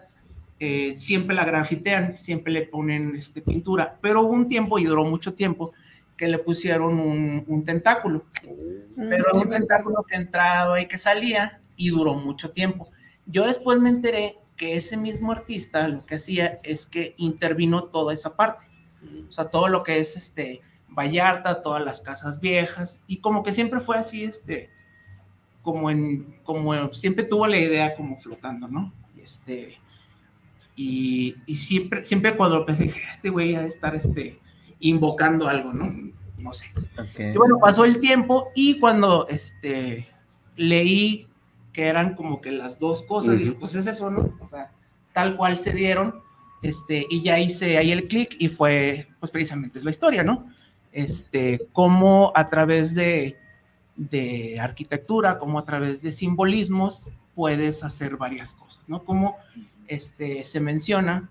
eh, 0.60 0.96
siempre 0.98 1.36
la 1.36 1.46
grafitean, 1.46 2.18
siempre 2.18 2.52
le 2.52 2.64
ponen 2.64 3.16
este, 3.16 3.42
pintura, 3.42 3.98
pero 4.02 4.24
hubo 4.24 4.34
un 4.34 4.50
tiempo, 4.50 4.80
y 4.80 4.86
duró 4.86 5.04
mucho 5.04 5.36
tiempo, 5.36 5.74
que 6.18 6.28
le 6.28 6.40
pusieron 6.40 7.00
un, 7.00 7.64
tentáculo, 7.66 8.26
mm. 8.96 9.10
pero 9.10 9.26
un 9.34 9.50
tentáculo 9.50 10.04
que 10.04 10.16
entraba 10.16 10.80
y 10.82 10.88
que 10.88 10.98
salía, 10.98 11.62
y 11.76 11.90
duró 11.90 12.14
mucho 12.16 12.52
tiempo. 12.52 12.90
Yo 13.26 13.46
después 13.46 13.80
me 13.80 13.90
enteré 13.90 14.38
que 14.56 14.76
ese 14.76 14.98
mismo 14.98 15.32
artista 15.32 15.88
lo 15.88 16.06
que 16.06 16.16
hacía 16.16 16.60
es 16.64 16.86
que 16.86 17.14
intervino 17.18 17.86
toda 17.86 18.14
esa 18.14 18.36
parte. 18.36 18.66
O 19.28 19.32
sea, 19.32 19.46
todo 19.46 19.68
lo 19.68 19.84
que 19.84 20.00
es 20.00 20.16
este 20.16 20.62
Vallarta, 20.90 21.62
todas 21.62 21.84
las 21.84 22.02
casas 22.02 22.40
viejas, 22.40 23.04
y 23.06 23.18
como 23.18 23.44
que 23.44 23.52
siempre 23.52 23.82
fue 23.82 23.98
así, 23.98 24.24
este, 24.24 24.70
como 25.62 25.90
en, 25.90 26.40
como 26.44 26.94
siempre 26.94 27.26
tuvo 27.26 27.48
la 27.48 27.58
idea 27.58 27.96
como 27.96 28.18
flotando, 28.18 28.70
¿no? 28.70 28.94
Este, 29.22 29.78
y, 30.76 31.36
y 31.46 31.56
siempre, 31.56 32.06
siempre 32.06 32.38
cuando 32.38 32.60
lo 32.60 32.66
pensé, 32.66 32.84
dije, 32.84 33.02
este 33.12 33.30
güey 33.30 33.56
ha 33.56 33.62
de 33.64 33.68
estar, 33.68 33.94
este, 33.94 34.40
invocando 34.80 35.48
algo, 35.48 35.74
¿no? 35.74 35.94
No 36.38 36.54
sé. 36.54 36.68
Y 37.18 37.38
bueno, 37.38 37.60
pasó 37.60 37.86
el 37.86 38.00
tiempo 38.00 38.50
y 38.56 38.80
cuando, 38.80 39.28
este, 39.28 40.08
leí 40.56 41.28
que 41.74 41.88
eran 41.88 42.16
como 42.16 42.42
que 42.42 42.52
las 42.52 42.80
dos 42.80 43.02
cosas, 43.04 43.38
dije, 43.38 43.52
pues 43.54 43.76
es 43.76 43.88
eso, 43.88 44.10
¿no? 44.10 44.38
O 44.40 44.48
sea, 44.48 44.72
tal 45.14 45.36
cual 45.36 45.58
se 45.58 45.74
dieron, 45.74 46.22
este, 46.62 47.06
y 47.10 47.22
ya 47.22 47.40
hice 47.40 47.78
ahí 47.78 47.92
el 47.92 48.08
clic 48.08 48.36
y 48.40 48.48
fue, 48.50 49.08
pues 49.20 49.32
precisamente 49.32 49.80
es 49.80 49.84
la 49.86 49.92
historia, 49.92 50.24
¿no? 50.24 50.48
este, 50.96 51.68
cómo 51.74 52.32
a 52.36 52.50
través 52.50 52.96
de, 52.96 53.36
de 53.98 54.60
arquitectura, 54.62 55.38
como 55.38 55.60
a 55.60 55.66
través 55.66 56.02
de 56.02 56.12
simbolismos, 56.12 57.10
puedes 57.36 57.84
hacer 57.84 58.16
varias 58.16 58.54
cosas, 58.54 58.82
¿no? 58.88 59.04
Como 59.04 59.36
este, 59.88 60.46
se 60.46 60.62
menciona 60.62 61.30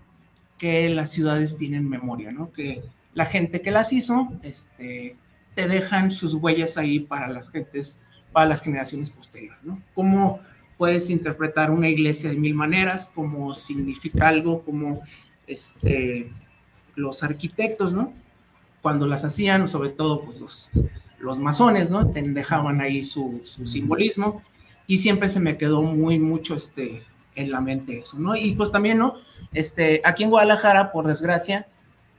que 0.59 0.87
las 0.89 1.09
ciudades 1.09 1.57
tienen 1.57 1.89
memoria, 1.89 2.31
¿no? 2.31 2.51
Que 2.51 2.83
la 3.15 3.25
gente 3.25 3.61
que 3.61 3.71
las 3.71 3.91
hizo, 3.93 4.31
este, 4.43 5.15
te 5.55 5.67
dejan 5.67 6.11
sus 6.11 6.35
huellas 6.35 6.77
ahí 6.77 6.99
para 6.99 7.27
las 7.27 7.49
gentes, 7.49 7.99
para 8.31 8.45
las 8.45 8.61
generaciones 8.61 9.09
posteriores, 9.09 9.63
¿no? 9.63 9.81
Cómo 9.95 10.41
puedes 10.77 11.09
interpretar 11.09 11.71
una 11.71 11.89
iglesia 11.89 12.29
de 12.29 12.35
mil 12.35 12.53
maneras, 12.53 13.11
cómo 13.15 13.55
significa 13.55 14.27
algo, 14.27 14.63
como 14.63 15.01
este, 15.47 16.29
los 16.95 17.23
arquitectos, 17.23 17.93
¿no? 17.93 18.13
Cuando 18.81 19.07
las 19.07 19.23
hacían, 19.23 19.67
sobre 19.69 19.89
todo 19.89 20.21
pues 20.25 20.41
los, 20.41 20.69
los 21.17 21.39
masones, 21.39 21.89
¿no? 21.89 22.11
Te 22.11 22.21
dejaban 22.21 22.81
ahí 22.81 23.05
su, 23.05 23.41
su 23.45 23.65
simbolismo 23.65 24.43
y 24.87 24.97
siempre 24.97 25.29
se 25.29 25.39
me 25.39 25.57
quedó 25.57 25.81
muy 25.81 26.19
mucho 26.19 26.55
este, 26.55 27.01
en 27.35 27.49
la 27.49 27.61
mente 27.61 27.99
eso, 27.99 28.19
¿no? 28.19 28.35
Y 28.35 28.51
pues 28.51 28.71
también, 28.71 28.97
¿no? 28.97 29.15
Este, 29.53 30.01
aquí 30.03 30.23
en 30.23 30.29
Guadalajara, 30.31 30.91
por 30.91 31.07
desgracia, 31.07 31.67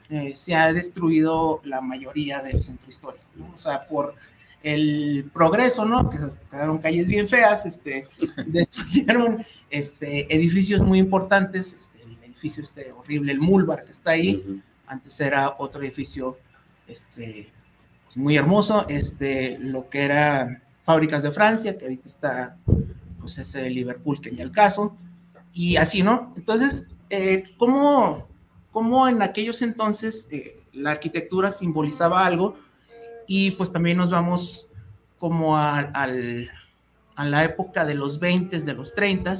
eh, 0.08 0.32
se 0.36 0.54
ha 0.54 0.72
destruido 0.72 1.60
la 1.64 1.80
mayoría 1.80 2.40
del 2.40 2.60
centro 2.60 2.88
histórico, 2.88 3.24
¿no? 3.36 3.52
O 3.54 3.58
sea, 3.58 3.86
por 3.86 4.14
el 4.62 5.30
progreso, 5.32 5.84
¿no? 5.84 6.10
Que 6.10 6.18
quedaron 6.50 6.78
calles 6.78 7.06
bien 7.06 7.28
feas, 7.28 7.66
este, 7.66 8.08
destruyeron 8.46 9.44
este, 9.70 10.32
edificios 10.34 10.80
muy 10.80 10.98
importantes, 10.98 11.72
este, 11.72 12.02
el 12.02 12.18
edificio 12.24 12.62
este 12.62 12.92
horrible, 12.92 13.32
el 13.32 13.40
Mulbar 13.40 13.84
que 13.84 13.92
está 13.92 14.12
ahí, 14.12 14.62
antes 14.86 15.20
era 15.20 15.56
otro 15.58 15.82
edificio 15.82 16.38
este, 16.86 17.50
pues 18.04 18.16
muy 18.16 18.36
hermoso, 18.36 18.86
este, 18.88 19.58
lo 19.58 19.88
que 19.88 20.04
era 20.04 20.62
fábricas 20.84 21.24
de 21.24 21.32
Francia, 21.32 21.76
que 21.76 21.84
ahorita 21.84 22.06
está, 22.06 22.56
pues 23.20 23.38
ese 23.38 23.68
Liverpool, 23.70 24.20
que 24.20 24.30
ni 24.30 24.40
el 24.40 24.52
caso, 24.52 24.96
y 25.52 25.76
así, 25.76 26.02
¿no? 26.02 26.32
Entonces, 26.36 26.90
eh, 27.10 27.44
¿cómo, 27.56 28.28
¿cómo, 28.76 29.08
en 29.08 29.22
aquellos 29.22 29.62
entonces 29.62 30.28
eh, 30.30 30.60
la 30.74 30.90
arquitectura 30.90 31.50
simbolizaba 31.50 32.26
algo? 32.26 32.58
Y 33.26 33.52
pues 33.52 33.72
también 33.72 33.96
nos 33.96 34.10
vamos 34.10 34.68
como 35.18 35.56
a, 35.56 35.78
al, 35.78 36.50
a 37.14 37.24
la 37.24 37.42
época 37.42 37.86
de 37.86 37.94
los 37.94 38.20
20, 38.20 38.60
de 38.60 38.74
los 38.74 38.92
30, 38.92 39.38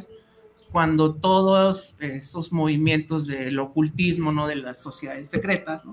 cuando 0.73 1.17
todos 1.17 1.99
esos 2.01 2.51
movimientos 2.51 3.27
del 3.27 3.59
ocultismo, 3.59 4.33
¿no? 4.33 4.47
De 4.47 4.57
las 4.57 4.79
sociedades 4.79 5.29
secretas, 5.29 5.85
¿no? 5.85 5.93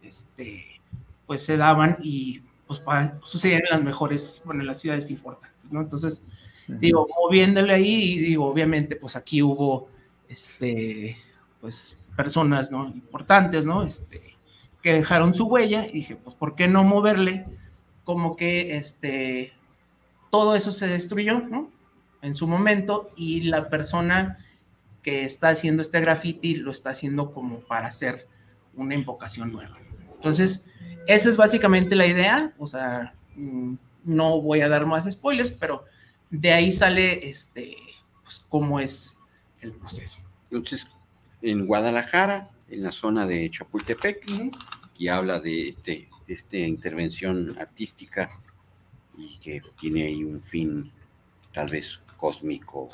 Este, 0.00 0.64
pues 1.26 1.42
se 1.42 1.56
daban 1.56 1.96
y 2.00 2.42
pues 2.68 2.80
sucedían 3.24 3.62
en 3.64 3.70
las 3.72 3.82
mejores, 3.82 4.40
bueno, 4.44 4.60
en 4.60 4.68
las 4.68 4.80
ciudades 4.80 5.10
importantes, 5.10 5.72
¿no? 5.72 5.80
Entonces, 5.80 6.22
digo, 6.68 7.08
moviéndole 7.24 7.74
ahí, 7.74 8.12
y 8.12 8.18
digo, 8.20 8.46
obviamente, 8.46 8.94
pues 8.94 9.16
aquí 9.16 9.42
hubo, 9.42 9.88
este, 10.28 11.16
pues, 11.60 11.96
personas, 12.18 12.72
¿no? 12.72 12.88
Importantes, 12.88 13.64
¿no? 13.64 13.84
Este, 13.84 14.36
que 14.82 14.92
dejaron 14.92 15.34
su 15.34 15.46
huella, 15.46 15.86
y 15.86 15.92
dije, 15.92 16.16
pues, 16.16 16.34
¿por 16.34 16.56
qué 16.56 16.66
no 16.66 16.82
moverle? 16.82 17.46
Como 18.02 18.34
que, 18.34 18.76
este, 18.76 19.52
todo 20.28 20.56
eso 20.56 20.72
se 20.72 20.88
destruyó, 20.88 21.38
¿no? 21.38 21.70
En 22.20 22.34
su 22.34 22.48
momento, 22.48 23.10
y 23.14 23.42
la 23.42 23.68
persona 23.68 24.44
que 25.04 25.22
está 25.22 25.50
haciendo 25.50 25.80
este 25.80 26.00
graffiti 26.00 26.56
lo 26.56 26.72
está 26.72 26.90
haciendo 26.90 27.32
como 27.32 27.60
para 27.60 27.86
hacer 27.86 28.26
una 28.74 28.96
invocación 28.96 29.52
nueva. 29.52 29.78
Entonces, 30.16 30.66
esa 31.06 31.30
es 31.30 31.36
básicamente 31.36 31.94
la 31.94 32.06
idea, 32.06 32.52
o 32.58 32.66
sea, 32.66 33.14
mm, 33.36 33.74
no 34.02 34.40
voy 34.40 34.62
a 34.62 34.68
dar 34.68 34.86
más 34.86 35.08
spoilers, 35.08 35.52
pero 35.52 35.84
de 36.30 36.52
ahí 36.52 36.72
sale 36.72 37.28
este, 37.28 37.76
pues, 38.24 38.44
cómo 38.48 38.80
es 38.80 39.16
el 39.60 39.70
proceso. 39.70 40.18
En 41.42 41.66
Guadalajara, 41.66 42.50
en 42.68 42.82
la 42.82 42.92
zona 42.92 43.26
de 43.26 43.50
Chapultepec, 43.50 44.24
y 44.96 45.08
habla 45.08 45.40
de, 45.40 45.70
este, 45.70 46.08
esta 46.26 46.56
intervención 46.56 47.56
artística 47.58 48.28
y 49.16 49.38
que 49.38 49.62
tiene 49.80 50.06
ahí 50.06 50.24
un 50.24 50.42
fin 50.42 50.92
tal 51.52 51.68
vez 51.68 52.00
cósmico. 52.16 52.90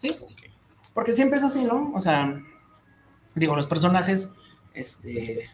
Sí, 0.00 0.16
porque 0.94 1.14
siempre 1.14 1.38
es 1.38 1.44
así, 1.44 1.62
¿no? 1.64 1.92
O 1.94 2.00
sea, 2.00 2.42
digo, 3.34 3.54
los 3.54 3.66
personajes, 3.66 4.32
este, 4.74 5.48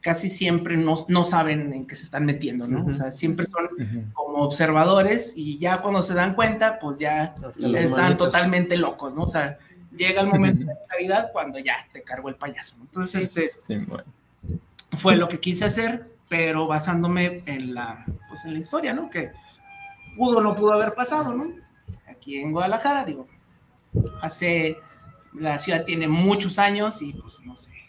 casi 0.00 0.30
siempre 0.30 0.76
no, 0.76 1.04
no, 1.08 1.24
saben 1.24 1.72
en 1.72 1.86
qué 1.86 1.96
se 1.96 2.04
están 2.04 2.24
metiendo, 2.24 2.66
¿no? 2.66 2.86
O 2.86 2.94
sea, 2.94 3.12
siempre 3.12 3.46
son 3.46 3.68
como 4.14 4.38
observadores 4.38 5.34
y 5.36 5.58
ya 5.58 5.82
cuando 5.82 6.02
se 6.02 6.14
dan 6.14 6.34
cuenta, 6.34 6.78
pues 6.78 6.98
ya 6.98 7.34
están 7.58 8.16
totalmente 8.16 8.76
locos, 8.76 9.14
¿no? 9.14 9.24
O 9.24 9.28
sea, 9.28 9.58
llega 9.96 10.20
el 10.20 10.28
momento 10.28 10.66
de 10.66 10.74
realidad 10.90 11.30
cuando 11.32 11.58
ya 11.58 11.86
te 11.92 12.02
cargo 12.02 12.28
el 12.28 12.36
payaso. 12.36 12.76
Entonces, 12.80 13.36
este 13.36 13.86
fue 14.92 15.16
lo 15.16 15.28
que 15.28 15.38
quise 15.38 15.64
hacer, 15.64 16.10
pero 16.28 16.66
basándome 16.66 17.42
en 17.46 17.74
la, 17.74 18.04
pues 18.28 18.44
en 18.44 18.54
la 18.54 18.58
historia, 18.58 18.92
¿no? 18.92 19.08
Que 19.10 19.30
pudo 20.16 20.38
o 20.38 20.40
no 20.40 20.56
pudo 20.56 20.72
haber 20.72 20.94
pasado, 20.94 21.32
¿no? 21.32 21.54
Aquí 22.08 22.38
en 22.38 22.52
Guadalajara, 22.52 23.04
digo, 23.04 23.26
hace, 24.20 24.78
la 25.32 25.58
ciudad 25.58 25.84
tiene 25.84 26.08
muchos 26.08 26.58
años 26.58 27.02
y 27.02 27.12
pues 27.12 27.40
no 27.44 27.56
sé 27.56 27.80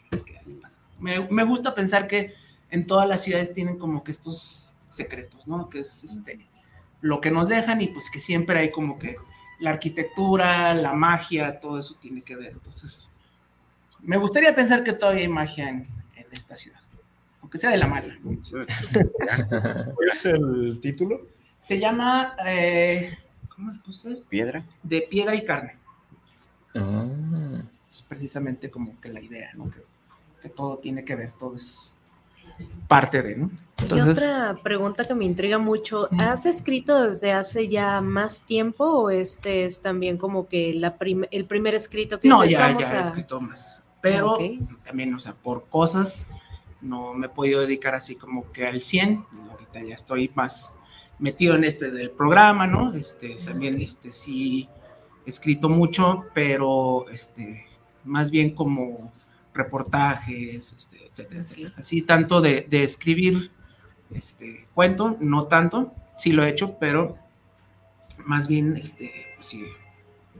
me, 1.01 1.43
gusta 1.43 1.73
pensar 1.73 2.07
que 2.07 2.33
en 2.69 2.87
todas 2.87 3.07
las 3.07 3.23
ciudades 3.23 3.53
tienen 3.53 3.77
como 3.77 4.03
que 4.03 4.11
estos 4.11 4.71
secretos, 4.91 5.47
¿no? 5.47 5.69
Que 5.69 5.79
es 5.79 6.03
este, 6.03 6.47
lo 7.01 7.19
que 7.19 7.31
nos 7.31 7.49
dejan 7.49 7.81
y 7.81 7.87
pues 7.87 8.09
que 8.09 8.19
siempre 8.19 8.59
hay 8.59 8.71
como 8.71 8.99
que 8.99 9.17
la 9.61 9.69
arquitectura, 9.69 10.73
la 10.73 10.93
magia, 10.93 11.59
todo 11.59 11.79
eso 11.79 11.95
tiene 12.01 12.21
que 12.21 12.35
ver. 12.35 12.53
Entonces, 12.53 13.13
me 13.99 14.17
gustaría 14.17 14.53
pensar 14.53 14.83
que 14.83 14.93
todavía 14.93 15.21
hay 15.21 15.27
magia 15.27 15.69
en, 15.69 15.87
esta 16.31 16.55
ciudad, 16.55 16.79
aunque 17.41 17.57
sea 17.57 17.71
de 17.71 17.77
la 17.77 17.87
mala. 17.87 18.17
¿Cuál 18.23 20.07
es 20.09 20.25
el 20.25 20.79
título? 20.79 21.27
Se 21.59 21.77
llama, 21.77 22.37
eh, 22.45 23.17
¿cómo 23.49 23.73
le 23.73 23.79
puse? 23.79 24.23
Piedra. 24.29 24.63
De 24.81 25.01
piedra 25.01 25.35
y 25.35 25.43
carne. 25.43 25.75
Ah. 26.75 27.05
Es 27.89 28.01
precisamente 28.03 28.71
como 28.71 28.97
que 29.01 29.09
la 29.09 29.19
idea, 29.19 29.51
¿no? 29.55 29.69
que 30.41 30.49
todo 30.49 30.77
tiene 30.77 31.03
que 31.03 31.15
ver, 31.15 31.33
todo 31.33 31.57
es 31.57 31.93
parte 32.87 33.21
de, 33.21 33.35
¿no? 33.35 33.51
y 33.89 33.99
otra 33.99 34.59
pregunta 34.61 35.05
que 35.05 35.15
me 35.15 35.25
intriga 35.25 35.57
mucho, 35.57 36.07
¿has 36.19 36.45
escrito 36.45 37.07
desde 37.07 37.31
hace 37.31 37.67
ya 37.67 37.99
más 38.01 38.45
tiempo 38.45 38.85
o 38.85 39.09
este 39.09 39.65
es 39.65 39.81
también 39.81 40.17
como 40.17 40.47
que 40.47 40.73
la 40.75 40.95
el 41.31 41.45
primer 41.45 41.73
escrito 41.73 42.19
que 42.19 42.27
No, 42.27 42.45
ya, 42.45 42.77
ya 42.77 42.99
he 42.99 43.07
escrito 43.07 43.41
más, 43.41 43.83
pero 43.99 44.37
también, 44.85 45.13
o 45.15 45.19
sea, 45.19 45.33
por 45.33 45.67
cosas 45.67 46.27
no 46.81 47.13
me 47.13 47.27
he 47.27 47.29
podido 47.29 47.61
dedicar 47.61 47.95
así 47.95 48.15
como 48.15 48.51
que 48.51 48.65
al 48.65 48.81
100, 48.81 49.25
ahorita 49.51 49.83
ya 49.83 49.95
estoy 49.95 50.29
más 50.35 50.75
metido 51.19 51.55
en 51.55 51.63
este 51.63 51.91
del 51.91 52.09
programa, 52.09 52.65
¿no? 52.67 52.93
Este, 52.93 53.35
también, 53.45 53.79
este, 53.79 54.11
sí, 54.11 54.67
he 55.25 55.29
escrito 55.29 55.69
mucho, 55.69 56.25
pero, 56.33 57.07
este, 57.09 57.65
más 58.03 58.31
bien 58.31 58.55
como 58.55 59.13
reportajes, 59.53 60.73
este, 60.73 61.07
etcétera, 61.07 61.41
etcétera. 61.41 61.73
Así 61.77 62.01
tanto 62.01 62.41
de, 62.41 62.67
escribir 62.71 63.51
este, 64.11 64.67
cuento, 64.73 65.17
no 65.19 65.45
tanto, 65.47 65.93
sí 66.17 66.31
lo 66.31 66.43
he 66.43 66.49
hecho, 66.49 66.77
pero 66.79 67.17
más 68.25 68.47
bien, 68.47 68.75
este, 68.77 69.33
pues 69.35 69.47
sí, 69.47 69.65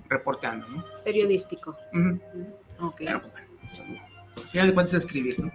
reporteando, 0.10 0.68
¿no? 0.68 0.86
Periodístico. 1.04 1.78
Ok. 2.80 2.96
Pero, 2.98 3.22
pues, 3.22 3.34
bueno, 3.34 4.02
al 4.38 4.50
final 4.50 4.68
de 4.68 4.74
cuentas 4.74 4.94
escribir, 4.96 5.40
¿no? 5.40 5.52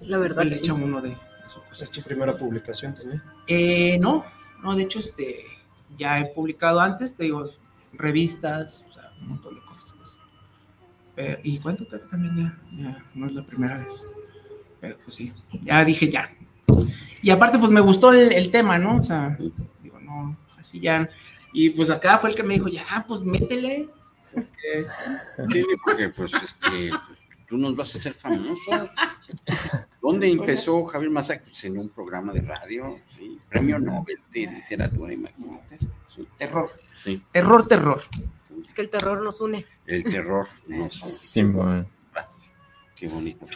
La 0.00 0.18
verdad. 0.18 0.44
Le 0.44 0.72
uno 0.72 1.00
de, 1.00 1.16
¿Es 1.72 1.90
tu 1.90 2.02
primera 2.02 2.36
publicación 2.36 2.94
también? 2.94 3.22
Eh, 3.46 3.98
no, 3.98 4.24
no, 4.62 4.76
de 4.76 4.82
hecho, 4.82 4.98
este, 4.98 5.44
ya 5.96 6.18
he 6.18 6.26
publicado 6.26 6.80
antes, 6.80 7.16
te 7.16 7.24
digo, 7.24 7.50
revistas, 7.92 8.86
o 8.88 8.92
sea, 8.92 9.12
un 9.20 9.28
montón 9.28 9.54
de 9.54 9.60
cosas 9.62 9.84
y 11.42 11.58
cuento 11.58 11.86
que 11.88 11.98
también 11.98 12.56
ya, 12.72 13.04
no 13.14 13.26
es 13.26 13.32
la 13.32 13.44
primera 13.44 13.78
vez. 13.78 14.06
Pero 14.80 14.96
pues 15.04 15.14
sí, 15.14 15.32
ya 15.62 15.84
dije 15.84 16.10
ya. 16.10 16.30
Y 17.22 17.30
aparte, 17.30 17.58
pues 17.58 17.70
me 17.70 17.80
gustó 17.80 18.12
el, 18.12 18.50
tema, 18.50 18.78
¿no? 18.78 18.98
O 18.98 19.02
sea, 19.02 19.38
digo, 19.82 20.00
no, 20.00 20.36
así 20.58 20.80
ya. 20.80 21.08
Y 21.52 21.70
pues 21.70 21.90
acá 21.90 22.18
fue 22.18 22.30
el 22.30 22.36
que 22.36 22.42
me 22.42 22.54
dijo, 22.54 22.68
ya, 22.68 23.04
pues 23.06 23.20
métele. 23.20 23.88
Porque, 24.32 24.86
sí, 25.52 25.66
porque 25.84 26.08
pues 26.08 26.32
este, 26.32 26.90
tú 27.46 27.58
nos 27.58 27.76
vas 27.76 27.94
a 27.94 27.98
hacer 27.98 28.14
famoso. 28.14 28.88
¿Dónde 30.00 30.28
empezó 30.28 30.84
Javier 30.84 31.10
Mazac? 31.10 31.44
Pues 31.44 31.62
en 31.64 31.78
un 31.78 31.90
programa 31.90 32.32
de 32.32 32.40
radio, 32.40 32.98
sí, 33.16 33.38
premio 33.48 33.78
Nobel 33.78 34.18
de 34.32 34.46
literatura, 34.46 35.12
imagínate. 35.12 35.76
Terror. 36.38 36.72
Sí. 37.04 37.22
Terror, 37.30 37.68
terror. 37.68 38.02
Es 38.64 38.74
que 38.74 38.82
el 38.82 38.90
terror 38.90 39.22
nos 39.22 39.40
une. 39.40 39.66
El 39.86 40.04
terror 40.04 40.48
nos 40.68 41.02
une. 41.02 41.12
Sí, 41.12 41.42
Qué 42.96 43.08
bonito. 43.08 43.46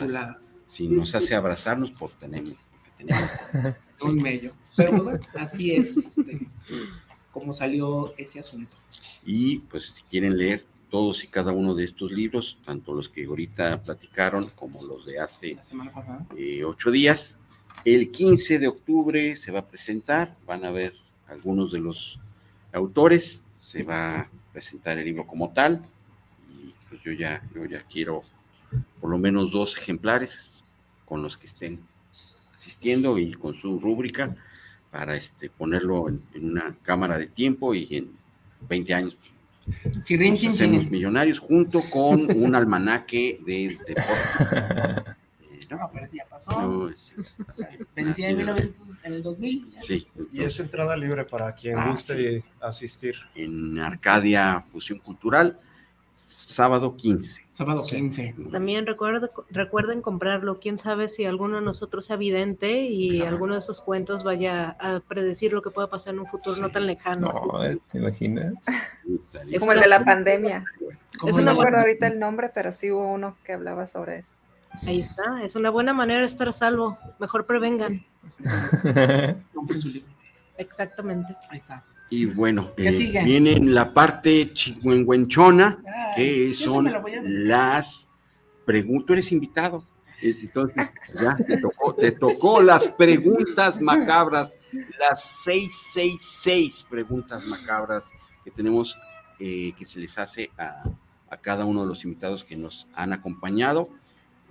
Si 0.66 0.88
nos 0.88 1.14
hace 1.14 1.34
abrazarnos, 1.34 1.92
por 1.92 2.10
tenemos, 2.12 2.56
porque 2.72 2.90
tenemos 2.98 3.30
un 4.02 4.16
medio. 4.16 4.52
Pero 4.76 5.02
bueno, 5.02 5.20
así 5.38 5.72
es 5.72 5.96
este, 5.96 6.48
como 7.32 7.52
salió 7.52 8.12
ese 8.16 8.40
asunto. 8.40 8.74
Y 9.24 9.60
pues 9.60 9.92
si 9.96 10.02
quieren 10.10 10.36
leer 10.36 10.66
todos 10.90 11.22
y 11.22 11.28
cada 11.28 11.52
uno 11.52 11.74
de 11.74 11.84
estos 11.84 12.10
libros, 12.10 12.58
tanto 12.64 12.92
los 12.92 13.08
que 13.08 13.24
ahorita 13.24 13.82
platicaron 13.82 14.50
como 14.56 14.82
los 14.82 15.06
de 15.06 15.20
hace 15.20 15.58
eh, 16.36 16.64
ocho 16.64 16.90
días, 16.90 17.38
el 17.84 18.10
15 18.10 18.58
de 18.58 18.68
octubre 18.68 19.36
se 19.36 19.52
va 19.52 19.60
a 19.60 19.66
presentar, 19.68 20.36
van 20.46 20.64
a 20.64 20.70
ver 20.70 20.92
algunos 21.28 21.70
de 21.70 21.78
los 21.78 22.18
autores, 22.72 23.44
se 23.58 23.82
va 23.82 24.20
a 24.20 24.30
presentar 24.56 24.96
el 24.96 25.04
libro 25.04 25.26
como 25.26 25.50
tal, 25.50 25.84
y 26.48 26.72
pues 26.88 27.02
yo 27.02 27.12
ya, 27.12 27.42
yo 27.54 27.66
ya 27.66 27.82
quiero 27.82 28.22
por 29.02 29.10
lo 29.10 29.18
menos 29.18 29.50
dos 29.50 29.76
ejemplares 29.76 30.64
con 31.04 31.22
los 31.22 31.36
que 31.36 31.46
estén 31.46 31.78
asistiendo 32.56 33.18
y 33.18 33.34
con 33.34 33.54
su 33.54 33.78
rúbrica 33.78 34.34
para 34.90 35.14
este, 35.14 35.50
ponerlo 35.50 36.08
en, 36.08 36.22
una 36.42 36.74
cámara 36.82 37.18
de 37.18 37.26
tiempo 37.26 37.74
y 37.74 37.86
en 37.90 38.12
20 38.66 38.94
años. 38.94 39.18
Nos 40.08 40.46
hacemos 40.46 40.90
millonarios 40.90 41.38
junto 41.38 41.82
con 41.90 42.26
un 42.40 42.54
almanaque 42.54 43.38
de 43.44 43.78
deporte. 43.86 45.16
No, 45.70 45.90
pero 45.92 46.06
si 46.06 46.16
ya 46.16 46.26
pasó. 46.26 46.90
Vencía 47.94 48.30
en, 48.30 48.40
en 48.40 49.12
el 49.12 49.22
2000. 49.22 49.66
Sí. 49.68 50.06
Y 50.32 50.42
es 50.42 50.60
entrada 50.60 50.96
libre 50.96 51.24
para 51.24 51.52
quien 51.52 51.78
ah, 51.78 51.88
guste 51.90 52.44
asistir. 52.60 53.16
En 53.34 53.78
Arcadia 53.80 54.64
Fusión 54.70 54.98
Cultural, 54.98 55.58
sábado 56.16 56.96
15. 56.96 57.46
Sábado 57.56 57.82
15. 57.88 58.34
También 58.52 58.86
recuerden 58.86 60.02
comprarlo. 60.02 60.60
Quién 60.60 60.76
sabe 60.76 61.08
si 61.08 61.24
alguno 61.24 61.56
de 61.56 61.62
nosotros 61.62 62.04
sea 62.04 62.16
vidente 62.16 62.82
y 62.82 63.22
alguno 63.22 63.54
de 63.54 63.60
esos 63.60 63.80
cuentos 63.80 64.24
vaya 64.24 64.76
a 64.78 65.00
predecir 65.00 65.54
lo 65.54 65.62
que 65.62 65.70
pueda 65.70 65.88
pasar 65.88 66.12
en 66.12 66.20
un 66.20 66.26
futuro 66.26 66.60
no 66.60 66.70
tan 66.70 66.86
lejano. 66.86 67.32
¿te 67.90 67.96
imaginas? 67.96 68.56
Es 69.50 69.60
como 69.60 69.72
el 69.72 69.80
de 69.80 69.88
la 69.88 70.04
pandemia. 70.04 70.66
Eso 71.26 71.38
no 71.38 71.46
me 71.46 71.50
acuerdo 71.52 71.78
ahorita 71.78 72.06
el 72.08 72.18
nombre, 72.18 72.50
pero 72.52 72.70
sí 72.72 72.90
hubo 72.92 73.10
uno 73.10 73.38
que 73.42 73.54
hablaba 73.54 73.86
sobre 73.86 74.18
eso. 74.18 74.32
Ahí 74.86 75.00
está, 75.00 75.42
es 75.42 75.56
una 75.56 75.70
buena 75.70 75.92
manera 75.92 76.20
de 76.20 76.26
estar 76.26 76.48
a 76.48 76.52
salvo. 76.52 76.98
Mejor 77.18 77.46
prevengan. 77.46 78.04
Exactamente. 80.58 81.36
Ahí 81.48 81.58
está. 81.58 81.84
Y 82.08 82.26
bueno, 82.26 82.70
eh, 82.76 83.22
viene 83.24 83.58
la 83.58 83.92
parte 83.92 84.52
chingüengüenchona, 84.52 85.82
que 86.14 86.54
son 86.54 86.92
las 87.24 88.06
preguntas. 88.64 89.06
Tú 89.06 89.12
eres 89.14 89.32
invitado. 89.32 89.84
Entonces, 90.22 90.92
ya 91.20 91.36
te 91.36 91.58
tocó, 91.58 91.94
te 91.94 92.12
tocó 92.12 92.62
las 92.62 92.88
preguntas 92.88 93.80
macabras, 93.80 94.58
las 94.98 95.22
666 95.44 96.86
preguntas 96.88 97.44
macabras 97.44 98.10
que 98.42 98.50
tenemos, 98.50 98.96
eh, 99.38 99.74
que 99.76 99.84
se 99.84 99.98
les 99.98 100.16
hace 100.16 100.50
a, 100.56 100.84
a, 101.28 101.36
cada 101.36 101.66
uno 101.66 101.82
de 101.82 101.88
los 101.88 102.04
invitados 102.04 102.44
que 102.44 102.56
nos 102.56 102.88
han 102.94 103.12
acompañado. 103.12 103.90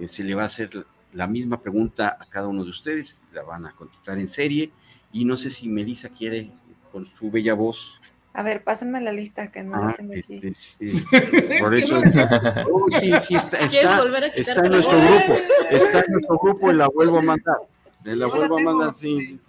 Se 0.08 0.24
le 0.24 0.36
va 0.36 0.44
a 0.44 0.48
hacer 0.48 0.86
la 1.14 1.28
misma 1.28 1.62
pregunta 1.62 2.18
a 2.20 2.26
cada 2.26 2.48
uno 2.48 2.64
de 2.64 2.70
ustedes, 2.70 3.22
la 3.34 3.44
van 3.44 3.66
a 3.66 3.72
contestar 3.72 4.18
en 4.20 4.28
serie. 4.28 4.72
Y 5.12 5.26
no 5.26 5.38
sé 5.38 5.50
si 5.50 5.70
Melissa 5.70 6.10
quiere 6.10 6.52
con 6.92 7.08
su 7.18 7.32
bella 7.32 7.54
voz. 7.54 8.02
A 8.34 8.44
ver, 8.44 8.66
pásenme 8.66 9.00
la 9.00 9.14
lista 9.14 9.50
que 9.50 9.64
no 9.64 9.80
la 9.80 9.92
ah, 9.92 9.94
tengo 9.96 10.14
aquí. 10.14 10.42
Este, 10.44 10.92
por 11.60 11.74
eso. 11.74 11.96
Oh, 12.72 12.88
sí, 12.92 13.14
sí, 13.22 13.36
está, 13.36 13.60
está, 13.60 14.28
está 14.36 14.66
en 14.66 14.72
nuestro 14.72 15.00
grupo. 15.00 15.34
Está 15.72 16.00
en 16.02 16.14
nuestro 16.14 16.38
grupo 16.38 16.72
y 16.72 16.76
la 16.76 16.88
vuelvo 16.90 17.20
a 17.20 17.22
mandar. 17.22 17.58
La 18.04 18.28
vuelvo 18.28 18.60
a 18.60 18.62
mandar, 18.62 18.96
sí. 18.96 19.40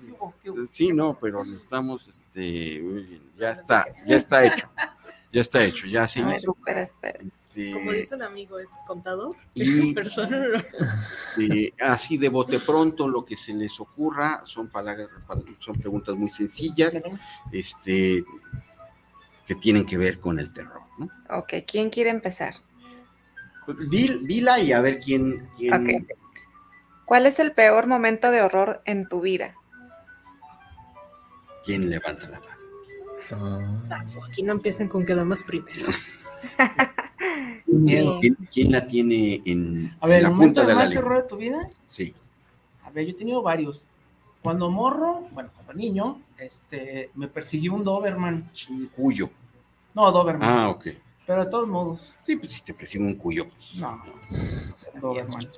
Sí, 0.70 0.88
no, 0.92 1.18
pero 1.20 1.42
estamos, 1.42 2.08
este, 2.08 3.20
ya 3.38 3.50
está, 3.50 3.86
ya 4.06 4.16
está 4.16 4.46
hecho. 4.46 4.68
Ya 5.36 5.42
está 5.42 5.62
hecho, 5.62 5.86
ya 5.86 6.08
sí. 6.08 6.22
espera, 6.22 6.80
espera. 6.80 7.18
Este, 7.20 7.70
Como 7.74 7.92
dice 7.92 8.14
un 8.14 8.22
amigo, 8.22 8.58
es 8.58 8.70
contador. 8.86 9.36
Y, 9.54 9.94
así 11.78 12.16
de 12.16 12.30
bote 12.30 12.58
pronto, 12.58 13.06
lo 13.06 13.22
que 13.26 13.36
se 13.36 13.52
les 13.52 13.78
ocurra, 13.78 14.40
son 14.46 14.70
palabras, 14.70 15.10
son 15.60 15.78
preguntas 15.78 16.14
muy 16.14 16.30
sencillas, 16.30 16.94
este, 17.52 18.24
que 19.46 19.54
tienen 19.56 19.84
que 19.84 19.98
ver 19.98 20.20
con 20.20 20.38
el 20.38 20.54
terror, 20.54 20.80
¿no? 20.96 21.10
Ok, 21.28 21.52
¿quién 21.66 21.90
quiere 21.90 22.08
empezar? 22.08 22.54
dila 23.90 24.58
y 24.58 24.72
a 24.72 24.80
ver 24.80 25.00
quién. 25.00 25.50
quién... 25.58 26.08
¿Cuál 27.04 27.26
es 27.26 27.38
el 27.40 27.52
peor 27.52 27.86
momento 27.86 28.30
de 28.30 28.40
horror 28.40 28.80
en 28.86 29.06
tu 29.06 29.20
vida? 29.20 29.52
¿Quién 31.62 31.90
levanta 31.90 32.26
la 32.26 32.40
mano? 32.40 32.55
Aquí 34.24 34.42
no 34.42 34.52
empiecen 34.52 34.88
con 34.88 35.04
quedamos 35.04 35.42
primero. 35.42 35.88
¿Quién, 37.86 38.72
la 38.72 38.86
tiene 38.86 39.42
en, 39.44 39.96
a 40.00 40.06
ver, 40.06 40.22
la 40.22 40.34
punta 40.34 40.64
de 40.64 40.74
más 40.74 40.90
terror 40.90 41.22
de 41.22 41.28
tu 41.28 41.36
vida? 41.36 41.68
Sí. 41.86 42.14
A 42.84 42.90
ver, 42.90 43.06
yo 43.06 43.12
he 43.12 43.14
tenido 43.14 43.42
varios. 43.42 43.86
Cuando 44.42 44.70
morro, 44.70 45.26
bueno, 45.32 45.50
cuando 45.54 45.74
niño, 45.74 46.20
este, 46.38 47.10
me 47.14 47.28
persiguió 47.28 47.74
un 47.74 47.84
Doberman. 47.84 48.50
¿Un 48.70 48.86
cuyo? 48.86 49.28
No, 49.94 50.10
Doberman. 50.12 50.48
Ah, 50.48 50.68
ok. 50.70 50.86
Pero 51.26 51.44
de 51.44 51.50
todos 51.50 51.68
modos. 51.68 52.14
Sí, 52.24 52.36
pues 52.36 52.54
si 52.54 52.62
te 52.62 52.72
persigue 52.72 53.04
un 53.04 53.16
cuyo. 53.16 53.46
Pues. 53.48 53.74
No, 53.76 54.02
Doberman. 55.00 55.48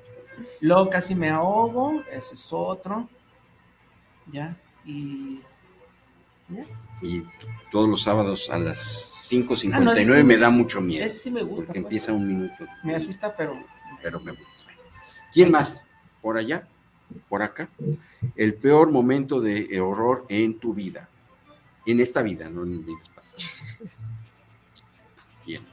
Luego 0.61 0.89
casi 0.89 1.15
me 1.15 1.29
ahogo, 1.29 2.01
ese 2.11 2.35
es 2.35 2.47
otro. 2.51 3.07
Ya, 4.31 4.55
y 4.85 5.41
y 7.01 7.23
todos 7.71 7.89
los 7.89 8.01
sábados 8.01 8.49
a 8.49 8.57
las 8.57 9.29
5.59 9.31 10.19
ah, 10.19 10.23
me 10.23 10.37
da 10.37 10.49
mucho 10.49 10.81
miedo. 10.81 11.05
Ese 11.05 11.19
sí 11.19 11.31
me 11.31 11.41
gusta. 11.43 11.65
Porque 11.67 11.81
pues. 11.81 11.85
empieza 11.85 12.13
un 12.13 12.27
minuto. 12.27 12.65
Me 12.83 12.95
asusta, 12.95 13.35
pero... 13.35 13.63
Pero 14.01 14.19
me 14.19 14.31
gusta. 14.31 14.47
¿Quién 15.31 15.51
más? 15.51 15.83
¿Por 16.21 16.37
allá? 16.37 16.67
¿Por 17.27 17.41
acá? 17.41 17.69
El 18.35 18.55
peor 18.55 18.91
momento 18.91 19.39
de 19.41 19.79
horror 19.79 20.25
en 20.29 20.59
tu 20.59 20.73
vida. 20.73 21.09
En 21.85 21.99
esta 21.99 22.21
vida, 22.21 22.49
no 22.49 22.63
en 22.63 22.85
vidas 22.85 23.09
pasadas. 23.09 23.45
¿Quién? 25.45 25.63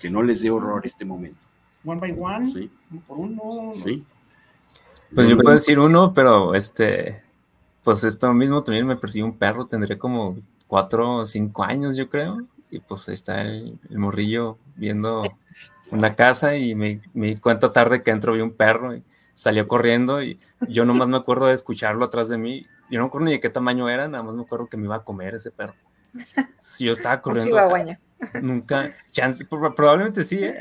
Que 0.00 0.10
no 0.10 0.22
les 0.22 0.40
dé 0.40 0.50
horror 0.50 0.86
este 0.86 1.04
momento. 1.04 1.38
One 1.84 2.00
by 2.00 2.16
one. 2.18 2.52
Sí. 2.52 2.70
Por 3.06 3.18
uno. 3.18 3.74
Sí. 3.82 4.04
Pues 5.14 5.28
yo 5.28 5.36
puedo 5.36 5.54
decir 5.54 5.78
uno, 5.78 6.12
pero 6.12 6.54
este 6.54 7.25
pues 7.86 8.02
esto 8.02 8.34
mismo 8.34 8.64
también 8.64 8.84
me 8.84 8.96
persiguió 8.96 9.26
un 9.26 9.38
perro, 9.38 9.68
tendría 9.68 9.96
como 9.96 10.36
cuatro 10.66 11.18
o 11.18 11.26
cinco 11.26 11.62
años, 11.62 11.96
yo 11.96 12.08
creo. 12.08 12.38
Y 12.68 12.80
pues 12.80 13.08
ahí 13.08 13.14
está 13.14 13.42
el, 13.42 13.78
morrillo 13.90 14.58
viendo 14.74 15.22
una 15.92 16.16
casa 16.16 16.56
y 16.56 16.74
me, 16.74 17.00
me, 17.14 17.28
di 17.28 17.36
cuenta 17.36 17.72
tarde 17.72 18.02
que 18.02 18.10
entro 18.10 18.32
vi 18.32 18.40
un 18.40 18.50
perro 18.50 18.96
y 18.96 19.04
salió 19.34 19.68
corriendo 19.68 20.20
y 20.20 20.36
yo 20.66 20.84
nomás 20.84 21.06
me 21.06 21.16
acuerdo 21.16 21.46
de 21.46 21.54
escucharlo 21.54 22.04
atrás 22.04 22.28
de 22.28 22.38
mí. 22.38 22.66
Yo 22.90 22.98
no 22.98 23.04
me 23.04 23.06
acuerdo 23.06 23.26
ni 23.26 23.32
de 23.34 23.40
qué 23.40 23.50
tamaño 23.50 23.88
era, 23.88 24.08
nada 24.08 24.24
más 24.24 24.34
me 24.34 24.42
acuerdo 24.42 24.66
que 24.66 24.76
me 24.76 24.86
iba 24.86 24.96
a 24.96 25.04
comer 25.04 25.36
ese 25.36 25.52
perro. 25.52 25.76
Si 26.58 26.86
yo 26.86 26.92
estaba 26.92 27.20
corriendo. 27.22 27.56
nunca, 28.42 28.96
chance, 29.12 29.44
probablemente 29.44 30.24
sí, 30.24 30.42
¿eh? 30.42 30.58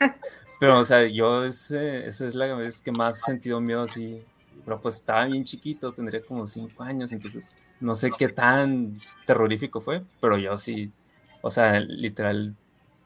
Pero, 0.60 0.78
o 0.78 0.84
sea, 0.84 1.06
yo 1.06 1.44
ese, 1.44 2.06
esa 2.06 2.24
es 2.24 2.34
la 2.34 2.54
vez 2.54 2.80
que 2.80 2.90
más 2.90 3.18
he 3.18 3.32
sentido 3.32 3.60
miedo 3.60 3.82
así 3.82 4.24
pero 4.68 4.82
pues 4.82 4.96
estaba 4.96 5.24
bien 5.24 5.44
chiquito, 5.44 5.94
tendría 5.94 6.20
como 6.20 6.46
cinco 6.46 6.82
años, 6.82 7.10
entonces 7.12 7.50
no 7.80 7.94
sé 7.94 8.10
qué 8.10 8.28
tan 8.28 9.00
terrorífico 9.24 9.80
fue, 9.80 10.02
pero 10.20 10.36
yo 10.36 10.58
sí, 10.58 10.92
o 11.40 11.48
sea, 11.48 11.80
literal, 11.80 12.54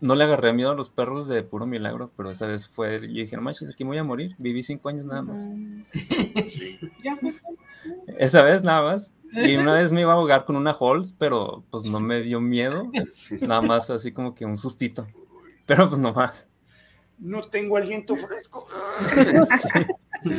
no 0.00 0.16
le 0.16 0.24
agarré 0.24 0.52
miedo 0.54 0.72
a 0.72 0.74
los 0.74 0.90
perros 0.90 1.28
de 1.28 1.44
puro 1.44 1.64
milagro, 1.64 2.10
pero 2.16 2.32
esa 2.32 2.48
vez 2.48 2.68
fue, 2.68 3.00
yo 3.02 3.06
dije, 3.06 3.36
no 3.36 3.42
manches, 3.42 3.70
aquí 3.70 3.84
me 3.84 3.90
voy 3.90 3.98
a 3.98 4.02
morir, 4.02 4.34
viví 4.38 4.64
cinco 4.64 4.88
años 4.88 5.06
nada 5.06 5.22
más. 5.22 5.52
Esa 8.18 8.42
vez 8.42 8.64
nada 8.64 8.82
más. 8.82 9.12
Y 9.32 9.54
una 9.56 9.74
vez 9.74 9.92
me 9.92 10.00
iba 10.00 10.10
a 10.10 10.16
ahogar 10.16 10.44
con 10.44 10.56
una 10.56 10.72
Halls, 10.72 11.14
pero 11.16 11.62
pues 11.70 11.88
no 11.88 12.00
me 12.00 12.22
dio 12.22 12.40
miedo, 12.40 12.90
nada 13.40 13.60
más 13.60 13.88
así 13.88 14.10
como 14.10 14.34
que 14.34 14.44
un 14.44 14.56
sustito, 14.56 15.06
pero 15.64 15.88
pues 15.88 16.00
no 16.00 16.12
más. 16.12 16.48
No 17.20 17.40
tengo 17.40 17.76
aliento 17.76 18.16
fresco. 18.16 18.66
sí. 20.24 20.32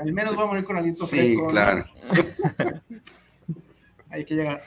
Al 0.00 0.12
menos 0.12 0.36
va 0.38 0.42
a 0.42 0.46
morir 0.46 0.64
con 0.64 0.76
aliento 0.76 1.06
sí, 1.06 1.16
fresco. 1.16 1.46
Sí, 1.46 1.52
claro. 1.52 1.84
Hay 4.10 4.24
que 4.24 4.34
llegar. 4.34 4.62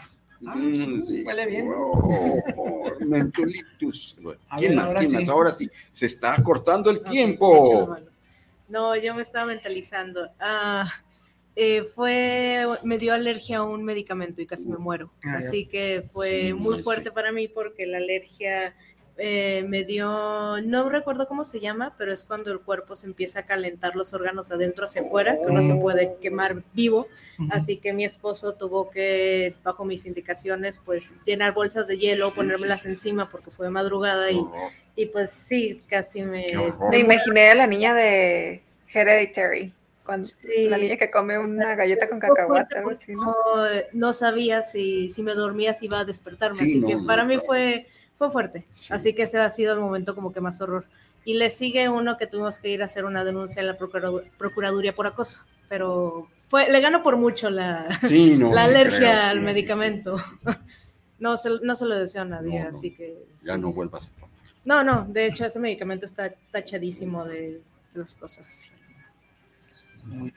Ah, 0.48 0.56
mm, 0.56 1.26
huele 1.26 1.46
bien. 1.48 1.68
Oh, 1.76 2.92
mentolitus. 3.00 4.16
¿Quién 4.58 4.76
más? 4.76 4.94
¿Quién 4.96 5.12
más? 5.14 5.30
Ahora 5.30 5.52
sí, 5.52 5.70
se 5.92 6.06
está 6.06 6.42
cortando 6.44 6.92
el 6.92 7.02
tiempo. 7.04 7.96
No, 8.68 8.96
yo 8.96 9.14
me 9.16 9.22
estaba 9.22 9.46
mentalizando. 9.46 10.30
Ah, 10.40 10.92
eh, 11.56 11.84
fue, 11.84 12.66
me 12.84 12.98
dio 12.98 13.14
alergia 13.14 13.60
a 13.60 13.64
un 13.64 13.84
medicamento 13.84 14.42
y 14.42 14.46
casi 14.46 14.68
me 14.68 14.78
muero. 14.78 15.12
Ah, 15.24 15.38
Así 15.38 15.66
que 15.66 16.04
fue 16.12 16.54
muy 16.54 16.82
fuerte 16.82 17.12
para 17.12 17.32
mí 17.32 17.48
porque 17.48 17.86
la 17.86 17.98
alergia 17.98 18.76
eh, 19.18 19.66
me 19.68 19.84
dio, 19.84 20.62
no 20.64 20.90
recuerdo 20.90 21.28
cómo 21.28 21.46
se 21.46 21.60
llama, 21.60 21.96
pero 21.98 22.12
es 22.12 22.26
cuando 22.26 22.52
el 22.52 22.60
cuerpo 22.60 22.96
se 22.96 23.08
empieza 23.08 23.40
a 23.40 23.46
calentar 23.46 23.96
los 23.96 24.14
órganos 24.14 24.52
adentro 24.52 24.86
hacia 24.86 25.04
afuera, 25.04 25.38
que 25.38 25.54
no 25.54 25.64
se 25.64 25.76
puede 25.76 26.16
quemar 26.22 26.64
vivo. 26.74 27.08
Así 27.50 27.78
que 27.78 27.94
mi 27.94 28.06
esposo 28.06 28.54
tuvo 28.54 28.90
que, 28.90 29.56
bajo 29.64 29.86
mis 29.86 30.06
indicaciones, 30.06 30.82
pues 30.84 31.14
llenar 31.26 31.54
bolsas 31.54 31.88
de 31.88 31.98
hielo, 31.98 32.34
ponérmelas 32.34 32.86
encima 32.86 33.30
porque 33.30 33.52
fue 33.52 33.68
de 33.68 33.72
madrugada 33.72 34.32
y, 34.32 34.42
y 34.96 35.06
pues 35.08 35.32
sí, 35.32 35.82
casi 35.88 36.24
me... 36.24 36.48
Me 36.90 37.00
imaginé 37.00 37.50
a 37.50 37.56
la 37.56 37.68
niña 37.68 37.94
de 37.94 38.62
Hereditary. 38.94 39.74
Cuando 40.06 40.30
la 40.70 40.78
niña 40.78 40.98
que 40.98 41.10
come 41.10 41.40
una 41.40 41.74
galleta 41.74 42.08
con 42.08 42.20
cacahuate, 42.20 42.76
¿no? 43.92 44.14
sabía 44.14 44.62
si, 44.62 45.10
si 45.10 45.24
me 45.24 45.34
dormía, 45.34 45.74
si 45.74 45.86
iba 45.86 46.00
a 46.00 46.06
despertarme, 46.06 46.62
así 46.62 46.84
que 46.84 46.98
para 47.08 47.26
mí 47.26 47.38
fue, 47.44 47.88
fue 48.18 48.30
fuerte. 48.32 48.66
Así 48.90 49.14
que 49.14 49.24
ese 49.24 49.40
ha 49.40 49.50
sido 49.50 49.74
el 49.74 49.80
momento 49.80 50.16
como 50.16 50.32
que 50.32 50.42
más 50.42 50.62
horror. 50.62 50.86
Y 51.24 51.36
le 51.36 51.50
sigue 51.50 51.90
uno 51.90 52.18
que 52.18 52.28
tuvimos 52.28 52.60
que 52.60 52.70
ir 52.70 52.82
a 52.82 52.86
hacer 52.86 53.06
una 53.06 53.24
denuncia 53.26 53.60
en 53.60 53.68
la 53.68 53.78
Procuraduría 53.78 54.94
por 54.94 55.08
acoso, 55.08 55.44
pero 55.68 56.28
fue, 56.48 56.72
le 56.72 56.80
ganó 56.82 57.02
por 57.02 57.18
mucho 57.18 57.50
la, 57.50 57.88
la 58.04 58.64
alergia 58.64 59.30
al 59.30 59.42
medicamento. 59.42 60.18
no, 61.20 61.36
se, 61.38 61.50
no 61.64 61.76
se 61.76 61.86
lo 61.86 61.98
deseo 61.98 62.22
a 62.22 62.26
nadie, 62.26 62.60
así 62.62 62.92
que... 62.92 63.26
Ya 63.44 63.58
no 63.58 63.74
vuelvas. 63.74 64.08
No, 64.64 64.84
no, 64.84 65.06
de 65.10 65.28
hecho 65.28 65.46
ese 65.46 65.60
medicamento 65.60 66.06
está 66.06 66.34
tachadísimo 66.52 67.26
de 67.26 67.62
las 67.94 68.14
cosas. 68.14 68.66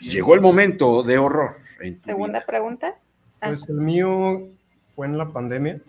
Llegó 0.00 0.34
el 0.34 0.40
momento 0.40 1.02
de 1.02 1.18
horror. 1.18 1.56
Segunda 2.04 2.44
pregunta. 2.44 2.96
Ah. 3.40 3.48
Pues 3.48 3.68
el 3.68 3.76
mío 3.76 4.48
fue 4.86 5.06
en 5.06 5.18
la 5.18 5.28
pandemia. 5.28 5.80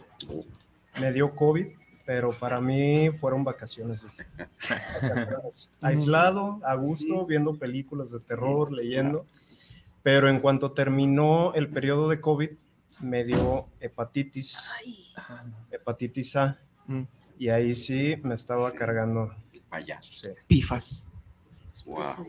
Me 1.00 1.14
dio 1.14 1.34
COVID, 1.36 1.68
pero 2.10 2.34
para 2.34 2.60
mí 2.60 3.12
fueron 3.12 3.44
vacaciones. 3.44 4.08
Aislado, 5.82 6.60
a 6.64 6.74
gusto, 6.74 7.24
viendo 7.28 7.54
películas 7.54 8.10
de 8.10 8.20
terror, 8.20 8.72
leyendo. 8.72 9.28
Pero 10.02 10.28
en 10.28 10.40
cuanto 10.40 10.72
terminó 10.72 11.54
el 11.54 11.70
periodo 11.70 12.10
de 12.10 12.20
COVID, 12.20 12.50
me 13.02 13.24
dio 13.26 13.68
hepatitis. 13.80 14.72
Hepatitis 15.70 16.36
A. 16.36 16.58
Mm. 16.88 17.04
Y 17.38 17.50
ahí 17.50 17.76
sí 17.76 18.16
me 18.24 18.34
estaba 18.34 18.72
cargando. 18.72 19.32
Pifas. 20.48 21.06
Wow. 21.86 22.26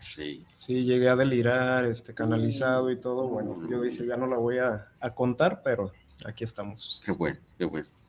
Sí. 0.00 0.46
Sí, 0.50 0.84
llegué 0.84 1.10
a 1.10 1.16
delirar, 1.16 1.84
este, 1.84 2.14
canalizado 2.14 2.90
y 2.90 2.96
todo. 2.96 3.28
Bueno, 3.28 3.60
yo 3.68 3.82
dije, 3.82 4.06
ya 4.06 4.16
no 4.16 4.26
la 4.26 4.38
voy 4.38 4.56
a, 4.56 4.88
contar, 5.14 5.60
pero 5.62 5.92
aquí 6.24 6.44
estamos. 6.44 7.02
Qué 7.04 7.12
bueno, 7.12 7.38
qué 7.58 7.66
bueno. 7.66 7.99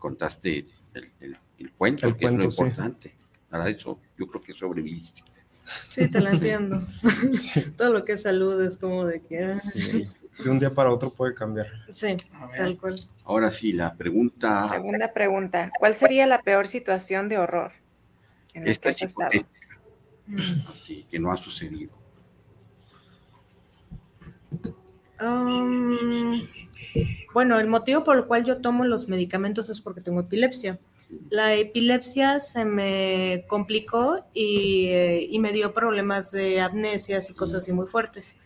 Contaste 0.00 0.66
el, 0.94 1.70
cuento, 1.78 2.16
que 2.16 2.24
es 2.24 2.32
lo 2.32 2.42
importante. 2.42 3.14
Para 3.48 3.68
eso, 3.68 4.00
yo 4.18 4.26
creo 4.26 4.42
que 4.42 4.52
sobreviviste. 4.54 5.22
Sí, 5.50 6.08
te 6.10 6.20
la 6.20 6.30
entiendo. 6.30 6.80
Todo 7.76 7.92
lo 7.92 8.04
que 8.04 8.14
es 8.14 8.22
salud 8.22 8.60
es 8.64 8.76
como 8.76 9.04
de 9.04 9.20
que... 9.20 9.44
Ah. 9.44 9.56
De 10.42 10.48
un 10.48 10.58
día 10.58 10.72
para 10.72 10.90
otro 10.90 11.12
puede 11.12 11.34
cambiar. 11.34 11.66
Sí, 11.90 12.16
tal 12.56 12.78
cual. 12.78 12.94
Ahora 13.24 13.52
sí, 13.52 13.72
la 13.72 13.94
pregunta... 13.94 14.70
Segunda 14.70 15.12
pregunta. 15.12 15.70
¿Cuál 15.78 15.94
sería 15.94 16.26
la 16.26 16.40
peor 16.40 16.66
situación 16.66 17.28
de 17.28 17.36
horror 17.36 17.72
en 18.54 18.64
la 18.64 18.70
Esta 18.70 18.94
que 18.94 19.04
has 19.04 19.14
así 20.70 21.04
que 21.10 21.18
no 21.18 21.30
ha 21.30 21.36
sucedido? 21.36 21.99
Bueno, 27.32 27.60
el 27.60 27.68
motivo 27.68 28.04
por 28.04 28.16
el 28.16 28.24
cual 28.24 28.44
yo 28.44 28.60
tomo 28.60 28.84
los 28.84 29.08
medicamentos 29.08 29.68
es 29.70 29.80
porque 29.80 30.00
tengo 30.00 30.20
epilepsia. 30.20 30.78
La 31.28 31.54
epilepsia 31.54 32.40
se 32.40 32.64
me 32.64 33.44
complicó 33.48 34.24
y, 34.32 34.86
eh, 34.88 35.28
me 35.40 35.52
dio 35.52 35.72
problemas 35.72 36.30
de 36.30 36.60
amnesias 36.60 37.30
y 37.30 37.34
cosas 37.34 37.62
así 37.62 37.72
muy 37.72 37.86
fuertes. 37.86 38.36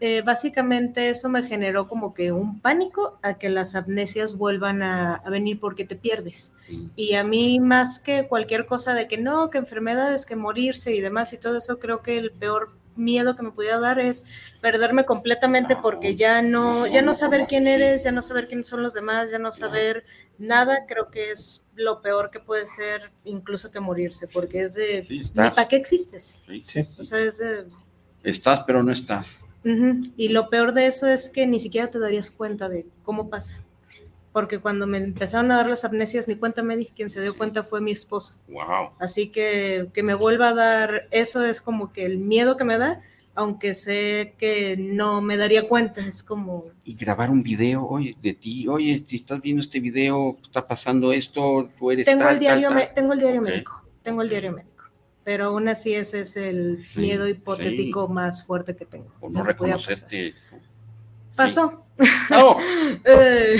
Eh, 0.00 0.22
básicamente 0.22 1.10
eso 1.10 1.28
me 1.28 1.44
generó 1.44 1.86
como 1.86 2.12
que 2.12 2.32
un 2.32 2.60
pánico 2.60 3.20
a 3.22 3.34
que 3.34 3.48
las 3.48 3.76
amnesias 3.76 4.36
vuelvan 4.36 4.82
a, 4.82 5.22
venir 5.30 5.60
porque 5.60 5.84
te 5.84 5.94
pierdes. 5.94 6.54
Y 6.96 7.14
a 7.14 7.22
mí 7.22 7.60
más 7.60 8.00
que 8.00 8.26
cualquier 8.26 8.66
cosa 8.66 8.94
de 8.94 9.06
que 9.06 9.18
no, 9.18 9.48
que 9.48 9.58
enfermedades, 9.58 10.26
que 10.26 10.34
morirse 10.34 10.92
y 10.94 11.00
demás 11.00 11.32
y 11.32 11.38
todo 11.38 11.58
eso, 11.58 11.78
creo 11.78 12.02
que 12.02 12.18
el 12.18 12.32
peor 12.32 12.72
miedo 12.96 13.36
que 13.36 13.42
me 13.42 13.52
pudiera 13.52 13.78
dar 13.78 13.98
es 13.98 14.24
perderme 14.60 15.04
completamente 15.04 15.76
porque 15.76 16.14
ya 16.14 16.42
no, 16.42 16.86
ya 16.86 17.02
no 17.02 17.14
saber 17.14 17.46
quién 17.48 17.66
eres, 17.66 18.04
ya 18.04 18.12
no 18.12 18.22
saber 18.22 18.48
quiénes 18.48 18.66
son 18.66 18.82
los 18.82 18.94
demás, 18.94 19.30
ya 19.30 19.38
no 19.38 19.52
saber 19.52 20.04
nada, 20.38 20.86
creo 20.86 21.10
que 21.10 21.30
es 21.30 21.64
lo 21.74 22.02
peor 22.02 22.30
que 22.30 22.40
puede 22.40 22.66
ser 22.66 23.10
incluso 23.24 23.70
que 23.70 23.80
morirse, 23.80 24.28
porque 24.28 24.62
es 24.62 24.74
de, 24.74 25.06
¿para 25.34 25.68
qué 25.68 25.76
existes? 25.76 26.42
O 26.98 27.02
sea, 27.02 27.18
es 27.20 27.38
de... 27.38 27.66
Estás, 28.22 28.64
pero 28.66 28.82
no 28.82 28.92
estás. 28.92 29.38
Y 30.16 30.28
lo 30.30 30.50
peor 30.50 30.74
de 30.74 30.86
eso 30.86 31.06
es 31.06 31.28
que 31.28 31.46
ni 31.46 31.60
siquiera 31.60 31.90
te 31.90 31.98
darías 31.98 32.30
cuenta 32.30 32.68
de 32.68 32.86
cómo 33.04 33.30
pasa. 33.30 33.61
Porque 34.32 34.58
cuando 34.58 34.86
me 34.86 34.98
empezaron 34.98 35.50
a 35.52 35.56
dar 35.56 35.68
las 35.68 35.84
amnesias, 35.84 36.26
ni 36.26 36.36
cuenta 36.36 36.62
me 36.62 36.76
di, 36.76 36.86
quien 36.86 37.10
se 37.10 37.20
dio 37.20 37.36
cuenta 37.36 37.62
fue 37.62 37.80
mi 37.80 37.90
esposo. 37.90 38.34
Wow. 38.48 38.90
Así 38.98 39.28
que 39.28 39.88
que 39.92 40.02
me 40.02 40.14
vuelva 40.14 40.48
a 40.48 40.54
dar, 40.54 41.08
eso 41.10 41.44
es 41.44 41.60
como 41.60 41.92
que 41.92 42.06
el 42.06 42.18
miedo 42.18 42.56
que 42.56 42.64
me 42.64 42.78
da, 42.78 43.02
aunque 43.34 43.74
sé 43.74 44.34
que 44.38 44.76
no 44.78 45.20
me 45.20 45.36
daría 45.36 45.68
cuenta, 45.68 46.00
es 46.00 46.22
como... 46.22 46.66
Y 46.84 46.94
grabar 46.94 47.30
un 47.30 47.42
video, 47.42 47.86
oye, 47.86 48.16
de 48.22 48.32
ti, 48.34 48.68
oye, 48.68 49.04
si 49.06 49.16
estás 49.16 49.40
viendo 49.40 49.62
este 49.62 49.80
video, 49.80 50.38
está 50.42 50.66
pasando 50.66 51.12
esto, 51.12 51.68
tú 51.78 51.90
eres... 51.90 52.06
Tengo 52.06 52.28
el 52.28 52.38
diario, 52.38 52.70
tengo 52.94 53.12
el 53.12 53.18
diario 53.18 53.42
médico, 53.42 53.84
tengo 54.02 54.22
el 54.22 54.28
diario 54.28 54.52
médico 54.52 54.72
pero 55.24 55.46
aún 55.46 55.68
así 55.68 55.94
ese 55.94 56.22
es 56.22 56.36
el 56.36 56.84
miedo 56.96 57.28
hipotético 57.28 58.08
más 58.08 58.44
fuerte 58.44 58.74
que 58.74 58.84
tengo. 58.84 59.12
O 59.20 59.30
no 59.30 59.44
reconocerte. 59.44 60.34
Pasó. 61.34 61.84
No. 62.30 62.56
Eh, 63.04 63.56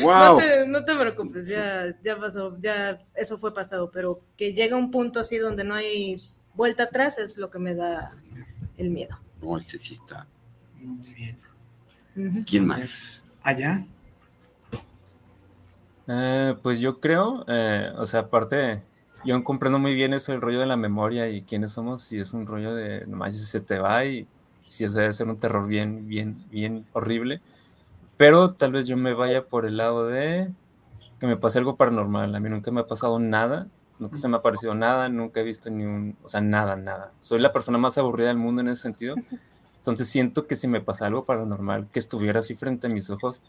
wow. 0.00 0.40
no, 0.66 0.84
te, 0.84 0.96
preocupes, 0.96 1.46
ya, 1.46 1.96
ya 2.02 2.18
pasó, 2.18 2.56
ya 2.60 3.00
eso 3.14 3.38
fue 3.38 3.54
pasado, 3.54 3.90
pero 3.90 4.20
que 4.36 4.52
llega 4.52 4.76
un 4.76 4.90
punto 4.90 5.20
así 5.20 5.38
donde 5.38 5.64
no 5.64 5.74
hay 5.74 6.22
vuelta 6.54 6.84
atrás 6.84 7.18
es 7.18 7.38
lo 7.38 7.50
que 7.50 7.58
me 7.58 7.74
da 7.74 8.16
el 8.76 8.90
miedo. 8.90 9.18
No, 9.42 9.58
ese 9.58 9.78
sí 9.78 9.94
está. 9.94 10.26
Muy 10.80 11.12
bien. 11.12 12.44
¿Quién 12.46 12.66
más? 12.66 12.88
Allá. 13.42 13.86
Eh, 16.08 16.54
pues 16.62 16.80
yo 16.80 17.00
creo, 17.00 17.44
eh, 17.48 17.90
o 17.96 18.06
sea, 18.06 18.20
aparte 18.20 18.80
yo 19.24 19.42
comprendo 19.42 19.78
muy 19.78 19.94
bien 19.94 20.14
eso, 20.14 20.32
el 20.32 20.40
rollo 20.40 20.60
de 20.60 20.66
la 20.66 20.76
memoria 20.76 21.28
y 21.28 21.42
quiénes 21.42 21.72
somos, 21.72 22.02
si 22.02 22.18
es 22.18 22.32
un 22.32 22.46
rollo 22.46 22.74
de, 22.74 23.04
nomás 23.06 23.34
si 23.34 23.44
se 23.44 23.60
te 23.60 23.78
va 23.78 24.04
y 24.04 24.26
si 24.62 24.84
es 24.84 24.94
debe 24.94 25.12
ser 25.12 25.26
un 25.26 25.36
terror 25.36 25.66
bien, 25.66 26.06
bien, 26.06 26.44
bien 26.50 26.86
horrible. 26.92 27.40
Pero 28.16 28.52
tal 28.52 28.72
vez 28.72 28.86
yo 28.86 28.96
me 28.96 29.14
vaya 29.14 29.46
por 29.46 29.66
el 29.66 29.76
lado 29.76 30.06
de 30.06 30.50
que 31.20 31.26
me 31.26 31.36
pase 31.36 31.58
algo 31.58 31.76
paranormal. 31.76 32.34
A 32.34 32.40
mí 32.40 32.48
nunca 32.48 32.70
me 32.70 32.80
ha 32.80 32.86
pasado 32.86 33.18
nada, 33.18 33.68
nunca 33.98 34.18
se 34.18 34.28
me 34.28 34.36
ha 34.36 34.42
parecido 34.42 34.74
nada, 34.74 35.08
nunca 35.08 35.40
he 35.40 35.44
visto 35.44 35.70
ni 35.70 35.84
un, 35.84 36.16
o 36.22 36.28
sea, 36.28 36.40
nada, 36.40 36.76
nada. 36.76 37.12
Soy 37.18 37.38
la 37.38 37.52
persona 37.52 37.78
más 37.78 37.98
aburrida 37.98 38.28
del 38.28 38.38
mundo 38.38 38.62
en 38.62 38.68
ese 38.68 38.82
sentido. 38.82 39.16
Entonces 39.76 40.08
siento 40.08 40.46
que 40.46 40.56
si 40.56 40.68
me 40.68 40.80
pasa 40.80 41.06
algo 41.06 41.24
paranormal, 41.24 41.88
que 41.90 41.98
estuviera 41.98 42.40
así 42.40 42.54
frente 42.54 42.86
a 42.86 42.90
mis 42.90 43.10
ojos, 43.10 43.42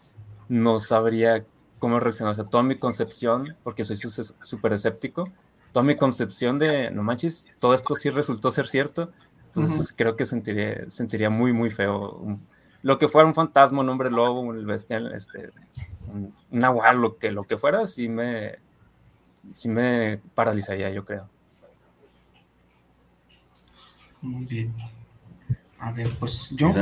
no 0.48 0.78
sabría 0.78 1.44
cómo 1.78 1.98
reaccionar. 2.00 2.32
O 2.32 2.34
sea, 2.34 2.44
toda 2.44 2.62
mi 2.62 2.76
concepción, 2.76 3.56
porque 3.64 3.84
soy 3.84 3.96
súper 3.96 4.72
escéptico, 4.72 5.24
toda 5.72 5.84
mi 5.84 5.96
concepción 5.96 6.58
de, 6.58 6.90
no 6.90 7.02
manches, 7.02 7.46
todo 7.58 7.74
esto 7.74 7.94
sí 7.96 8.10
resultó 8.10 8.50
ser 8.50 8.66
cierto. 8.66 9.10
Entonces 9.46 9.94
creo 9.96 10.14
que 10.14 10.26
sentiría, 10.26 10.88
sentiría 10.88 11.30
muy, 11.30 11.52
muy 11.52 11.70
feo. 11.70 12.38
Lo 12.82 12.98
que 12.98 13.08
fuera 13.08 13.26
un 13.26 13.34
fantasma, 13.34 13.80
un 13.80 13.88
hombre 13.88 14.10
lobo, 14.10 14.40
un 14.40 14.66
bestial, 14.66 15.12
este, 15.14 15.50
un, 16.12 16.34
nahual, 16.50 16.98
lo 17.00 17.18
que, 17.18 17.32
lo 17.32 17.44
que 17.44 17.56
fuera, 17.56 17.86
sí 17.86 18.08
me, 18.08 18.56
sí 19.52 19.68
me 19.68 20.20
paralizaría, 20.34 20.90
yo 20.90 21.04
creo. 21.04 21.28
Muy 24.20 24.44
bien. 24.46 24.74
A 25.80 25.92
ver, 25.92 26.08
pues 26.18 26.50
yo. 26.56 26.72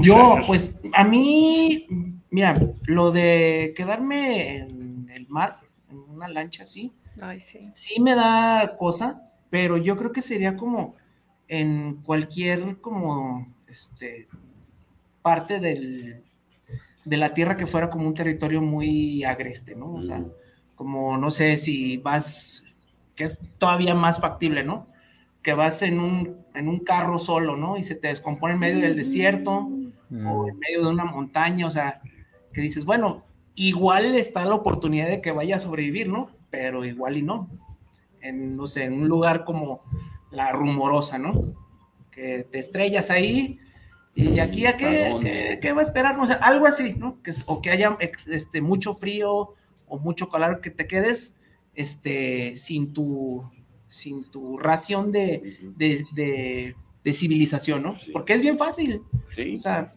yo, 0.00 0.36
pues 0.46 0.82
a 0.94 1.02
mí, 1.02 1.86
mira, 2.30 2.60
lo 2.84 3.10
de 3.10 3.74
quedarme 3.76 4.58
en 4.58 5.10
el 5.12 5.28
mar, 5.28 5.60
en 5.90 5.98
una 5.98 6.28
lancha 6.28 6.62
así, 6.62 6.92
sí. 7.74 8.00
me 8.00 8.14
da 8.14 8.76
cosa, 8.78 9.20
pero 9.50 9.76
yo 9.76 9.96
creo 9.96 10.12
que 10.12 10.22
sería 10.22 10.56
como 10.56 10.94
en 11.48 11.96
cualquier 12.02 12.80
como 12.80 13.52
este 13.66 14.28
parte 15.24 15.58
del, 15.58 16.22
de 17.06 17.16
la 17.16 17.32
tierra 17.32 17.56
que 17.56 17.66
fuera 17.66 17.88
como 17.88 18.06
un 18.06 18.12
territorio 18.12 18.60
muy 18.60 19.24
agreste, 19.24 19.74
¿no? 19.74 19.94
O 19.94 20.02
sea, 20.02 20.22
como 20.74 21.16
no 21.16 21.30
sé 21.30 21.56
si 21.56 21.96
vas, 21.96 22.66
que 23.16 23.24
es 23.24 23.38
todavía 23.56 23.94
más 23.94 24.20
factible, 24.20 24.64
¿no? 24.64 24.86
Que 25.40 25.54
vas 25.54 25.80
en 25.80 25.98
un, 25.98 26.44
en 26.54 26.68
un 26.68 26.80
carro 26.80 27.18
solo, 27.18 27.56
¿no? 27.56 27.78
Y 27.78 27.82
se 27.84 27.94
te 27.94 28.08
descompone 28.08 28.52
en 28.52 28.60
medio 28.60 28.80
del 28.80 28.96
desierto 28.96 29.70
o 30.26 30.46
en 30.46 30.58
medio 30.58 30.82
de 30.82 30.88
una 30.90 31.06
montaña, 31.06 31.66
o 31.66 31.70
sea, 31.70 32.02
que 32.52 32.60
dices, 32.60 32.84
bueno, 32.84 33.24
igual 33.54 34.14
está 34.16 34.44
la 34.44 34.54
oportunidad 34.54 35.08
de 35.08 35.22
que 35.22 35.32
vaya 35.32 35.56
a 35.56 35.60
sobrevivir, 35.60 36.10
¿no? 36.10 36.28
Pero 36.50 36.84
igual 36.84 37.16
y 37.16 37.22
no. 37.22 37.48
En, 38.20 38.56
no 38.56 38.66
sé, 38.66 38.84
en 38.84 39.00
un 39.00 39.08
lugar 39.08 39.46
como 39.46 39.80
la 40.30 40.52
rumorosa, 40.52 41.16
¿no? 41.16 41.54
Que 42.10 42.44
te 42.44 42.58
estrellas 42.58 43.08
ahí 43.08 43.58
y 44.14 44.38
aquí 44.38 44.66
a 44.66 44.76
qué, 44.76 45.58
qué, 45.60 45.72
va 45.72 45.80
a 45.80 45.84
esperar, 45.84 46.16
no 46.16 46.26
sé, 46.26 46.34
algo 46.34 46.66
así, 46.66 46.94
¿no? 46.94 47.20
Que, 47.22 47.32
o 47.46 47.60
que 47.60 47.70
haya 47.70 47.96
este, 48.28 48.60
mucho 48.60 48.94
frío 48.94 49.54
o 49.86 49.98
mucho 49.98 50.28
calor, 50.28 50.60
que 50.60 50.70
te 50.70 50.86
quedes 50.86 51.40
este, 51.74 52.56
sin, 52.56 52.92
tu, 52.92 53.44
sin 53.88 54.30
tu 54.30 54.56
ración 54.56 55.10
de, 55.10 55.58
de, 55.76 56.74
de, 57.02 57.12
civilización, 57.12 57.82
¿no? 57.82 57.96
Porque 58.12 58.34
es 58.34 58.42
bien 58.42 58.56
fácil. 58.56 59.02
Sí. 59.34 59.56
O 59.56 59.58
sea, 59.58 59.92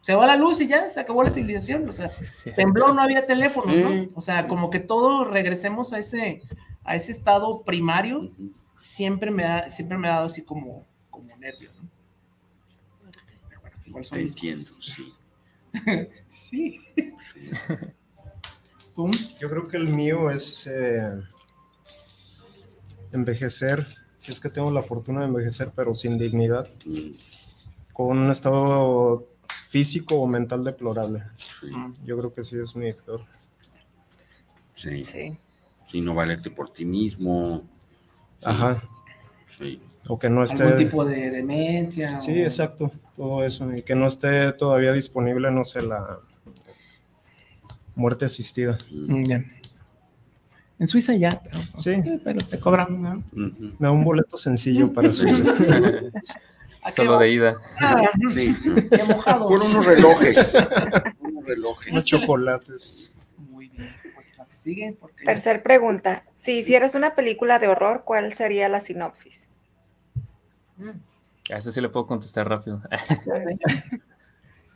se 0.00 0.14
va 0.14 0.26
la 0.26 0.36
luz 0.36 0.60
y 0.60 0.68
ya 0.68 0.88
se 0.88 1.00
acabó 1.00 1.24
la 1.24 1.30
civilización. 1.30 1.88
O 1.88 1.92
sea, 1.92 2.08
tembló, 2.54 2.92
no 2.94 3.02
había 3.02 3.26
teléfonos, 3.26 3.76
¿no? 3.76 4.06
O 4.14 4.20
sea, 4.20 4.46
como 4.46 4.70
que 4.70 4.78
todo 4.78 5.24
regresemos 5.24 5.92
a 5.92 5.98
ese, 5.98 6.42
a 6.84 6.94
ese 6.94 7.10
estado 7.10 7.62
primario, 7.64 8.30
siempre 8.76 9.32
me, 9.32 9.42
da, 9.42 9.70
siempre 9.72 9.98
me 9.98 10.06
ha 10.06 10.12
dado 10.12 10.26
así 10.26 10.42
como, 10.42 10.86
como 11.10 11.36
nervio, 11.36 11.72
¿no? 13.96 14.02
Te 14.02 14.22
entiendo, 14.22 14.70
sí. 14.80 15.14
sí. 16.30 16.80
Yo 19.38 19.50
creo 19.50 19.68
que 19.68 19.76
el 19.76 19.88
mío 19.88 20.30
es 20.30 20.66
eh, 20.66 21.22
envejecer, 23.12 23.86
si 24.18 24.32
es 24.32 24.40
que 24.40 24.48
tengo 24.48 24.70
la 24.70 24.82
fortuna 24.82 25.20
de 25.20 25.26
envejecer, 25.26 25.70
pero 25.76 25.92
sin 25.92 26.16
dignidad, 26.18 26.68
mm. 26.84 27.10
con 27.92 28.18
un 28.18 28.30
estado 28.30 29.28
físico 29.68 30.16
o 30.16 30.26
mental 30.26 30.64
deplorable. 30.64 31.22
Yo 32.04 32.16
creo 32.16 32.32
que 32.32 32.42
sí 32.42 32.56
es 32.58 32.74
mi 32.74 32.92
peor. 32.92 33.26
Sí. 34.74 35.04
sí. 35.04 35.38
Sí, 35.90 36.00
no 36.00 36.14
valerte 36.14 36.50
por 36.50 36.72
ti 36.72 36.84
mismo. 36.84 37.62
Ajá. 38.42 38.82
Sí. 39.58 39.80
O 40.08 40.18
que 40.18 40.28
no 40.28 40.42
esté. 40.42 40.62
Algún 40.62 40.78
tipo 40.78 41.04
de 41.04 41.30
demencia. 41.30 42.20
Sí, 42.20 42.42
exacto. 42.42 42.90
Todo 43.16 43.44
eso. 43.44 43.72
Y 43.74 43.82
que 43.82 43.94
no 43.94 44.06
esté 44.06 44.52
todavía 44.52 44.92
disponible, 44.92 45.50
no 45.50 45.64
sé, 45.64 45.82
la 45.82 46.20
muerte 47.94 48.26
asistida. 48.26 48.78
Mm, 48.90 49.32
en 50.78 50.88
Suiza 50.88 51.14
ya. 51.14 51.40
Pero, 51.42 51.58
sí. 51.78 52.20
Pero 52.22 52.40
te 52.46 52.60
cobran. 52.60 53.02
¿no? 53.02 53.22
Me 53.32 53.74
da 53.78 53.90
un 53.90 54.04
boleto 54.04 54.36
sencillo 54.36 54.92
para 54.92 55.12
Suiza. 55.12 55.42
Solo 56.94 57.18
de 57.18 57.30
ida. 57.30 57.56
Ah, 57.80 58.02
sí. 58.32 58.54
mojado. 59.08 59.48
Con 59.48 59.60
unos 59.60 59.86
relojes. 59.86 60.54
unos 61.18 61.44
relojes. 61.44 61.92
Unos 61.92 62.04
chocolates. 62.04 63.10
Muy 63.38 63.68
bien. 63.68 63.92
Pues 64.14 64.38
la 64.38 64.44
que 64.44 64.58
sigue. 64.58 64.96
Tercer 65.24 65.62
pregunta. 65.64 66.24
Si 66.36 66.52
hicieras 66.52 66.94
una 66.94 67.16
película 67.16 67.58
de 67.58 67.66
horror, 67.66 68.02
¿cuál 68.04 68.34
sería 68.34 68.68
la 68.68 68.78
sinopsis? 68.78 69.48
A 71.50 71.56
eso 71.56 71.70
sí 71.70 71.80
le 71.80 71.88
puedo 71.88 72.06
contestar 72.06 72.48
rápido. 72.48 72.82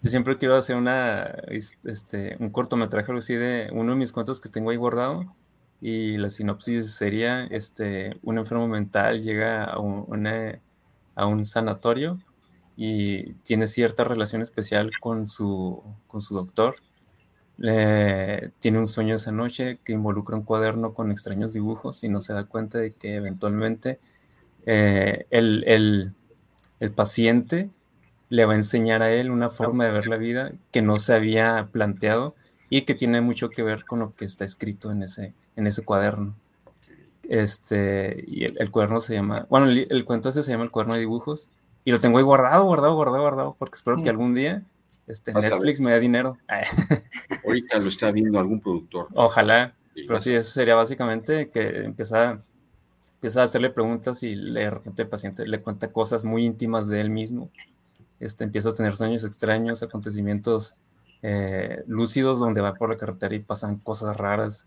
Yo 0.03 0.09
siempre 0.09 0.39
quiero 0.39 0.57
hacer 0.57 0.77
una, 0.77 1.25
este, 1.85 2.37
un 2.41 2.51
cortometraje 2.51 3.13
así 3.13 3.35
de 3.35 3.69
uno 3.73 3.93
de 3.93 3.99
mis 3.99 4.13
cuentos 4.13 4.41
que 4.41 4.49
tengo 4.49 4.71
ahí 4.71 4.77
guardado 4.77 5.37
y 5.81 6.17
la 6.17 6.31
sinopsis 6.31 6.91
sería, 6.93 7.45
este, 7.47 8.19
un 8.23 8.39
enfermo 8.39 8.67
mental 8.67 9.23
llega 9.23 9.65
a 9.65 9.79
un, 9.79 10.07
a 11.15 11.27
un 11.27 11.45
sanatorio 11.45 12.19
y 12.77 13.35
tiene 13.45 13.67
cierta 13.67 14.05
relación 14.05 14.41
especial 14.41 14.91
con 15.01 15.27
su, 15.27 15.83
con 16.07 16.23
su 16.23 16.35
doctor. 16.35 16.77
tiene 17.59 18.79
un 18.79 18.87
sueño 18.87 19.17
esa 19.17 19.33
noche 19.33 19.79
que 19.85 19.93
involucra 19.93 20.37
un 20.37 20.45
cuaderno 20.45 20.95
con 20.95 21.11
extraños 21.11 21.53
dibujos 21.53 22.05
y 22.05 22.09
no 22.09 22.23
se 22.23 22.33
da 22.33 22.45
cuenta 22.45 22.79
de 22.79 22.93
que 22.93 23.17
eventualmente 23.17 23.99
eh, 24.67 25.27
el, 25.31 25.65
el, 25.67 26.15
el, 26.81 26.93
paciente 26.93 27.71
le 28.29 28.45
va 28.45 28.53
a 28.55 28.57
enseñar 28.57 29.03
a 29.03 29.13
él 29.13 29.31
una 29.31 29.51
forma 29.51 29.85
de 29.85 29.91
ver 29.91 30.07
la 30.07 30.17
vida 30.17 30.53
que 30.73 30.83
no 30.83 30.99
se 30.99 31.15
había 31.15 31.69
planteado 31.73 32.35
y 32.69 32.83
que 32.83 32.95
tiene 32.95 33.21
mucho 33.21 33.51
que 33.51 33.63
ver 33.63 33.85
con 33.85 34.01
lo 34.01 34.15
que 34.15 34.25
está 34.25 34.45
escrito 34.45 34.91
en 34.91 35.03
ese, 35.03 35.35
en 35.57 35.67
ese 35.67 35.85
cuaderno. 35.85 36.35
Este, 37.29 38.25
y 38.27 38.45
el, 38.45 38.71
cuaderno 38.71 39.01
se 39.01 39.15
llama, 39.15 39.47
bueno, 39.51 39.67
el, 39.69 40.05
cuento 40.05 40.29
ese 40.29 40.43
se 40.43 40.53
llama 40.53 40.65
el 40.65 40.71
cuaderno 40.71 40.95
de 40.95 41.01
dibujos 41.01 41.51
y 41.85 41.93
lo 41.93 42.01
tengo 42.01 42.19
ahí 42.19 42.25
guardado, 42.25 42.65
guardado, 42.65 42.95
guardado, 42.95 43.23
guardado, 43.23 43.57
porque 43.59 43.77
espero 43.77 43.97
que 43.99 44.05
mm. 44.05 44.09
algún 44.09 44.35
día 44.35 44.65
este, 45.11 45.33
Netflix 45.33 45.81
me 45.81 45.91
dé 45.91 46.01
dinero. 46.01 46.39
Ahorita 47.45 47.79
lo 47.79 47.89
está 47.89 48.13
viendo 48.13 48.39
algún 48.39 48.61
productor. 48.61 49.09
Ojalá, 49.15 49.75
pero 50.07 50.21
sí, 50.21 50.33
eso 50.33 50.51
sería 50.51 50.77
básicamente 50.77 51.51
que 51.51 51.85
empieza 51.85 52.41
empieza 53.21 53.43
a 53.43 53.45
hacerle 53.45 53.69
preguntas 53.69 54.23
y 54.23 54.35
de 54.35 54.71
repente 54.71 55.03
el 55.03 55.09
paciente 55.11 55.47
le 55.47 55.61
cuenta 55.61 55.93
cosas 55.93 56.25
muy 56.25 56.47
íntimas 56.47 56.89
de 56.89 57.03
él 57.03 57.11
mismo. 57.11 57.51
Este, 58.19 58.45
empieza 58.45 58.71
a 58.71 58.75
tener 58.75 58.97
sueños 58.97 59.25
extraños, 59.25 59.83
acontecimientos 59.83 60.77
eh, 61.21 61.85
lúcidos 61.87 62.39
donde 62.39 62.63
va 62.63 62.73
por 62.73 62.89
la 62.89 62.97
carretera 62.97 63.35
y 63.35 63.41
pasan 63.41 63.79
cosas 63.79 64.17
raras 64.17 64.67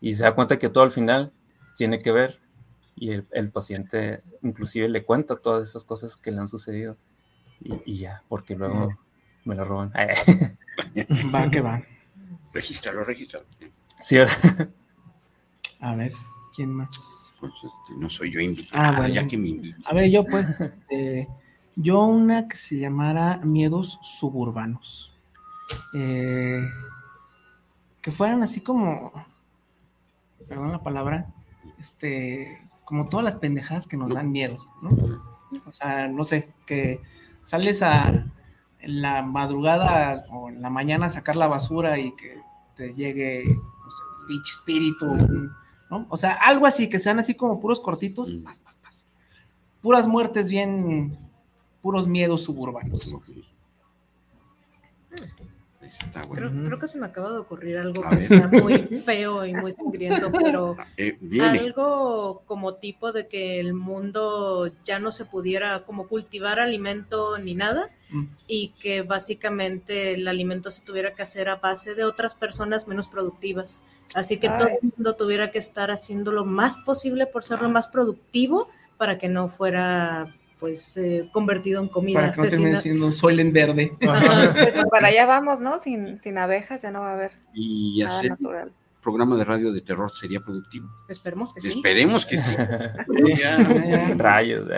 y 0.00 0.14
se 0.14 0.22
da 0.22 0.34
cuenta 0.34 0.58
que 0.58 0.70
todo 0.70 0.82
al 0.82 0.90
final 0.90 1.30
tiene 1.76 2.00
que 2.00 2.10
ver 2.10 2.40
y 2.96 3.10
el, 3.10 3.50
paciente 3.50 4.22
inclusive 4.40 4.88
le 4.88 5.04
cuenta 5.04 5.36
todas 5.36 5.68
esas 5.68 5.84
cosas 5.84 6.16
que 6.16 6.32
le 6.32 6.38
han 6.38 6.48
sucedido 6.48 6.96
y, 7.60 7.98
ya, 7.98 8.22
porque 8.30 8.56
luego 8.56 8.96
me 9.44 9.54
la 9.54 9.64
roban. 9.64 9.92
va 11.34 11.50
que 11.50 11.60
va. 11.60 11.82
Regístralo, 12.54 13.04
regístralo. 13.04 13.44
Sí. 14.00 14.16
a 15.80 15.96
ver, 15.96 16.14
¿quién 16.56 16.70
más? 16.70 17.19
Pues, 17.40 17.52
este, 17.54 17.98
no 17.98 18.10
soy 18.10 18.30
yo 18.30 18.40
invitado, 18.40 19.02
ah, 19.02 19.08
ya 19.08 19.26
que 19.26 19.38
me 19.38 19.72
A 19.86 19.94
ver, 19.94 20.10
yo 20.10 20.24
pues, 20.24 20.46
eh, 20.90 21.26
yo 21.74 22.04
una 22.04 22.46
que 22.48 22.56
se 22.56 22.78
llamara 22.78 23.40
Miedos 23.42 23.98
Suburbanos. 24.02 25.18
Eh, 25.94 26.62
que 28.02 28.10
fueran 28.10 28.42
así 28.42 28.60
como, 28.60 29.12
perdón 30.48 30.72
la 30.72 30.82
palabra, 30.82 31.32
este, 31.78 32.68
como 32.84 33.08
todas 33.08 33.24
las 33.24 33.36
pendejadas 33.36 33.86
que 33.86 33.96
nos 33.96 34.12
dan 34.12 34.30
miedo, 34.30 34.58
¿no? 34.82 34.90
O 35.66 35.72
sea, 35.72 36.08
no 36.08 36.24
sé, 36.24 36.48
que 36.66 37.00
sales 37.42 37.82
a 37.82 38.26
en 38.82 39.02
la 39.02 39.22
madrugada 39.22 40.24
o 40.30 40.48
en 40.48 40.62
la 40.62 40.70
mañana 40.70 41.06
a 41.06 41.10
sacar 41.10 41.36
la 41.36 41.46
basura 41.46 41.98
y 41.98 42.12
que 42.16 42.40
te 42.76 42.94
llegue, 42.94 43.44
no 43.44 43.90
sé, 43.90 44.02
un 44.34 44.42
espíritu, 44.42 45.06
o 46.08 46.16
sea, 46.16 46.32
algo 46.32 46.66
así, 46.66 46.88
que 46.88 46.98
sean 46.98 47.18
así 47.18 47.34
como 47.34 47.60
puros 47.60 47.80
cortitos, 47.80 48.30
mm. 48.30 48.44
Puras 49.80 50.06
muertes 50.06 50.50
bien, 50.50 51.16
puros 51.80 52.06
miedos 52.06 52.42
suburbanos. 52.42 53.14
Creo, 56.32 56.78
que 56.78 56.86
se 56.86 56.98
me 56.98 57.06
acaba 57.06 57.32
de 57.32 57.38
ocurrir 57.38 57.78
algo 57.78 58.08
que 58.08 58.16
está 58.16 58.48
muy 58.48 58.78
feo 58.78 59.44
y 59.44 59.54
muy 59.54 59.72
sangriento, 59.72 60.30
pero 60.32 60.76
eh, 60.96 61.18
algo 61.40 62.42
como 62.46 62.74
tipo 62.74 63.12
de 63.12 63.26
que 63.28 63.60
el 63.60 63.74
mundo 63.74 64.70
ya 64.84 64.98
no 64.98 65.12
se 65.12 65.24
pudiera 65.24 65.84
como 65.84 66.08
cultivar 66.08 66.60
alimento 66.60 67.38
ni 67.38 67.54
nada 67.54 67.90
mm. 68.10 68.24
y 68.46 68.68
que 68.80 69.02
básicamente 69.02 70.14
el 70.14 70.28
alimento 70.28 70.70
se 70.70 70.84
tuviera 70.84 71.14
que 71.14 71.22
hacer 71.22 71.48
a 71.48 71.56
base 71.56 71.94
de 71.94 72.04
otras 72.04 72.34
personas 72.34 72.88
menos 72.88 73.08
productivas. 73.08 73.84
Así 74.14 74.38
que 74.38 74.48
todo 74.48 74.68
el 74.68 74.92
mundo 74.96 75.14
tuviera 75.14 75.50
que 75.50 75.58
estar 75.58 75.90
haciendo 75.90 76.32
lo 76.32 76.44
más 76.44 76.76
posible 76.78 77.26
por 77.26 77.44
ser 77.44 77.62
lo 77.62 77.68
más 77.68 77.86
productivo 77.86 78.68
para 78.96 79.18
que 79.18 79.28
no 79.28 79.48
fuera 79.48 80.34
pues 80.60 80.96
eh, 80.98 81.28
convertido 81.32 81.82
en 81.82 81.88
comida. 81.88 82.20
Para 82.20 82.32
que 82.48 82.56
no 82.58 82.80
siendo 82.80 83.06
un 83.06 83.12
soil 83.12 83.50
verde. 83.50 83.90
Pues, 84.00 84.84
para 84.90 85.08
allá 85.08 85.26
vamos, 85.26 85.60
¿no? 85.60 85.80
Sin, 85.80 86.20
sin 86.20 86.36
abejas 86.38 86.82
ya 86.82 86.90
no 86.90 87.00
va 87.00 87.10
a 87.10 87.14
haber 87.14 87.32
y 87.54 88.00
nada 88.02 88.18
hacer 88.18 88.30
natural. 88.30 88.72
programa 89.02 89.36
de 89.36 89.44
radio 89.44 89.72
de 89.72 89.80
terror 89.80 90.12
sería 90.20 90.40
productivo. 90.40 90.88
Esperemos 91.08 91.54
que 91.54 91.60
sí. 91.62 91.70
Esperemos 91.70 92.26
que 92.26 92.38
sí. 92.38 92.56
Rayos. 94.16 94.68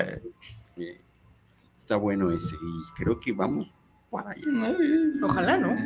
Está 1.81 1.97
bueno 1.97 2.31
ese 2.31 2.55
y 2.55 2.95
creo 2.97 3.19
que 3.19 3.33
vamos 3.33 3.69
para 4.11 4.31
allá. 4.31 4.77
Ojalá, 5.23 5.57
¿no? 5.57 5.77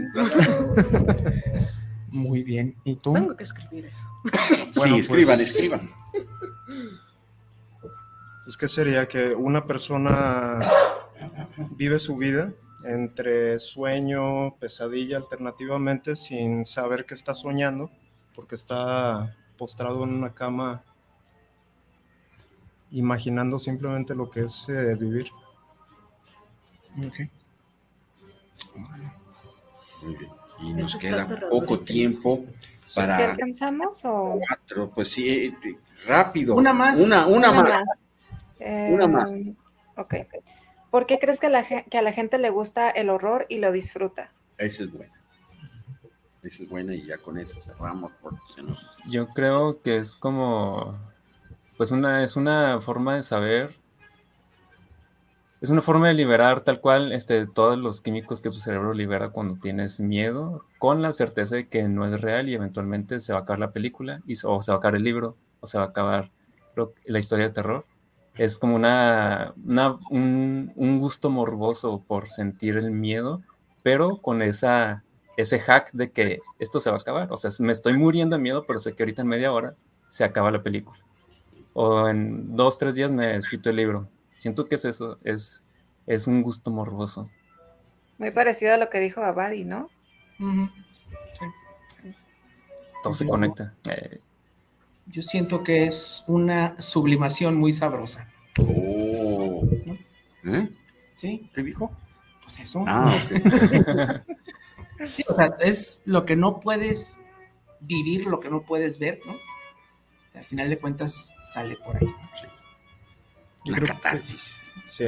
Muy 2.10 2.42
bien. 2.42 2.76
¿Y 2.84 2.96
tú? 2.96 3.12
Tengo 3.12 3.36
que 3.36 3.44
escribir 3.44 3.86
eso. 3.86 4.06
sí, 4.24 4.98
escriban, 4.98 5.36
pues, 5.36 5.40
escriban. 5.40 5.90
Es 8.46 8.56
que 8.56 8.68
sería 8.68 9.08
que 9.08 9.34
una 9.34 9.66
persona 9.66 10.60
vive 11.72 11.98
su 11.98 12.16
vida 12.16 12.52
entre 12.84 13.58
sueño, 13.58 14.56
pesadilla 14.60 15.16
alternativamente 15.16 16.14
sin 16.14 16.64
saber 16.64 17.04
que 17.04 17.14
está 17.14 17.34
soñando, 17.34 17.90
porque 18.34 18.54
está 18.54 19.36
postrado 19.58 20.04
en 20.04 20.10
una 20.10 20.32
cama 20.32 20.84
imaginando 22.90 23.58
simplemente 23.58 24.14
lo 24.14 24.30
que 24.30 24.42
es 24.44 24.68
eh, 24.68 24.94
vivir. 24.94 25.26
Ok. 26.98 27.30
Muy 30.02 30.14
bien. 30.16 30.30
Y 30.60 30.72
nos 30.72 30.96
queda 30.96 31.26
poco 31.50 31.80
tiempo 31.80 32.44
para. 32.94 33.16
¿Si 33.16 33.22
alcanzamos 33.24 34.04
o.? 34.04 34.40
Cuatro, 34.46 34.90
pues 34.94 35.08
sí, 35.08 35.28
eh, 35.28 35.78
rápido. 36.06 36.54
Una 36.54 36.72
más. 36.72 36.98
Una, 36.98 37.26
una, 37.26 37.52
más. 37.52 37.82
Una 38.60 39.06
más. 39.06 39.30
Eh, 39.30 39.54
ok. 39.96 40.14
¿Por 40.90 41.06
qué 41.06 41.18
crees 41.18 41.40
que, 41.40 41.48
la, 41.48 41.64
que 41.64 41.98
a 41.98 42.02
la 42.02 42.12
gente 42.12 42.38
le 42.38 42.50
gusta 42.50 42.90
el 42.90 43.10
horror 43.10 43.46
y 43.48 43.58
lo 43.58 43.72
disfruta? 43.72 44.30
Esa 44.58 44.84
es 44.84 44.92
buena. 44.92 45.12
Esa 46.42 46.62
es 46.62 46.68
buena 46.68 46.94
y 46.94 47.02
ya 47.02 47.18
con 47.18 47.38
eso 47.38 47.60
cerramos. 47.60 48.12
Porque 48.22 48.40
se 48.54 48.62
nos... 48.62 48.78
Yo 49.06 49.28
creo 49.28 49.82
que 49.82 49.96
es 49.96 50.16
como. 50.16 50.98
Pues 51.76 51.90
una, 51.90 52.22
es 52.22 52.36
una 52.36 52.80
forma 52.80 53.16
de 53.16 53.22
saber 53.22 53.76
es 55.60 55.70
una 55.70 55.80
forma 55.80 56.08
de 56.08 56.14
liberar 56.14 56.60
tal 56.60 56.80
cual 56.80 57.12
este, 57.12 57.46
todos 57.46 57.78
los 57.78 58.02
químicos 58.02 58.42
que 58.42 58.50
tu 58.50 58.56
cerebro 58.56 58.92
libera 58.92 59.30
cuando 59.30 59.56
tienes 59.56 60.00
miedo, 60.00 60.66
con 60.78 61.00
la 61.00 61.12
certeza 61.12 61.56
de 61.56 61.66
que 61.66 61.88
no 61.88 62.04
es 62.04 62.20
real 62.20 62.48
y 62.48 62.54
eventualmente 62.54 63.20
se 63.20 63.32
va 63.32 63.40
a 63.40 63.42
acabar 63.42 63.60
la 63.60 63.72
película, 63.72 64.20
y, 64.26 64.34
o 64.44 64.62
se 64.62 64.70
va 64.70 64.76
a 64.76 64.78
acabar 64.78 64.96
el 64.96 65.04
libro, 65.04 65.36
o 65.60 65.66
se 65.66 65.78
va 65.78 65.84
a 65.84 65.88
acabar 65.88 66.30
la 67.06 67.18
historia 67.18 67.46
de 67.46 67.52
terror. 67.52 67.86
Es 68.36 68.58
como 68.58 68.76
una, 68.76 69.54
un, 70.10 70.72
un, 70.76 70.98
gusto 70.98 71.30
morboso 71.30 72.02
por 72.06 72.28
sentir 72.28 72.76
el 72.76 72.90
miedo, 72.90 73.42
pero 73.82 74.18
con 74.18 74.42
esa, 74.42 75.04
ese 75.36 75.58
hack 75.58 75.90
de 75.92 76.10
que 76.10 76.40
esto 76.58 76.80
se 76.80 76.90
va 76.90 76.96
a 76.96 77.00
acabar. 77.00 77.28
O 77.32 77.36
sea, 77.36 77.50
me 77.60 77.72
estoy 77.72 77.94
muriendo 77.94 78.36
de 78.36 78.42
miedo, 78.42 78.64
pero 78.66 78.78
sé 78.78 78.94
que 78.94 79.02
ahorita 79.02 79.22
en 79.22 79.28
media 79.28 79.52
hora 79.52 79.74
se 80.08 80.24
acaba 80.24 80.50
la 80.50 80.62
película. 80.62 80.98
O 81.72 82.08
en 82.08 82.54
dos, 82.56 82.78
tres 82.78 82.94
días 82.94 83.10
me 83.10 83.34
escrito 83.36 83.70
el 83.70 83.76
libro 83.76 84.08
Siento 84.36 84.68
que 84.68 84.74
es 84.74 84.84
eso, 84.84 85.18
es, 85.24 85.64
es 86.06 86.26
un 86.26 86.42
gusto 86.42 86.70
morboso. 86.70 87.30
Muy 88.18 88.30
parecido 88.30 88.74
a 88.74 88.76
lo 88.76 88.90
que 88.90 89.00
dijo 89.00 89.22
Abadi, 89.22 89.64
¿no? 89.64 89.90
Todo 93.02 93.14
se 93.14 93.26
conecta. 93.26 93.74
Eh. 93.90 94.20
Yo 95.06 95.22
siento 95.22 95.62
que 95.62 95.84
es 95.84 96.24
una 96.26 96.80
sublimación 96.80 97.56
muy 97.56 97.72
sabrosa. 97.72 98.28
Oh. 98.58 99.66
¿Eh? 100.44 100.68
¿Sí? 101.16 101.50
¿Qué 101.54 101.62
dijo? 101.62 101.90
Pues 102.42 102.60
eso. 102.60 102.84
Ah, 102.86 103.16
sí, 105.12 105.24
o 105.28 105.34
sea, 105.34 105.56
es 105.60 106.02
lo 106.04 106.24
que 106.24 106.36
no 106.36 106.60
puedes 106.60 107.16
vivir, 107.80 108.26
lo 108.26 108.40
que 108.40 108.50
no 108.50 108.62
puedes 108.62 108.98
ver, 108.98 109.20
¿no? 109.26 109.36
Al 110.34 110.44
final 110.44 110.68
de 110.68 110.78
cuentas 110.78 111.32
sale 111.46 111.76
por 111.76 111.96
ahí. 111.96 112.14
Sí. 112.40 112.46
Yo 113.64 113.86
catarsis. 113.86 114.70
sí. 114.84 115.06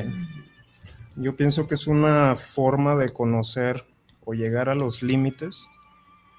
Yo 1.17 1.35
pienso 1.35 1.67
que 1.67 1.75
es 1.75 1.89
una 1.89 2.37
forma 2.37 2.95
de 2.95 3.13
conocer 3.13 3.85
o 4.25 4.35
llegar 4.35 4.69
a 4.69 4.77
los 4.77 5.03
límites 5.03 5.69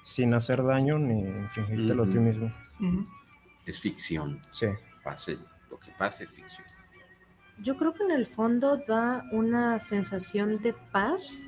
sin 0.02 0.32
hacer 0.32 0.62
daño 0.62 0.98
ni 0.98 1.20
infringírtelo 1.20 2.04
a 2.04 2.08
ti 2.08 2.18
mismo. 2.18 2.52
Es 3.70 3.78
ficción. 3.78 4.40
Sí. 4.50 4.66
Pase 5.04 5.38
lo 5.70 5.78
que 5.78 5.92
pase 5.92 6.24
es 6.24 6.30
ficción. 6.30 6.66
Yo 7.62 7.76
creo 7.76 7.94
que 7.94 8.02
en 8.02 8.10
el 8.10 8.26
fondo 8.26 8.78
da 8.78 9.22
una 9.30 9.78
sensación 9.78 10.60
de 10.60 10.72
paz 10.72 11.44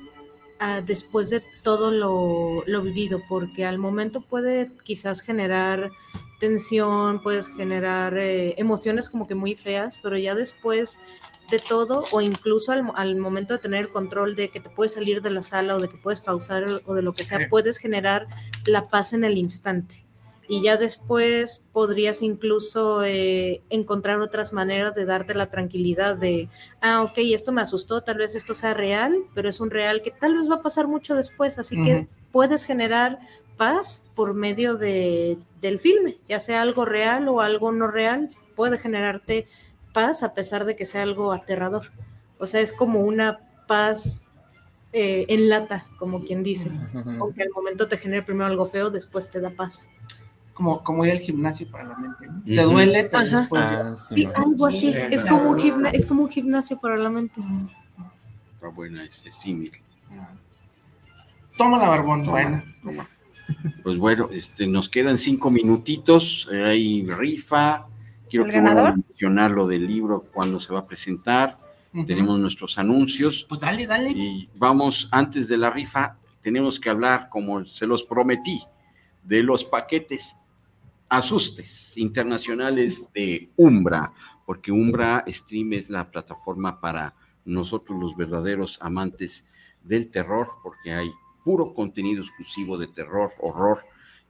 ah, 0.59 0.81
después 0.81 1.29
de 1.29 1.43
todo 1.63 1.91
lo, 1.91 2.63
lo, 2.65 2.81
vivido, 2.81 3.21
porque 3.27 3.65
al 3.65 3.77
momento 3.77 4.21
puede 4.21 4.71
quizás 4.83 5.21
generar 5.21 5.91
tensión, 6.39 7.21
puedes 7.21 7.47
generar 7.47 8.17
eh, 8.17 8.55
emociones 8.57 9.09
como 9.09 9.27
que 9.27 9.35
muy 9.35 9.55
feas, 9.55 9.99
pero 10.01 10.17
ya 10.17 10.33
después 10.33 11.01
de 11.51 11.59
todo 11.59 12.05
o 12.11 12.21
incluso 12.21 12.71
al, 12.71 13.15
momento 13.17 13.53
de 13.53 13.59
tener 13.59 13.81
el 13.81 13.89
control 13.89 14.35
de 14.35 14.49
que 14.49 14.61
te 14.61 14.69
puedes 14.69 14.93
salir 14.93 15.21
de 15.21 15.29
la 15.29 15.41
sala 15.41 15.75
o 15.75 15.79
de 15.79 15.89
que 15.89 15.97
puedes 15.97 16.21
pausar 16.21 16.81
o 16.85 16.93
de 16.93 17.01
lo 17.01 17.13
que 17.13 17.25
sea, 17.25 17.49
puedes 17.49 17.79
generar 17.79 18.27
la 18.65 18.87
paz 18.87 19.11
en 19.11 19.25
el 19.25 19.37
instante. 19.37 20.05
Y 20.47 20.61
ya 20.61 20.75
después 20.77 21.67
podrías 21.71 22.21
incluso 22.21 23.03
eh, 23.03 23.61
encontrar 23.69 24.19
otras 24.19 24.51
maneras 24.51 24.93
de 24.93 25.05
darte 25.05 25.33
la 25.33 25.47
tranquilidad 25.47 26.17
de, 26.17 26.49
ah, 26.81 27.01
ok, 27.03 27.13
esto 27.17 27.51
me 27.51 27.61
asustó, 27.61 28.01
tal 28.01 28.17
vez 28.17 28.35
esto 28.35 28.53
sea 28.53 28.73
real, 28.73 29.15
pero 29.33 29.47
es 29.47 29.61
un 29.61 29.71
real 29.71 30.01
que 30.01 30.11
tal 30.11 30.35
vez 30.35 30.49
va 30.49 30.55
a 30.55 30.61
pasar 30.61 30.87
mucho 30.87 31.15
después, 31.15 31.59
así 31.59 31.81
que 31.81 32.07
puedes 32.31 32.65
generar 32.65 33.19
paz 33.57 34.05
por 34.15 34.33
medio 34.33 34.75
de, 34.75 35.37
del 35.61 35.79
filme, 35.79 36.17
ya 36.27 36.39
sea 36.39 36.61
algo 36.61 36.83
real 36.83 37.27
o 37.29 37.39
algo 37.39 37.71
no 37.71 37.87
real, 37.87 38.31
puede 38.55 38.77
generarte 38.77 39.47
paz 39.93 40.23
a 40.23 40.33
pesar 40.33 40.65
de 40.65 40.75
que 40.75 40.85
sea 40.85 41.03
algo 41.03 41.31
aterrador. 41.31 41.91
O 42.37 42.47
sea, 42.47 42.59
es 42.59 42.73
como 42.73 43.01
una 43.01 43.39
paz 43.67 44.23
eh, 44.91 45.25
en 45.29 45.49
lata, 45.49 45.87
como 45.97 46.23
quien 46.23 46.43
dice. 46.43 46.71
Aunque 47.19 47.43
al 47.43 47.49
momento 47.49 47.87
te 47.87 47.97
genere 47.97 48.23
primero 48.23 48.47
algo 48.47 48.65
feo, 48.65 48.89
después 48.89 49.29
te 49.29 49.39
da 49.39 49.51
paz. 49.51 49.89
Como, 50.53 50.83
como 50.83 51.03
ir 51.05 51.11
al 51.11 51.19
gimnasio 51.19 51.67
para 51.67 51.85
la 51.85 51.95
mente, 51.97 52.27
¿no? 52.27 52.43
Te 52.43 52.61
duele, 52.61 53.05
pero 53.05 53.39
después 53.39 53.63
ah, 53.63 53.95
sí, 53.95 54.29
algo 54.35 54.67
así. 54.67 54.93
es, 55.09 55.25
como 55.25 55.49
un 55.49 55.85
es 55.87 56.05
como 56.05 56.23
un 56.23 56.29
gimnasio 56.29 56.79
para 56.79 56.95
la 56.95 57.09
mente. 57.09 57.41
Está 58.53 58.67
buena 58.67 59.03
ese 59.03 59.31
símil. 59.31 59.71
Toma 61.57 61.77
la 61.77 61.89
barbón, 61.89 62.25
bueno. 62.25 62.63
Pues 63.83 63.97
bueno, 63.97 64.29
este, 64.31 64.67
nos 64.67 64.89
quedan 64.89 65.17
cinco 65.17 65.51
minutitos, 65.51 66.47
eh, 66.51 66.63
hay 66.63 67.05
rifa, 67.05 67.87
quiero 68.29 68.45
que 68.45 68.57
a 68.57 68.95
mencionar 68.95 69.51
lo 69.51 69.67
del 69.67 69.85
libro 69.85 70.25
cuando 70.33 70.59
se 70.59 70.73
va 70.73 70.79
a 70.79 70.87
presentar, 70.87 71.57
tenemos 72.07 72.39
nuestros 72.39 72.77
anuncios. 72.77 73.45
Pues 73.47 73.61
dale, 73.61 73.85
dale. 73.85 74.11
Y 74.11 74.49
vamos, 74.55 75.09
antes 75.11 75.47
de 75.47 75.57
la 75.57 75.69
rifa, 75.69 76.17
tenemos 76.41 76.79
que 76.79 76.89
hablar, 76.89 77.29
como 77.29 77.65
se 77.65 77.85
los 77.85 78.03
prometí, 78.03 78.63
de 79.23 79.43
los 79.43 79.63
paquetes 79.63 80.37
asustes 81.17 81.95
internacionales 81.95 83.07
de 83.13 83.51
Umbra, 83.55 84.11
porque 84.47 84.71
Umbra 84.71 85.23
Stream 85.27 85.73
es 85.73 85.89
la 85.89 86.09
plataforma 86.09 86.81
para 86.81 87.13
nosotros 87.45 87.99
los 87.99 88.17
verdaderos 88.17 88.79
amantes 88.81 89.45
del 89.83 90.09
terror, 90.09 90.47
porque 90.63 90.91
hay 90.91 91.11
puro 91.43 91.75
contenido 91.75 92.23
exclusivo 92.23 92.79
de 92.79 92.87
terror, 92.87 93.31
horror 93.39 93.83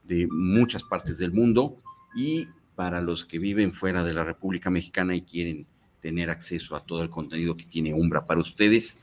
de 0.04 0.28
muchas 0.30 0.84
partes 0.84 1.18
del 1.18 1.32
mundo. 1.32 1.78
Y 2.18 2.50
para 2.76 3.00
los 3.00 3.24
que 3.24 3.40
viven 3.40 3.72
fuera 3.72 4.04
de 4.04 4.14
la 4.14 4.26
República 4.26 4.70
Mexicana 4.70 5.16
y 5.16 5.22
quieren 5.22 5.66
tener 6.02 6.30
acceso 6.30 6.76
a 6.76 6.84
todo 6.84 7.02
el 7.02 7.10
contenido 7.10 7.56
que 7.56 7.66
tiene 7.66 7.94
Umbra 7.94 8.28
para 8.28 8.42
ustedes, 8.42 8.98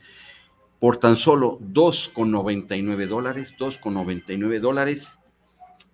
por 0.79 0.97
tan 0.97 1.15
solo 1.15 1.59
2,99 1.59 3.07
dólares, 3.07 3.55
2,99 3.57 4.59
dólares, 4.59 5.17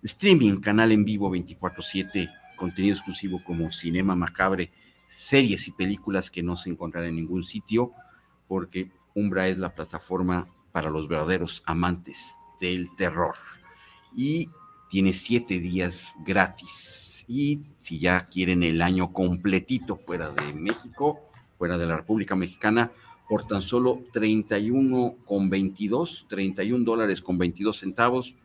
streaming, 0.08 0.62
canal 0.62 0.92
en 0.92 1.04
vivo 1.04 1.30
24/7, 1.30 2.30
contenido 2.56 2.96
exclusivo 2.96 3.44
como 3.44 3.72
Cinema 3.72 4.16
Macabre, 4.16 4.72
series 5.06 5.68
y 5.68 5.72
películas 5.72 6.32
que 6.32 6.44
no 6.44 6.56
se 6.56 6.70
encontrarán 6.70 7.10
en 7.10 7.18
ningún 7.18 7.44
sitio, 7.44 7.92
porque 8.48 8.90
Umbra 9.14 9.48
es 9.48 9.58
la 9.60 9.76
plataforma 9.76 10.48
para 10.72 10.90
los 10.90 11.08
verdaderos 11.08 11.62
amantes 11.66 12.36
del 12.60 12.96
terror. 12.96 13.36
Y 14.16 14.50
tiene 14.90 15.14
siete 15.14 15.60
días 15.60 16.14
gratis. 16.26 17.26
Y 17.28 17.64
si 17.76 18.00
ya 18.00 18.28
quieren 18.28 18.64
el 18.64 18.82
año 18.82 19.12
completito 19.12 19.98
fuera 19.98 20.30
de 20.30 20.54
México, 20.54 21.20
fuera 21.58 21.78
de 21.78 21.86
la 21.86 21.98
República 21.98 22.36
Mexicana, 22.36 22.92
por 23.28 23.46
tan 23.46 23.62
solo 23.62 24.04
31 24.14 25.16
con 25.26 25.50
22, 25.50 26.28
31 26.30 26.86
dólares 26.86 27.22
con 27.22 27.38
22 27.38 27.80
centavos, 27.80 28.36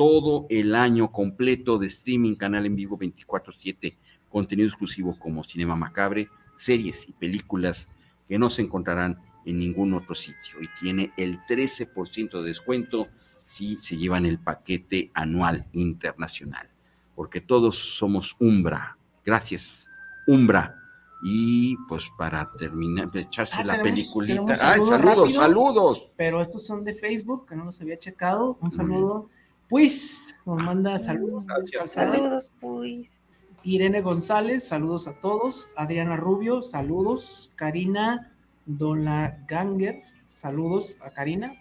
todo 0.00 0.46
el 0.48 0.74
año 0.76 1.12
completo 1.12 1.76
de 1.76 1.88
streaming, 1.88 2.34
canal 2.34 2.64
en 2.64 2.74
vivo 2.74 2.96
24/7, 2.96 3.98
contenido 4.30 4.66
exclusivo 4.66 5.18
como 5.18 5.44
Cinema 5.44 5.76
Macabre, 5.76 6.30
series 6.56 7.06
y 7.06 7.12
películas 7.12 7.92
que 8.26 8.38
no 8.38 8.48
se 8.48 8.62
encontrarán 8.62 9.20
en 9.44 9.58
ningún 9.58 9.92
otro 9.92 10.14
sitio 10.14 10.62
y 10.62 10.68
tiene 10.80 11.12
el 11.18 11.40
13% 11.46 12.40
de 12.40 12.48
descuento 12.48 13.08
si 13.26 13.76
se 13.76 13.98
llevan 13.98 14.24
el 14.24 14.38
paquete 14.38 15.10
anual 15.12 15.66
internacional, 15.72 16.70
porque 17.14 17.42
todos 17.42 17.76
somos 17.76 18.36
Umbra. 18.40 18.96
Gracias, 19.22 19.86
Umbra. 20.26 20.78
Y 21.22 21.76
pues 21.86 22.08
para 22.16 22.50
terminar, 22.52 23.10
echarse 23.12 23.58
ah, 23.58 23.64
la 23.64 23.82
peliculita. 23.82 24.56
¡Ay, 24.62 24.80
saludos, 24.86 25.34
saludos! 25.34 26.12
Pero 26.16 26.40
estos 26.40 26.64
son 26.64 26.84
de 26.84 26.94
Facebook, 26.94 27.46
que 27.46 27.54
no 27.54 27.66
los 27.66 27.78
había 27.82 27.98
checado. 27.98 28.56
Un 28.62 28.72
saludo. 28.72 29.28
Pues, 29.70 30.36
nos 30.44 30.62
manda 30.62 30.98
saludos. 30.98 31.44
Saludos, 31.86 32.52
pues. 32.60 33.18
Irene 33.62 34.02
González, 34.02 34.64
saludos 34.64 35.06
a 35.06 35.20
todos. 35.20 35.68
Adriana 35.76 36.16
Rubio, 36.16 36.62
saludos. 36.62 37.52
Karina 37.56 38.30
Dola 38.66 39.44
Ganger, 39.48 40.02
saludos 40.28 40.96
a 41.00 41.10
Karina, 41.10 41.54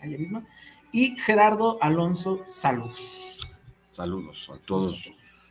a 0.00 0.06
ella 0.06 0.18
misma, 0.18 0.46
y 0.92 1.16
Gerardo 1.16 1.78
Alonso, 1.82 2.42
saludos. 2.46 3.38
Saludos 3.90 4.50
a 4.52 4.58
todos 4.58 5.10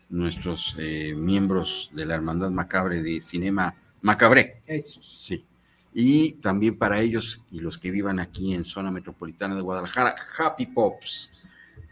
nuestros 0.10 0.76
eh, 0.80 1.14
miembros 1.16 1.90
de 1.94 2.06
la 2.06 2.16
Hermandad 2.16 2.50
Macabre 2.52 3.02
de 3.02 3.22
Cinema 3.22 3.76
Macabre. 4.02 4.62
Eso. 4.68 5.02
Sí. 5.02 5.46
Y 5.94 6.34
también 6.34 6.78
para 6.78 7.02
ellos 7.02 7.42
y 7.52 7.60
los 7.60 7.78
que 7.78 7.92
vivan 7.92 8.20
aquí 8.20 8.54
en 8.54 8.64
zona 8.64 8.92
metropolitana 8.92 9.56
de 9.56 9.62
Guadalajara, 9.62 10.16
Happy 10.38 10.66
Pops. 10.68 11.32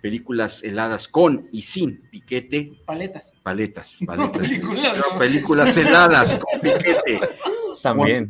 Películas 0.01 0.63
heladas 0.63 1.07
con 1.07 1.47
y 1.51 1.61
sin 1.61 2.01
piquete. 2.09 2.81
Paletas. 2.85 3.33
Paletas, 3.43 3.97
paletas. 4.05 4.41
películas. 4.41 5.03
películas 5.17 5.77
heladas 5.77 6.39
con 6.39 6.61
piquete. 6.61 7.19
También. 7.81 8.29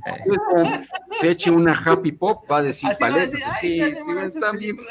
se 1.19 1.31
eche 1.31 1.49
una 1.49 1.73
happy 1.73 2.11
pop, 2.11 2.45
va 2.49 2.57
a 2.57 2.63
decir 2.63 2.89
paletas. 2.99 3.39
sí, 3.61 3.81
sí, 3.81 4.39
también. 4.39 4.77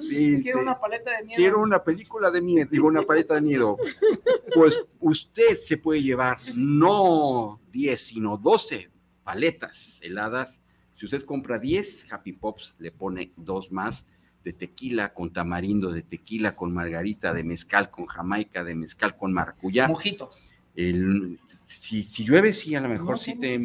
Sí, 0.00 0.42
quiero 0.42 0.60
una 0.60 0.78
paleta 0.78 1.10
de 1.10 1.24
miedo. 1.24 1.36
Quiero 1.36 1.60
una 1.60 1.82
película 1.82 2.30
de 2.30 2.40
miedo, 2.40 2.68
digo 2.70 2.86
una 2.86 3.02
paleta 3.02 3.34
de 3.34 3.40
miedo. 3.40 3.76
Pues 4.54 4.78
usted 5.00 5.56
se 5.58 5.76
puede 5.76 6.02
llevar 6.02 6.38
no 6.54 7.60
10, 7.72 8.00
sino 8.00 8.36
12 8.36 8.90
paletas 9.24 9.98
heladas. 10.02 10.62
Si 10.94 11.04
usted 11.04 11.24
compra 11.24 11.58
10 11.58 12.12
happy 12.12 12.32
pops, 12.32 12.76
le 12.78 12.90
pone 12.90 13.32
dos 13.36 13.70
más 13.70 14.06
de 14.44 14.52
tequila 14.52 15.12
con 15.12 15.32
tamarindo, 15.32 15.92
de 15.92 16.02
tequila 16.02 16.56
con 16.56 16.72
margarita, 16.72 17.34
de 17.34 17.44
mezcal 17.44 17.90
con 17.90 18.06
jamaica, 18.06 18.64
de 18.64 18.74
mezcal 18.74 19.14
con 19.14 19.32
maracuyá. 19.32 19.88
Mojito. 19.88 20.30
El, 20.74 21.38
si, 21.66 22.02
si 22.02 22.24
llueve, 22.24 22.52
sí, 22.52 22.74
a 22.74 22.80
lo 22.80 22.88
mejor 22.88 23.18
sí 23.18 23.34
te... 23.34 23.60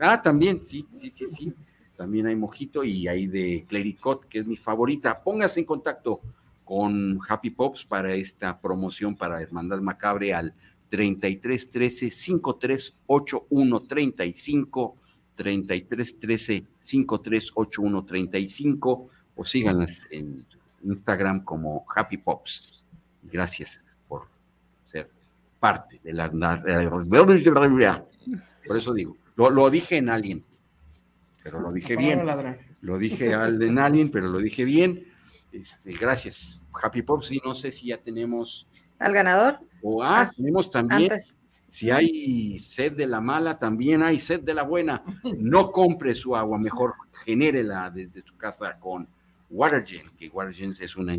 ah, 0.00 0.20
también, 0.22 0.60
sí, 0.60 0.86
sí, 1.00 1.10
sí, 1.10 1.26
sí. 1.30 1.54
También 1.96 2.26
hay 2.26 2.36
mojito 2.36 2.84
y 2.84 3.08
hay 3.08 3.26
de 3.26 3.64
Clericot, 3.68 4.28
que 4.28 4.40
es 4.40 4.46
mi 4.46 4.56
favorita. 4.56 5.22
Póngase 5.22 5.60
en 5.60 5.66
contacto 5.66 6.20
con 6.64 7.18
Happy 7.26 7.50
Pops 7.50 7.84
para 7.84 8.14
esta 8.14 8.60
promoción 8.60 9.16
para 9.16 9.40
Hermandad 9.40 9.80
Macabre 9.80 10.34
al 10.34 10.54
33 10.88 11.70
13 11.70 12.10
53 12.10 12.94
81 13.06 13.80
35 13.80 14.96
33 15.34 16.18
13 16.18 16.66
53 16.78 17.52
81 17.54 18.04
35 18.04 19.08
o 19.38 19.44
síganlas 19.44 20.02
en 20.10 20.44
Instagram 20.82 21.44
como 21.44 21.86
Happy 21.94 22.16
Pops. 22.18 22.84
Gracias 23.22 23.96
por 24.08 24.26
ser 24.90 25.08
parte 25.60 26.00
de 26.02 26.12
la... 26.12 26.28
Por 28.66 28.76
eso 28.76 28.92
digo, 28.92 29.16
lo, 29.36 29.70
dije 29.70 29.96
en 29.96 30.08
alguien, 30.10 30.44
pero 31.42 31.60
lo 31.60 31.72
dije 31.72 31.96
bien. 31.96 32.26
Lo 32.82 32.98
dije 32.98 33.30
en 33.30 33.78
alguien, 33.78 34.10
pero 34.10 34.28
lo 34.28 34.38
dije 34.38 34.64
bien. 34.64 35.06
Este, 35.52 35.92
gracias, 35.92 36.60
Happy 36.82 37.02
Pops. 37.02 37.30
Y 37.32 37.40
no 37.44 37.54
sé 37.54 37.72
si 37.72 37.86
ya 37.86 37.96
tenemos... 37.96 38.68
¿Al 38.98 39.12
ganador? 39.12 39.60
O 39.82 40.02
ah, 40.02 40.22
ah 40.22 40.32
tenemos 40.36 40.70
también... 40.70 41.12
Si 41.70 41.90
hay 41.90 42.58
sed 42.58 42.96
de 42.96 43.06
la 43.06 43.20
mala, 43.20 43.58
también 43.58 44.02
hay 44.02 44.18
sed 44.18 44.40
de 44.40 44.54
la 44.54 44.64
buena. 44.64 45.04
No 45.38 45.70
compre 45.70 46.14
su 46.14 46.34
agua, 46.34 46.58
mejor 46.58 46.94
genérela 47.24 47.90
desde 47.90 48.22
su 48.22 48.36
casa 48.36 48.78
con 48.80 49.06
WaterGen, 49.50 50.10
que 50.18 50.28
WaterGen 50.28 50.74
es 50.78 50.96
una, 50.96 51.16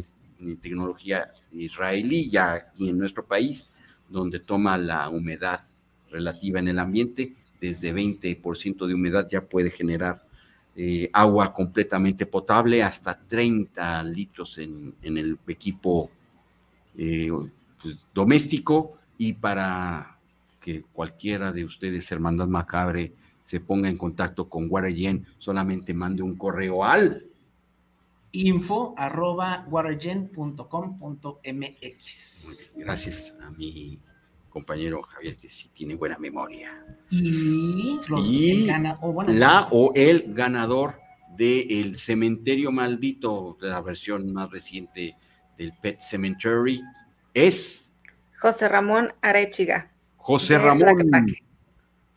tecnología 0.62 1.32
israelí 1.52 2.30
ya 2.30 2.54
aquí 2.54 2.90
en 2.90 2.98
nuestro 2.98 3.26
país, 3.26 3.70
donde 4.08 4.40
toma 4.40 4.78
la 4.78 5.10
humedad 5.10 5.62
relativa 6.10 6.60
en 6.60 6.70
el 6.70 6.80
ambiente, 6.80 7.36
desde 7.60 7.94
20% 7.94 8.88
de 8.88 8.94
humedad 8.94 9.28
ya 9.30 9.46
puede 9.46 9.70
generar 9.70 10.24
eh, 10.76 11.10
agua 11.12 11.52
completamente 11.52 12.26
potable, 12.26 12.82
hasta 12.82 13.20
30 13.20 14.04
litros 14.04 14.58
en, 14.58 14.96
el 15.02 15.38
equipo 15.48 16.10
eh, 16.98 17.30
pues, 17.82 17.98
doméstico. 18.14 18.92
Y 19.18 19.34
para 19.34 20.18
que 20.62 20.84
cualquiera 20.94 21.52
de 21.52 21.66
ustedes, 21.66 22.10
Hermandad 22.12 22.48
Macabre, 22.48 23.14
se 23.42 23.60
ponga 23.60 23.90
en 23.90 23.98
contacto 23.98 24.48
con 24.48 24.68
WaterGen, 24.70 25.26
solamente 25.38 25.94
mande 25.94 26.22
un 26.24 26.38
correo 26.38 26.86
al 26.86 27.29
info 28.32 28.94
arroba 28.98 29.66
Gracias 32.76 33.38
a 33.42 33.50
mi 33.52 34.00
compañero 34.50 35.02
Javier, 35.04 35.38
que 35.38 35.50
sí 35.50 35.70
tiene 35.74 35.96
buena 35.96 36.18
memoria. 36.18 36.86
Y, 37.10 38.00
la 39.28 39.68
o 39.72 39.94
el 39.96 40.34
ganador 40.34 41.00
del 41.36 41.98
Cementerio 41.98 42.72
Maldito, 42.72 43.58
de 43.62 43.70
la 43.70 43.82
versión 43.82 44.34
más 44.34 44.50
reciente 44.50 45.16
del 45.58 45.74
Pet 45.82 46.02
Cemetery, 46.02 46.82
es 47.34 47.90
José 48.38 48.68
Ramón 48.68 49.14
Arechiga. 49.22 49.92
José 50.18 50.58
Ramón. 50.58 50.96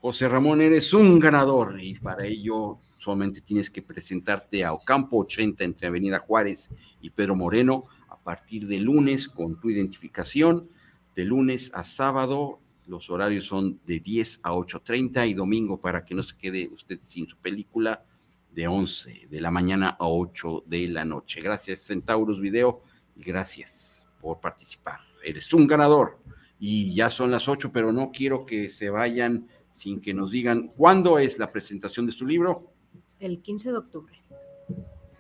José 0.03 0.29
Ramón, 0.29 0.61
eres 0.61 0.93
un 0.95 1.21
ganador 1.21 1.81
y 1.81 1.95
para 1.95 2.27
ello 2.27 2.81
solamente 2.97 3.41
tienes 3.41 3.71
que 3.71 3.83
presentarte 3.83 4.65
a 4.65 4.73
Ocampo 4.73 5.19
80 5.19 5.63
entre 5.63 5.87
Avenida 5.87 6.19
Juárez 6.19 6.71
y 7.01 7.11
Pedro 7.11 7.37
Moreno 7.37 7.85
a 8.09 8.19
partir 8.19 8.67
de 8.67 8.81
lunes 8.81 9.29
con 9.29 9.61
tu 9.61 9.71
identificación. 9.71 10.69
De 11.15 11.25
lunes 11.25 11.71
a 11.73 11.85
sábado 11.85 12.59
los 12.89 13.11
horarios 13.11 13.45
son 13.45 13.79
de 13.87 14.01
10 14.01 14.41
a 14.43 14.51
8.30 14.51 15.29
y 15.29 15.35
domingo 15.35 15.81
para 15.81 16.05
que 16.05 16.17
no 16.17 16.25
se 16.25 16.37
quede 16.37 16.69
usted 16.73 16.99
sin 17.03 17.29
su 17.29 17.37
película 17.37 18.05
de 18.51 18.67
11 18.67 19.29
de 19.31 19.41
la 19.41 19.53
mañana 19.53 19.91
a 19.91 20.09
8 20.09 20.65
de 20.67 20.89
la 20.89 21.05
noche. 21.05 21.41
Gracias 21.41 21.83
Centauros 21.83 22.41
Video 22.41 22.83
y 23.15 23.23
gracias 23.23 24.09
por 24.21 24.41
participar. 24.41 24.99
Eres 25.25 25.55
un 25.55 25.69
ganador 25.69 26.19
y 26.59 26.93
ya 26.93 27.09
son 27.09 27.31
las 27.31 27.49
8, 27.49 27.71
pero 27.73 27.93
no 27.93 28.11
quiero 28.11 28.47
que 28.47 28.69
se 28.69 28.91
vayan 28.91 29.47
sin 29.83 30.01
que 30.01 30.15
nos 30.15 30.31
digan 30.31 30.69
cuándo 30.69 31.19
es 31.19 31.39
la 31.39 31.51
presentación 31.51 32.07
de 32.07 32.13
su 32.13 32.25
libro. 32.25 32.73
El 33.19 33.43
15 33.43 33.73
de 33.73 33.79
octubre. 33.79 34.23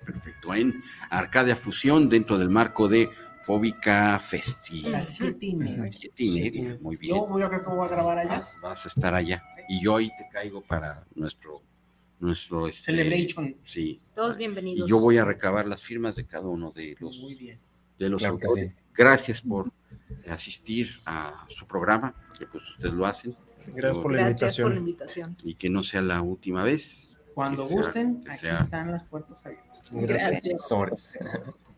Perfecto, 0.06 0.54
en 0.54 0.80
Arcadia 1.10 1.56
Fusión, 1.56 2.08
dentro 2.08 2.38
del 2.38 2.48
marco 2.48 2.88
de 2.88 3.10
Fóbica 3.40 4.16
Festi. 4.20 4.86
A 4.86 4.90
las 4.90 5.08
siete 5.08 5.46
y 5.46 5.54
media. 5.56 5.84
Siete 5.90 6.22
y 6.22 6.40
media, 6.40 6.78
muy 6.80 6.96
bien. 6.96 7.16
Yo 7.16 7.26
voy 7.26 7.42
a, 7.42 7.48
creo 7.48 7.64
que 7.64 7.70
voy 7.70 7.86
a 7.86 7.90
grabar 7.90 8.18
allá. 8.18 8.48
Vas 8.62 8.84
a 8.84 8.88
estar 8.88 9.12
allá. 9.14 9.42
Y 9.68 9.82
yo 9.82 9.96
ahí 9.96 10.10
te 10.16 10.28
caigo 10.30 10.62
para 10.62 11.04
nuestro 11.16 11.60
nuestro 12.20 12.68
este, 12.68 12.82
celebration. 12.82 13.56
Sí. 13.64 14.00
Todos 14.14 14.36
bienvenidos. 14.36 14.88
Y 14.88 14.90
yo 14.90 15.00
voy 15.00 15.18
a 15.18 15.24
recabar 15.24 15.66
las 15.66 15.82
firmas 15.82 16.14
de 16.14 16.24
cada 16.24 16.46
uno 16.46 16.70
de 16.70 16.96
los 17.00 17.18
Muy 17.18 17.34
bien. 17.34 17.58
de 17.98 18.08
los 18.08 18.22
autores. 18.22 18.80
Gracias 18.94 19.40
por 19.40 19.72
asistir 20.28 21.00
a 21.04 21.46
su 21.48 21.66
programa, 21.66 22.14
que 22.38 22.46
pues 22.46 22.62
ustedes 22.70 22.94
lo 22.94 23.06
hacen. 23.06 23.34
Gracias, 23.68 23.98
por 23.98 24.12
la, 24.12 24.30
invitación. 24.30 25.36
Y 25.42 25.54
que 25.54 25.68
no 25.68 25.82
sea 25.82 26.02
la 26.02 26.20
última 26.20 26.64
vez. 26.64 27.14
Cuando 27.34 27.66
gusten, 27.66 28.24
aquí 28.28 28.46
están 28.46 28.92
las 28.92 29.04
puertas 29.04 29.44
abiertas. 29.46 29.90
Gracias. 29.92 30.70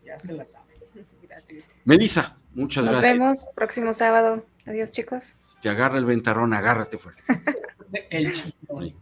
Ya 0.03 0.19
se 0.19 0.33
las 0.33 0.51
saben. 0.51 0.75
Gracias. 1.23 1.65
Melissa, 1.83 2.37
muchas 2.53 2.83
gracias. 2.83 3.03
Nos 3.03 3.19
vemos 3.19 3.45
próximo 3.55 3.93
sábado. 3.93 4.45
Adiós, 4.65 4.91
chicos. 4.91 5.35
Te 5.61 5.69
agarra 5.69 5.97
el 5.97 6.05
ventarrón, 6.05 6.53
agárrate 6.53 6.97
fuerte. 6.97 7.23
el 8.09 8.33
chingón. 8.33 8.93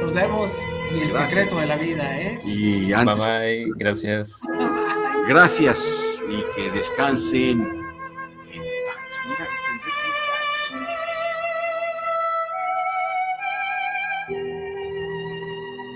Nos 0.00 0.14
vemos 0.14 0.52
y 0.94 1.00
el 1.00 1.10
secreto 1.10 1.58
de 1.58 1.66
la 1.66 1.76
vida 1.76 2.20
es. 2.20 2.46
Y 2.46 2.92
antes. 2.92 3.18
Bye 3.18 3.64
bye, 3.64 3.72
gracias. 3.76 4.40
Gracias 5.28 6.18
y 6.28 6.42
que 6.54 6.70
descansen 6.70 7.77